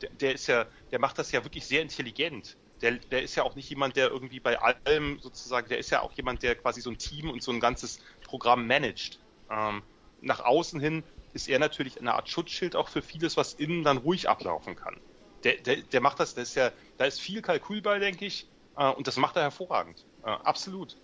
der, 0.01 0.09
der 0.13 0.33
ist 0.33 0.47
ja, 0.47 0.69
der 0.91 0.99
macht 0.99 1.17
das 1.17 1.31
ja 1.31 1.43
wirklich 1.43 1.65
sehr 1.67 1.81
intelligent. 1.81 2.57
Der, 2.81 2.93
der 2.99 3.23
ist 3.23 3.35
ja 3.35 3.43
auch 3.43 3.55
nicht 3.55 3.69
jemand, 3.69 3.95
der 3.95 4.09
irgendwie 4.09 4.39
bei 4.39 4.59
allem 4.59 5.19
sozusagen, 5.19 5.69
der 5.69 5.79
ist 5.79 5.89
ja 5.89 6.01
auch 6.01 6.13
jemand, 6.13 6.43
der 6.43 6.55
quasi 6.55 6.81
so 6.81 6.89
ein 6.91 6.97
Team 6.97 7.29
und 7.29 7.41
so 7.41 7.51
ein 7.51 7.59
ganzes 7.59 7.99
Programm 8.23 8.67
managt. 8.67 9.21
Ähm, 9.49 9.83
nach 10.19 10.41
außen 10.41 10.79
hin 10.79 11.09
ist 11.33 11.47
er 11.47 11.59
natürlich 11.59 11.99
eine 11.99 12.13
Art 12.13 12.29
Schutzschild 12.29 12.75
auch 12.75 12.89
für 12.89 13.01
vieles, 13.01 13.37
was 13.37 13.53
innen 13.53 13.83
dann 13.83 13.97
ruhig 13.97 14.29
ablaufen 14.29 14.75
kann. 14.75 15.01
Der, 15.43 15.61
der, 15.61 15.83
der 15.83 16.01
macht 16.01 16.19
das, 16.19 16.33
das 16.33 16.49
ist 16.49 16.55
ja, 16.55 16.71
da 16.97 17.05
ist 17.05 17.19
viel 17.21 17.41
Kalkül 17.41 17.81
bei, 17.81 17.99
denke 17.99 18.25
ich, 18.25 18.51
äh, 18.75 18.89
und 18.89 19.07
das 19.07 19.17
macht 19.17 19.35
er 19.37 19.43
hervorragend. 19.43 20.05
Äh, 20.23 20.29
absolut. 20.29 20.97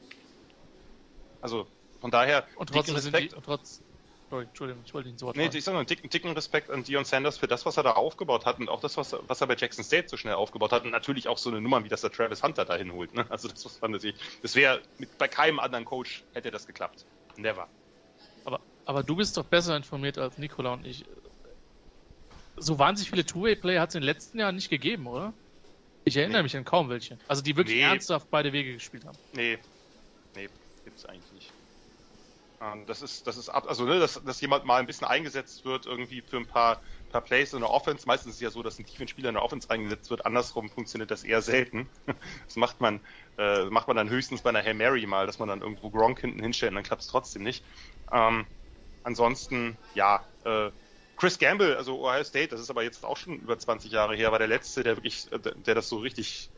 Also 1.42 1.72
von 2.02 2.12
daher 2.12 2.45
Und 2.56 2.74
dicken 2.76 2.93
Respekt. 2.95 3.32
die, 3.32 3.36
und 3.36 3.45
trotz, 3.45 3.82
sorry, 4.30 4.45
Entschuldigung, 4.45 4.84
ich 4.84 4.93
wollte 4.93 5.08
nicht 5.08 5.14
ins 5.16 5.22
Wort 5.24 5.36
Nee, 5.38 5.49
ich 5.54 5.64
sag 5.64 5.72
nur 5.74 5.80
einen 5.80 5.88
dicken, 5.88 6.10
dicken 6.10 6.32
Respekt 6.32 6.70
an 6.70 6.84
Dion 6.84 7.06
Sanders 7.06 7.38
für 7.38 7.47
das, 7.47 7.66
was 7.66 7.78
er 7.78 7.84
da 7.84 7.93
aufgebaut 7.93 8.45
hat 8.45 8.60
und 8.60 8.70
auch 8.70 8.82
das, 8.82 8.97
was, 8.97 9.14
er- 9.14 9.22
was 9.30 9.39
er 9.39 9.47
bei 9.47 9.56
Jackson 9.56 9.84
State 9.84 10.10
so 10.10 10.18
schnell 10.18 10.34
aufgebaut 10.34 10.72
hat 10.72 10.84
und 10.84 10.89
natürlich 10.91 11.28
auch 11.28 11.38
so 11.38 11.49
eine 11.49 11.62
Nummer, 11.62 11.84
wie 11.84 11.89
das 11.89 12.02
der 12.02 12.12
Travis 12.12 12.43
Hunter 12.43 12.66
dahin 12.66 12.91
holt. 12.91 13.14
Ne? 13.14 13.26
Also 13.30 13.47
das 13.47 13.64
was 13.66 13.80
man 13.82 13.91
natürlich, 13.91 14.20
das 14.41 14.56
wäre 14.56 14.82
bei 15.18 15.28
keinem 15.28 15.60
anderen 15.60 15.86
Coach 15.86 16.24
hätte 16.34 16.52
das 16.52 16.66
geklappt. 16.68 17.06
Never. 17.38 17.70
Aber, 18.43 18.60
aber 18.86 19.04
du 19.04 19.16
bist 19.16 19.38
doch 19.38 19.45
besser 19.45 19.78
informiert 19.78 20.18
als 20.18 20.38
Nikola 20.38 20.74
und 20.74 20.86
ich. 20.86 21.06
So 22.58 22.78
wahnsinnig 22.78 23.10
viele 23.10 23.26
Two-Way-Player 23.26 23.82
hat 23.82 23.89
es 23.89 23.95
in 23.95 24.02
den 24.02 24.06
letzten 24.06 24.39
Jahren 24.39 24.56
nicht 24.56 24.70
gegeben, 24.70 25.08
oder? 25.08 25.34
Ich 26.04 26.18
erinnere 26.18 26.39
Nee. 26.39 26.43
mich 26.43 26.58
an 26.58 26.66
kaum 26.66 26.89
welche. 26.89 27.18
Also 27.28 27.41
die 27.41 27.56
wirklich 27.56 27.78
Nee. 27.78 27.84
ernsthaft 27.84 28.30
beide 28.30 28.52
Wege 28.54 28.74
gespielt 28.74 29.06
haben. 29.06 29.18
Nee, 29.32 29.58
nee, 30.36 30.49
gibt's 30.84 31.06
eigentlich 31.06 31.32
nicht. 31.32 31.51
Ähm, 32.62 32.86
das 32.86 33.01
ist, 33.01 33.26
das 33.26 33.38
ist 33.38 33.49
ab, 33.49 33.66
also 33.68 33.86
ne, 33.86 33.99
dass, 33.99 34.24
dass 34.24 34.39
jemand 34.39 34.66
mal 34.66 34.80
ein 34.80 34.86
bisschen 34.86 35.07
eingesetzt 35.07 35.66
wird 35.66 35.88
irgendwie 35.88 36.22
für 36.22 36.38
ein 36.38 36.45
paar, 36.45 36.82
paar 37.09 37.22
Plays 37.22 37.53
in 37.53 37.62
der 37.62 37.70
Offense. 37.70 38.05
Meistens 38.05 38.32
ist 38.32 38.36
es 38.36 38.41
ja 38.41 38.51
so, 38.51 38.62
dass 38.62 38.78
ein 38.78 38.86
Defense-Spieler 38.86 39.30
in 39.30 39.36
der 39.36 39.43
Offense 39.43 39.70
eingesetzt 39.70 40.09
wird. 40.12 40.26
Andersrum 40.26 40.70
funktioniert 40.70 41.09
das 41.09 41.24
eher 41.24 41.41
selten. 41.41 41.89
Das 42.45 42.57
macht 42.57 42.82
man, 42.82 42.99
äh, 43.38 43.66
macht 43.66 43.88
man 43.88 43.95
dann 43.95 44.09
höchstens 44.09 44.41
bei 44.41 44.49
einer 44.49 44.62
Hail 44.62 44.74
Mary 44.74 45.05
mal, 45.05 45.26
dass 45.26 45.39
man 45.39 45.47
dann 45.47 45.62
irgendwo 45.62 45.89
Gronk 45.89 46.20
hinten 46.20 46.41
hinstellt 46.41 46.72
und 46.72 46.76
dann 46.76 46.84
klappt 46.84 47.01
es 47.01 47.07
trotzdem 47.07 47.43
nicht. 47.43 47.64
Ähm, 48.12 48.45
ansonsten, 49.03 49.78
ja, 49.95 50.26
äh, 50.43 50.70
Chris 51.16 51.39
Gamble, 51.39 51.78
also 51.78 51.99
Ohio 52.03 52.24
State, 52.24 52.49
das 52.49 52.59
ist 52.59 52.70
aber 52.70 52.84
jetzt 52.84 53.05
auch 53.05 53.16
schon 53.16 53.39
über 53.39 53.57
20 53.57 53.91
Jahre 53.91 54.16
her, 54.16 54.32
war 54.32 54.39
der 54.39 54.49
letzte, 54.49 54.84
der 54.84 54.97
wirklich, 54.97 55.32
äh, 55.32 55.39
der 55.39 55.76
das 55.76 55.88
so 55.88 55.97
richtig 55.97 56.49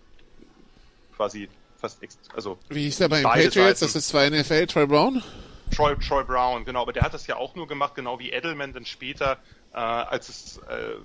quasi 1.16 1.48
fast, 1.78 2.02
ex 2.02 2.18
also 2.34 2.58
Wie 2.70 2.84
hieß 2.84 2.98
der 2.98 3.10
bei 3.10 3.22
den 3.22 3.30
Patriots? 3.30 3.82
Das 3.82 3.96
ist 3.96 4.08
zwar 4.08 4.28
NFL, 4.28 4.66
Troy 4.68 4.88
Brown? 4.88 5.22
Troy, 5.70 5.96
Troy 5.98 6.24
Brown, 6.24 6.66
genau, 6.66 6.82
aber 6.82 6.94
der 6.94 7.04
hat 7.04 7.14
das 7.14 7.28
ja 7.28 7.38
auch 7.38 7.56
nur 7.56 7.68
gemacht, 7.68 7.96
genau 7.96 8.20
wie 8.20 8.32
Edelman 8.32 8.74
dann 8.74 8.86
später, 8.86 9.42
äh, 9.72 9.78
als 9.78 10.30
es, 10.30 10.58
äh, 10.68 10.98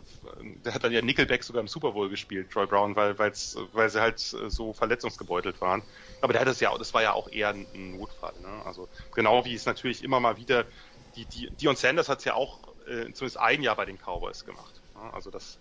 der 0.42 0.74
hat 0.74 0.84
dann 0.84 0.92
ja 0.92 1.00
Nickelback 1.02 1.42
sogar 1.42 1.60
im 1.60 1.68
Super 1.68 1.92
Bowl 1.92 2.10
gespielt, 2.10 2.50
Troy 2.50 2.66
Brown, 2.66 2.94
weil, 2.96 3.18
weil's, 3.18 3.56
weil 3.72 3.88
sie 3.88 4.00
halt 4.00 4.20
äh, 4.34 4.50
so 4.50 4.74
verletzungsgebeutelt 4.74 5.60
waren. 5.60 5.82
Aber 6.20 6.32
der 6.32 6.40
hat 6.40 6.48
das 6.48 6.60
ja, 6.60 6.76
das 6.76 6.92
war 6.92 7.02
ja 7.02 7.12
auch 7.14 7.28
eher 7.30 7.50
ein, 7.50 7.68
Notfall, 7.72 8.38
ne? 8.40 8.62
Also 8.64 8.90
genau 9.14 9.44
wie 9.44 9.54
es 9.54 9.64
natürlich 9.66 10.04
immer 10.04 10.20
mal 10.20 10.36
wieder, 10.36 10.66
die, 11.14 11.26
die, 11.26 11.48
Dion 11.56 11.76
Sanders 11.76 12.08
hat 12.08 12.18
es 12.18 12.24
ja 12.24 12.34
auch 12.34 12.62
äh, 12.86 13.12
zumindest 13.12 13.38
ein 13.38 13.62
Jahr 13.62 13.76
bei 13.76 13.86
den 13.86 13.96
Cowboys 13.98 14.44
gemacht. 14.44 14.82
Ne? 14.94 15.12
Also 15.14 15.30
das, 15.30 15.60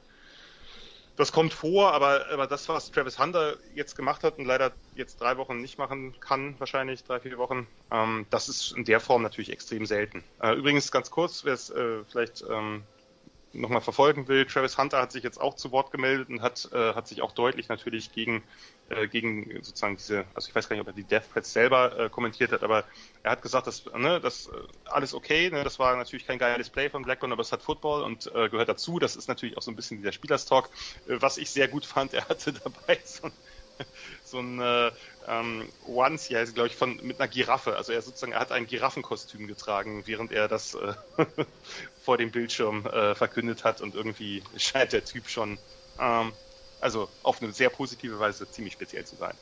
das 1.18 1.32
kommt 1.32 1.52
vor, 1.52 1.94
aber, 1.94 2.28
aber 2.32 2.48
das, 2.48 2.70
was 2.70 2.92
Travis 2.92 3.20
Hunter 3.20 3.58
jetzt 3.74 3.96
gemacht 3.96 4.24
hat 4.24 4.38
und 4.38 4.46
leider 4.46 4.72
jetzt 4.96 5.20
drei 5.20 5.38
Wochen 5.38 5.60
nicht 5.60 5.78
machen 5.78 6.16
kann, 6.20 6.56
wahrscheinlich 6.60 7.04
drei, 7.04 7.20
vier 7.20 7.38
Wochen, 7.38 7.68
ähm, 7.92 8.28
das 8.30 8.48
ist 8.48 8.72
in 8.78 8.86
der 8.86 9.00
Form 9.00 9.24
natürlich 9.24 9.52
extrem 9.52 9.86
selten. 9.86 10.24
Äh, 10.40 10.54
übrigens 10.54 10.92
ganz 10.92 11.10
kurz, 11.10 11.44
wer 11.44 11.54
es 11.54 11.72
äh, 11.72 12.04
vielleicht 12.08 12.44
ähm, 12.50 12.84
nochmal 13.54 13.82
verfolgen 13.82 14.28
will, 14.28 14.46
Travis 14.46 14.78
Hunter 14.78 15.02
hat 15.02 15.12
sich 15.12 15.24
jetzt 15.24 15.40
auch 15.40 15.56
zu 15.56 15.72
Wort 15.72 15.92
gemeldet 15.92 16.30
und 16.30 16.42
hat, 16.42 16.70
äh, 16.72 16.94
hat 16.94 17.08
sich 17.08 17.22
auch 17.22 17.32
deutlich 17.32 17.70
natürlich 17.70 18.12
gegen, 18.12 18.44
äh, 18.90 19.08
gegen 19.08 19.64
sozusagen 19.64 19.98
diese, 19.98 20.26
also 20.34 20.50
ich 20.50 20.56
weiß 20.56 20.70
gar 20.70 20.76
nicht, 20.76 20.82
ob 20.82 20.88
er 20.88 20.94
die 20.94 21.06
Death 21.08 21.30
Threats 21.32 21.54
selber 21.54 21.98
äh, 21.98 22.10
kommentiert 22.10 22.52
hat, 22.52 22.64
aber 22.64 22.86
er 23.24 23.32
hat 23.32 23.42
gesagt, 23.42 23.68
dass 23.68 23.86
ne, 23.86 24.20
das 24.22 24.48
äh, 24.48 24.52
alles 24.86 25.14
okay, 25.14 25.50
ne, 25.50 25.64
das 25.64 25.80
war 25.80 25.96
natürlich 25.96 26.26
kein 26.26 26.40
geiles 26.40 26.70
Play 26.70 26.90
von 26.90 27.04
Blackburn, 27.04 27.32
aber 27.32 27.42
es 27.42 27.52
hat 27.52 27.64
Football 27.64 28.04
und 28.04 28.28
äh, 28.34 28.50
gehört 28.50 28.70
dazu. 28.70 29.00
Das 29.00 29.16
ist 29.16 29.28
natürlich 29.28 29.58
auch 29.58 29.62
so 29.62 29.72
ein 29.72 29.76
bisschen 29.76 29.98
dieser 29.98 30.12
Spielerstalk, 30.12 30.70
äh, 31.06 31.18
was 31.22 31.38
ich 31.38 31.50
sehr 31.52 31.68
gut 31.68 31.86
fand. 31.86 32.14
Er 32.14 32.28
hatte 32.30 32.54
dabei 32.64 33.00
so 33.04 33.28
ein 33.28 33.34
so 34.24 34.40
ein 34.40 34.60
äh, 34.60 34.92
ähm, 35.28 35.68
Onesie, 35.86 36.36
heißt 36.36 36.54
glaube 36.54 36.70
ich, 36.70 36.76
von 36.76 37.00
mit 37.04 37.20
einer 37.20 37.28
Giraffe. 37.28 37.76
Also 37.76 37.92
er 37.92 38.02
sozusagen, 38.02 38.32
er 38.32 38.40
hat 38.40 38.52
ein 38.52 38.68
Giraffenkostüm 38.68 39.48
getragen, 39.48 40.04
während 40.06 40.32
er 40.32 40.48
das 40.48 40.76
äh, 40.76 40.94
vor 42.04 42.18
dem 42.18 42.32
Bildschirm 42.32 42.86
äh, 42.86 43.16
verkündet 43.16 43.64
hat 43.64 43.82
und 43.82 43.96
irgendwie 43.96 44.44
scheint 44.58 44.94
der 44.94 45.04
Typ 45.04 45.30
schon, 45.30 45.58
ähm, 46.00 46.32
also 46.80 47.10
auf 47.24 47.42
eine 47.42 47.52
sehr 47.52 47.70
positive 47.70 48.20
Weise 48.20 48.50
ziemlich 48.50 48.74
speziell 48.74 49.06
zu 49.06 49.16
sein. 49.16 49.34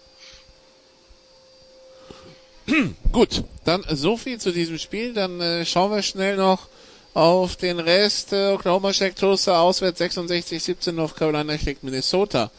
Gut, 3.11 3.43
dann 3.63 3.83
so 3.89 4.17
viel 4.17 4.39
zu 4.39 4.51
diesem 4.51 4.79
Spiel. 4.79 5.13
Dann 5.13 5.39
äh, 5.39 5.65
schauen 5.65 5.91
wir 5.91 6.01
schnell 6.01 6.37
noch 6.37 6.67
auf 7.13 7.55
den 7.55 7.79
Rest. 7.79 8.33
Äh, 8.33 8.53
Oklahoma 8.53 8.91
schlägt 8.91 9.19
Tulsa 9.19 9.59
auswärts 9.59 10.01
66-17. 10.01 10.91
North 10.93 11.15
Carolina 11.15 11.57
schlägt 11.57 11.83
Minnesota 11.83 12.51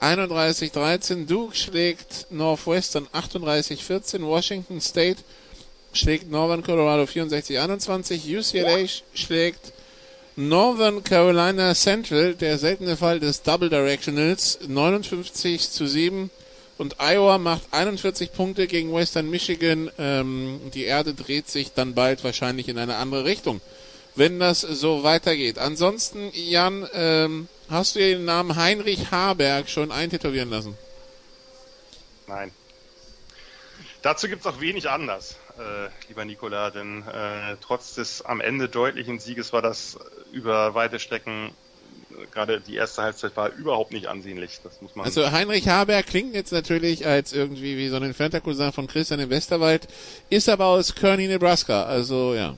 31-13. 0.00 1.26
Duke 1.26 1.56
schlägt 1.56 2.26
Northwestern 2.30 3.06
38-14. 3.12 4.22
Washington 4.22 4.80
State 4.80 5.22
schlägt 5.92 6.30
Northern 6.30 6.62
Colorado 6.62 7.04
64-21. 7.04 8.38
UCLA 8.38 8.86
schlägt 9.14 9.72
Northern 10.36 11.02
Carolina 11.02 11.74
Central, 11.74 12.34
der 12.34 12.58
seltene 12.58 12.96
Fall 12.96 13.20
des 13.20 13.42
Double 13.42 13.70
Directionals, 13.70 14.58
59 14.66 15.70
zu 15.70 15.86
7. 15.86 16.30
Und 16.78 16.96
Iowa 17.00 17.38
macht 17.38 17.62
41 17.70 18.32
Punkte 18.32 18.66
gegen 18.66 18.92
Western 18.92 19.30
Michigan. 19.30 19.90
Ähm, 19.98 20.60
die 20.74 20.84
Erde 20.84 21.14
dreht 21.14 21.48
sich 21.48 21.72
dann 21.72 21.94
bald 21.94 22.22
wahrscheinlich 22.22 22.68
in 22.68 22.76
eine 22.76 22.96
andere 22.96 23.24
Richtung, 23.24 23.62
wenn 24.14 24.38
das 24.38 24.60
so 24.60 25.02
weitergeht. 25.02 25.58
Ansonsten, 25.58 26.30
Jan, 26.34 26.86
ähm, 26.92 27.48
hast 27.70 27.94
du 27.94 28.00
den 28.00 28.24
Namen 28.24 28.56
Heinrich 28.56 29.10
Haberg 29.10 29.68
schon 29.68 29.92
eintätowieren 29.92 30.50
lassen? 30.50 30.76
Nein. 32.26 32.52
Dazu 34.02 34.28
gibt 34.28 34.42
es 34.42 34.46
auch 34.46 34.60
wenig 34.60 34.88
anders, 34.88 35.36
äh, 35.58 35.88
lieber 36.08 36.24
Nikola, 36.24 36.70
denn 36.70 37.02
äh, 37.08 37.56
trotz 37.60 37.94
des 37.94 38.22
am 38.22 38.40
Ende 38.40 38.68
deutlichen 38.68 39.18
Sieges 39.18 39.52
war 39.52 39.62
das 39.62 39.98
über 40.32 40.74
weite 40.74 41.00
Strecken 41.00 41.52
gerade 42.32 42.60
die 42.60 42.76
erste 42.76 43.02
Halbzeit 43.02 43.36
war 43.36 43.50
überhaupt 43.52 43.92
nicht 43.92 44.06
ansehnlich. 44.06 44.60
Das 44.62 44.80
muss 44.80 44.94
man. 44.94 45.06
Also 45.06 45.30
Heinrich 45.30 45.68
Haber 45.68 46.02
klingt 46.02 46.34
jetzt 46.34 46.52
natürlich 46.52 47.06
als 47.06 47.32
irgendwie 47.32 47.76
wie 47.76 47.88
so 47.88 47.96
ein 47.96 48.02
entfernter 48.02 48.40
Cousin 48.40 48.72
von 48.72 48.86
Christian 48.86 49.20
im 49.20 49.30
Westerwald, 49.30 49.88
ist 50.30 50.48
aber 50.48 50.66
aus 50.66 50.94
Kearney, 50.94 51.28
Nebraska. 51.28 51.84
Also 51.84 52.34
ja. 52.34 52.56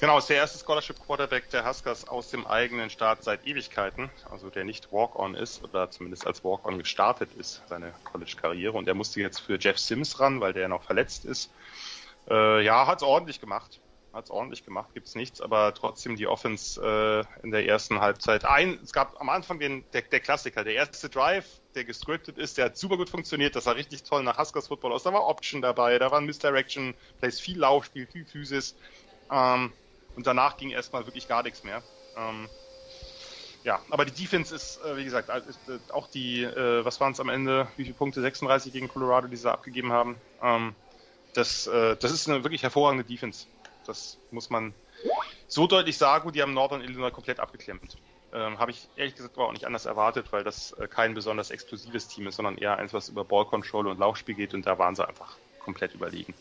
Genau, 0.00 0.16
ist 0.16 0.30
der 0.30 0.36
erste 0.36 0.58
Scholarship 0.58 0.98
Quarterback 0.98 1.50
der 1.50 1.68
Huskers 1.68 2.08
aus 2.08 2.30
dem 2.30 2.46
eigenen 2.46 2.88
Staat 2.88 3.22
seit 3.22 3.46
Ewigkeiten, 3.46 4.08
also 4.30 4.48
der 4.48 4.64
nicht 4.64 4.90
Walk-on 4.92 5.34
ist 5.34 5.62
oder 5.62 5.90
zumindest 5.90 6.26
als 6.26 6.42
Walk-on 6.42 6.78
gestartet 6.78 7.28
ist, 7.34 7.62
seine 7.68 7.92
College-Karriere. 8.04 8.72
Und 8.72 8.88
er 8.88 8.94
musste 8.94 9.20
jetzt 9.20 9.40
für 9.40 9.58
Jeff 9.58 9.78
Sims 9.78 10.18
ran, 10.18 10.40
weil 10.40 10.54
der 10.54 10.68
noch 10.68 10.84
verletzt 10.84 11.26
ist. 11.26 11.52
Äh, 12.30 12.64
ja, 12.64 12.86
hat's 12.86 13.02
ordentlich 13.02 13.42
gemacht. 13.42 13.78
Hat 14.14 14.24
es 14.24 14.30
ordentlich 14.30 14.64
gemacht, 14.64 14.88
gibt's 14.94 15.14
nichts, 15.14 15.42
aber 15.42 15.74
trotzdem 15.74 16.16
die 16.16 16.26
Offense 16.26 16.80
äh, 16.80 17.44
in 17.44 17.50
der 17.50 17.66
ersten 17.66 18.00
Halbzeit. 18.00 18.46
Ein, 18.46 18.80
es 18.82 18.94
gab 18.94 19.20
am 19.20 19.28
Anfang 19.28 19.58
den, 19.58 19.84
der, 19.92 20.00
der 20.00 20.20
Klassiker, 20.20 20.64
der 20.64 20.76
erste 20.76 21.10
Drive, 21.10 21.60
der 21.74 21.84
gescriptet 21.84 22.38
ist, 22.38 22.56
der 22.56 22.64
hat 22.64 22.76
super 22.78 22.96
gut 22.96 23.10
funktioniert, 23.10 23.54
das 23.54 23.64
sah 23.64 23.72
richtig 23.72 24.02
toll 24.02 24.22
nach 24.22 24.38
Huskers 24.38 24.68
Football 24.68 24.94
aus, 24.94 25.02
da 25.02 25.12
war 25.12 25.26
Option 25.26 25.60
dabei, 25.60 25.98
da 25.98 26.10
war 26.10 26.22
Misdirection, 26.22 26.94
Plays 27.20 27.38
viel 27.38 27.58
Laufspiel, 27.58 28.06
viel 28.06 28.24
Physis. 28.24 28.74
Ähm, 29.30 29.72
und 30.16 30.26
danach 30.26 30.56
ging 30.56 30.70
erstmal 30.70 31.06
wirklich 31.06 31.28
gar 31.28 31.42
nichts 31.42 31.64
mehr. 31.64 31.82
Ähm, 32.16 32.48
ja, 33.62 33.80
aber 33.90 34.04
die 34.04 34.12
Defense 34.12 34.54
ist, 34.54 34.82
äh, 34.84 34.96
wie 34.96 35.04
gesagt, 35.04 35.28
ist, 35.46 35.58
äh, 35.68 35.78
auch 35.92 36.06
die, 36.08 36.42
äh, 36.42 36.84
was 36.84 37.00
waren 37.00 37.12
es 37.12 37.20
am 37.20 37.28
Ende, 37.28 37.68
wie 37.76 37.84
viele 37.84 37.94
Punkte, 37.94 38.22
36 38.22 38.72
gegen 38.72 38.88
Colorado, 38.88 39.28
die 39.28 39.36
sie 39.36 39.50
abgegeben 39.50 39.92
haben. 39.92 40.16
Ähm, 40.42 40.74
das, 41.34 41.66
äh, 41.66 41.96
das 41.96 42.10
ist 42.10 42.28
eine 42.28 42.42
wirklich 42.42 42.62
hervorragende 42.62 43.04
Defense. 43.04 43.46
Das 43.86 44.18
muss 44.30 44.50
man 44.50 44.74
so 45.46 45.66
deutlich 45.66 45.98
sagen. 45.98 46.32
Die 46.32 46.42
haben 46.42 46.54
Northern 46.54 46.80
Illinois 46.80 47.10
komplett 47.10 47.40
abgeklemmt. 47.40 47.96
Ähm, 48.32 48.58
Habe 48.58 48.70
ich 48.70 48.88
ehrlich 48.96 49.16
gesagt 49.16 49.36
auch 49.38 49.52
nicht 49.52 49.64
anders 49.64 49.86
erwartet, 49.86 50.32
weil 50.32 50.44
das 50.44 50.72
äh, 50.72 50.86
kein 50.86 51.14
besonders 51.14 51.50
explosives 51.50 52.08
Team 52.08 52.28
ist, 52.28 52.36
sondern 52.36 52.56
eher 52.56 52.78
eins, 52.78 52.92
was 52.92 53.08
über 53.08 53.24
Ballcontrol 53.24 53.88
und 53.88 53.98
Laufspiel 53.98 54.36
geht 54.36 54.54
und 54.54 54.66
da 54.66 54.78
waren 54.78 54.94
sie 54.94 55.06
einfach 55.06 55.36
komplett 55.58 55.94
überlegen. 55.94 56.34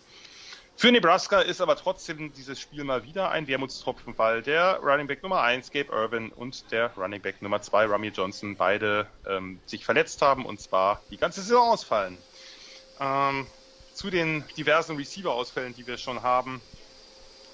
Für 0.79 0.93
Nebraska 0.93 1.41
ist 1.41 1.59
aber 1.59 1.75
trotzdem 1.75 2.31
dieses 2.31 2.57
Spiel 2.57 2.85
mal 2.85 3.03
wieder 3.03 3.31
ein 3.31 3.49
Wermutstropfen, 3.49 4.17
weil 4.17 4.41
der 4.41 4.79
Running 4.81 5.07
Back 5.07 5.21
Nummer 5.23 5.41
1, 5.41 5.71
Gabe 5.71 5.91
Irvin, 5.91 6.29
und 6.29 6.71
der 6.71 6.95
Running 6.95 7.21
Back 7.21 7.41
Nummer 7.41 7.61
2, 7.61 7.87
Rami 7.87 8.07
Johnson, 8.07 8.55
beide 8.55 9.05
ähm, 9.27 9.59
sich 9.65 9.83
verletzt 9.83 10.21
haben 10.21 10.45
und 10.45 10.61
zwar 10.61 11.03
die 11.11 11.17
ganze 11.17 11.41
Saison 11.41 11.71
ausfallen. 11.71 12.17
Ähm, 13.01 13.45
zu 13.93 14.09
den 14.09 14.45
diversen 14.55 14.95
Receiver-Ausfällen, 14.95 15.75
die 15.75 15.85
wir 15.85 15.97
schon 15.97 16.23
haben, 16.23 16.61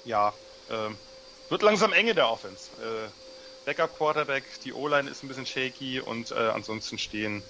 ja, 0.04 0.32
ähm, 0.70 0.96
wird 1.48 1.62
langsam 1.62 1.92
enge 1.92 2.14
der 2.14 2.30
Offense. 2.30 2.70
Äh, 2.80 3.08
Backup 3.66 3.96
Quarterback, 3.96 4.44
die 4.64 4.72
O-Line 4.72 5.10
ist 5.10 5.24
ein 5.24 5.28
bisschen 5.28 5.46
shaky 5.46 5.98
und 5.98 6.30
äh, 6.30 6.34
ansonsten 6.34 6.96
stehen 6.96 7.42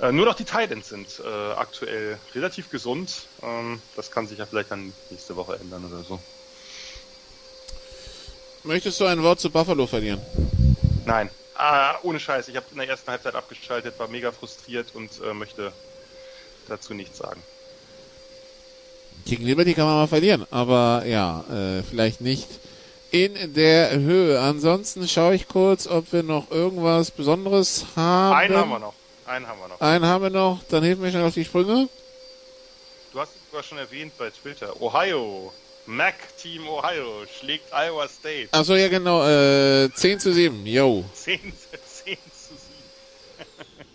äh, 0.00 0.12
nur 0.12 0.26
noch 0.26 0.34
die 0.34 0.44
Titans 0.44 0.88
sind 0.88 1.08
äh, 1.24 1.52
aktuell 1.52 2.18
relativ 2.34 2.70
gesund. 2.70 3.26
Ähm, 3.42 3.80
das 3.96 4.10
kann 4.10 4.26
sich 4.26 4.38
ja 4.38 4.46
vielleicht 4.46 4.70
dann 4.70 4.92
nächste 5.10 5.36
Woche 5.36 5.56
ändern 5.56 5.84
oder 5.84 6.02
so. 6.02 6.18
Möchtest 8.64 9.00
du 9.00 9.06
ein 9.06 9.22
Wort 9.22 9.40
zu 9.40 9.50
Buffalo 9.50 9.86
verlieren? 9.86 10.20
Nein. 11.04 11.30
Ah, 11.54 11.96
ohne 12.02 12.18
Scheiß. 12.18 12.48
Ich 12.48 12.56
habe 12.56 12.66
in 12.72 12.78
der 12.78 12.88
ersten 12.88 13.10
Halbzeit 13.10 13.34
abgeschaltet, 13.34 13.98
war 13.98 14.08
mega 14.08 14.32
frustriert 14.32 14.94
und 14.94 15.10
äh, 15.20 15.34
möchte 15.34 15.72
dazu 16.68 16.94
nichts 16.94 17.18
sagen. 17.18 17.42
Gegen 19.26 19.44
Liberty 19.44 19.74
kann 19.74 19.84
man 19.84 19.96
mal 19.96 20.06
verlieren, 20.08 20.46
aber 20.50 21.04
ja, 21.06 21.44
äh, 21.50 21.82
vielleicht 21.82 22.20
nicht 22.20 22.48
in 23.10 23.54
der 23.54 23.92
Höhe. 23.92 24.40
Ansonsten 24.40 25.06
schaue 25.06 25.34
ich 25.34 25.46
kurz, 25.46 25.86
ob 25.86 26.12
wir 26.12 26.22
noch 26.22 26.50
irgendwas 26.50 27.10
Besonderes 27.10 27.84
haben. 27.94 28.36
Einen 28.36 28.56
haben 28.56 28.70
wir 28.70 28.78
noch. 28.78 28.94
Einen 29.26 29.46
haben 29.46 29.60
wir 29.60 29.68
noch. 29.68 29.80
Einen 29.80 30.06
haben 30.06 30.22
wir 30.22 30.30
noch. 30.30 30.60
Dann 30.68 30.82
hilf 30.82 30.98
mir 30.98 31.10
schnell 31.10 31.24
auf 31.24 31.34
die 31.34 31.44
Sprünge. 31.44 31.88
Du 33.12 33.20
hast 33.20 33.34
es 33.34 33.50
sogar 33.50 33.62
schon 33.62 33.78
erwähnt 33.78 34.12
bei 34.18 34.30
Twitter. 34.30 34.80
Ohio. 34.80 35.52
Mac 35.86 36.14
Team 36.38 36.68
Ohio 36.68 37.26
schlägt 37.38 37.72
Iowa 37.72 38.06
State. 38.08 38.48
Achso, 38.52 38.74
ja 38.74 38.88
genau. 38.88 39.26
Äh, 39.26 39.90
10 39.92 40.20
zu 40.20 40.32
7. 40.32 40.64
Yo. 40.64 41.04
10, 41.12 41.40
10 41.40 41.52
zu 41.52 42.04
7. 42.04 42.18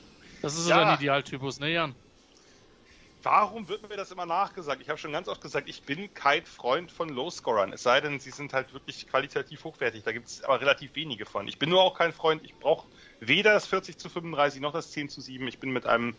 Das 0.41 0.55
ist 0.55 0.69
ja. 0.69 0.85
ein 0.85 0.95
Idealtypus, 0.95 1.59
ne 1.59 1.71
Jan? 1.71 1.95
warum 3.27 3.67
wird 3.67 3.87
mir 3.89 3.97
das 3.97 4.09
immer 4.11 4.25
nachgesagt? 4.25 4.81
Ich 4.81 4.87
habe 4.87 4.97
schon 4.97 5.11
ganz 5.11 5.27
oft 5.27 5.41
gesagt, 5.41 5.67
ich 5.67 5.83
bin 5.83 6.13
kein 6.13 6.45
Freund 6.45 6.89
von 6.91 7.09
Low-Scorern. 7.09 7.73
Es 7.73 7.83
sei 7.83 7.99
denn, 7.99 8.21
sie 8.21 8.31
sind 8.31 8.53
halt 8.53 8.73
wirklich 8.73 9.05
qualitativ 9.07 9.65
hochwertig. 9.65 10.03
Da 10.03 10.13
gibt 10.13 10.27
es 10.27 10.43
aber 10.43 10.61
relativ 10.61 10.95
wenige 10.95 11.25
von. 11.25 11.45
Ich 11.47 11.59
bin 11.59 11.69
nur 11.69 11.81
auch 11.81 11.97
kein 11.97 12.13
Freund. 12.13 12.41
Ich 12.45 12.55
brauche 12.55 12.87
weder 13.19 13.53
das 13.53 13.67
40 13.67 13.97
zu 13.97 14.09
35 14.09 14.61
noch 14.61 14.73
das 14.73 14.91
10 14.91 15.09
zu 15.09 15.21
7. 15.21 15.47
Ich 15.47 15.59
bin 15.59 15.71
mit 15.71 15.85
einem 15.85 16.15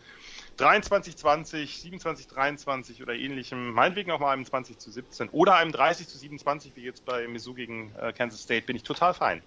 23 0.57 1.15
20, 1.15 1.79
27 1.81 2.27
23 2.27 3.01
oder 3.01 3.13
ähnlichem, 3.13 3.71
meinetwegen 3.71 4.11
auch 4.11 4.19
mal 4.19 4.31
einem 4.31 4.45
20 4.45 4.77
zu 4.77 4.91
17 4.91 5.29
oder 5.29 5.55
einem 5.55 5.71
30 5.71 6.07
zu 6.07 6.17
27, 6.17 6.75
wie 6.75 6.81
jetzt 6.81 7.05
bei 7.05 7.27
Mizzou 7.27 7.53
gegen 7.53 7.93
äh, 7.95 8.11
Kansas 8.11 8.41
State, 8.41 8.65
bin 8.65 8.75
ich 8.75 8.83
total 8.83 9.13
fein. 9.13 9.41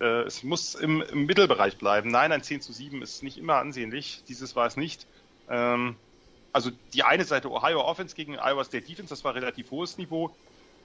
Äh, 0.00 0.22
es 0.22 0.42
muss 0.42 0.74
im, 0.74 1.02
im, 1.02 1.26
Mittelbereich 1.26 1.76
bleiben. 1.78 2.10
Nein, 2.10 2.32
ein 2.32 2.42
10 2.42 2.60
zu 2.60 2.72
7 2.72 3.02
ist 3.02 3.22
nicht 3.22 3.38
immer 3.38 3.56
ansehnlich. 3.56 4.22
Dieses 4.28 4.54
war 4.54 4.66
es 4.66 4.76
nicht. 4.76 5.06
Ähm, 5.48 5.96
also 6.52 6.70
die 6.92 7.02
eine 7.02 7.24
Seite 7.24 7.50
Ohio 7.50 7.80
Offense 7.80 8.14
gegen 8.14 8.34
Iowa 8.38 8.64
State 8.64 8.86
Defense, 8.86 9.10
das 9.10 9.24
war 9.24 9.34
relativ 9.34 9.70
hohes 9.72 9.98
Niveau. 9.98 10.34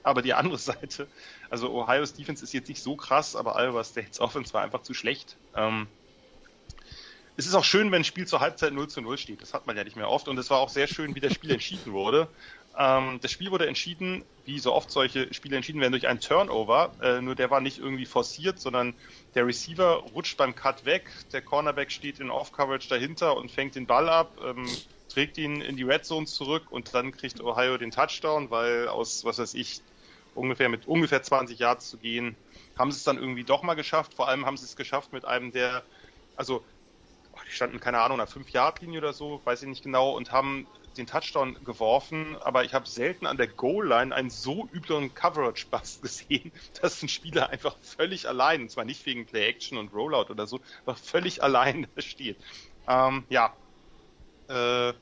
Aber 0.02 0.22
die 0.22 0.34
andere 0.34 0.58
Seite, 0.58 1.06
also 1.48 1.70
Ohio's 1.72 2.14
Defense 2.14 2.42
ist 2.42 2.52
jetzt 2.52 2.68
nicht 2.68 2.82
so 2.82 2.96
krass, 2.96 3.36
aber 3.36 3.56
Iowa 3.56 3.84
State's 3.84 4.18
Offense 4.18 4.52
war 4.52 4.62
einfach 4.62 4.82
zu 4.82 4.94
schlecht. 4.94 5.36
Ähm, 5.54 5.86
es 7.40 7.46
ist 7.46 7.54
auch 7.54 7.64
schön, 7.64 7.90
wenn 7.90 8.02
ein 8.02 8.04
Spiel 8.04 8.26
zur 8.26 8.40
Halbzeit 8.40 8.74
0 8.74 8.88
zu 8.88 9.00
0 9.00 9.16
steht. 9.16 9.40
Das 9.40 9.54
hat 9.54 9.66
man 9.66 9.74
ja 9.74 9.82
nicht 9.82 9.96
mehr 9.96 10.10
oft. 10.10 10.28
Und 10.28 10.36
es 10.36 10.50
war 10.50 10.58
auch 10.58 10.68
sehr 10.68 10.86
schön, 10.86 11.14
wie 11.14 11.20
das 11.20 11.32
Spiel 11.32 11.50
entschieden 11.50 11.94
wurde. 11.94 12.28
Ähm, 12.76 13.18
das 13.22 13.30
Spiel 13.30 13.50
wurde 13.50 13.66
entschieden, 13.66 14.24
wie 14.44 14.58
so 14.58 14.74
oft 14.74 14.90
solche 14.90 15.32
Spiele 15.32 15.56
entschieden 15.56 15.80
werden, 15.80 15.92
durch 15.92 16.06
einen 16.06 16.20
Turnover. 16.20 16.92
Äh, 17.00 17.22
nur 17.22 17.34
der 17.34 17.50
war 17.50 17.62
nicht 17.62 17.78
irgendwie 17.78 18.04
forciert, 18.04 18.60
sondern 18.60 18.92
der 19.34 19.46
Receiver 19.46 20.04
rutscht 20.14 20.36
beim 20.36 20.54
Cut 20.54 20.84
weg. 20.84 21.04
Der 21.32 21.40
Cornerback 21.40 21.90
steht 21.90 22.20
in 22.20 22.30
Off-Coverage 22.30 22.90
dahinter 22.90 23.34
und 23.38 23.50
fängt 23.50 23.74
den 23.74 23.86
Ball 23.86 24.10
ab. 24.10 24.36
Ähm, 24.44 24.66
trägt 25.08 25.38
ihn 25.38 25.62
in 25.62 25.78
die 25.78 25.84
Red 25.84 26.04
Zone 26.04 26.26
zurück 26.26 26.64
und 26.68 26.94
dann 26.94 27.10
kriegt 27.10 27.40
Ohio 27.40 27.78
den 27.78 27.90
Touchdown, 27.90 28.50
weil 28.50 28.86
aus, 28.86 29.24
was 29.24 29.38
weiß 29.38 29.54
ich, 29.54 29.80
ungefähr 30.34 30.68
mit 30.68 30.86
ungefähr 30.86 31.22
20 31.22 31.58
Yards 31.58 31.88
zu 31.88 31.96
gehen, 31.96 32.36
haben 32.78 32.92
sie 32.92 32.98
es 32.98 33.04
dann 33.04 33.16
irgendwie 33.16 33.44
doch 33.44 33.62
mal 33.62 33.74
geschafft. 33.74 34.12
Vor 34.12 34.28
allem 34.28 34.44
haben 34.44 34.58
sie 34.58 34.66
es 34.66 34.76
geschafft 34.76 35.14
mit 35.14 35.24
einem 35.24 35.52
der, 35.52 35.82
also 36.36 36.62
standen 37.54 37.80
keine 37.80 38.00
Ahnung, 38.00 38.20
einer 38.20 38.28
5-Yard-Linie 38.28 38.98
oder 38.98 39.12
so, 39.12 39.40
weiß 39.44 39.62
ich 39.62 39.68
nicht 39.68 39.82
genau, 39.82 40.16
und 40.16 40.32
haben 40.32 40.66
den 40.96 41.06
Touchdown 41.06 41.56
geworfen, 41.64 42.36
aber 42.40 42.64
ich 42.64 42.74
habe 42.74 42.88
selten 42.88 43.26
an 43.26 43.36
der 43.36 43.48
Goal-Line 43.48 44.14
einen 44.14 44.30
so 44.30 44.68
üblen 44.72 45.14
Coverage-Bust 45.14 46.02
gesehen, 46.02 46.52
dass 46.80 47.02
ein 47.02 47.08
Spieler 47.08 47.50
einfach 47.50 47.76
völlig 47.80 48.28
allein, 48.28 48.62
und 48.62 48.70
zwar 48.70 48.84
nicht 48.84 49.04
wegen 49.06 49.26
Play-Action 49.26 49.78
und 49.78 49.92
Rollout 49.92 50.30
oder 50.30 50.46
so, 50.46 50.60
aber 50.84 50.96
völlig 50.96 51.42
allein 51.42 51.86
da 51.94 52.02
steht. 52.02 52.36
Ähm, 52.88 53.24
ja. 53.28 53.54
Äh, 54.48 54.92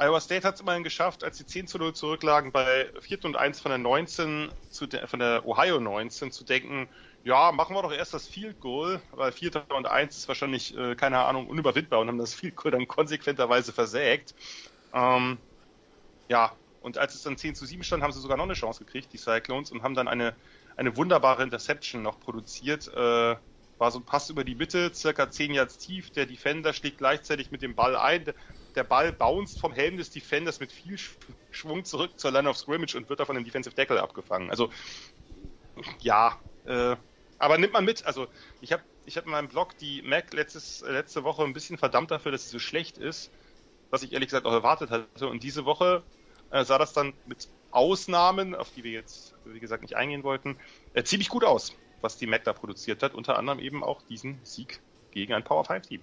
Iowa 0.00 0.20
State 0.20 0.46
hat 0.46 0.54
es 0.54 0.60
immerhin 0.60 0.84
geschafft, 0.84 1.24
als 1.24 1.38
sie 1.38 1.46
10 1.46 1.66
zu 1.66 1.78
0 1.78 1.92
zurücklagen, 1.92 2.52
bei 2.52 2.88
4. 3.00 3.24
und 3.24 3.36
1 3.36 3.60
von 3.60 3.70
der 3.70 3.78
19 3.78 4.52
zu 4.70 4.86
de, 4.86 5.04
von 5.08 5.18
der 5.18 5.44
Ohio 5.44 5.80
19 5.80 6.30
zu 6.30 6.44
denken, 6.44 6.88
ja, 7.24 7.52
machen 7.52 7.74
wir 7.74 7.82
doch 7.82 7.92
erst 7.92 8.14
das 8.14 8.26
Field 8.26 8.60
Goal, 8.60 9.00
weil 9.12 9.32
4. 9.32 9.64
und 9.76 9.86
1 9.86 10.16
ist 10.16 10.28
wahrscheinlich, 10.28 10.76
äh, 10.76 10.94
keine 10.94 11.18
Ahnung, 11.18 11.48
unüberwindbar 11.48 12.00
und 12.00 12.08
haben 12.08 12.18
das 12.18 12.34
Field 12.34 12.56
Goal 12.56 12.70
dann 12.70 12.88
konsequenterweise 12.88 13.72
versägt. 13.72 14.34
Ähm, 14.94 15.38
ja, 16.28 16.52
und 16.80 16.98
als 16.98 17.14
es 17.14 17.22
dann 17.22 17.36
10 17.36 17.54
zu 17.54 17.66
7 17.66 17.82
stand, 17.82 18.02
haben 18.02 18.12
sie 18.12 18.20
sogar 18.20 18.36
noch 18.36 18.44
eine 18.44 18.54
Chance 18.54 18.84
gekriegt, 18.84 19.12
die 19.12 19.18
Cyclones, 19.18 19.70
und 19.72 19.82
haben 19.82 19.94
dann 19.94 20.08
eine, 20.08 20.34
eine 20.76 20.96
wunderbare 20.96 21.42
Interception 21.42 22.02
noch 22.02 22.20
produziert. 22.20 22.88
Äh, 22.94 23.36
war 23.78 23.90
so 23.90 23.98
ein 23.98 24.04
Pass 24.04 24.30
über 24.30 24.44
die 24.44 24.54
Mitte, 24.54 24.92
circa 24.94 25.30
10 25.30 25.54
Yards 25.54 25.78
tief. 25.78 26.10
Der 26.10 26.26
Defender 26.26 26.72
schlägt 26.72 26.98
gleichzeitig 26.98 27.50
mit 27.50 27.62
dem 27.62 27.74
Ball 27.74 27.96
ein. 27.96 28.24
Der 28.74 28.84
Ball 28.84 29.12
bounced 29.12 29.60
vom 29.60 29.72
Helm 29.72 29.96
des 29.96 30.10
Defenders 30.10 30.60
mit 30.60 30.72
viel 30.72 30.98
Schwung 31.50 31.84
zurück 31.84 32.18
zur 32.18 32.30
Line 32.30 32.48
of 32.48 32.56
Scrimmage 32.56 32.96
und 32.96 33.08
wird 33.08 33.20
da 33.20 33.24
von 33.24 33.34
dem 33.34 33.44
Defensive 33.44 33.74
Tackle 33.74 34.02
abgefangen. 34.02 34.50
Also, 34.50 34.70
ja, 36.00 36.38
äh, 36.68 36.96
aber 37.38 37.58
nimmt 37.58 37.72
man 37.72 37.84
mit. 37.84 38.04
Also, 38.06 38.26
ich 38.60 38.72
habe 38.72 38.82
ich 39.06 39.16
hab 39.16 39.24
in 39.24 39.30
meinem 39.30 39.48
Blog 39.48 39.76
die 39.78 40.02
Mac 40.02 40.32
letztes, 40.32 40.84
letzte 40.86 41.24
Woche 41.24 41.42
ein 41.44 41.54
bisschen 41.54 41.78
verdammt 41.78 42.10
dafür, 42.10 42.32
dass 42.32 42.44
sie 42.44 42.50
so 42.50 42.58
schlecht 42.58 42.98
ist, 42.98 43.30
was 43.90 44.02
ich 44.02 44.12
ehrlich 44.12 44.28
gesagt 44.28 44.46
auch 44.46 44.52
erwartet 44.52 44.90
hatte. 44.90 45.28
Und 45.28 45.42
diese 45.42 45.64
Woche 45.64 46.02
äh, 46.50 46.64
sah 46.64 46.78
das 46.78 46.92
dann 46.92 47.14
mit 47.26 47.48
Ausnahmen, 47.70 48.54
auf 48.54 48.70
die 48.74 48.84
wir 48.84 48.92
jetzt, 48.92 49.34
wie 49.44 49.60
gesagt, 49.60 49.82
nicht 49.82 49.96
eingehen 49.96 50.24
wollten, 50.24 50.56
äh, 50.94 51.04
ziemlich 51.04 51.28
gut 51.28 51.44
aus, 51.44 51.74
was 52.00 52.18
die 52.18 52.26
Mac 52.26 52.44
da 52.44 52.52
produziert 52.52 53.02
hat. 53.02 53.14
Unter 53.14 53.38
anderem 53.38 53.60
eben 53.60 53.82
auch 53.82 54.02
diesen 54.02 54.40
Sieg 54.42 54.80
gegen 55.12 55.32
ein 55.32 55.44
Power 55.44 55.64
5 55.64 55.86
Team. 55.86 56.02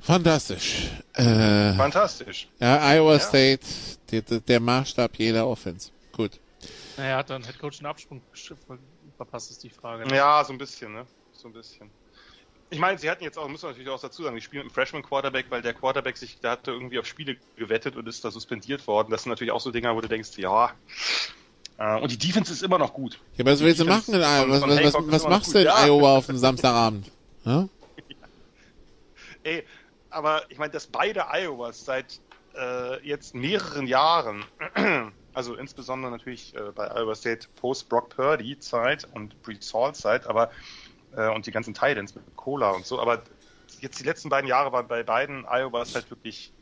Fantastisch. 0.00 0.90
Äh, 1.14 1.74
Fantastisch. 1.74 2.48
Ja, 2.60 2.80
Iowa 2.94 3.14
ja. 3.14 3.20
State, 3.20 3.66
der, 4.10 4.22
der 4.22 4.60
Maßstab 4.60 5.16
jeder 5.16 5.46
Offense. 5.46 5.90
Gut. 6.12 6.38
Naja, 6.96 7.16
hat 7.18 7.30
dann 7.30 7.44
Headcoach 7.44 7.78
einen 7.78 7.86
Absprung 7.86 8.22
verpasst, 9.16 9.50
ist 9.50 9.62
die 9.62 9.70
Frage. 9.70 10.06
Ne? 10.06 10.16
Ja, 10.16 10.42
so 10.44 10.52
ein 10.52 10.58
bisschen, 10.58 10.92
ne? 10.92 11.06
So 11.32 11.48
ein 11.48 11.52
bisschen. 11.52 11.90
Ich 12.70 12.78
meine, 12.78 12.98
sie 12.98 13.08
hatten 13.08 13.24
jetzt 13.24 13.38
auch, 13.38 13.48
müssen 13.48 13.62
wir 13.62 13.70
natürlich 13.70 13.88
auch 13.88 14.00
dazu 14.00 14.22
sagen, 14.24 14.36
die 14.36 14.42
spielen 14.42 14.64
mit 14.64 14.66
einem 14.66 14.74
Freshman 14.74 15.02
Quarterback, 15.02 15.46
weil 15.48 15.62
der 15.62 15.72
Quarterback 15.72 16.16
sich, 16.18 16.38
der 16.40 16.50
hatte 16.50 16.72
irgendwie 16.72 16.98
auf 16.98 17.06
Spiele 17.06 17.36
gewettet 17.56 17.96
und 17.96 18.06
ist 18.06 18.24
da 18.24 18.30
suspendiert 18.30 18.86
worden. 18.86 19.10
Das 19.10 19.22
sind 19.22 19.30
natürlich 19.30 19.52
auch 19.52 19.60
so 19.60 19.70
Dinger, 19.70 19.94
wo 19.96 20.00
du 20.00 20.08
denkst, 20.08 20.36
ja. 20.36 20.72
Äh, 21.78 22.00
und 22.00 22.10
die 22.10 22.18
Defense 22.18 22.52
ist 22.52 22.62
immer 22.62 22.78
noch 22.78 22.92
gut. 22.92 23.18
Ja, 23.36 23.46
was 23.46 23.60
willst 23.60 23.80
du 23.80 23.86
machen 23.86 24.12
in 24.12 24.20
Iowa? 24.20 24.50
Was, 24.50 24.62
was, 24.62 24.94
was, 24.94 25.12
was 25.12 25.28
machst 25.28 25.54
du 25.54 25.58
in 25.60 25.64
ja. 25.64 25.86
Iowa 25.86 26.18
auf 26.18 26.26
dem 26.26 26.36
Samstagabend? 26.36 27.10
Ja? 27.44 27.68
Ey, 29.44 29.64
aber 30.10 30.42
ich 30.50 30.58
meine, 30.58 30.72
dass 30.72 30.86
beide 30.86 31.26
Iowas 31.32 31.84
seit 31.84 32.20
äh, 32.54 33.06
jetzt 33.06 33.34
mehreren 33.34 33.86
Jahren, 33.86 34.44
also 35.38 35.54
insbesondere 35.54 36.10
natürlich 36.10 36.52
äh, 36.56 36.72
bei 36.74 36.90
Iowa 36.90 37.14
State 37.14 37.46
Post 37.54 37.88
Brock 37.88 38.08
Purdy 38.08 38.58
Zeit 38.58 39.06
und 39.14 39.40
Breed 39.42 39.62
Salt 39.62 39.94
Zeit, 39.94 40.26
aber 40.26 40.50
äh, 41.16 41.28
und 41.28 41.46
die 41.46 41.52
ganzen 41.52 41.74
Titans 41.74 42.16
mit 42.16 42.24
Cola 42.34 42.72
und 42.72 42.84
so, 42.84 43.00
aber 43.00 43.22
jetzt 43.80 44.00
die 44.00 44.04
letzten 44.04 44.30
beiden 44.30 44.48
Jahre 44.48 44.72
waren 44.72 44.88
bei 44.88 45.04
beiden 45.04 45.46
Iowas 45.48 45.94
halt 45.94 46.10
wirklich 46.10 46.52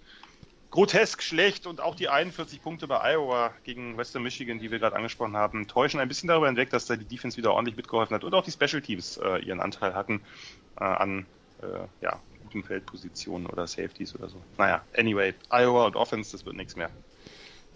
grotesk 0.70 1.22
schlecht 1.22 1.66
und 1.66 1.80
auch 1.80 1.94
die 1.94 2.10
41 2.10 2.60
Punkte 2.60 2.86
bei 2.86 3.00
Iowa 3.14 3.54
gegen 3.64 3.96
Western 3.96 4.22
Michigan, 4.22 4.58
die 4.58 4.70
wir 4.70 4.78
gerade 4.78 4.94
angesprochen 4.94 5.38
haben, 5.38 5.66
täuschen 5.68 5.98
ein 5.98 6.08
bisschen 6.08 6.28
darüber 6.28 6.48
hinweg, 6.48 6.68
dass 6.68 6.84
da 6.84 6.96
die 6.96 7.06
Defense 7.06 7.38
wieder 7.38 7.54
ordentlich 7.54 7.76
mitgeholfen 7.76 8.14
hat 8.14 8.24
und 8.24 8.34
auch 8.34 8.44
die 8.44 8.52
Special 8.52 8.82
Teams 8.82 9.16
äh, 9.16 9.38
ihren 9.38 9.60
Anteil 9.60 9.94
hatten 9.94 10.20
äh, 10.78 10.84
an 10.84 11.24
äh, 11.62 11.86
ja, 12.02 12.20
guten 12.42 12.62
Feldpositionen 12.62 13.46
oder 13.46 13.66
Safeties 13.66 14.14
oder 14.16 14.28
so. 14.28 14.36
Naja, 14.58 14.82
anyway, 14.94 15.32
Iowa 15.48 15.86
und 15.86 15.96
Offense, 15.96 16.32
das 16.32 16.44
wird 16.44 16.56
nichts 16.56 16.76
mehr. 16.76 16.90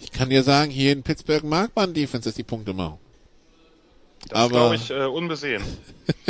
Ich 0.00 0.12
kann 0.12 0.30
dir 0.30 0.42
sagen, 0.42 0.70
hier 0.70 0.92
in 0.92 1.02
Pittsburgh 1.02 1.44
mag 1.44 1.70
man 1.76 1.92
Defense, 1.94 2.28
dass 2.28 2.34
die 2.34 2.42
Punkte 2.42 2.72
machen. 2.72 2.98
Das 4.28 4.48
glaube 4.48 4.76
ich 4.76 4.90
äh, 4.90 5.04
unbesehen. 5.04 5.62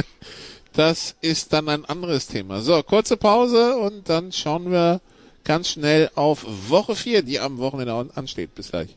das 0.72 1.16
ist 1.20 1.52
dann 1.52 1.68
ein 1.68 1.84
anderes 1.84 2.26
Thema. 2.26 2.60
So, 2.60 2.82
kurze 2.82 3.16
Pause 3.16 3.76
und 3.76 4.08
dann 4.08 4.32
schauen 4.32 4.70
wir 4.70 5.00
ganz 5.44 5.70
schnell 5.70 6.10
auf 6.14 6.44
Woche 6.68 6.94
4, 6.94 7.22
die 7.22 7.40
am 7.40 7.58
Wochenende 7.58 8.10
ansteht. 8.14 8.54
Bis 8.54 8.70
gleich. 8.70 8.96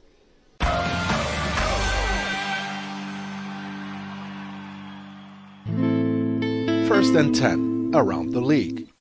First 6.88 7.16
and 7.16 7.36
10 7.36 7.92
around 7.96 8.34
the 8.34 8.42
league. 8.42 8.93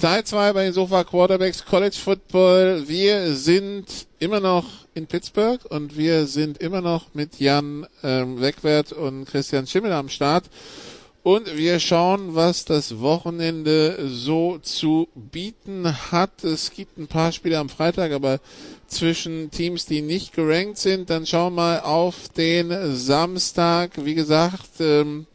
Teil 0.00 0.24
2 0.24 0.54
bei 0.54 0.64
den 0.64 0.72
Sofa 0.72 1.04
Quarterbacks 1.04 1.62
College 1.62 1.96
Football. 2.02 2.88
Wir 2.88 3.34
sind 3.34 4.06
immer 4.18 4.40
noch 4.40 4.64
in 4.94 5.06
Pittsburgh 5.06 5.62
und 5.66 5.94
wir 5.98 6.26
sind 6.26 6.56
immer 6.56 6.80
noch 6.80 7.12
mit 7.12 7.38
Jan 7.38 7.86
ähm, 8.02 8.40
Wegwert 8.40 8.92
und 8.92 9.26
Christian 9.26 9.66
Schimmel 9.66 9.92
am 9.92 10.08
Start. 10.08 10.44
Und 11.22 11.54
wir 11.54 11.78
schauen, 11.80 12.34
was 12.34 12.64
das 12.64 13.00
Wochenende 13.00 14.08
so 14.08 14.56
zu 14.62 15.06
bieten 15.14 15.94
hat. 16.10 16.44
Es 16.44 16.70
gibt 16.70 16.96
ein 16.96 17.06
paar 17.06 17.32
Spiele 17.32 17.58
am 17.58 17.68
Freitag, 17.68 18.12
aber 18.12 18.40
zwischen 18.86 19.50
Teams, 19.50 19.84
die 19.84 20.00
nicht 20.00 20.32
gerankt 20.32 20.78
sind. 20.78 21.10
Dann 21.10 21.26
schauen 21.26 21.52
wir 21.52 21.62
mal 21.62 21.80
auf 21.80 22.30
den 22.30 22.96
Samstag. 22.96 24.02
Wie 24.02 24.14
gesagt, 24.14 24.80
ähm, 24.80 25.26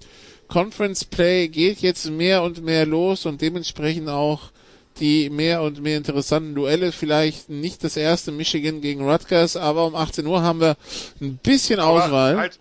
Conference 0.48 1.06
Play 1.06 1.50
geht 1.50 1.82
jetzt 1.82 2.10
mehr 2.10 2.42
und 2.42 2.64
mehr 2.64 2.88
los 2.88 3.28
und 3.28 3.42
dementsprechend 3.42 4.10
auch 4.10 4.55
die 5.00 5.30
mehr 5.30 5.62
und 5.62 5.82
mehr 5.82 5.98
interessanten 5.98 6.56
Duelle. 6.56 6.92
Vielleicht 6.92 7.50
nicht 7.50 7.84
das 7.84 7.98
erste 7.98 8.32
Michigan 8.32 8.82
gegen 8.82 9.08
Rutgers, 9.10 9.58
aber 9.58 9.86
um 9.86 9.96
18 9.96 10.26
Uhr 10.26 10.42
haben 10.42 10.60
wir 10.62 10.78
ein 11.22 11.38
bisschen 11.38 11.80
aber 11.80 12.06
Auswahl. 12.06 12.38
Halt, 12.38 12.60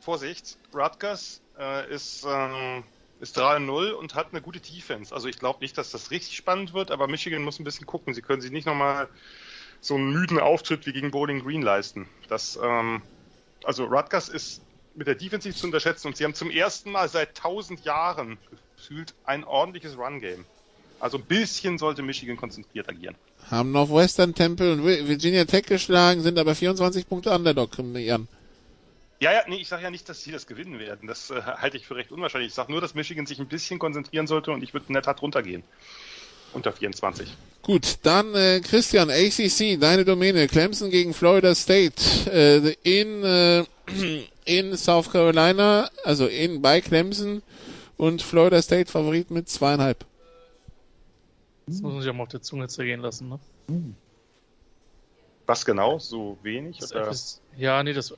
Vorsicht, 0.00 0.58
Rutgers 0.74 1.40
äh, 1.58 1.90
ist, 1.92 2.26
ähm, 2.28 2.84
ist 3.20 3.38
3-0 3.38 3.92
und 3.92 4.14
hat 4.14 4.28
eine 4.32 4.42
gute 4.42 4.60
Defense. 4.60 5.14
Also 5.14 5.28
ich 5.28 5.38
glaube 5.38 5.60
nicht, 5.60 5.78
dass 5.78 5.90
das 5.90 6.10
richtig 6.10 6.36
spannend 6.36 6.74
wird, 6.74 6.90
aber 6.90 7.08
Michigan 7.08 7.42
muss 7.42 7.58
ein 7.58 7.64
bisschen 7.64 7.86
gucken. 7.86 8.14
Sie 8.14 8.22
können 8.22 8.42
sich 8.42 8.50
nicht 8.50 8.66
nochmal 8.66 9.08
so 9.80 9.94
einen 9.94 10.12
müden 10.12 10.38
Auftritt 10.38 10.86
wie 10.86 10.92
gegen 10.92 11.10
Bowling 11.10 11.42
Green 11.42 11.62
leisten. 11.62 12.08
Das, 12.28 12.58
ähm, 12.62 13.02
also 13.64 13.84
Rutgers 13.84 14.28
ist 14.28 14.62
mit 14.94 15.06
der 15.06 15.14
Defense 15.14 15.52
zu 15.52 15.66
unterschätzen 15.66 16.08
und 16.08 16.16
sie 16.16 16.24
haben 16.24 16.34
zum 16.34 16.50
ersten 16.50 16.90
Mal 16.90 17.08
seit 17.08 17.30
1000 17.30 17.84
Jahren 17.84 18.38
gefühlt 18.76 19.14
ein 19.24 19.44
ordentliches 19.44 19.96
Run-Game. 19.96 20.44
Also 21.00 21.18
ein 21.18 21.24
bisschen 21.24 21.78
sollte 21.78 22.02
Michigan 22.02 22.36
konzentriert 22.36 22.88
agieren. 22.88 23.14
Haben 23.50 23.72
Northwestern 23.72 24.34
Temple 24.34 24.72
und 24.72 24.84
Virginia 24.84 25.44
Tech 25.44 25.66
geschlagen, 25.66 26.22
sind 26.22 26.38
aber 26.38 26.54
24 26.54 27.08
Punkte 27.08 27.30
Underdog, 27.30 27.70
Jan. 27.94 28.28
Ja, 29.20 29.32
ja, 29.32 29.42
nee, 29.46 29.56
ich 29.56 29.68
sage 29.68 29.82
ja 29.82 29.90
nicht, 29.90 30.08
dass 30.08 30.22
sie 30.22 30.32
das 30.32 30.46
gewinnen 30.46 30.78
werden. 30.78 31.08
Das 31.08 31.30
äh, 31.30 31.40
halte 31.42 31.76
ich 31.76 31.86
für 31.86 31.96
recht 31.96 32.12
unwahrscheinlich. 32.12 32.48
Ich 32.48 32.54
sage 32.54 32.72
nur, 32.72 32.80
dass 32.80 32.94
Michigan 32.94 33.26
sich 33.26 33.38
ein 33.38 33.46
bisschen 33.46 33.78
konzentrieren 33.78 34.26
sollte 34.26 34.50
und 34.50 34.62
ich 34.62 34.74
würde 34.74 34.86
in 34.88 34.94
der 34.94 35.02
Tat 35.02 35.22
runtergehen. 35.22 35.62
Unter 36.52 36.72
24. 36.72 37.28
Gut, 37.62 37.96
dann 38.02 38.34
äh, 38.34 38.60
Christian, 38.60 39.10
ACC, 39.10 39.80
deine 39.80 40.04
Domäne. 40.04 40.46
Clemson 40.46 40.90
gegen 40.90 41.12
Florida 41.12 41.54
State 41.54 41.94
äh, 42.30 42.74
in, 42.82 43.24
äh, 43.24 43.64
in 44.44 44.76
South 44.76 45.10
Carolina, 45.10 45.90
also 46.04 46.26
in 46.26 46.62
bei 46.62 46.80
Clemson 46.80 47.42
und 47.96 48.22
Florida 48.22 48.60
State 48.62 48.90
Favorit 48.90 49.30
mit 49.30 49.48
zweieinhalb. 49.48 50.04
Das 51.66 51.80
muss 51.80 51.92
man 51.92 52.02
sich 52.02 52.10
auch 52.10 52.14
mal 52.14 52.24
auf 52.24 52.28
der 52.28 52.42
Zunge 52.42 52.68
zergehen 52.68 53.00
lassen, 53.00 53.28
ne? 53.28 53.40
Was 55.46 55.64
genau? 55.64 55.98
So 55.98 56.38
wenig? 56.42 56.82
Oder? 56.82 57.08
Ist, 57.08 57.42
ja, 57.56 57.82
nee, 57.82 57.92
das, 57.92 58.08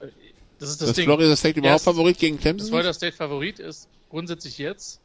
das 0.59 0.71
ist 0.71 0.81
das, 0.81 0.89
das 0.89 0.97
Ding. 0.97 1.05
Florida 1.05 1.35
State 1.37 1.59
überhaupt 1.59 1.83
Favorit 1.83 2.19
gegen 2.19 2.39
Clemson? 2.39 2.69
Florida 2.69 2.93
State 2.93 3.17
Favorit 3.17 3.59
ist 3.59 3.89
grundsätzlich 4.09 4.59
jetzt. 4.59 5.01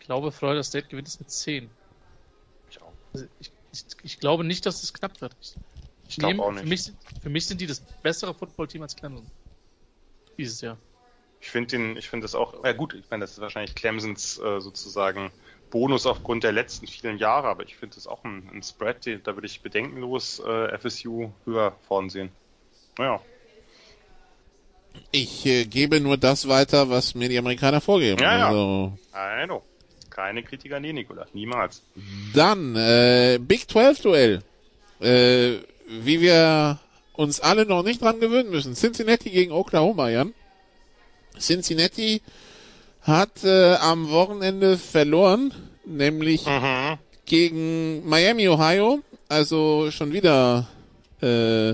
Ich 0.00 0.06
glaube, 0.06 0.32
Florida 0.32 0.62
State 0.62 0.88
gewinnt 0.88 1.08
es 1.08 1.18
mit 1.18 1.30
10. 1.30 1.70
Ich 2.70 2.82
auch. 2.82 2.92
Also 3.12 3.26
ich, 3.40 3.50
ich, 3.72 3.84
ich, 4.02 4.20
glaube 4.20 4.44
nicht, 4.44 4.64
dass 4.66 4.82
es 4.82 4.92
knapp 4.94 5.20
wird. 5.20 5.36
Ich, 5.40 5.56
ich 6.08 6.16
glaube 6.16 6.42
auch 6.42 6.52
nicht. 6.52 6.62
Für 6.62 6.68
mich, 6.68 6.92
für 7.22 7.30
mich 7.30 7.46
sind 7.46 7.60
die 7.60 7.66
das 7.66 7.80
bessere 8.02 8.34
Footballteam 8.34 8.82
als 8.82 8.96
Clemson. 8.96 9.26
Dieses 10.38 10.60
Jahr. 10.60 10.78
Ich 11.40 11.50
finde 11.50 11.68
den, 11.68 11.96
ich 11.96 12.08
finde 12.08 12.24
das 12.24 12.34
auch, 12.34 12.64
ja 12.64 12.72
gut, 12.72 12.94
ich 12.94 13.08
meine, 13.10 13.22
das 13.22 13.32
ist 13.32 13.40
wahrscheinlich 13.40 13.74
Clemsons 13.74 14.38
äh, 14.38 14.60
sozusagen 14.60 15.30
Bonus 15.70 16.06
aufgrund 16.06 16.44
der 16.44 16.52
letzten 16.52 16.86
vielen 16.86 17.18
Jahre, 17.18 17.48
aber 17.48 17.64
ich 17.64 17.76
finde 17.76 17.96
es 17.96 18.06
auch 18.06 18.24
ein, 18.24 18.48
ein, 18.52 18.62
Spread, 18.62 19.20
da 19.24 19.34
würde 19.34 19.46
ich 19.46 19.60
bedenkenlos 19.60 20.40
äh, 20.40 20.78
FSU 20.78 21.30
höher 21.44 21.74
vorn 21.86 22.10
sehen. 22.10 22.30
Naja. 22.96 23.20
Ich 25.12 25.46
äh, 25.46 25.64
gebe 25.64 26.00
nur 26.00 26.16
das 26.16 26.48
weiter, 26.48 26.90
was 26.90 27.14
mir 27.14 27.28
die 27.28 27.38
Amerikaner 27.38 27.80
vorgeben. 27.80 28.20
Ja, 28.20 28.38
ja. 28.38 28.48
Also, 28.48 28.92
also 29.12 29.62
keine 30.10 30.42
Kritiker, 30.42 30.80
nee, 30.80 30.92
Nikola, 30.92 31.26
niemals. 31.32 31.82
Dann, 32.34 32.74
äh, 32.74 33.38
Big 33.40 33.70
12 33.70 34.00
Duell. 34.02 34.42
Äh, 35.00 35.58
wie 35.86 36.20
wir 36.20 36.80
uns 37.12 37.40
alle 37.40 37.66
noch 37.66 37.82
nicht 37.82 38.02
dran 38.02 38.20
gewöhnen 38.20 38.50
müssen. 38.50 38.74
Cincinnati 38.74 39.30
gegen 39.30 39.52
Oklahoma, 39.52 40.08
Jan. 40.08 40.34
Cincinnati 41.38 42.20
hat 43.08 43.42
äh, 43.42 43.74
am 43.76 44.10
Wochenende 44.10 44.78
verloren, 44.78 45.52
nämlich 45.84 46.46
Mhm. 46.46 46.98
gegen 47.24 48.08
Miami, 48.08 48.48
Ohio. 48.48 49.00
Also 49.28 49.90
schon 49.90 50.12
wieder. 50.12 50.68
Äh, 51.20 51.72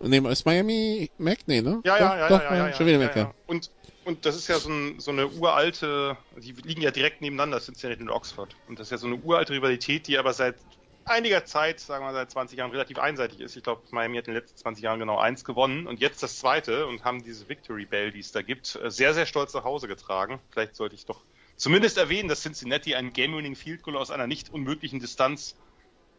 nee, 0.00 0.18
ist 0.30 0.44
Miami 0.44 1.10
Mac? 1.18 1.38
Nee, 1.46 1.62
ne? 1.62 1.80
Ja, 1.84 1.94
doch, 1.94 2.00
ja, 2.00 2.16
ja, 2.18 2.28
doch, 2.28 2.42
ja, 2.42 2.56
ja, 2.56 2.66
ja, 2.68 2.72
Schon 2.74 2.86
wieder 2.86 2.98
ja, 2.98 3.06
Mac, 3.06 3.16
ja. 3.16 3.22
ja. 3.22 3.34
Und, 3.46 3.70
und 4.04 4.26
das 4.26 4.34
ist 4.36 4.48
ja 4.48 4.58
so, 4.58 4.68
ein, 4.70 4.98
so 4.98 5.10
eine 5.10 5.28
uralte, 5.28 6.16
die 6.38 6.52
liegen 6.64 6.82
ja 6.82 6.90
direkt 6.90 7.20
nebeneinander, 7.20 7.58
das 7.58 7.66
sind 7.66 7.80
ja 7.82 7.90
nicht 7.90 8.00
in 8.00 8.10
Oxford. 8.10 8.56
Und 8.68 8.78
das 8.78 8.88
ist 8.88 8.90
ja 8.90 8.98
so 8.98 9.06
eine 9.06 9.16
uralte 9.16 9.52
Rivalität, 9.52 10.08
die 10.08 10.18
aber 10.18 10.32
seit 10.32 10.56
einiger 11.04 11.44
Zeit, 11.44 11.80
sagen 11.80 12.04
wir 12.04 12.12
seit 12.12 12.30
20 12.30 12.58
Jahren, 12.58 12.70
relativ 12.70 12.98
einseitig 12.98 13.40
ist. 13.40 13.56
Ich 13.56 13.62
glaube, 13.62 13.82
Miami 13.90 14.16
hat 14.16 14.28
in 14.28 14.34
den 14.34 14.40
letzten 14.42 14.58
20 14.58 14.82
Jahren 14.84 15.00
genau 15.00 15.18
eins 15.18 15.44
gewonnen 15.44 15.86
und 15.86 16.00
jetzt 16.00 16.22
das 16.22 16.38
zweite 16.38 16.86
und 16.86 17.04
haben 17.04 17.22
diese 17.22 17.48
Victory 17.48 17.86
Bell, 17.86 18.10
die 18.10 18.20
es 18.20 18.32
da 18.32 18.42
gibt, 18.42 18.76
äh, 18.76 18.90
sehr, 18.90 19.14
sehr 19.14 19.26
stolz 19.26 19.54
nach 19.54 19.64
Hause 19.64 19.88
getragen. 19.88 20.40
Vielleicht 20.50 20.76
sollte 20.76 20.94
ich 20.94 21.06
doch 21.06 21.20
zumindest 21.56 21.98
erwähnen, 21.98 22.28
dass 22.28 22.42
Cincinnati 22.42 22.94
einen 22.94 23.12
Game-Winning 23.12 23.56
Field 23.56 23.82
Goal 23.82 23.96
aus 23.96 24.10
einer 24.10 24.26
nicht 24.26 24.50
unmöglichen 24.52 25.00
Distanz 25.00 25.56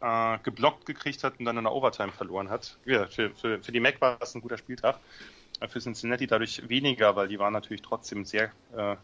äh, 0.01 0.37
geblockt 0.43 0.85
gekriegt 0.85 1.23
hat 1.23 1.39
und 1.39 1.45
dann 1.45 1.57
in 1.57 1.63
der 1.63 1.73
Overtime 1.73 2.11
verloren 2.11 2.49
hat. 2.49 2.77
Ja, 2.85 3.07
für, 3.07 3.31
für, 3.35 3.61
für 3.63 3.71
die 3.71 3.79
Mac 3.79 4.01
war 4.01 4.17
das 4.17 4.35
ein 4.35 4.41
guter 4.41 4.57
Spieltag. 4.57 4.99
Äh, 5.59 5.67
Für 5.67 5.79
Cincinnati 5.79 6.27
dadurch 6.27 6.67
weniger, 6.67 7.15
weil 7.15 7.27
die 7.27 7.39
waren 7.39 7.53
natürlich 7.53 7.81
trotzdem 7.81 8.25
sehr, 8.25 8.51
äh, 8.75 8.95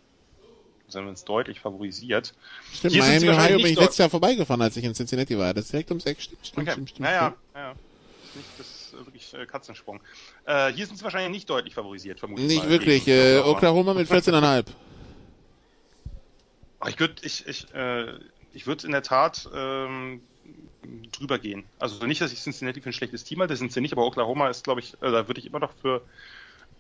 wir 0.96 1.10
uns 1.10 1.24
deutlich 1.24 1.60
favorisiert. 1.60 2.34
Stimmt, 2.74 2.94
Hier 2.94 3.04
Miami, 3.04 3.30
Ohio 3.30 3.58
bin 3.58 3.68
ich 3.68 3.76
letztes 3.80 3.98
Jahr 3.98 4.10
vorbeigefahren, 4.10 4.62
als 4.62 4.78
ich 4.78 4.84
in 4.84 4.94
Cincinnati 4.94 5.38
war. 5.38 5.54
Das 5.54 5.66
ist 5.66 5.74
direkt 5.74 5.92
ums 5.92 6.06
Eck. 6.06 6.22
Stimmt, 6.22 6.46
stimmt, 6.46 6.68
Okay. 6.68 6.72
stimmt, 6.74 6.90
stimmt. 6.90 7.02
Naja, 7.02 7.36
ja. 7.54 7.76
Ist 8.24 8.36
nicht 8.36 8.48
das 8.58 8.68
ist 8.68 8.94
äh, 8.94 9.06
wirklich 9.06 9.34
äh, 9.34 9.46
Katzensprung. 9.46 10.02
Äh, 10.46 10.72
hier 10.74 10.86
sind 10.86 10.98
sie 10.98 11.04
wahrscheinlich 11.04 11.32
nicht 11.32 11.50
deutlich 11.50 11.74
favorisiert, 11.74 12.20
vermutlich. 12.20 12.48
Nicht 12.48 12.70
wirklich. 12.70 13.08
Äh, 13.08 13.40
Oklahoma 13.40 13.94
mit 13.94 14.10
14,5. 14.10 14.66
Ich 16.88 17.00
würde 17.00 17.16
ich, 17.22 17.46
ich, 17.48 17.74
äh, 17.74 18.14
ich 18.54 18.68
würd 18.68 18.84
in 18.84 18.92
der 18.92 19.04
Tat 19.04 19.50
ähm, 19.54 20.22
drüber 21.12 21.40
gehen. 21.40 21.66
Also 21.80 22.06
nicht, 22.06 22.22
dass 22.22 22.32
ich 22.32 22.40
Cincinnati 22.40 22.82
für 22.82 22.90
ein 22.90 22.94
schlechtes 22.94 23.24
Team 23.24 23.40
halte, 23.40 23.54
das 23.54 23.60
sind 23.60 23.74
sie 23.74 23.82
nicht, 23.82 23.94
aber 23.94 24.06
Oklahoma 24.06 24.50
ist, 24.50 24.64
glaube 24.64 24.82
ich, 24.82 24.94
äh, 25.02 25.12
da 25.12 25.28
würde 25.28 25.40
ich 25.40 25.48
immer 25.48 25.60
noch 25.60 25.74
für 25.82 26.02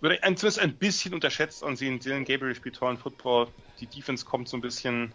würde 0.02 0.16
ich 0.16 0.22
zumindest 0.22 0.60
ein 0.60 0.76
bisschen 0.76 1.14
unterschätzt 1.14 1.64
ansehen. 1.64 2.00
Dylan 2.00 2.26
Gabriel 2.26 2.56
spielt 2.56 2.76
tollen 2.76 2.98
Football. 2.98 3.48
Die 3.80 3.88
Defense 3.88 4.26
kommt 4.26 4.48
so 4.48 4.58
ein 4.58 4.62
bisschen 4.62 5.12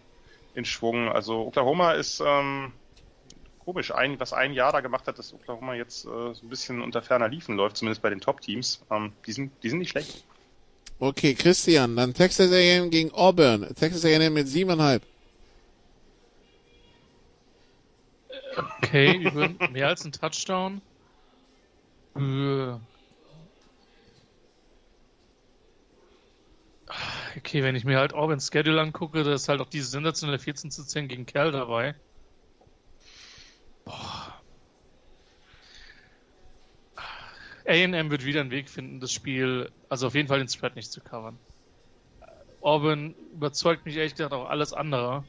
in 0.54 0.64
Schwung. 0.64 1.08
Also 1.08 1.46
Oklahoma 1.46 1.92
ist 1.92 2.20
ähm, 2.24 2.72
komisch, 3.64 3.92
ein, 3.94 4.18
was 4.18 4.32
ein 4.32 4.52
Jahr 4.52 4.72
da 4.72 4.80
gemacht 4.80 5.06
hat, 5.06 5.18
dass 5.18 5.32
Oklahoma 5.32 5.74
jetzt 5.74 6.04
äh, 6.04 6.34
so 6.34 6.40
ein 6.42 6.48
bisschen 6.48 6.82
unter 6.82 7.02
ferner 7.02 7.28
Liefen 7.28 7.56
läuft, 7.56 7.76
zumindest 7.76 8.02
bei 8.02 8.10
den 8.10 8.20
Top-Teams. 8.20 8.82
Ähm, 8.90 9.12
die, 9.26 9.32
sind, 9.32 9.52
die 9.62 9.70
sind 9.70 9.78
nicht 9.78 9.90
schlecht. 9.90 10.24
Okay, 10.98 11.34
Christian, 11.34 11.96
dann 11.96 12.14
Texas 12.14 12.52
A&M 12.52 12.90
gegen 12.90 13.12
Auburn. 13.12 13.72
Texas 13.74 14.04
A&M 14.04 14.32
mit 14.32 14.46
7,5. 14.46 15.00
Okay, 18.78 19.16
über 19.16 19.48
mehr 19.70 19.88
als 19.88 20.04
ein 20.04 20.12
Touchdown. 20.12 20.82
Äh. 22.16 22.91
Okay, 27.36 27.62
wenn 27.62 27.74
ich 27.76 27.84
mir 27.84 27.98
halt 27.98 28.14
Auburn's 28.14 28.48
Schedule 28.48 28.80
angucke, 28.80 29.24
da 29.24 29.34
ist 29.34 29.48
halt 29.48 29.60
auch 29.60 29.68
diese 29.68 29.88
sensationelle 29.88 30.38
14 30.38 30.70
zu 30.70 30.84
10 30.84 31.08
gegen 31.08 31.26
Kerl 31.26 31.52
dabei. 31.52 31.94
Boah. 33.84 34.42
A&M 37.66 38.10
wird 38.10 38.24
wieder 38.24 38.40
einen 38.40 38.50
Weg 38.50 38.68
finden, 38.68 39.00
das 39.00 39.12
Spiel, 39.12 39.72
also 39.88 40.08
auf 40.08 40.14
jeden 40.14 40.28
Fall 40.28 40.38
den 40.38 40.48
Spread 40.48 40.74
nicht 40.74 40.90
zu 40.90 41.00
covern. 41.00 41.38
Auburn 42.60 43.14
überzeugt 43.34 43.86
mich 43.86 43.96
ehrlich 43.96 44.12
gesagt 44.12 44.32
auch 44.32 44.48
alles 44.48 44.72
andere. 44.72 45.24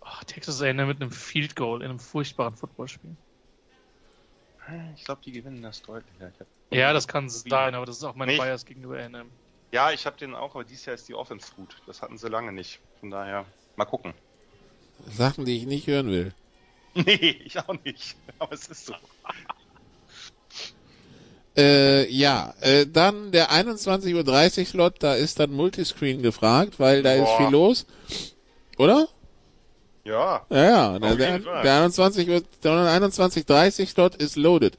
Oh, 0.00 0.24
Texas 0.26 0.60
A&M 0.60 0.86
mit 0.86 1.00
einem 1.00 1.10
Field 1.10 1.56
Goal 1.56 1.82
in 1.82 1.90
einem 1.90 1.98
furchtbaren 1.98 2.56
Footballspiel. 2.56 3.16
Ich 4.94 5.04
glaube, 5.04 5.22
die 5.24 5.32
gewinnen 5.32 5.62
das 5.62 5.82
deutlich. 5.82 6.18
Ja, 6.70 6.92
das 6.92 7.08
kann 7.08 7.28
sein, 7.28 7.74
aber 7.74 7.86
das 7.86 7.96
ist 7.96 8.04
auch 8.04 8.14
mein 8.14 8.28
Nicht. 8.28 8.40
Bias 8.40 8.64
gegenüber 8.64 8.96
A&M. 8.96 9.39
Ja, 9.72 9.92
ich 9.92 10.04
habe 10.06 10.16
den 10.18 10.34
auch, 10.34 10.54
aber 10.54 10.64
dieses 10.64 10.86
Jahr 10.86 10.94
ist 10.94 11.08
die 11.08 11.14
Offense 11.14 11.52
gut. 11.56 11.76
Das 11.86 12.02
hatten 12.02 12.18
sie 12.18 12.28
lange 12.28 12.52
nicht. 12.52 12.80
Von 12.98 13.10
daher, 13.10 13.44
mal 13.76 13.84
gucken. 13.84 14.14
Sachen, 15.06 15.44
die 15.44 15.56
ich 15.56 15.66
nicht 15.66 15.86
hören 15.86 16.10
will. 16.10 16.32
Nee, 16.92 17.40
ich 17.44 17.56
auch 17.56 17.76
nicht. 17.84 18.16
Aber 18.40 18.52
es 18.52 18.66
ist 18.66 18.86
so. 18.86 18.94
Äh, 21.56 22.10
ja, 22.10 22.52
äh, 22.60 22.84
dann 22.84 23.30
der 23.30 23.52
21.30 23.52 24.60
Uhr 24.60 24.66
Slot, 24.66 24.94
da 24.98 25.14
ist 25.14 25.38
dann 25.38 25.52
Multiscreen 25.52 26.20
gefragt, 26.20 26.80
weil 26.80 27.04
da 27.04 27.12
ist 27.12 27.26
Boah. 27.26 27.36
viel 27.38 27.50
los. 27.50 27.86
Oder? 28.76 29.08
Ja. 30.02 30.44
Ja, 30.50 30.64
ja, 30.64 30.98
der, 30.98 31.14
der, 31.14 31.38
der 31.38 31.82
21 31.82 32.28
Uhr, 32.28 32.42
der 32.64 32.72
21.30 32.72 33.86
Slot 33.86 34.16
ist 34.16 34.34
loaded. 34.34 34.76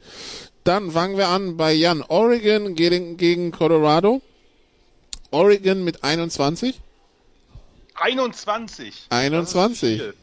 Dann 0.65 0.91
fangen 0.91 1.17
wir 1.17 1.29
an 1.29 1.55
bei 1.55 1.71
Jan. 1.71 2.01
Oregon 2.01 2.75
gegen, 2.75 3.15
gegen 3.15 3.51
Colorado. 3.51 4.21
Oregon 5.31 5.83
mit 5.83 6.03
21. 6.03 6.79
21. 7.95 9.07
21. 9.09 9.97
Das 9.97 10.07
ist, 10.07 10.15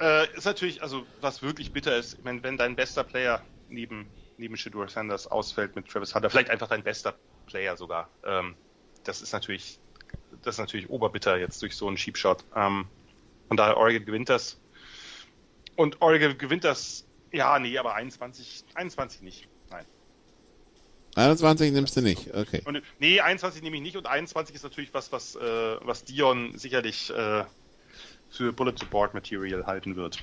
äh, 0.00 0.36
ist 0.36 0.44
natürlich, 0.44 0.82
also 0.82 1.06
was 1.20 1.42
wirklich 1.42 1.72
bitter 1.72 1.96
ist, 1.96 2.14
ich 2.14 2.24
meine, 2.24 2.42
wenn 2.42 2.56
dein 2.56 2.74
bester 2.74 3.04
Player 3.04 3.42
neben, 3.68 4.06
neben 4.38 4.56
Shador 4.56 4.88
Sanders 4.88 5.26
ausfällt 5.26 5.76
mit 5.76 5.88
Travis 5.88 6.14
Hunter, 6.14 6.30
vielleicht 6.30 6.50
einfach 6.50 6.68
dein 6.68 6.82
bester 6.82 7.14
Player 7.46 7.76
sogar, 7.76 8.08
ähm, 8.24 8.54
das 9.04 9.22
ist 9.22 9.32
natürlich, 9.32 9.78
das 10.42 10.56
ist 10.56 10.58
natürlich 10.58 10.88
oberbitter 10.88 11.36
jetzt 11.36 11.60
durch 11.62 11.76
so 11.76 11.86
einen 11.86 11.96
Cheap 11.96 12.16
Shot. 12.16 12.44
Ähm, 12.56 12.86
von 13.48 13.56
daher 13.56 13.76
Oregon 13.76 14.04
gewinnt 14.04 14.28
das. 14.28 14.58
Und 15.76 16.00
Oregon 16.00 16.38
gewinnt 16.38 16.64
das, 16.64 17.06
ja, 17.32 17.58
nee, 17.58 17.76
aber 17.78 17.94
21, 17.94 18.64
21 18.74 19.22
nicht. 19.22 19.48
Nein. 21.14 21.26
21 21.30 21.72
nimmst 21.72 21.96
du 21.96 22.00
nicht, 22.00 22.32
okay. 22.34 22.62
Und, 22.64 22.80
nee, 22.98 23.20
21 23.20 23.62
nehme 23.62 23.76
ich 23.76 23.82
nicht 23.82 23.96
und 23.96 24.06
21 24.06 24.54
ist 24.56 24.62
natürlich 24.62 24.94
was, 24.94 25.12
was, 25.12 25.36
äh, 25.36 25.40
was 25.82 26.04
Dion 26.04 26.56
sicherlich 26.56 27.10
äh, 27.10 27.44
für 28.30 28.52
Bullet 28.52 28.74
Support 28.78 29.12
Material 29.14 29.66
halten 29.66 29.94
wird. 29.96 30.18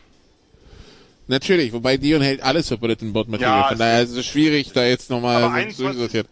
Natürlich, 1.27 1.71
wobei 1.73 1.97
Dion 1.97 2.23
hält 2.23 2.41
alles 2.41 2.69
für 2.69 2.77
Bulletin 2.77 3.13
Board 3.13 3.27
Material, 3.27 3.59
Ja, 3.59 3.63
von 3.67 3.73
es 3.73 3.79
daher 3.79 4.01
ist- 4.01 4.15
es 4.15 4.25
schwierig, 4.25 4.71
da 4.73 4.83
jetzt 4.85 5.11
nochmal 5.11 5.41
so 5.43 5.47
21 5.49 5.77
durchsortiert. 5.85 6.27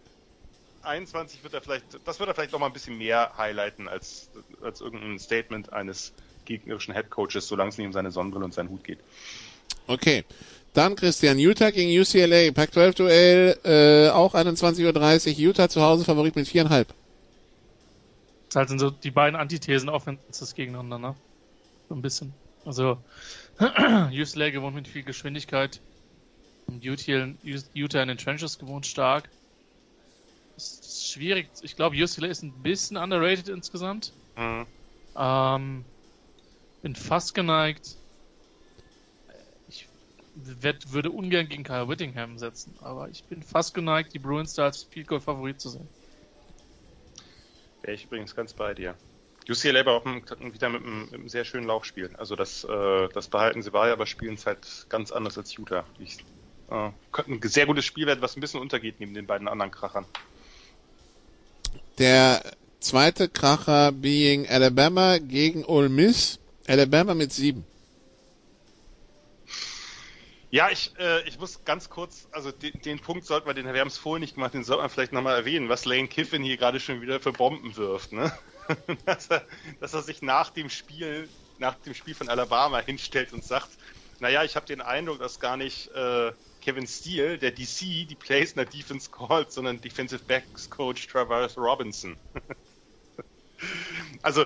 21 0.82 1.42
wird 1.44 1.54
er 1.54 1.60
vielleicht, 1.60 1.84
das 2.04 2.18
wird 2.18 2.28
er 2.28 2.34
vielleicht 2.34 2.50
noch 2.52 2.58
mal 2.58 2.66
ein 2.66 2.72
bisschen 2.72 2.98
mehr 2.98 3.30
highlighten 3.36 3.86
als, 3.88 4.28
als 4.62 4.80
irgendein 4.80 5.18
Statement 5.20 5.72
eines 5.72 6.12
gegnerischen 6.46 6.94
Headcoaches, 6.94 7.46
solange 7.46 7.68
es 7.70 7.78
nicht 7.78 7.86
um 7.86 7.92
seine 7.92 8.10
Sonnenbrille 8.10 8.46
und 8.46 8.54
seinen 8.54 8.70
Hut 8.70 8.82
geht. 8.82 8.98
Okay. 9.86 10.24
Dann 10.74 10.96
Christian, 10.96 11.38
Utah 11.38 11.70
gegen 11.70 11.90
UCLA, 11.98 12.52
Pac-12 12.52 12.96
Duell, 12.96 13.58
äh, 13.64 14.10
auch 14.10 14.34
21.30 14.34 15.32
Uhr, 15.32 15.38
Utah 15.38 15.68
zu 15.68 15.82
Hause 15.82 16.04
Favorit 16.04 16.36
mit 16.36 16.46
viereinhalb. 16.46 16.94
Das 18.48 18.56
halt 18.56 18.68
sind 18.70 18.78
so 18.78 18.90
die 18.90 19.10
beiden 19.10 19.38
Antithesen 19.38 19.88
Offenses 19.88 20.54
gegeneinander, 20.54 20.98
ne? 20.98 21.14
So 21.88 21.94
ein 21.94 22.02
bisschen. 22.02 22.32
Also, 22.64 22.98
UCLA 23.58 24.50
gewohnt 24.50 24.74
mit 24.74 24.88
viel 24.88 25.02
Geschwindigkeit. 25.02 25.80
Und 26.66 26.84
Utah 26.84 28.02
in 28.02 28.08
den 28.08 28.18
Trenches 28.18 28.58
gewohnt 28.58 28.86
stark. 28.86 29.28
Das 30.54 30.80
ist 30.80 31.12
schwierig. 31.12 31.48
Ich 31.62 31.76
glaube, 31.76 31.96
UCLA 31.96 32.28
ist 32.28 32.42
ein 32.42 32.52
bisschen 32.62 32.96
underrated 32.96 33.48
insgesamt. 33.48 34.12
Mhm. 34.36 34.66
Ähm, 35.16 35.84
bin 36.82 36.94
fast 36.94 37.34
geneigt. 37.34 37.97
Würde 40.40 41.10
ungern 41.10 41.48
gegen 41.48 41.64
Kyle 41.64 41.88
Whittingham 41.88 42.38
setzen, 42.38 42.74
aber 42.80 43.08
ich 43.08 43.24
bin 43.24 43.42
fast 43.42 43.74
geneigt, 43.74 44.14
die 44.14 44.18
Bruins 44.18 44.54
da 44.54 44.64
als 44.64 44.84
Field 44.84 45.08
Goal 45.08 45.20
Favorit 45.20 45.60
zu 45.60 45.68
sehen. 45.68 45.88
Wäre 47.82 47.94
ich 47.94 48.04
übrigens 48.04 48.34
ganz 48.36 48.52
bei 48.52 48.74
dir. 48.74 48.94
UCLA 49.48 49.86
war 49.86 49.94
auch 49.94 50.04
wieder 50.04 50.68
mit 50.68 50.82
einem, 50.82 51.04
mit 51.06 51.14
einem 51.14 51.28
sehr 51.28 51.44
schönen 51.44 51.66
Laufspiel. 51.66 52.10
Also 52.18 52.36
das, 52.36 52.64
äh, 52.64 53.08
das 53.14 53.28
behalten 53.28 53.62
sie 53.62 53.70
bei, 53.70 53.90
aber 53.90 54.06
spielen 54.06 54.34
es 54.34 54.46
halt 54.46 54.86
ganz 54.90 55.10
anders 55.10 55.38
als 55.38 55.56
Utah. 55.56 55.84
Ich, 55.98 56.18
äh, 56.70 56.90
könnte 57.12 57.32
ein 57.32 57.40
sehr 57.48 57.66
gutes 57.66 57.86
Spiel 57.86 58.06
werden, 58.06 58.20
was 58.20 58.36
ein 58.36 58.40
bisschen 58.40 58.60
untergeht 58.60 59.00
neben 59.00 59.14
den 59.14 59.26
beiden 59.26 59.48
anderen 59.48 59.70
Krachern. 59.70 60.04
Der 61.98 62.42
zweite 62.80 63.28
Kracher 63.28 63.90
being 63.92 64.46
Alabama 64.46 65.18
gegen 65.18 65.64
Ole 65.64 65.88
Miss. 65.88 66.38
Alabama 66.66 67.14
mit 67.14 67.32
sieben. 67.32 67.64
Ja, 70.50 70.70
ich, 70.70 70.96
äh, 70.98 71.26
ich 71.28 71.38
muss 71.38 71.62
ganz 71.64 71.90
kurz, 71.90 72.26
also 72.32 72.52
den, 72.52 72.72
den 72.80 73.00
Punkt 73.00 73.26
sollten 73.26 73.46
wir, 73.46 73.54
den 73.54 73.66
wir 73.66 73.80
haben 73.80 73.88
es 73.88 73.98
vorhin 73.98 74.22
nicht 74.22 74.34
gemacht, 74.34 74.54
den 74.54 74.64
sollte 74.64 74.82
man 74.82 74.90
vielleicht 74.90 75.12
nochmal 75.12 75.36
erwähnen, 75.36 75.68
was 75.68 75.84
Lane 75.84 76.08
Kiffin 76.08 76.42
hier 76.42 76.56
gerade 76.56 76.80
schon 76.80 77.02
wieder 77.02 77.20
für 77.20 77.32
Bomben 77.32 77.76
wirft, 77.76 78.12
ne? 78.12 78.32
dass, 79.04 79.28
er, 79.30 79.46
dass 79.80 79.92
er 79.94 80.02
sich 80.02 80.22
nach 80.22 80.50
dem 80.50 80.70
Spiel, 80.70 81.34
nach 81.58 81.74
dem 81.80 81.94
Spiel 81.94 82.14
von 82.14 82.28
Alabama 82.30 82.80
hinstellt 82.80 83.32
und 83.34 83.44
sagt, 83.44 83.76
naja, 84.20 84.42
ich 84.42 84.56
habe 84.56 84.66
den 84.66 84.80
Eindruck, 84.80 85.18
dass 85.18 85.38
gar 85.38 85.56
nicht 85.58 85.88
äh, 85.88 86.32
Kevin 86.60 86.86
Steele, 86.86 87.38
der 87.38 87.52
DC, 87.52 88.06
die 88.08 88.16
Plays 88.16 88.52
in 88.52 88.56
der 88.56 88.66
Defense 88.66 89.10
calls, 89.10 89.54
sondern 89.54 89.80
Defensive 89.80 90.24
Backs 90.24 90.70
Coach 90.70 91.06
Travis 91.08 91.56
Robinson. 91.58 92.18
also 94.22 94.44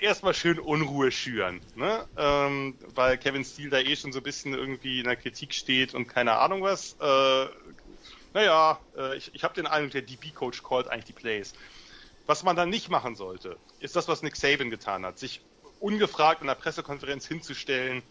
erstmal 0.00 0.34
schön 0.34 0.58
Unruhe 0.58 1.10
schüren, 1.10 1.60
ne? 1.74 2.06
Ähm, 2.16 2.78
weil 2.94 3.18
Kevin 3.18 3.44
Steele 3.44 3.70
da 3.70 3.78
eh 3.78 3.96
schon 3.96 4.12
so 4.12 4.20
ein 4.20 4.24
bisschen 4.24 4.54
irgendwie 4.54 4.98
in 5.00 5.04
der 5.04 5.16
Kritik 5.16 5.54
steht 5.54 5.94
und 5.94 6.06
keine 6.08 6.38
Ahnung 6.38 6.62
was. 6.62 6.96
Äh, 7.00 7.46
naja, 8.34 8.78
äh, 8.96 9.16
ich, 9.16 9.34
ich 9.34 9.44
habe 9.44 9.54
den 9.54 9.66
Eindruck, 9.66 9.92
der 9.92 10.02
DB-Coach 10.02 10.62
callt 10.62 10.88
eigentlich 10.88 11.06
die 11.06 11.12
Plays. 11.12 11.54
Was 12.26 12.42
man 12.42 12.56
dann 12.56 12.68
nicht 12.68 12.90
machen 12.90 13.16
sollte, 13.16 13.56
ist 13.80 13.96
das, 13.96 14.06
was 14.06 14.22
Nick 14.22 14.36
Saban 14.36 14.70
getan 14.70 15.04
hat, 15.06 15.18
sich 15.18 15.40
ungefragt 15.80 16.40
in 16.40 16.46
der 16.46 16.54
Pressekonferenz 16.54 17.26
hinzustellen 17.26 18.02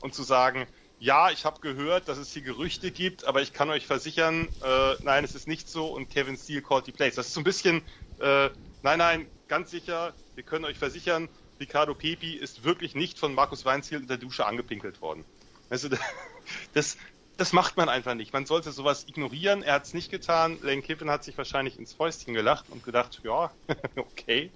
und 0.00 0.14
zu 0.14 0.22
sagen, 0.22 0.66
ja, 0.98 1.30
ich 1.30 1.44
habe 1.44 1.60
gehört, 1.60 2.08
dass 2.08 2.18
es 2.18 2.32
hier 2.32 2.42
Gerüchte 2.42 2.90
gibt, 2.90 3.24
aber 3.24 3.42
ich 3.42 3.52
kann 3.52 3.70
euch 3.70 3.86
versichern, 3.86 4.48
äh, 4.62 4.94
nein, 5.02 5.24
es 5.24 5.34
ist 5.34 5.48
nicht 5.48 5.68
so 5.68 5.86
und 5.86 6.10
Kevin 6.10 6.36
Steele 6.36 6.62
called 6.62 6.86
die 6.86 6.92
Plays. 6.92 7.16
Das 7.16 7.26
ist 7.26 7.34
so 7.34 7.40
ein 7.40 7.44
bisschen, 7.44 7.82
äh, 8.20 8.50
nein, 8.82 8.98
nein, 8.98 9.26
ganz 9.52 9.70
sicher, 9.70 10.14
wir 10.34 10.44
können 10.44 10.64
euch 10.64 10.78
versichern, 10.78 11.28
Ricardo 11.60 11.94
Pepi 11.94 12.36
ist 12.36 12.64
wirklich 12.64 12.94
nicht 12.94 13.18
von 13.18 13.34
Markus 13.34 13.66
Weinziel 13.66 14.00
in 14.00 14.06
der 14.06 14.16
Dusche 14.16 14.46
angepinkelt 14.46 15.02
worden. 15.02 15.26
Also 15.68 15.90
das, 16.72 16.96
das 17.36 17.52
macht 17.52 17.76
man 17.76 17.90
einfach 17.90 18.14
nicht. 18.14 18.32
Man 18.32 18.46
sollte 18.46 18.72
sowas 18.72 19.04
ignorieren. 19.06 19.62
Er 19.62 19.74
hat 19.74 19.84
es 19.84 19.92
nicht 19.92 20.10
getan. 20.10 20.56
Lane 20.62 20.80
Kiffin 20.80 21.10
hat 21.10 21.22
sich 21.22 21.36
wahrscheinlich 21.36 21.78
ins 21.78 21.92
Fäustchen 21.92 22.32
gelacht 22.32 22.64
und 22.70 22.82
gedacht, 22.82 23.20
ja, 23.24 23.52
okay. 23.96 24.50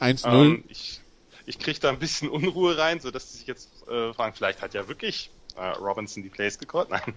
1-0. 0.00 0.26
Ähm, 0.26 0.64
ich 0.68 1.02
ich 1.44 1.58
kriege 1.58 1.78
da 1.78 1.90
ein 1.90 1.98
bisschen 1.98 2.30
Unruhe 2.30 2.78
rein, 2.78 3.00
sodass 3.00 3.30
sie 3.30 3.38
sich 3.38 3.46
jetzt 3.46 3.68
äh, 3.86 4.14
fragen, 4.14 4.34
vielleicht 4.34 4.62
hat 4.62 4.72
ja 4.72 4.88
wirklich 4.88 5.30
äh, 5.56 5.60
Robinson 5.72 6.22
die 6.22 6.30
Plays 6.30 6.58
gecallt. 6.58 6.88
Nein, 6.90 7.14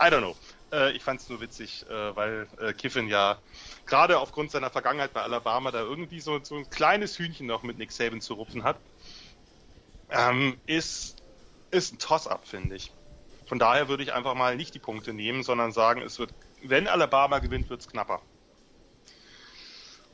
I 0.00 0.04
don't 0.04 0.18
know. 0.18 0.36
Äh, 0.72 0.96
ich 0.96 1.02
fand 1.04 1.20
es 1.20 1.28
nur 1.28 1.40
witzig, 1.40 1.86
äh, 1.88 2.16
weil 2.16 2.48
äh, 2.60 2.72
Kiffin 2.72 3.06
ja 3.06 3.38
gerade 3.86 4.18
aufgrund 4.18 4.50
seiner 4.50 4.70
Vergangenheit 4.70 5.12
bei 5.12 5.22
Alabama 5.22 5.70
da 5.70 5.80
irgendwie 5.80 6.20
so, 6.20 6.38
so 6.42 6.56
ein 6.56 6.68
kleines 6.68 7.18
Hühnchen 7.18 7.46
noch 7.46 7.62
mit 7.62 7.78
Nick 7.78 7.92
Saban 7.92 8.20
zu 8.20 8.34
rupfen 8.34 8.64
hat. 8.64 8.78
Ähm, 10.10 10.56
ist, 10.66 11.22
ist 11.70 11.94
ein 11.94 11.98
Toss-up, 11.98 12.46
finde 12.46 12.76
ich. 12.76 12.92
Von 13.46 13.58
daher 13.58 13.88
würde 13.88 14.02
ich 14.02 14.12
einfach 14.12 14.34
mal 14.34 14.56
nicht 14.56 14.74
die 14.74 14.80
Punkte 14.80 15.12
nehmen, 15.12 15.42
sondern 15.42 15.72
sagen, 15.72 16.02
es 16.02 16.18
wird, 16.18 16.34
wenn 16.62 16.88
Alabama 16.88 17.38
gewinnt, 17.38 17.70
wird 17.70 17.80
es 17.80 17.88
knapper. 17.88 18.20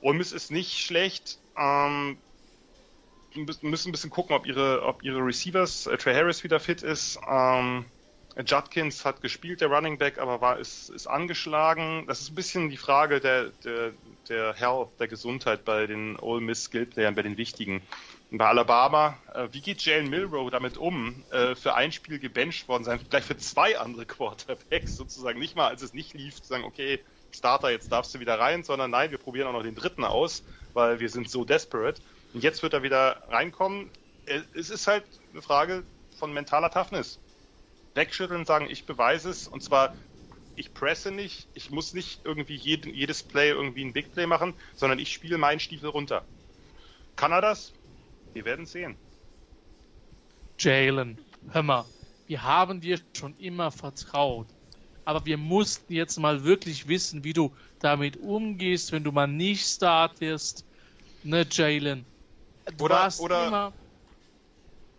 Ole 0.02 0.18
Miss 0.18 0.32
ist 0.32 0.50
nicht 0.50 0.78
schlecht. 0.78 1.38
Ähm, 1.56 2.18
müssen 3.34 3.88
ein 3.88 3.92
bisschen 3.92 4.10
gucken, 4.10 4.36
ob 4.36 4.46
ihre, 4.46 4.82
ob 4.82 5.02
ihre 5.02 5.24
Receivers, 5.24 5.86
äh, 5.86 5.96
Trey 5.96 6.14
Harris 6.14 6.44
wieder 6.44 6.60
fit 6.60 6.82
ist. 6.82 7.18
Ähm, 7.26 7.86
Judkins 8.46 9.04
hat 9.04 9.20
gespielt, 9.20 9.60
der 9.60 9.68
Running 9.68 9.98
Back, 9.98 10.18
aber 10.18 10.40
war 10.40 10.58
ist, 10.58 10.88
ist 10.88 11.06
angeschlagen. 11.06 12.04
Das 12.06 12.20
ist 12.20 12.30
ein 12.30 12.34
bisschen 12.34 12.70
die 12.70 12.76
Frage 12.76 13.20
der, 13.20 13.50
der, 13.64 13.92
der 14.28 14.54
Health, 14.54 14.88
der 14.98 15.08
Gesundheit 15.08 15.64
bei 15.64 15.86
den 15.86 16.18
Ole 16.18 16.40
Miss 16.40 16.64
Skill 16.64 16.86
Playern, 16.86 17.14
bei 17.14 17.22
den 17.22 17.36
wichtigen. 17.36 17.82
Und 18.30 18.38
bei 18.38 18.46
Alabama, 18.46 19.18
äh, 19.34 19.48
wie 19.52 19.60
geht 19.60 19.84
Jalen 19.84 20.08
Milrow 20.08 20.50
damit 20.50 20.78
um, 20.78 21.22
äh, 21.30 21.54
für 21.54 21.74
ein 21.74 21.92
Spiel 21.92 22.18
gebencht 22.18 22.68
worden 22.68 22.84
sein, 22.84 22.98
gleich 23.10 23.24
für 23.24 23.36
zwei 23.36 23.78
andere 23.78 24.06
Quarterbacks 24.06 24.96
sozusagen, 24.96 25.38
nicht 25.38 25.54
mal 25.54 25.68
als 25.68 25.82
es 25.82 25.92
nicht 25.92 26.14
lief, 26.14 26.40
zu 26.40 26.48
sagen, 26.48 26.64
okay, 26.64 27.00
Starter, 27.30 27.70
jetzt 27.70 27.92
darfst 27.92 28.14
du 28.14 28.20
wieder 28.20 28.38
rein, 28.38 28.62
sondern 28.62 28.90
nein, 28.90 29.10
wir 29.10 29.18
probieren 29.18 29.48
auch 29.48 29.52
noch 29.52 29.62
den 29.62 29.74
dritten 29.74 30.04
aus, 30.04 30.42
weil 30.72 31.00
wir 31.00 31.10
sind 31.10 31.30
so 31.30 31.44
desperate. 31.44 32.00
Und 32.32 32.42
jetzt 32.42 32.62
wird 32.62 32.72
er 32.72 32.82
wieder 32.82 33.22
reinkommen. 33.28 33.90
Es 34.54 34.70
ist 34.70 34.86
halt 34.86 35.04
eine 35.32 35.42
Frage 35.42 35.82
von 36.18 36.32
mentaler 36.32 36.70
Toughness. 36.70 37.18
Wegschütteln 37.94 38.40
und 38.40 38.46
sagen, 38.46 38.68
ich 38.70 38.84
beweise 38.84 39.30
es. 39.30 39.48
Und 39.48 39.62
zwar, 39.62 39.94
ich 40.56 40.74
presse 40.74 41.10
nicht, 41.10 41.48
ich 41.54 41.70
muss 41.70 41.94
nicht 41.94 42.20
irgendwie 42.24 42.54
jedes 42.54 43.22
Play 43.22 43.50
irgendwie 43.50 43.84
ein 43.84 43.92
Big 43.92 44.12
Play 44.12 44.26
machen, 44.26 44.54
sondern 44.74 44.98
ich 44.98 45.12
spiele 45.12 45.38
meinen 45.38 45.60
Stiefel 45.60 45.88
runter. 45.88 46.24
Kann 47.16 47.32
er 47.32 47.40
das? 47.40 47.72
Wir 48.32 48.44
werden 48.44 48.66
sehen. 48.66 48.96
Jalen, 50.58 51.18
hör 51.50 51.62
mal, 51.62 51.84
wir 52.26 52.42
haben 52.42 52.80
dir 52.80 53.00
schon 53.16 53.36
immer 53.38 53.70
vertraut. 53.70 54.46
Aber 55.04 55.26
wir 55.26 55.36
mussten 55.36 55.92
jetzt 55.92 56.18
mal 56.18 56.44
wirklich 56.44 56.86
wissen, 56.86 57.24
wie 57.24 57.32
du 57.32 57.52
damit 57.80 58.16
umgehst, 58.18 58.92
wenn 58.92 59.02
du 59.02 59.10
mal 59.10 59.26
nicht 59.26 59.66
startest. 59.66 60.64
Ne, 61.24 61.44
Jalen? 61.50 62.04
Du 62.76 62.84
oder, 62.84 63.12
oder 63.18 63.46
immer... 63.48 63.72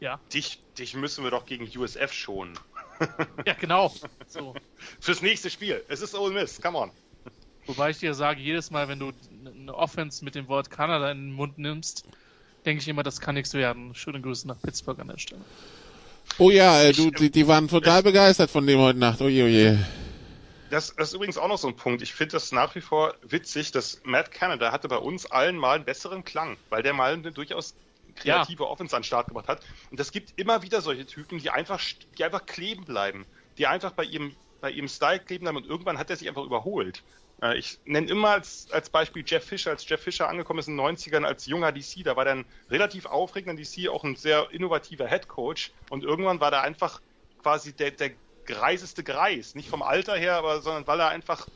ja. 0.02 0.20
dich, 0.34 0.62
dich 0.78 0.94
müssen 0.96 1.24
wir 1.24 1.32
doch 1.32 1.46
gegen 1.46 1.66
USF 1.78 2.12
schonen. 2.12 2.60
ja, 3.46 3.54
genau. 3.54 3.94
So. 4.28 4.54
Fürs 5.00 5.22
nächste 5.22 5.50
Spiel. 5.50 5.84
Es 5.88 6.02
ist 6.02 6.16
Ole 6.16 6.34
Miss, 6.34 6.62
come 6.62 6.78
on. 6.78 6.92
Wobei 7.66 7.92
ich 7.92 8.00
dir 8.00 8.14
sage, 8.14 8.42
jedes 8.42 8.72
Mal, 8.72 8.88
wenn 8.88 9.00
du 9.00 9.12
eine 9.46 9.74
Offense 9.74 10.24
mit 10.26 10.36
dem 10.36 10.48
Wort 10.48 10.70
Kanada 10.70 11.12
in 11.12 11.28
den 11.28 11.34
Mund 11.34 11.58
nimmst, 11.58 12.06
denke 12.66 12.82
ich 12.82 12.88
immer, 12.88 13.04
das 13.04 13.22
kann 13.22 13.36
nichts 13.36 13.54
werden. 13.54 13.96
Schöne 13.96 14.20
Grüße 14.20 14.48
nach 14.48 14.62
Pittsburgh 14.62 15.00
an 15.00 15.08
der 15.08 15.18
Stelle. 15.18 15.42
Oh 16.38 16.50
ja, 16.50 16.82
äh, 16.82 16.92
du, 16.94 17.12
die, 17.12 17.30
die 17.30 17.48
waren 17.48 17.68
total 17.68 18.00
ich, 18.00 18.06
begeistert 18.06 18.50
von 18.50 18.66
dem 18.66 18.80
heute 18.80 19.00
Nacht. 19.00 19.22
Oje, 19.22 19.46
oje. 19.46 19.86
Das, 20.70 20.96
das 20.96 21.10
ist 21.10 21.14
übrigens 21.14 21.38
auch 21.38 21.48
noch 21.48 21.58
so 21.58 21.68
ein 21.68 21.76
Punkt. 21.76 22.02
Ich 22.02 22.14
finde 22.14 22.34
das 22.34 22.52
nach 22.52 22.74
wie 22.76 22.82
vor 22.82 23.16
witzig, 23.22 23.72
dass 23.72 24.02
Matt 24.04 24.32
Canada 24.32 24.72
hatte 24.72 24.88
bei 24.88 24.98
uns 24.98 25.30
allen 25.30 25.56
mal 25.56 25.76
einen 25.76 25.86
besseren 25.86 26.24
Klang, 26.24 26.58
weil 26.70 26.82
der 26.82 26.94
mal 26.94 27.14
eine 27.14 27.32
durchaus 27.32 27.76
kreative 28.16 28.64
ja. 28.64 28.70
Offense 28.70 28.96
an 28.96 29.02
den 29.02 29.06
Start 29.06 29.28
gebracht 29.28 29.48
hat. 29.48 29.62
Und 29.92 30.00
es 30.00 30.12
gibt 30.12 30.34
immer 30.38 30.62
wieder 30.62 30.82
solche 30.82 31.06
Typen, 31.06 31.40
die 31.40 31.50
einfach, 31.50 31.82
die 32.18 32.24
einfach 32.24 32.46
kleben 32.46 32.86
bleiben, 32.86 33.26
die 33.58 33.68
einfach 33.68 33.92
bei 33.92 34.04
ihrem, 34.04 34.36
bei 34.62 34.72
ihrem 34.72 34.88
Style 34.88 35.20
kleben 35.20 35.44
bleiben 35.44 35.58
und 35.58 35.68
irgendwann 35.68 35.98
hat 35.98 36.10
er 36.10 36.16
sich 36.16 36.28
einfach 36.28 36.44
überholt. 36.44 37.04
Äh, 37.42 37.58
ich 37.58 37.80
nenne 37.86 38.10
immer 38.10 38.30
als, 38.30 38.68
als 38.72 38.90
Beispiel 38.90 39.24
Jeff 39.26 39.44
Fisher, 39.44 39.72
als 39.72 39.88
Jeff 39.88 40.02
Fisher 40.02 40.30
angekommen 40.30 40.60
ist 40.60 40.68
in 40.68 40.78
den 40.78 40.86
90ern 40.86 41.26
als 41.26 41.46
junger 41.46 41.72
DC, 41.72 42.04
da 42.04 42.16
war 42.16 42.26
ein 42.26 42.46
relativ 42.70 43.06
aufregender 43.06 43.62
DC, 43.62 43.90
auch 43.90 44.04
ein 44.04 44.16
sehr 44.16 44.48
innovativer 44.52 45.08
Head 45.08 45.28
Coach 45.28 45.72
und 45.90 46.04
irgendwann 46.04 46.40
war 46.40 46.52
er 46.52 46.62
einfach 46.62 47.02
quasi 47.42 47.74
der, 47.74 47.92
der 47.92 48.12
greiseste 48.46 49.04
Greis. 49.04 49.56
Nicht 49.56 49.70
vom 49.70 49.82
Alter 49.82 50.16
her, 50.16 50.36
aber 50.36 50.62
sondern 50.62 50.88
weil 50.88 51.00
er 51.00 51.10
einfach, 51.10 51.48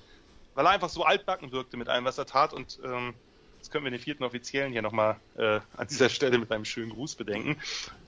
weil 0.55 0.65
er 0.65 0.71
einfach 0.71 0.89
so 0.89 1.03
altbacken 1.03 1.51
wirkte 1.51 1.77
mit 1.77 1.89
allem, 1.89 2.05
was 2.05 2.17
er 2.17 2.25
tat. 2.25 2.53
Und 2.53 2.79
ähm, 2.83 3.13
jetzt 3.57 3.71
können 3.71 3.83
wir 3.83 3.91
den 3.91 3.99
vierten 3.99 4.23
Offiziellen 4.23 4.71
hier 4.71 4.81
nochmal 4.81 5.17
äh, 5.37 5.59
an 5.75 5.87
dieser 5.89 6.09
Stelle 6.09 6.37
mit 6.37 6.51
einem 6.51 6.65
schönen 6.65 6.91
Gruß 6.91 7.15
bedenken. 7.15 7.57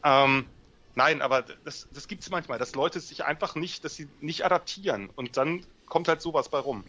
Ähm, 0.03 0.45
nein, 0.95 1.21
aber 1.21 1.43
das, 1.65 1.88
das 1.93 2.07
gibt 2.07 2.23
es 2.23 2.30
manchmal, 2.30 2.59
dass 2.59 2.76
Leute 2.76 2.99
sich 2.99 3.26
einfach 3.26 3.55
nicht, 3.55 3.84
dass 3.84 3.95
sie 3.95 4.07
nicht 4.21 4.45
adaptieren 4.45 5.09
und 5.15 5.38
dann 5.38 5.65
kommt 5.85 6.07
halt 6.07 6.21
sowas 6.21 6.49
bei 6.49 6.59
rum. 6.59 6.84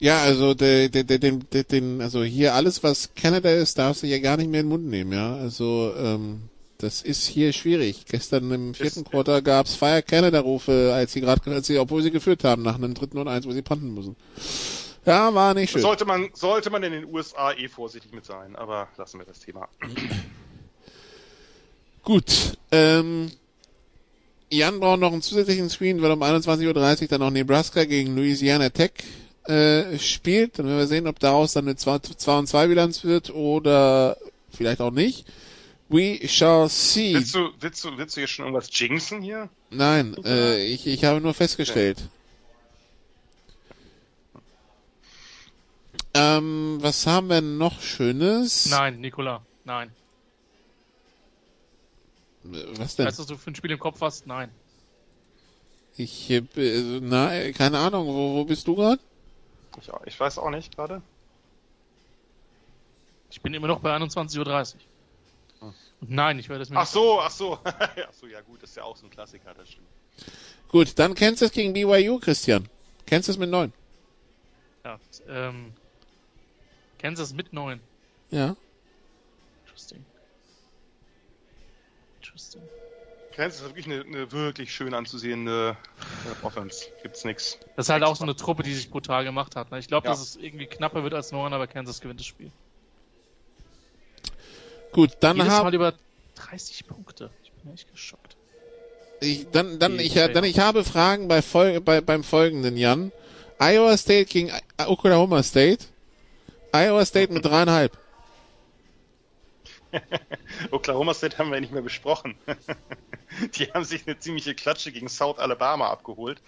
Ja, 0.00 0.22
also 0.22 0.54
de, 0.54 0.88
de, 0.88 1.02
de, 1.02 1.18
den, 1.18 1.44
den, 1.50 2.00
also 2.00 2.22
hier 2.22 2.54
alles, 2.54 2.84
was 2.84 3.14
Canada 3.16 3.50
ist, 3.50 3.78
darfst 3.78 4.04
du 4.04 4.06
ja 4.06 4.20
gar 4.20 4.36
nicht 4.36 4.48
mehr 4.48 4.60
in 4.60 4.66
den 4.66 4.70
Mund 4.70 4.86
nehmen, 4.86 5.12
ja. 5.12 5.34
Also 5.34 5.92
ähm, 5.98 6.42
das 6.78 7.02
ist 7.02 7.26
hier 7.26 7.52
schwierig. 7.52 8.04
Gestern 8.08 8.52
im 8.52 8.74
vierten 8.74 9.00
ist, 9.00 9.10
Quarter 9.10 9.42
gab's 9.42 9.74
Fire 9.74 10.02
Canada 10.02 10.38
Rufe, 10.38 10.92
als 10.94 11.12
sie 11.12 11.20
gerade, 11.20 11.50
als 11.50 11.66
sie, 11.66 11.78
obwohl 11.78 12.02
sie 12.02 12.12
geführt 12.12 12.44
haben, 12.44 12.62
nach 12.62 12.76
einem 12.76 12.94
dritten 12.94 13.18
und 13.18 13.26
eins, 13.26 13.46
wo 13.46 13.50
sie 13.50 13.62
panten 13.62 13.92
müssen. 13.92 14.14
Ja, 15.08 15.34
war 15.34 15.54
nicht 15.54 15.70
schön. 15.70 15.80
Sollte 15.80 16.04
man, 16.04 16.28
sollte 16.34 16.68
man 16.68 16.82
in 16.82 16.92
den 16.92 17.06
USA 17.06 17.52
eh 17.52 17.68
vorsichtig 17.68 18.12
mit 18.12 18.26
sein, 18.26 18.54
aber 18.56 18.88
lassen 18.98 19.18
wir 19.18 19.24
das 19.24 19.40
Thema. 19.40 19.66
Gut, 22.02 22.58
ähm, 22.70 23.30
Jan 24.50 24.80
braucht 24.80 25.00
noch 25.00 25.12
einen 25.12 25.22
zusätzlichen 25.22 25.70
Screen, 25.70 26.02
weil 26.02 26.10
um 26.10 26.22
21.30 26.22 27.02
Uhr 27.02 27.08
dann 27.08 27.20
noch 27.20 27.30
Nebraska 27.30 27.84
gegen 27.84 28.16
Louisiana 28.16 28.68
Tech 28.68 28.92
äh, 29.44 29.98
spielt. 29.98 30.58
Dann 30.58 30.66
werden 30.66 30.78
wir 30.78 30.86
sehen, 30.86 31.06
ob 31.06 31.18
daraus 31.18 31.54
dann 31.54 31.66
eine 31.66 31.76
2 31.76 32.00
und 32.38 32.46
2 32.46 32.66
Bilanz 32.66 33.02
wird 33.02 33.30
oder 33.30 34.18
vielleicht 34.50 34.82
auch 34.82 34.90
nicht. 34.90 35.26
We 35.88 36.20
shall 36.28 36.68
see. 36.68 37.14
Willst 37.14 37.34
du, 37.34 37.48
willst 37.60 37.82
du, 37.82 37.96
willst 37.96 38.16
du 38.16 38.20
jetzt 38.20 38.30
schon 38.30 38.44
irgendwas 38.44 38.68
jinxen 38.78 39.22
hier? 39.22 39.48
Nein, 39.70 40.14
äh, 40.22 40.66
ich, 40.66 40.86
ich 40.86 41.02
habe 41.04 41.22
nur 41.22 41.32
festgestellt. 41.32 41.96
Okay. 41.98 42.17
Ähm, 46.18 46.78
was 46.80 47.06
haben 47.06 47.28
wir 47.28 47.40
noch 47.40 47.80
Schönes? 47.80 48.66
Nein, 48.66 49.00
Nikola, 49.00 49.42
nein. 49.64 49.92
Was 52.42 52.96
denn? 52.96 53.06
Weißt 53.06 53.18
du, 53.18 53.22
was 53.22 53.26
du 53.26 53.36
für 53.36 53.50
ein 53.50 53.54
Spiel 53.54 53.70
im 53.70 53.78
Kopf 53.78 54.00
hast? 54.00 54.26
Nein. 54.26 54.50
Ich, 55.96 56.30
äh, 56.30 56.42
na, 57.00 57.52
keine 57.52 57.78
Ahnung, 57.78 58.06
wo, 58.06 58.34
wo 58.34 58.44
bist 58.44 58.66
du 58.66 58.74
gerade? 58.76 59.00
Ich, 59.80 59.90
ich 60.06 60.18
weiß 60.18 60.38
auch 60.38 60.50
nicht 60.50 60.74
gerade. 60.74 61.02
Ich 63.30 63.40
bin 63.40 63.52
immer 63.54 63.66
noch 63.66 63.80
bei 63.80 63.94
21.30 63.94 64.74
Uhr. 65.60 65.74
Nein, 66.00 66.38
ich 66.38 66.48
werde 66.48 66.62
es 66.62 66.70
mir 66.70 66.78
Ach 66.78 66.86
so, 66.86 67.20
ach 67.20 67.30
so. 67.30 67.58
ach 67.64 68.12
so, 68.12 68.26
ja 68.26 68.40
gut, 68.40 68.62
das 68.62 68.70
ist 68.70 68.76
ja 68.76 68.84
auch 68.84 68.96
so 68.96 69.06
ein 69.06 69.10
Klassiker, 69.10 69.52
das 69.54 69.68
stimmt. 69.68 69.86
Gut, 70.68 70.98
dann 70.98 71.14
kennst 71.14 71.42
du 71.42 71.46
es 71.46 71.52
gegen 71.52 71.72
BYU, 71.72 72.18
Christian. 72.18 72.68
Kennst 73.06 73.28
du 73.28 73.32
es 73.32 73.38
mit 73.38 73.50
9? 73.50 73.72
Ja, 74.84 75.00
ähm, 75.28 75.72
Kansas 76.98 77.32
mit 77.32 77.52
9. 77.52 77.80
Ja. 78.30 78.56
Interesting. 79.64 80.04
Interesting. 82.20 82.62
Kansas 83.34 83.60
ist 83.60 83.66
wirklich 83.66 83.86
eine, 83.86 84.02
eine 84.02 84.32
wirklich 84.32 84.72
schön 84.74 84.94
anzusehende 84.94 85.76
äh, 86.26 86.44
Offense. 86.44 86.86
Gibt's 87.02 87.24
nix. 87.24 87.58
Das 87.76 87.86
ist 87.86 87.90
halt 87.90 88.02
auch 88.02 88.16
so 88.16 88.24
eine 88.24 88.34
Truppe, 88.34 88.64
die 88.64 88.74
sich 88.74 88.90
brutal 88.90 89.24
gemacht 89.24 89.54
hat. 89.54 89.70
Ne? 89.70 89.78
Ich 89.78 89.86
glaube, 89.86 90.06
ja. 90.06 90.10
dass 90.10 90.20
es 90.20 90.36
irgendwie 90.36 90.66
knapper 90.66 91.04
wird 91.04 91.14
als 91.14 91.30
9, 91.30 91.52
aber 91.52 91.68
Kansas 91.68 92.00
gewinnt 92.00 92.18
das 92.18 92.26
Spiel. 92.26 92.50
Gut, 94.92 95.12
dann 95.20 95.36
Jedes 95.36 95.52
Mal 95.52 95.56
haben 95.56 95.72
über 95.72 95.94
30 96.34 96.86
Punkte. 96.86 97.30
Ich 97.44 97.52
bin 97.52 97.72
echt 97.72 97.90
geschockt. 97.92 98.36
ich, 99.20 99.46
dann, 99.50 99.78
dann, 99.78 99.98
ich, 100.00 100.12
State. 100.12 100.32
dann 100.32 100.44
ich 100.44 100.58
habe 100.58 100.82
Fragen 100.82 101.28
bei, 101.28 101.42
Fol 101.42 101.80
bei 101.80 102.00
beim 102.00 102.24
folgenden 102.24 102.76
Jan. 102.76 103.12
Iowa 103.60 103.96
State 103.96 104.26
gegen 104.26 104.48
I- 104.48 104.86
Oklahoma 104.86 105.42
State. 105.42 105.84
Iowa 106.72 107.04
State 107.04 107.32
mit 107.32 107.44
dreieinhalb. 107.44 107.96
Oklahoma 110.70 111.14
State 111.14 111.38
haben 111.38 111.50
wir 111.50 111.60
nicht 111.60 111.72
mehr 111.72 111.82
besprochen. 111.82 112.34
Die 113.54 113.66
haben 113.72 113.84
sich 113.84 114.06
eine 114.06 114.18
ziemliche 114.18 114.54
Klatsche 114.54 114.92
gegen 114.92 115.08
South 115.08 115.38
Alabama 115.38 115.88
abgeholt. 115.90 116.40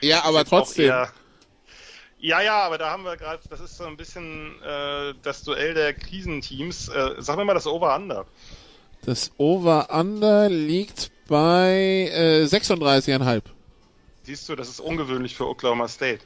Ja, 0.00 0.24
aber 0.24 0.44
trotzdem. 0.44 0.86
eher- 0.86 1.12
Ja, 2.18 2.40
ja, 2.40 2.62
aber 2.62 2.78
da 2.78 2.90
haben 2.90 3.04
wir 3.04 3.16
gerade, 3.16 3.42
das 3.48 3.60
ist 3.60 3.76
so 3.76 3.84
ein 3.84 3.96
bisschen 3.96 4.60
äh, 4.62 5.14
das 5.22 5.42
Duell 5.42 5.74
der 5.74 5.94
Krisenteams. 5.94 6.88
Äh, 6.88 7.14
sag 7.18 7.36
mir 7.36 7.44
mal 7.44 7.54
das 7.54 7.66
Over-Under. 7.66 8.26
Das 9.04 9.30
Over-Under 9.38 10.48
liegt 10.48 11.10
bei 11.28 12.10
äh, 12.12 12.44
36,5. 12.44 13.42
Siehst 14.24 14.48
du, 14.48 14.56
das 14.56 14.68
ist 14.68 14.80
ungewöhnlich 14.80 15.34
für 15.36 15.48
Oklahoma 15.48 15.88
State. 15.88 16.20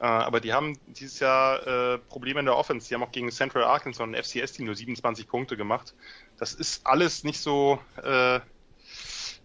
Äh, 0.00 0.04
aber 0.04 0.40
die 0.40 0.52
haben 0.52 0.78
dieses 0.86 1.20
Jahr 1.20 1.66
äh, 1.66 1.98
Probleme 1.98 2.40
in 2.40 2.46
der 2.46 2.56
Offense. 2.56 2.88
Die 2.88 2.94
haben 2.94 3.02
auch 3.02 3.12
gegen 3.12 3.30
Central 3.30 3.64
Arkansas 3.64 4.00
und 4.00 4.16
FCS-Team 4.16 4.66
nur 4.66 4.74
27 4.74 5.26
Punkte 5.28 5.56
gemacht. 5.56 5.94
Das 6.38 6.54
ist 6.54 6.86
alles 6.86 7.24
nicht 7.24 7.40
so 7.40 7.78
äh, 8.02 8.40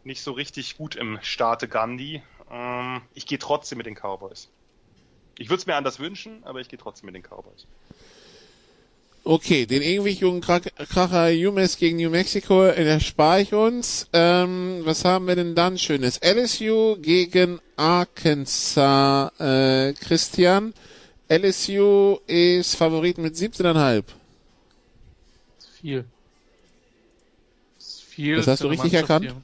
nicht 0.04 0.22
so 0.22 0.32
richtig 0.32 0.78
gut 0.78 0.96
im 0.96 1.20
Staate 1.22 1.68
Gandhi. 1.68 2.24
Ähm, 2.50 3.02
ich 3.14 3.26
gehe 3.26 3.40
trotzdem 3.40 3.78
mit 3.78 3.86
den 3.86 3.96
Cowboys. 3.96 4.50
Ich 5.38 5.50
würde 5.50 5.60
es 5.60 5.66
mir 5.68 5.76
anders 5.76 6.00
wünschen, 6.00 6.44
aber 6.44 6.60
ich 6.60 6.70
gehe 6.70 6.80
trotzdem 6.80 7.06
mit 7.06 7.16
den 7.16 7.24
Cowboys. 7.24 7.68
Okay, 9.24 9.66
den 9.66 9.82
ewig 9.82 10.22
jungen 10.22 10.41
Kracher 10.41 11.30
UMass 11.30 11.78
gegen 11.78 11.98
New 11.98 12.10
Mexico 12.10 12.64
äh, 12.64 12.84
erspare 12.84 13.41
ich 13.41 13.54
uns. 13.54 14.08
Ähm, 14.14 14.82
was 14.86 15.06
haben 15.06 15.28
wir 15.28 15.36
denn 15.36 15.56
dann 15.56 15.78
Schönes? 15.78 16.20
LSU 16.24 16.98
gegen 17.00 17.60
Arkansas. 17.76 19.32
Äh, 19.40 19.94
Christian, 19.94 20.74
LSU 21.28 22.18
ist 22.26 22.76
Favorit 22.76 23.18
mit 23.18 23.36
17,5. 23.36 24.04
Das 25.58 25.66
ist 25.66 25.70
viel. 25.80 26.06
Ist 27.78 28.04
viel. 28.04 28.36
Das 28.38 28.48
hast 28.48 28.64
du 28.64 28.68
richtig 28.68 28.94
erkannt? 28.94 29.36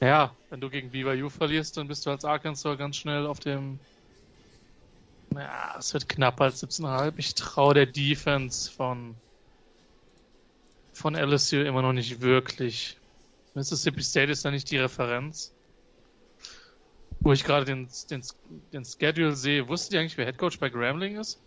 Ja, 0.00 0.34
wenn 0.50 0.60
du 0.60 0.70
gegen 0.70 0.90
BYU 0.90 1.28
verlierst, 1.28 1.76
dann 1.76 1.88
bist 1.88 2.06
du 2.06 2.10
als 2.10 2.24
Arkansas 2.24 2.78
ganz 2.78 2.96
schnell 2.96 3.26
auf 3.26 3.40
dem. 3.40 3.78
Ja, 5.34 5.76
es 5.78 5.92
wird 5.94 6.08
knapp 6.08 6.40
als 6.40 6.62
17,5. 6.62 7.14
Ich 7.16 7.34
traue 7.34 7.74
der 7.74 7.86
Defense 7.86 8.70
von 8.70 9.14
von 10.98 11.14
LSU 11.14 11.58
immer 11.58 11.80
noch 11.82 11.92
nicht 11.92 12.20
wirklich. 12.20 12.96
Mississippi 13.54 14.02
State 14.02 14.32
ist 14.32 14.44
da 14.44 14.50
nicht 14.50 14.70
die 14.70 14.78
Referenz. 14.78 15.52
Wo 17.20 17.32
ich 17.32 17.44
gerade 17.44 17.64
den, 17.64 17.88
den, 18.10 18.22
den 18.72 18.84
Schedule 18.84 19.34
sehe, 19.34 19.68
wusstet 19.68 19.94
ihr 19.94 20.00
eigentlich, 20.00 20.16
wer 20.16 20.26
Headcoach 20.26 20.58
bei 20.58 20.68
Grambling 20.68 21.18
ist? 21.18 21.40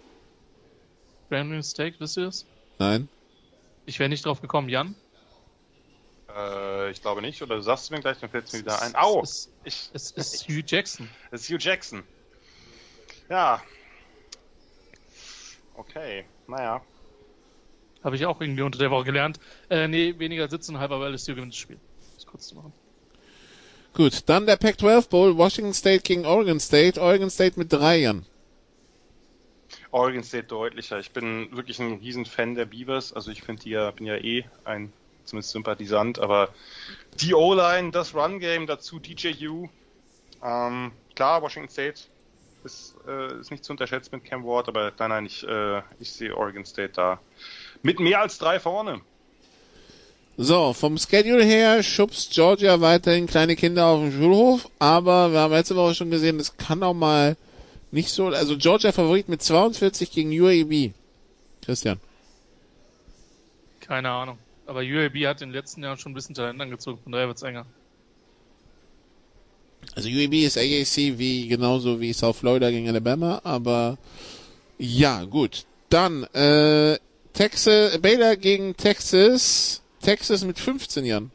Grambling 1.30 1.64
State, 1.64 2.00
wisst 2.00 2.18
ihr 2.18 2.26
das? 2.26 2.46
Nein? 2.80 3.08
Ich 3.86 4.00
wäre 4.00 4.10
nicht 4.10 4.26
drauf 4.26 4.42
gekommen, 4.42 4.70
Jan. 4.70 4.96
Äh, 6.36 6.92
ich 6.92 7.02
glaube 7.02 7.22
nicht, 7.22 7.42
oder 7.42 7.56
du 7.56 7.62
sagst 7.62 7.86
es 7.86 7.90
mir 7.92 8.00
gleich, 8.00 8.20
dann 8.20 8.30
fällt 8.30 8.46
es 8.46 8.54
mir 8.54 8.60
wieder 8.60 8.82
ein. 8.82 8.96
Au! 8.96 9.22
Es, 9.22 9.50
Ich, 9.64 9.90
es 9.94 10.12
ist 10.12 10.48
Hugh 10.48 10.64
Jackson. 10.66 11.10
das 11.30 11.42
ist 11.42 11.50
Hugh 11.50 11.60
Jackson. 11.60 12.04
Ja. 13.32 13.62
Okay, 15.76 16.26
naja. 16.48 16.82
Habe 18.04 18.18
ich 18.18 18.26
auch 18.26 18.42
irgendwie 18.42 18.62
unter 18.62 18.78
der 18.78 18.92
Woche 18.92 19.06
gelernt. 19.06 19.40
Äh, 19.70 19.88
nee, 19.88 20.20
weniger 20.20 20.44
als 20.44 20.54
17,5, 20.54 20.80
aber 20.82 21.10
LSU 21.10 21.34
gewinnt 21.34 21.54
das 21.54 21.58
Spiel. 21.58 21.78
Um 21.78 22.16
Das 22.16 22.26
kurz 22.26 22.48
zu 22.50 22.56
machen. 22.56 22.74
Gut, 23.94 24.28
dann 24.28 24.48
der 24.48 24.58
Pac-12 24.58 25.08
Bowl, 25.08 25.38
Washington 25.38 25.74
State 25.74 26.02
gegen 26.02 26.26
Oregon 26.26 26.60
State. 26.60 27.00
Oregon 27.00 27.30
State 27.30 27.58
mit 27.58 27.72
drei 27.72 28.00
Jan. 28.00 28.26
Oregon 29.92 30.24
State 30.24 30.48
deutlicher. 30.48 31.00
Ich 31.00 31.12
bin 31.12 31.56
wirklich 31.56 31.80
ein 31.80 32.00
riesen 32.00 32.26
Fan 32.26 32.56
der 32.56 32.66
Beavers. 32.66 33.14
Also 33.14 33.32
ich 33.32 33.44
finde 33.44 33.64
die 33.64 33.70
ja, 33.70 33.92
bin 33.92 34.08
ja 34.08 34.18
eh 34.18 34.44
ein 34.66 34.92
zumindest 35.24 35.54
Sympathisant, 35.54 36.20
aber 36.20 36.50
die 37.22 37.34
O-Line, 37.34 37.92
das 37.92 38.14
Run-Game, 38.14 38.68
dazu 38.68 39.00
DJU. 39.00 39.70
Ähm, 40.44 40.92
klar, 41.16 41.42
Washington 41.42 41.70
State 41.70 42.11
ist, 42.64 42.96
äh, 43.08 43.40
ist 43.40 43.52
nicht 43.52 43.64
zu 43.64 43.74
unterschätzen 43.74 44.16
mit 44.16 44.26
Cam 44.26 44.46
Ward, 44.46 44.68
aber 44.68 44.92
nein, 44.98 45.10
nein, 45.10 45.26
ich, 45.26 45.48
äh, 45.48 45.82
ich 46.00 46.12
sehe 46.12 46.36
Oregon 46.36 46.66
State 46.66 46.94
da 46.94 47.20
mit 47.82 48.00
mehr 48.00 48.22
als 48.22 48.38
drei 48.38 48.60
vorne. 48.60 49.02
So, 50.38 50.74
vom 50.74 50.98
Schedule 50.98 51.44
her 51.44 51.84
schubst 51.84 52.32
Georgia 52.32 52.82
weiterhin 52.82 53.28
kleine 53.28 53.56
Kinder 53.56 53.86
auf 53.88 54.02
den 54.02 54.12
Schulhof, 54.12 54.70
aber 54.80 55.32
wir 55.32 55.40
haben 55.40 55.54
letzte 55.54 55.76
Woche 55.76 55.94
schon 55.94 56.10
gesehen, 56.10 56.38
das 56.38 56.58
kann 56.58 56.82
auch 56.84 56.94
mal 56.94 57.36
nicht 57.92 58.10
so, 58.10 58.28
also 58.28 58.58
Georgia 58.58 58.92
Favorit 58.92 59.28
mit 59.28 59.42
42 59.42 60.12
gegen 60.12 60.32
UAB. 60.32 60.94
Christian. 61.64 62.00
Keine 63.82 64.10
Ahnung. 64.10 64.38
Aber 64.66 64.80
UAB 64.80 65.16
hat 65.28 65.42
in 65.42 65.50
den 65.50 65.54
letzten 65.54 65.84
Jahren 65.84 65.98
schon 65.98 66.14
ein 66.14 66.16
bisschen 66.16 66.34
Talent 66.34 66.62
angezogen, 66.62 67.00
von 67.04 67.12
daher 67.12 67.28
wird's 67.28 67.42
enger. 67.42 67.66
Also 69.96 70.10
UAB 70.10 70.34
ist 70.34 70.58
AAC 70.58 71.18
wie 71.18 71.48
genauso 71.48 72.00
wie 72.00 72.14
South 72.14 72.38
Florida 72.38 72.70
gegen 72.70 72.88
Alabama, 72.88 73.42
aber 73.44 73.98
ja, 74.78 75.26
gut. 75.26 75.66
Dann 75.90 76.24
äh, 76.34 76.98
Texas 77.34 78.00
Baylor 78.00 78.36
gegen 78.36 78.76
Texas. 78.76 79.82
Texas 80.02 80.44
mit 80.44 80.58
15 80.58 81.06
Jahren. 81.06 81.32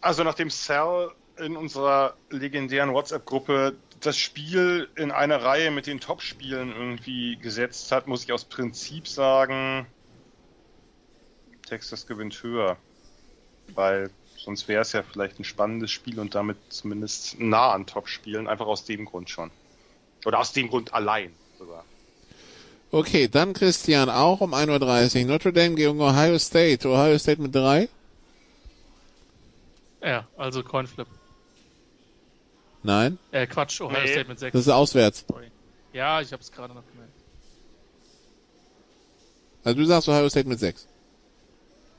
Also 0.00 0.24
nachdem 0.24 0.48
Sal 0.50 1.10
in 1.38 1.56
unserer 1.56 2.16
legendären 2.30 2.94
WhatsApp-Gruppe 2.94 3.76
das 4.00 4.16
Spiel 4.16 4.88
in 4.96 5.10
eine 5.10 5.42
Reihe 5.42 5.70
mit 5.70 5.86
den 5.86 6.00
Top-Spielen 6.00 6.70
irgendwie 6.70 7.36
gesetzt 7.36 7.90
hat, 7.92 8.06
muss 8.06 8.24
ich 8.24 8.32
aus 8.32 8.44
Prinzip 8.44 9.08
sagen, 9.08 9.86
Texas 11.66 12.06
gewinnt 12.06 12.42
höher. 12.42 12.76
Weil 13.74 14.10
sonst 14.46 14.68
wäre 14.68 14.80
es 14.82 14.92
ja 14.92 15.02
vielleicht 15.02 15.40
ein 15.40 15.44
spannendes 15.44 15.90
Spiel 15.90 16.20
und 16.20 16.36
damit 16.36 16.56
zumindest 16.68 17.38
nah 17.40 17.72
an 17.72 17.84
Top-Spielen, 17.84 18.46
einfach 18.46 18.66
aus 18.66 18.84
dem 18.84 19.04
Grund 19.04 19.28
schon. 19.28 19.50
Oder 20.24 20.38
aus 20.38 20.52
dem 20.52 20.68
Grund 20.68 20.94
allein 20.94 21.32
sogar. 21.58 21.84
Okay, 22.92 23.26
dann 23.26 23.52
Christian 23.54 24.08
auch 24.08 24.40
um 24.40 24.54
1.30 24.54 25.22
Uhr. 25.22 25.26
Notre 25.26 25.52
Dame 25.52 25.74
gegen 25.74 26.00
Ohio 26.00 26.38
State. 26.38 26.88
Ohio 26.88 27.18
State 27.18 27.42
mit 27.42 27.52
3. 27.54 27.88
Ja, 30.00 30.28
also 30.36 30.62
Coinflip. 30.62 31.08
Nein, 32.84 33.18
Äh, 33.32 33.48
Quatsch, 33.48 33.80
Ohio 33.80 34.00
Nee. 34.00 34.12
State 34.12 34.28
mit 34.28 34.38
6. 34.38 34.52
das 34.52 34.60
ist 34.62 34.68
auswärts. 34.72 35.24
Sorry. 35.28 35.50
Ja, 35.92 36.20
ich 36.20 36.32
hab's 36.32 36.52
gerade 36.52 36.72
noch 36.72 36.84
gemerkt. 36.92 37.12
Also 39.64 39.76
du 39.78 39.84
sagst 39.86 40.08
Ohio 40.08 40.28
State 40.28 40.48
mit 40.48 40.60
6. 40.60 40.86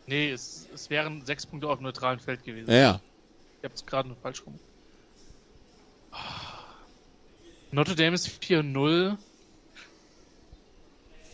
Nee, 0.08 0.32
es, 0.32 0.68
es 0.74 0.90
wären 0.90 1.26
6 1.26 1.48
Punkte 1.48 1.68
auf 1.68 1.78
dem 1.78 1.84
neutralen 1.84 2.20
Feld 2.20 2.44
gewesen. 2.44 2.72
Ja. 2.72 3.02
Ich 3.60 3.66
hab's 3.66 3.86
gerade 3.86 4.08
nur 4.08 4.18
falsch 4.18 4.44
rum. 4.46 4.58
Notre 7.72 7.96
Dame 7.96 8.16
ist 8.16 8.28
4-0. 8.28 9.18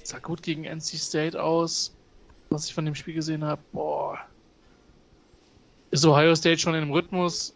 Sah 0.03 0.19
gut 0.19 0.41
gegen 0.41 0.65
NC 0.65 0.97
State 0.97 1.41
aus. 1.41 1.95
Was 2.49 2.67
ich 2.67 2.73
von 2.73 2.85
dem 2.85 2.95
Spiel 2.95 3.13
gesehen 3.13 3.43
habe. 3.43 3.61
Boah. 3.71 4.19
Ist 5.91 6.05
Ohio 6.05 6.35
State 6.35 6.57
schon 6.57 6.73
in 6.73 6.81
dem 6.81 6.91
Rhythmus? 6.91 7.55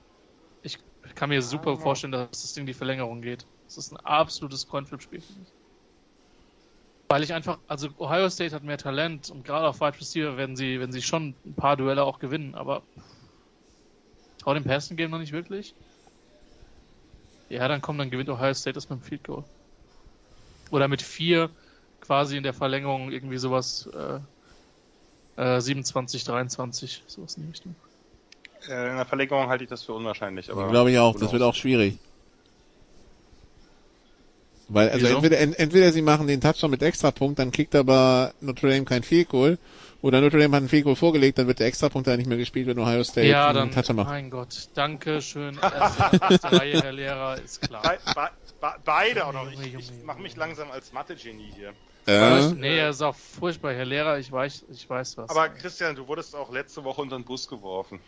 Ich 0.61 0.77
kann 1.15 1.29
mir 1.29 1.41
super 1.41 1.77
vorstellen, 1.77 2.11
dass 2.11 2.29
das 2.29 2.53
Ding 2.53 2.67
die 2.67 2.73
Verlängerung 2.73 3.21
geht. 3.21 3.45
Das 3.65 3.77
ist 3.77 3.91
ein 3.91 3.97
absolutes 3.97 4.67
Coinflip-Spiel 4.67 5.21
für 5.21 5.33
mich. 5.39 5.49
Weil 7.09 7.23
ich 7.23 7.33
einfach, 7.33 7.59
also 7.67 7.89
Ohio 7.97 8.29
State 8.29 8.53
hat 8.53 8.63
mehr 8.63 8.77
Talent 8.77 9.29
und 9.29 9.45
gerade 9.45 9.67
auf 9.67 9.79
Wide 9.79 9.99
Receiver 9.99 10.35
werden 10.35 10.57
sie, 10.57 10.79
werden 10.79 10.91
sie 10.91 11.01
schon 11.01 11.35
ein 11.45 11.53
paar 11.53 11.77
Duelle 11.77 12.03
auch 12.03 12.19
gewinnen, 12.19 12.53
aber 12.53 12.83
trau 14.39 14.53
dem 14.53 14.65
Passing 14.65 14.97
Game 14.97 15.11
noch 15.11 15.19
nicht 15.19 15.31
wirklich. 15.31 15.73
Ja, 17.49 17.67
dann 17.69 17.81
komm, 17.81 17.97
dann 17.97 18.09
gewinnt 18.09 18.29
Ohio 18.29 18.53
State 18.53 18.73
das 18.73 18.89
mit 18.89 18.99
dem 18.99 19.03
Field 19.03 19.23
Goal. 19.23 19.45
Oder 20.69 20.89
mit 20.89 21.01
vier 21.01 21.49
quasi 22.01 22.35
in 22.35 22.43
der 22.43 22.53
Verlängerung 22.53 23.09
irgendwie 23.11 23.37
sowas 23.37 23.89
äh, 23.93 24.19
äh, 25.41 25.61
27, 25.61 26.25
23, 26.25 27.03
sowas 27.07 27.35
in 27.35 27.43
die 27.43 27.49
Richtung. 27.49 27.75
Äh, 28.67 28.89
in 28.89 28.97
der 28.97 29.05
Verlängerung 29.05 29.47
halte 29.47 29.63
ich 29.63 29.69
das 29.69 29.83
für 29.83 29.93
unwahrscheinlich. 29.93 30.51
Aber 30.51 30.67
Glaube 30.67 30.91
ich 30.91 30.99
auch. 30.99 31.15
Das 31.17 31.31
wird 31.31 31.43
auch 31.43 31.55
schwierig. 31.55 31.99
Weil, 34.69 34.89
also 34.89 35.05
Wieso? 35.05 35.15
entweder, 35.15 35.39
ent, 35.39 35.57
entweder 35.59 35.91
sie 35.91 36.01
machen 36.01 36.27
den 36.27 36.41
Touchdown 36.41 36.71
mit 36.71 36.81
Extrapunkt, 36.83 37.39
dann 37.39 37.51
kriegt 37.51 37.73
aber 37.75 38.33
Notre 38.41 38.69
Dame 38.69 38.83
kein 38.85 39.03
Field 39.03 39.29
Goal, 39.29 39.57
oder 40.01 40.19
Notre 40.21 40.39
Dame 40.39 40.55
hat 40.55 40.61
einen 40.61 40.69
Field 40.69 40.83
Goal 40.83 40.95
vorgelegt, 40.95 41.37
dann 41.37 41.47
wird 41.47 41.59
der 41.59 41.67
Extrapunkt 41.67 42.07
da 42.07 42.17
nicht 42.17 42.27
mehr 42.27 42.37
gespielt, 42.37 42.67
wenn 42.67 42.77
Ohio 42.77 43.03
State 43.03 43.27
Ja, 43.27 43.47
einen 43.47 43.55
dann, 43.55 43.71
Touchdown 43.71 43.95
macht. 43.95 44.09
mein 44.09 44.29
Gott, 44.29 44.67
danke 44.73 45.21
schön. 45.21 45.57
Erste, 45.61 46.19
erste 46.21 46.51
Reihe, 46.51 46.81
Herr 46.81 46.91
Lehrer, 46.91 47.41
ist 47.43 47.61
klar. 47.61 47.81
Be 47.83 47.97
be 48.13 48.29
be 48.59 48.67
beide 48.83 49.25
auch 49.25 49.33
noch. 49.33 49.49
Ich, 49.51 49.73
ich 49.73 49.91
mache 50.03 50.19
mich 50.21 50.35
langsam 50.35 50.69
als 50.71 50.91
Mathe-Genie 50.91 51.51
hier. 51.55 51.73
Ja. 52.05 52.51
Nee, 52.53 52.77
er 52.77 52.89
ist 52.91 53.01
auch 53.01 53.15
furchtbar, 53.15 53.73
Herr 53.73 53.85
Lehrer, 53.85 54.17
ich 54.19 54.31
weiß, 54.31 54.65
ich 54.71 54.89
weiß 54.89 55.17
was. 55.17 55.29
Aber 55.29 55.49
Christian, 55.49 55.95
du 55.95 56.07
wurdest 56.07 56.35
auch 56.35 56.51
letzte 56.51 56.83
Woche 56.83 57.01
unter 57.01 57.17
den 57.17 57.25
Bus 57.25 57.47
geworfen. 57.47 57.99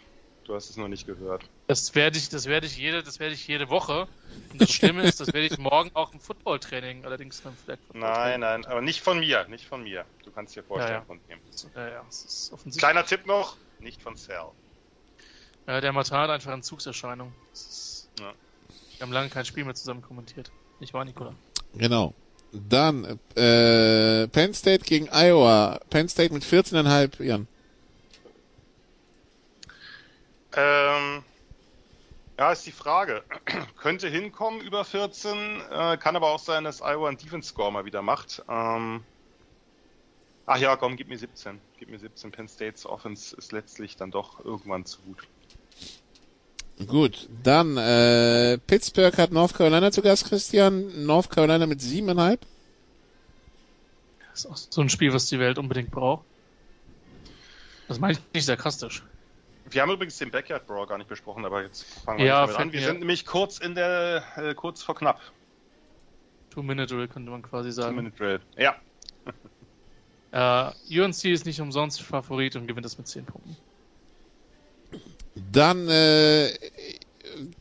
Du 0.49 0.55
hast 0.55 0.71
es 0.71 0.77
noch 0.77 0.87
nicht 0.87 1.05
gehört. 1.05 1.43
Das 1.67 1.93
werde 1.93 2.17
ich, 2.17 2.29
das 2.29 2.47
werde 2.47 2.65
ich 2.65 2.75
jede, 2.75 3.03
das 3.03 3.19
werde 3.19 3.35
ich 3.35 3.47
jede 3.47 3.69
Woche. 3.69 4.07
Und 4.51 4.59
das 4.59 4.71
Schlimme 4.71 5.03
ist, 5.03 5.19
das 5.19 5.27
werde 5.27 5.45
ich 5.45 5.59
morgen 5.59 5.91
auch 5.93 6.11
im 6.11 6.19
Footballtraining, 6.19 7.05
allerdings 7.05 7.41
beim 7.41 7.55
Flag 7.55 7.77
Nein, 7.93 8.39
nein, 8.39 8.65
aber 8.65 8.81
nicht 8.81 9.01
von 9.01 9.19
mir, 9.19 9.47
nicht 9.47 9.67
von 9.67 9.83
mir. 9.83 10.05
Du 10.25 10.31
kannst 10.31 10.55
dir 10.55 10.63
vorstellen, 10.63 10.93
Ja, 10.93 10.99
ja. 11.01 11.05
von. 11.05 11.19
Ja, 11.75 11.89
ja, 11.89 12.05
es 12.09 12.25
ist 12.25 12.51
offensichtlich. 12.51 12.79
Kleiner 12.79 13.05
Tipp 13.05 13.27
noch, 13.27 13.57
nicht 13.79 14.01
von 14.01 14.17
Cell. 14.17 14.47
Ja, 15.67 15.81
der 15.81 15.93
Matar 15.93 16.23
hat 16.23 16.31
einfach 16.31 16.51
Entzugserscheinung. 16.51 17.31
Das 17.51 17.61
ist, 17.61 18.09
Ja. 18.19 18.33
Wir 18.97 19.01
haben 19.05 19.13
lange 19.13 19.29
kein 19.29 19.45
Spiel 19.45 19.65
mehr 19.65 19.75
zusammen 19.75 20.01
kommentiert. 20.01 20.51
Nicht 20.79 20.95
wahr, 20.95 21.05
Nikola? 21.05 21.35
Genau. 21.75 22.15
Dann, 22.51 23.19
äh, 23.35 24.27
Penn 24.29 24.55
State 24.55 24.83
gegen 24.83 25.09
Iowa. 25.11 25.79
Penn 25.91 26.09
State 26.09 26.33
mit 26.33 26.43
14,5, 26.43 27.21
Jan. 27.21 27.47
Ähm, 30.53 31.23
ja, 32.37 32.51
ist 32.51 32.65
die 32.65 32.71
Frage. 32.71 33.23
Könnte 33.77 34.07
hinkommen 34.07 34.61
über 34.61 34.85
14, 34.85 35.61
äh, 35.69 35.97
kann 35.97 36.15
aber 36.15 36.29
auch 36.29 36.39
sein, 36.39 36.63
dass 36.63 36.81
Iowa 36.81 37.09
einen 37.09 37.17
Defense-Score 37.17 37.71
mal 37.71 37.85
wieder 37.85 38.01
macht. 38.01 38.43
Ähm, 38.49 39.03
ach 40.45 40.57
ja, 40.57 40.75
komm, 40.75 40.95
gib 40.95 41.09
mir 41.09 41.17
17. 41.17 41.59
Gib 41.77 41.89
mir 41.89 41.99
17. 41.99 42.31
Penn 42.31 42.47
States 42.47 42.85
Offense 42.85 43.35
ist 43.35 43.51
letztlich 43.51 43.97
dann 43.97 44.11
doch 44.11 44.43
irgendwann 44.43 44.85
zu 44.85 45.01
gut. 45.01 45.27
Gut, 46.87 47.27
dann, 47.43 47.75
äh, 47.75 48.57
Pittsburgh 48.57 49.17
hat 49.17 49.33
North 49.33 49.53
Carolina 49.53 49.91
zu 49.91 50.01
Gast, 50.01 50.29
Christian. 50.29 51.05
North 51.05 51.29
Carolina 51.29 51.65
mit 51.65 51.81
7,5. 51.81 52.39
Das 54.31 54.45
ist 54.45 54.45
auch 54.45 54.55
so 54.55 54.79
ein 54.79 54.87
Spiel, 54.87 55.11
was 55.11 55.25
die 55.25 55.39
Welt 55.39 55.57
unbedingt 55.57 55.91
braucht. 55.91 56.23
Das 57.89 57.99
meine 57.99 58.13
ich 58.13 58.19
nicht 58.33 58.45
sarkastisch. 58.45 59.03
Wir 59.69 59.81
haben 59.81 59.91
übrigens 59.91 60.17
den 60.17 60.31
Backyard 60.31 60.65
Brawl 60.67 60.87
gar 60.87 60.97
nicht 60.97 61.09
besprochen, 61.09 61.45
aber 61.45 61.63
jetzt 61.63 61.83
fangen 62.03 62.19
wir 62.19 62.25
Ja, 62.25 62.41
damit 62.41 62.57
an. 62.57 62.71
Wir 62.73 62.81
sind 62.81 62.99
nämlich 62.99 63.25
kurz 63.25 63.59
in 63.59 63.75
der, 63.75 64.23
äh, 64.37 64.53
kurz 64.53 64.83
vor 64.83 64.95
knapp. 64.95 65.19
Two-Minute-Drill 66.51 67.07
könnte 67.07 67.31
man 67.31 67.41
quasi 67.41 67.71
sagen. 67.71 67.95
Two-Minute 67.95 68.17
Drill. 68.17 68.39
Ja. 68.57 68.75
Äh, 70.31 70.71
UNC 70.91 71.25
ist 71.25 71.47
nicht 71.47 71.59
umsonst 71.59 72.03
Favorit 72.03 72.55
und 72.55 72.67
gewinnt 72.67 72.85
das 72.85 72.99
mit 72.99 73.07
10 73.07 73.25
Punkten. 73.25 73.57
Dann, 75.51 75.87
äh, 75.87 76.49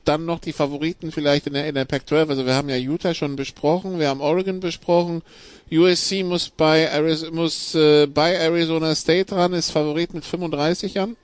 dann 0.04 0.26
noch 0.26 0.38
die 0.38 0.52
Favoriten 0.52 1.10
vielleicht 1.10 1.46
in 1.46 1.54
der, 1.54 1.66
in 1.66 1.74
der 1.74 1.86
Pac-12. 1.86 2.28
Also 2.28 2.44
wir 2.44 2.54
haben 2.54 2.68
ja 2.68 2.76
Utah 2.76 3.14
schon 3.14 3.36
besprochen, 3.36 3.98
wir 3.98 4.08
haben 4.08 4.20
Oregon 4.20 4.60
besprochen. 4.60 5.22
USC 5.70 6.22
muss 6.24 6.50
bei, 6.50 6.92
Ariz 6.92 7.30
muss, 7.30 7.74
äh, 7.74 8.06
bei 8.06 8.34
Arizona 8.34 8.94
State 8.94 9.34
dran, 9.34 9.54
ist 9.54 9.70
Favorit 9.70 10.12
mit 10.12 10.26
35 10.26 10.92
Jahren. 10.92 11.16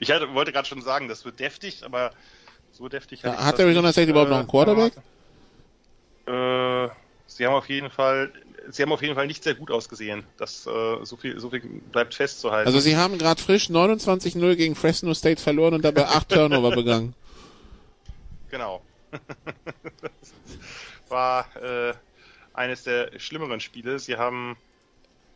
Ich 0.00 0.10
hatte, 0.10 0.32
wollte 0.34 0.52
gerade 0.52 0.68
schon 0.68 0.82
sagen, 0.82 1.08
das 1.08 1.24
wird 1.24 1.40
deftig, 1.40 1.84
aber 1.84 2.12
so 2.72 2.88
deftig 2.88 3.22
Ja, 3.22 3.44
hat 3.44 3.58
Arizona 3.58 3.92
State 3.92 4.10
überhaupt 4.10 4.30
noch 4.30 4.38
einen 4.38 4.48
Quarterback? 4.48 4.94
Äh, 6.26 6.88
sie 7.26 7.46
haben 7.46 7.54
auf 7.54 7.68
jeden 7.68 7.90
Fall, 7.90 8.32
sie 8.68 8.82
haben 8.82 8.92
auf 8.92 9.02
jeden 9.02 9.14
Fall 9.14 9.26
nicht 9.26 9.42
sehr 9.42 9.54
gut 9.54 9.70
ausgesehen. 9.70 10.24
Das 10.36 10.66
äh, 10.66 11.04
so 11.04 11.16
viel, 11.16 11.38
so 11.40 11.50
viel 11.50 11.60
bleibt 11.60 12.14
festzuhalten. 12.14 12.66
Also 12.66 12.80
sie 12.80 12.96
haben 12.96 13.18
gerade 13.18 13.40
frisch 13.42 13.68
29-0 13.68 14.56
gegen 14.56 14.74
Fresno 14.74 15.14
State 15.14 15.40
verloren 15.40 15.74
und 15.74 15.84
dabei 15.84 16.06
8 16.06 16.28
Turnover 16.32 16.70
begangen. 16.70 17.14
Genau. 18.50 18.82
das 20.00 20.32
war 21.08 21.46
äh, 21.56 21.94
eines 22.52 22.84
der 22.84 23.18
schlimmeren 23.18 23.60
Spiele. 23.60 23.98
Sie 23.98 24.16
haben, 24.16 24.56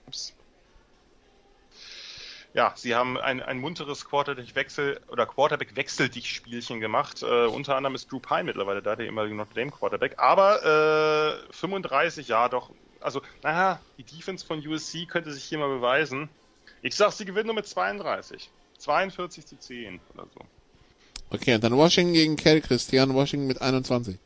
ups, 0.06 0.34
ja, 2.54 2.72
sie 2.76 2.94
haben 2.94 3.18
ein, 3.18 3.42
ein 3.42 3.58
munteres 3.58 4.04
Quarterback-Wechsel 4.04 5.00
oder 5.08 5.26
Quarterback-Wechsel-Dich-Spielchen 5.26 6.78
gemacht. 6.78 7.22
Äh, 7.24 7.46
unter 7.46 7.74
anderem 7.74 7.96
ist 7.96 8.10
Drew 8.10 8.20
Pine 8.20 8.44
mittlerweile 8.44 8.80
da, 8.80 8.94
der 8.94 9.06
ehemalige 9.06 9.34
Notre 9.34 9.54
Dame 9.54 9.72
Quarterback. 9.72 10.14
Aber 10.18 11.42
äh, 11.50 11.52
35, 11.52 12.28
ja 12.28 12.48
doch. 12.48 12.70
Also, 13.00 13.22
naja, 13.42 13.80
die 13.98 14.04
Defense 14.04 14.46
von 14.46 14.64
USC 14.64 15.06
könnte 15.06 15.32
sich 15.32 15.42
hier 15.44 15.58
mal 15.58 15.68
beweisen. 15.68 16.28
Ich 16.80 16.94
sag, 16.94 17.10
sie 17.12 17.24
gewinnen 17.24 17.46
nur 17.46 17.56
mit 17.56 17.66
32. 17.66 18.48
42 18.78 19.46
zu 19.46 19.58
10 19.58 20.00
oder 20.14 20.26
so. 20.32 20.40
Okay, 21.30 21.56
und 21.56 21.64
dann 21.64 21.76
Washington 21.76 22.12
gegen 22.12 22.36
Kell, 22.36 22.60
Christian. 22.60 23.14
Washington 23.14 23.48
mit 23.48 23.60
21. 23.60 24.16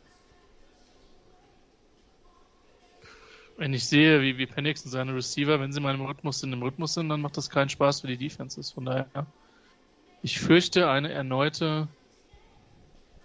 Wenn 3.59 3.75
ich 3.75 3.87
sehe, 3.87 4.23
wie, 4.23 4.39
wie 4.39 4.47
Penix 4.47 4.85
und 4.85 4.93
seine 4.93 5.15
Receiver, 5.15 5.61
wenn 5.61 5.73
sie 5.73 5.81
mal 5.81 5.95
im 5.95 6.01
Rhythmus 6.01 6.41
sind, 6.41 6.53
im 6.53 6.63
Rhythmus 6.63 6.95
sind, 6.95 7.09
dann 7.09 7.21
macht 7.21 7.37
das 7.37 7.51
keinen 7.51 7.69
Spaß 7.69 8.01
für 8.01 8.07
die 8.07 8.17
Defenses. 8.17 8.71
Von 8.71 8.85
daher, 8.85 9.27
ich 10.23 10.39
fürchte 10.39 10.89
eine 10.89 11.13
erneute, 11.13 11.89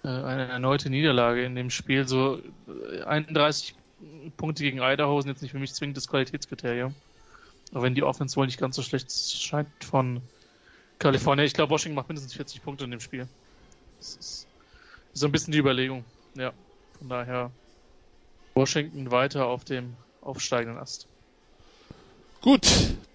äh, 0.03 0.07
eine 0.07 0.47
erneute 0.47 0.89
Niederlage 0.89 1.45
in 1.45 1.55
dem 1.55 1.69
Spiel. 1.69 2.07
So 2.07 2.41
äh, 2.67 3.03
31 3.03 3.75
Punkte 4.35 4.63
gegen 4.63 4.79
Idaho 4.79 5.21
sind 5.21 5.29
jetzt 5.29 5.43
nicht 5.43 5.51
für 5.51 5.59
mich 5.59 5.73
zwingend 5.73 5.97
das 5.97 6.07
Qualitätskriterium. 6.07 6.95
Aber 7.71 7.83
wenn 7.83 7.95
die 7.95 8.03
Offense 8.03 8.35
wohl 8.35 8.47
nicht 8.47 8.59
ganz 8.59 8.75
so 8.75 8.81
schlecht 8.81 9.11
scheint 9.11 9.69
von 9.83 10.21
Kalifornien. 10.99 11.45
Ich 11.45 11.53
glaube, 11.53 11.71
Washington 11.71 11.95
macht 11.95 12.07
mindestens 12.07 12.33
40 12.33 12.63
Punkte 12.63 12.85
in 12.85 12.91
dem 12.91 12.99
Spiel. 12.99 13.27
Das 13.99 14.15
ist 14.15 14.47
so 15.13 15.27
ein 15.27 15.31
bisschen 15.31 15.51
die 15.51 15.59
Überlegung. 15.59 16.05
Ja, 16.35 16.53
von 16.97 17.09
daher 17.09 17.51
Washington 18.55 19.11
weiter 19.11 19.47
auf 19.47 19.65
dem 19.65 19.95
aufsteigenden 20.23 20.81
Ast. 20.81 21.07
Gut, 22.41 22.67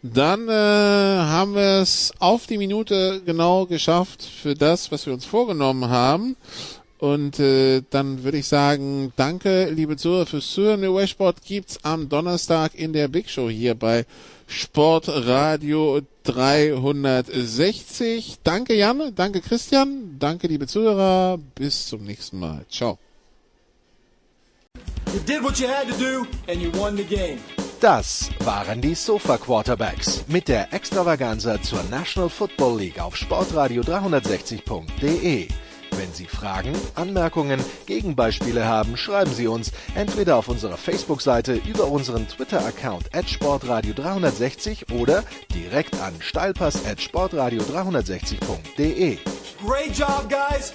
dann 0.03 0.49
äh, 0.49 0.53
haben 0.53 1.55
wir 1.55 1.83
es 1.83 2.15
auf 2.19 2.47
die 2.47 2.57
Minute 2.57 3.21
genau 3.27 3.67
geschafft 3.67 4.23
für 4.23 4.55
das, 4.55 4.91
was 4.91 5.05
wir 5.05 5.13
uns 5.13 5.27
vorgenommen 5.27 5.91
haben. 5.91 6.37
Und 6.99 7.39
äh, 7.39 7.83
dann 7.91 8.25
würde 8.25 8.39
ich 8.39 8.49
sagen, 8.49 9.13
danke, 9.17 9.71
liebe 9.71 9.97
Zuhörer, 9.97 10.27
fürs 10.27 10.51
Zuhören. 10.51 10.81
Der 10.81 10.93
Westport 10.95 11.43
gibt's 11.43 11.79
am 11.85 12.09
Donnerstag 12.09 12.75
in 12.75 12.93
der 12.93 13.07
Big 13.09 13.31
Show 13.31 13.51
hier 13.51 13.75
bei 13.75 14.07
Sportradio 14.47 16.01
360. 16.25 18.39
Danke, 18.43 18.75
Jan. 18.75 19.13
Danke, 19.15 19.43
Christian. 19.43 20.17
Danke, 20.19 20.49
liebe 20.49 20.67
Zuhörer. 20.67 21.39
Bis 21.55 21.87
zum 21.87 22.03
nächsten 22.05 22.41
Mal. 22.41 22.65
Ciao. 22.71 22.99
You 25.13 25.21
did 25.21 25.43
what 25.43 25.59
you 25.59 25.67
had 25.69 25.89
to 25.89 25.99
do 25.99 26.27
and 26.49 26.61
you 26.61 26.71
won 26.73 26.97
the 26.97 27.05
game. 27.05 27.39
Das 27.81 28.29
waren 28.41 28.81
die 28.81 28.95
Sofa 28.95 29.39
Quarterbacks 29.39 30.25
mit 30.27 30.49
der 30.49 30.73
Extravaganza 30.73 31.63
zur 31.63 31.83
National 31.85 32.29
Football 32.29 32.79
League 32.79 33.01
auf 33.01 33.17
sportradio 33.17 33.83
360.de. 33.83 35.49
Wenn 35.93 36.13
Sie 36.13 36.27
Fragen, 36.27 36.75
Anmerkungen, 36.95 37.61
Gegenbeispiele 37.87 38.67
haben, 38.67 38.97
schreiben 38.97 39.33
Sie 39.33 39.47
uns 39.47 39.73
entweder 39.95 40.37
auf 40.37 40.49
unserer 40.49 40.77
Facebook-Seite 40.77 41.55
über 41.55 41.87
unseren 41.87 42.29
Twitter-Account 42.29 43.15
at 43.15 43.31
sportradio 43.31 43.95
360 43.95 44.91
oder 44.93 45.25
direkt 45.55 45.99
an 46.01 46.15
steilpass 46.21 46.85
at 46.85 47.01
sportradio 47.01 47.63
360.de. 47.63 49.19
Great 49.65 49.97
job, 49.97 50.29
guys. 50.29 50.75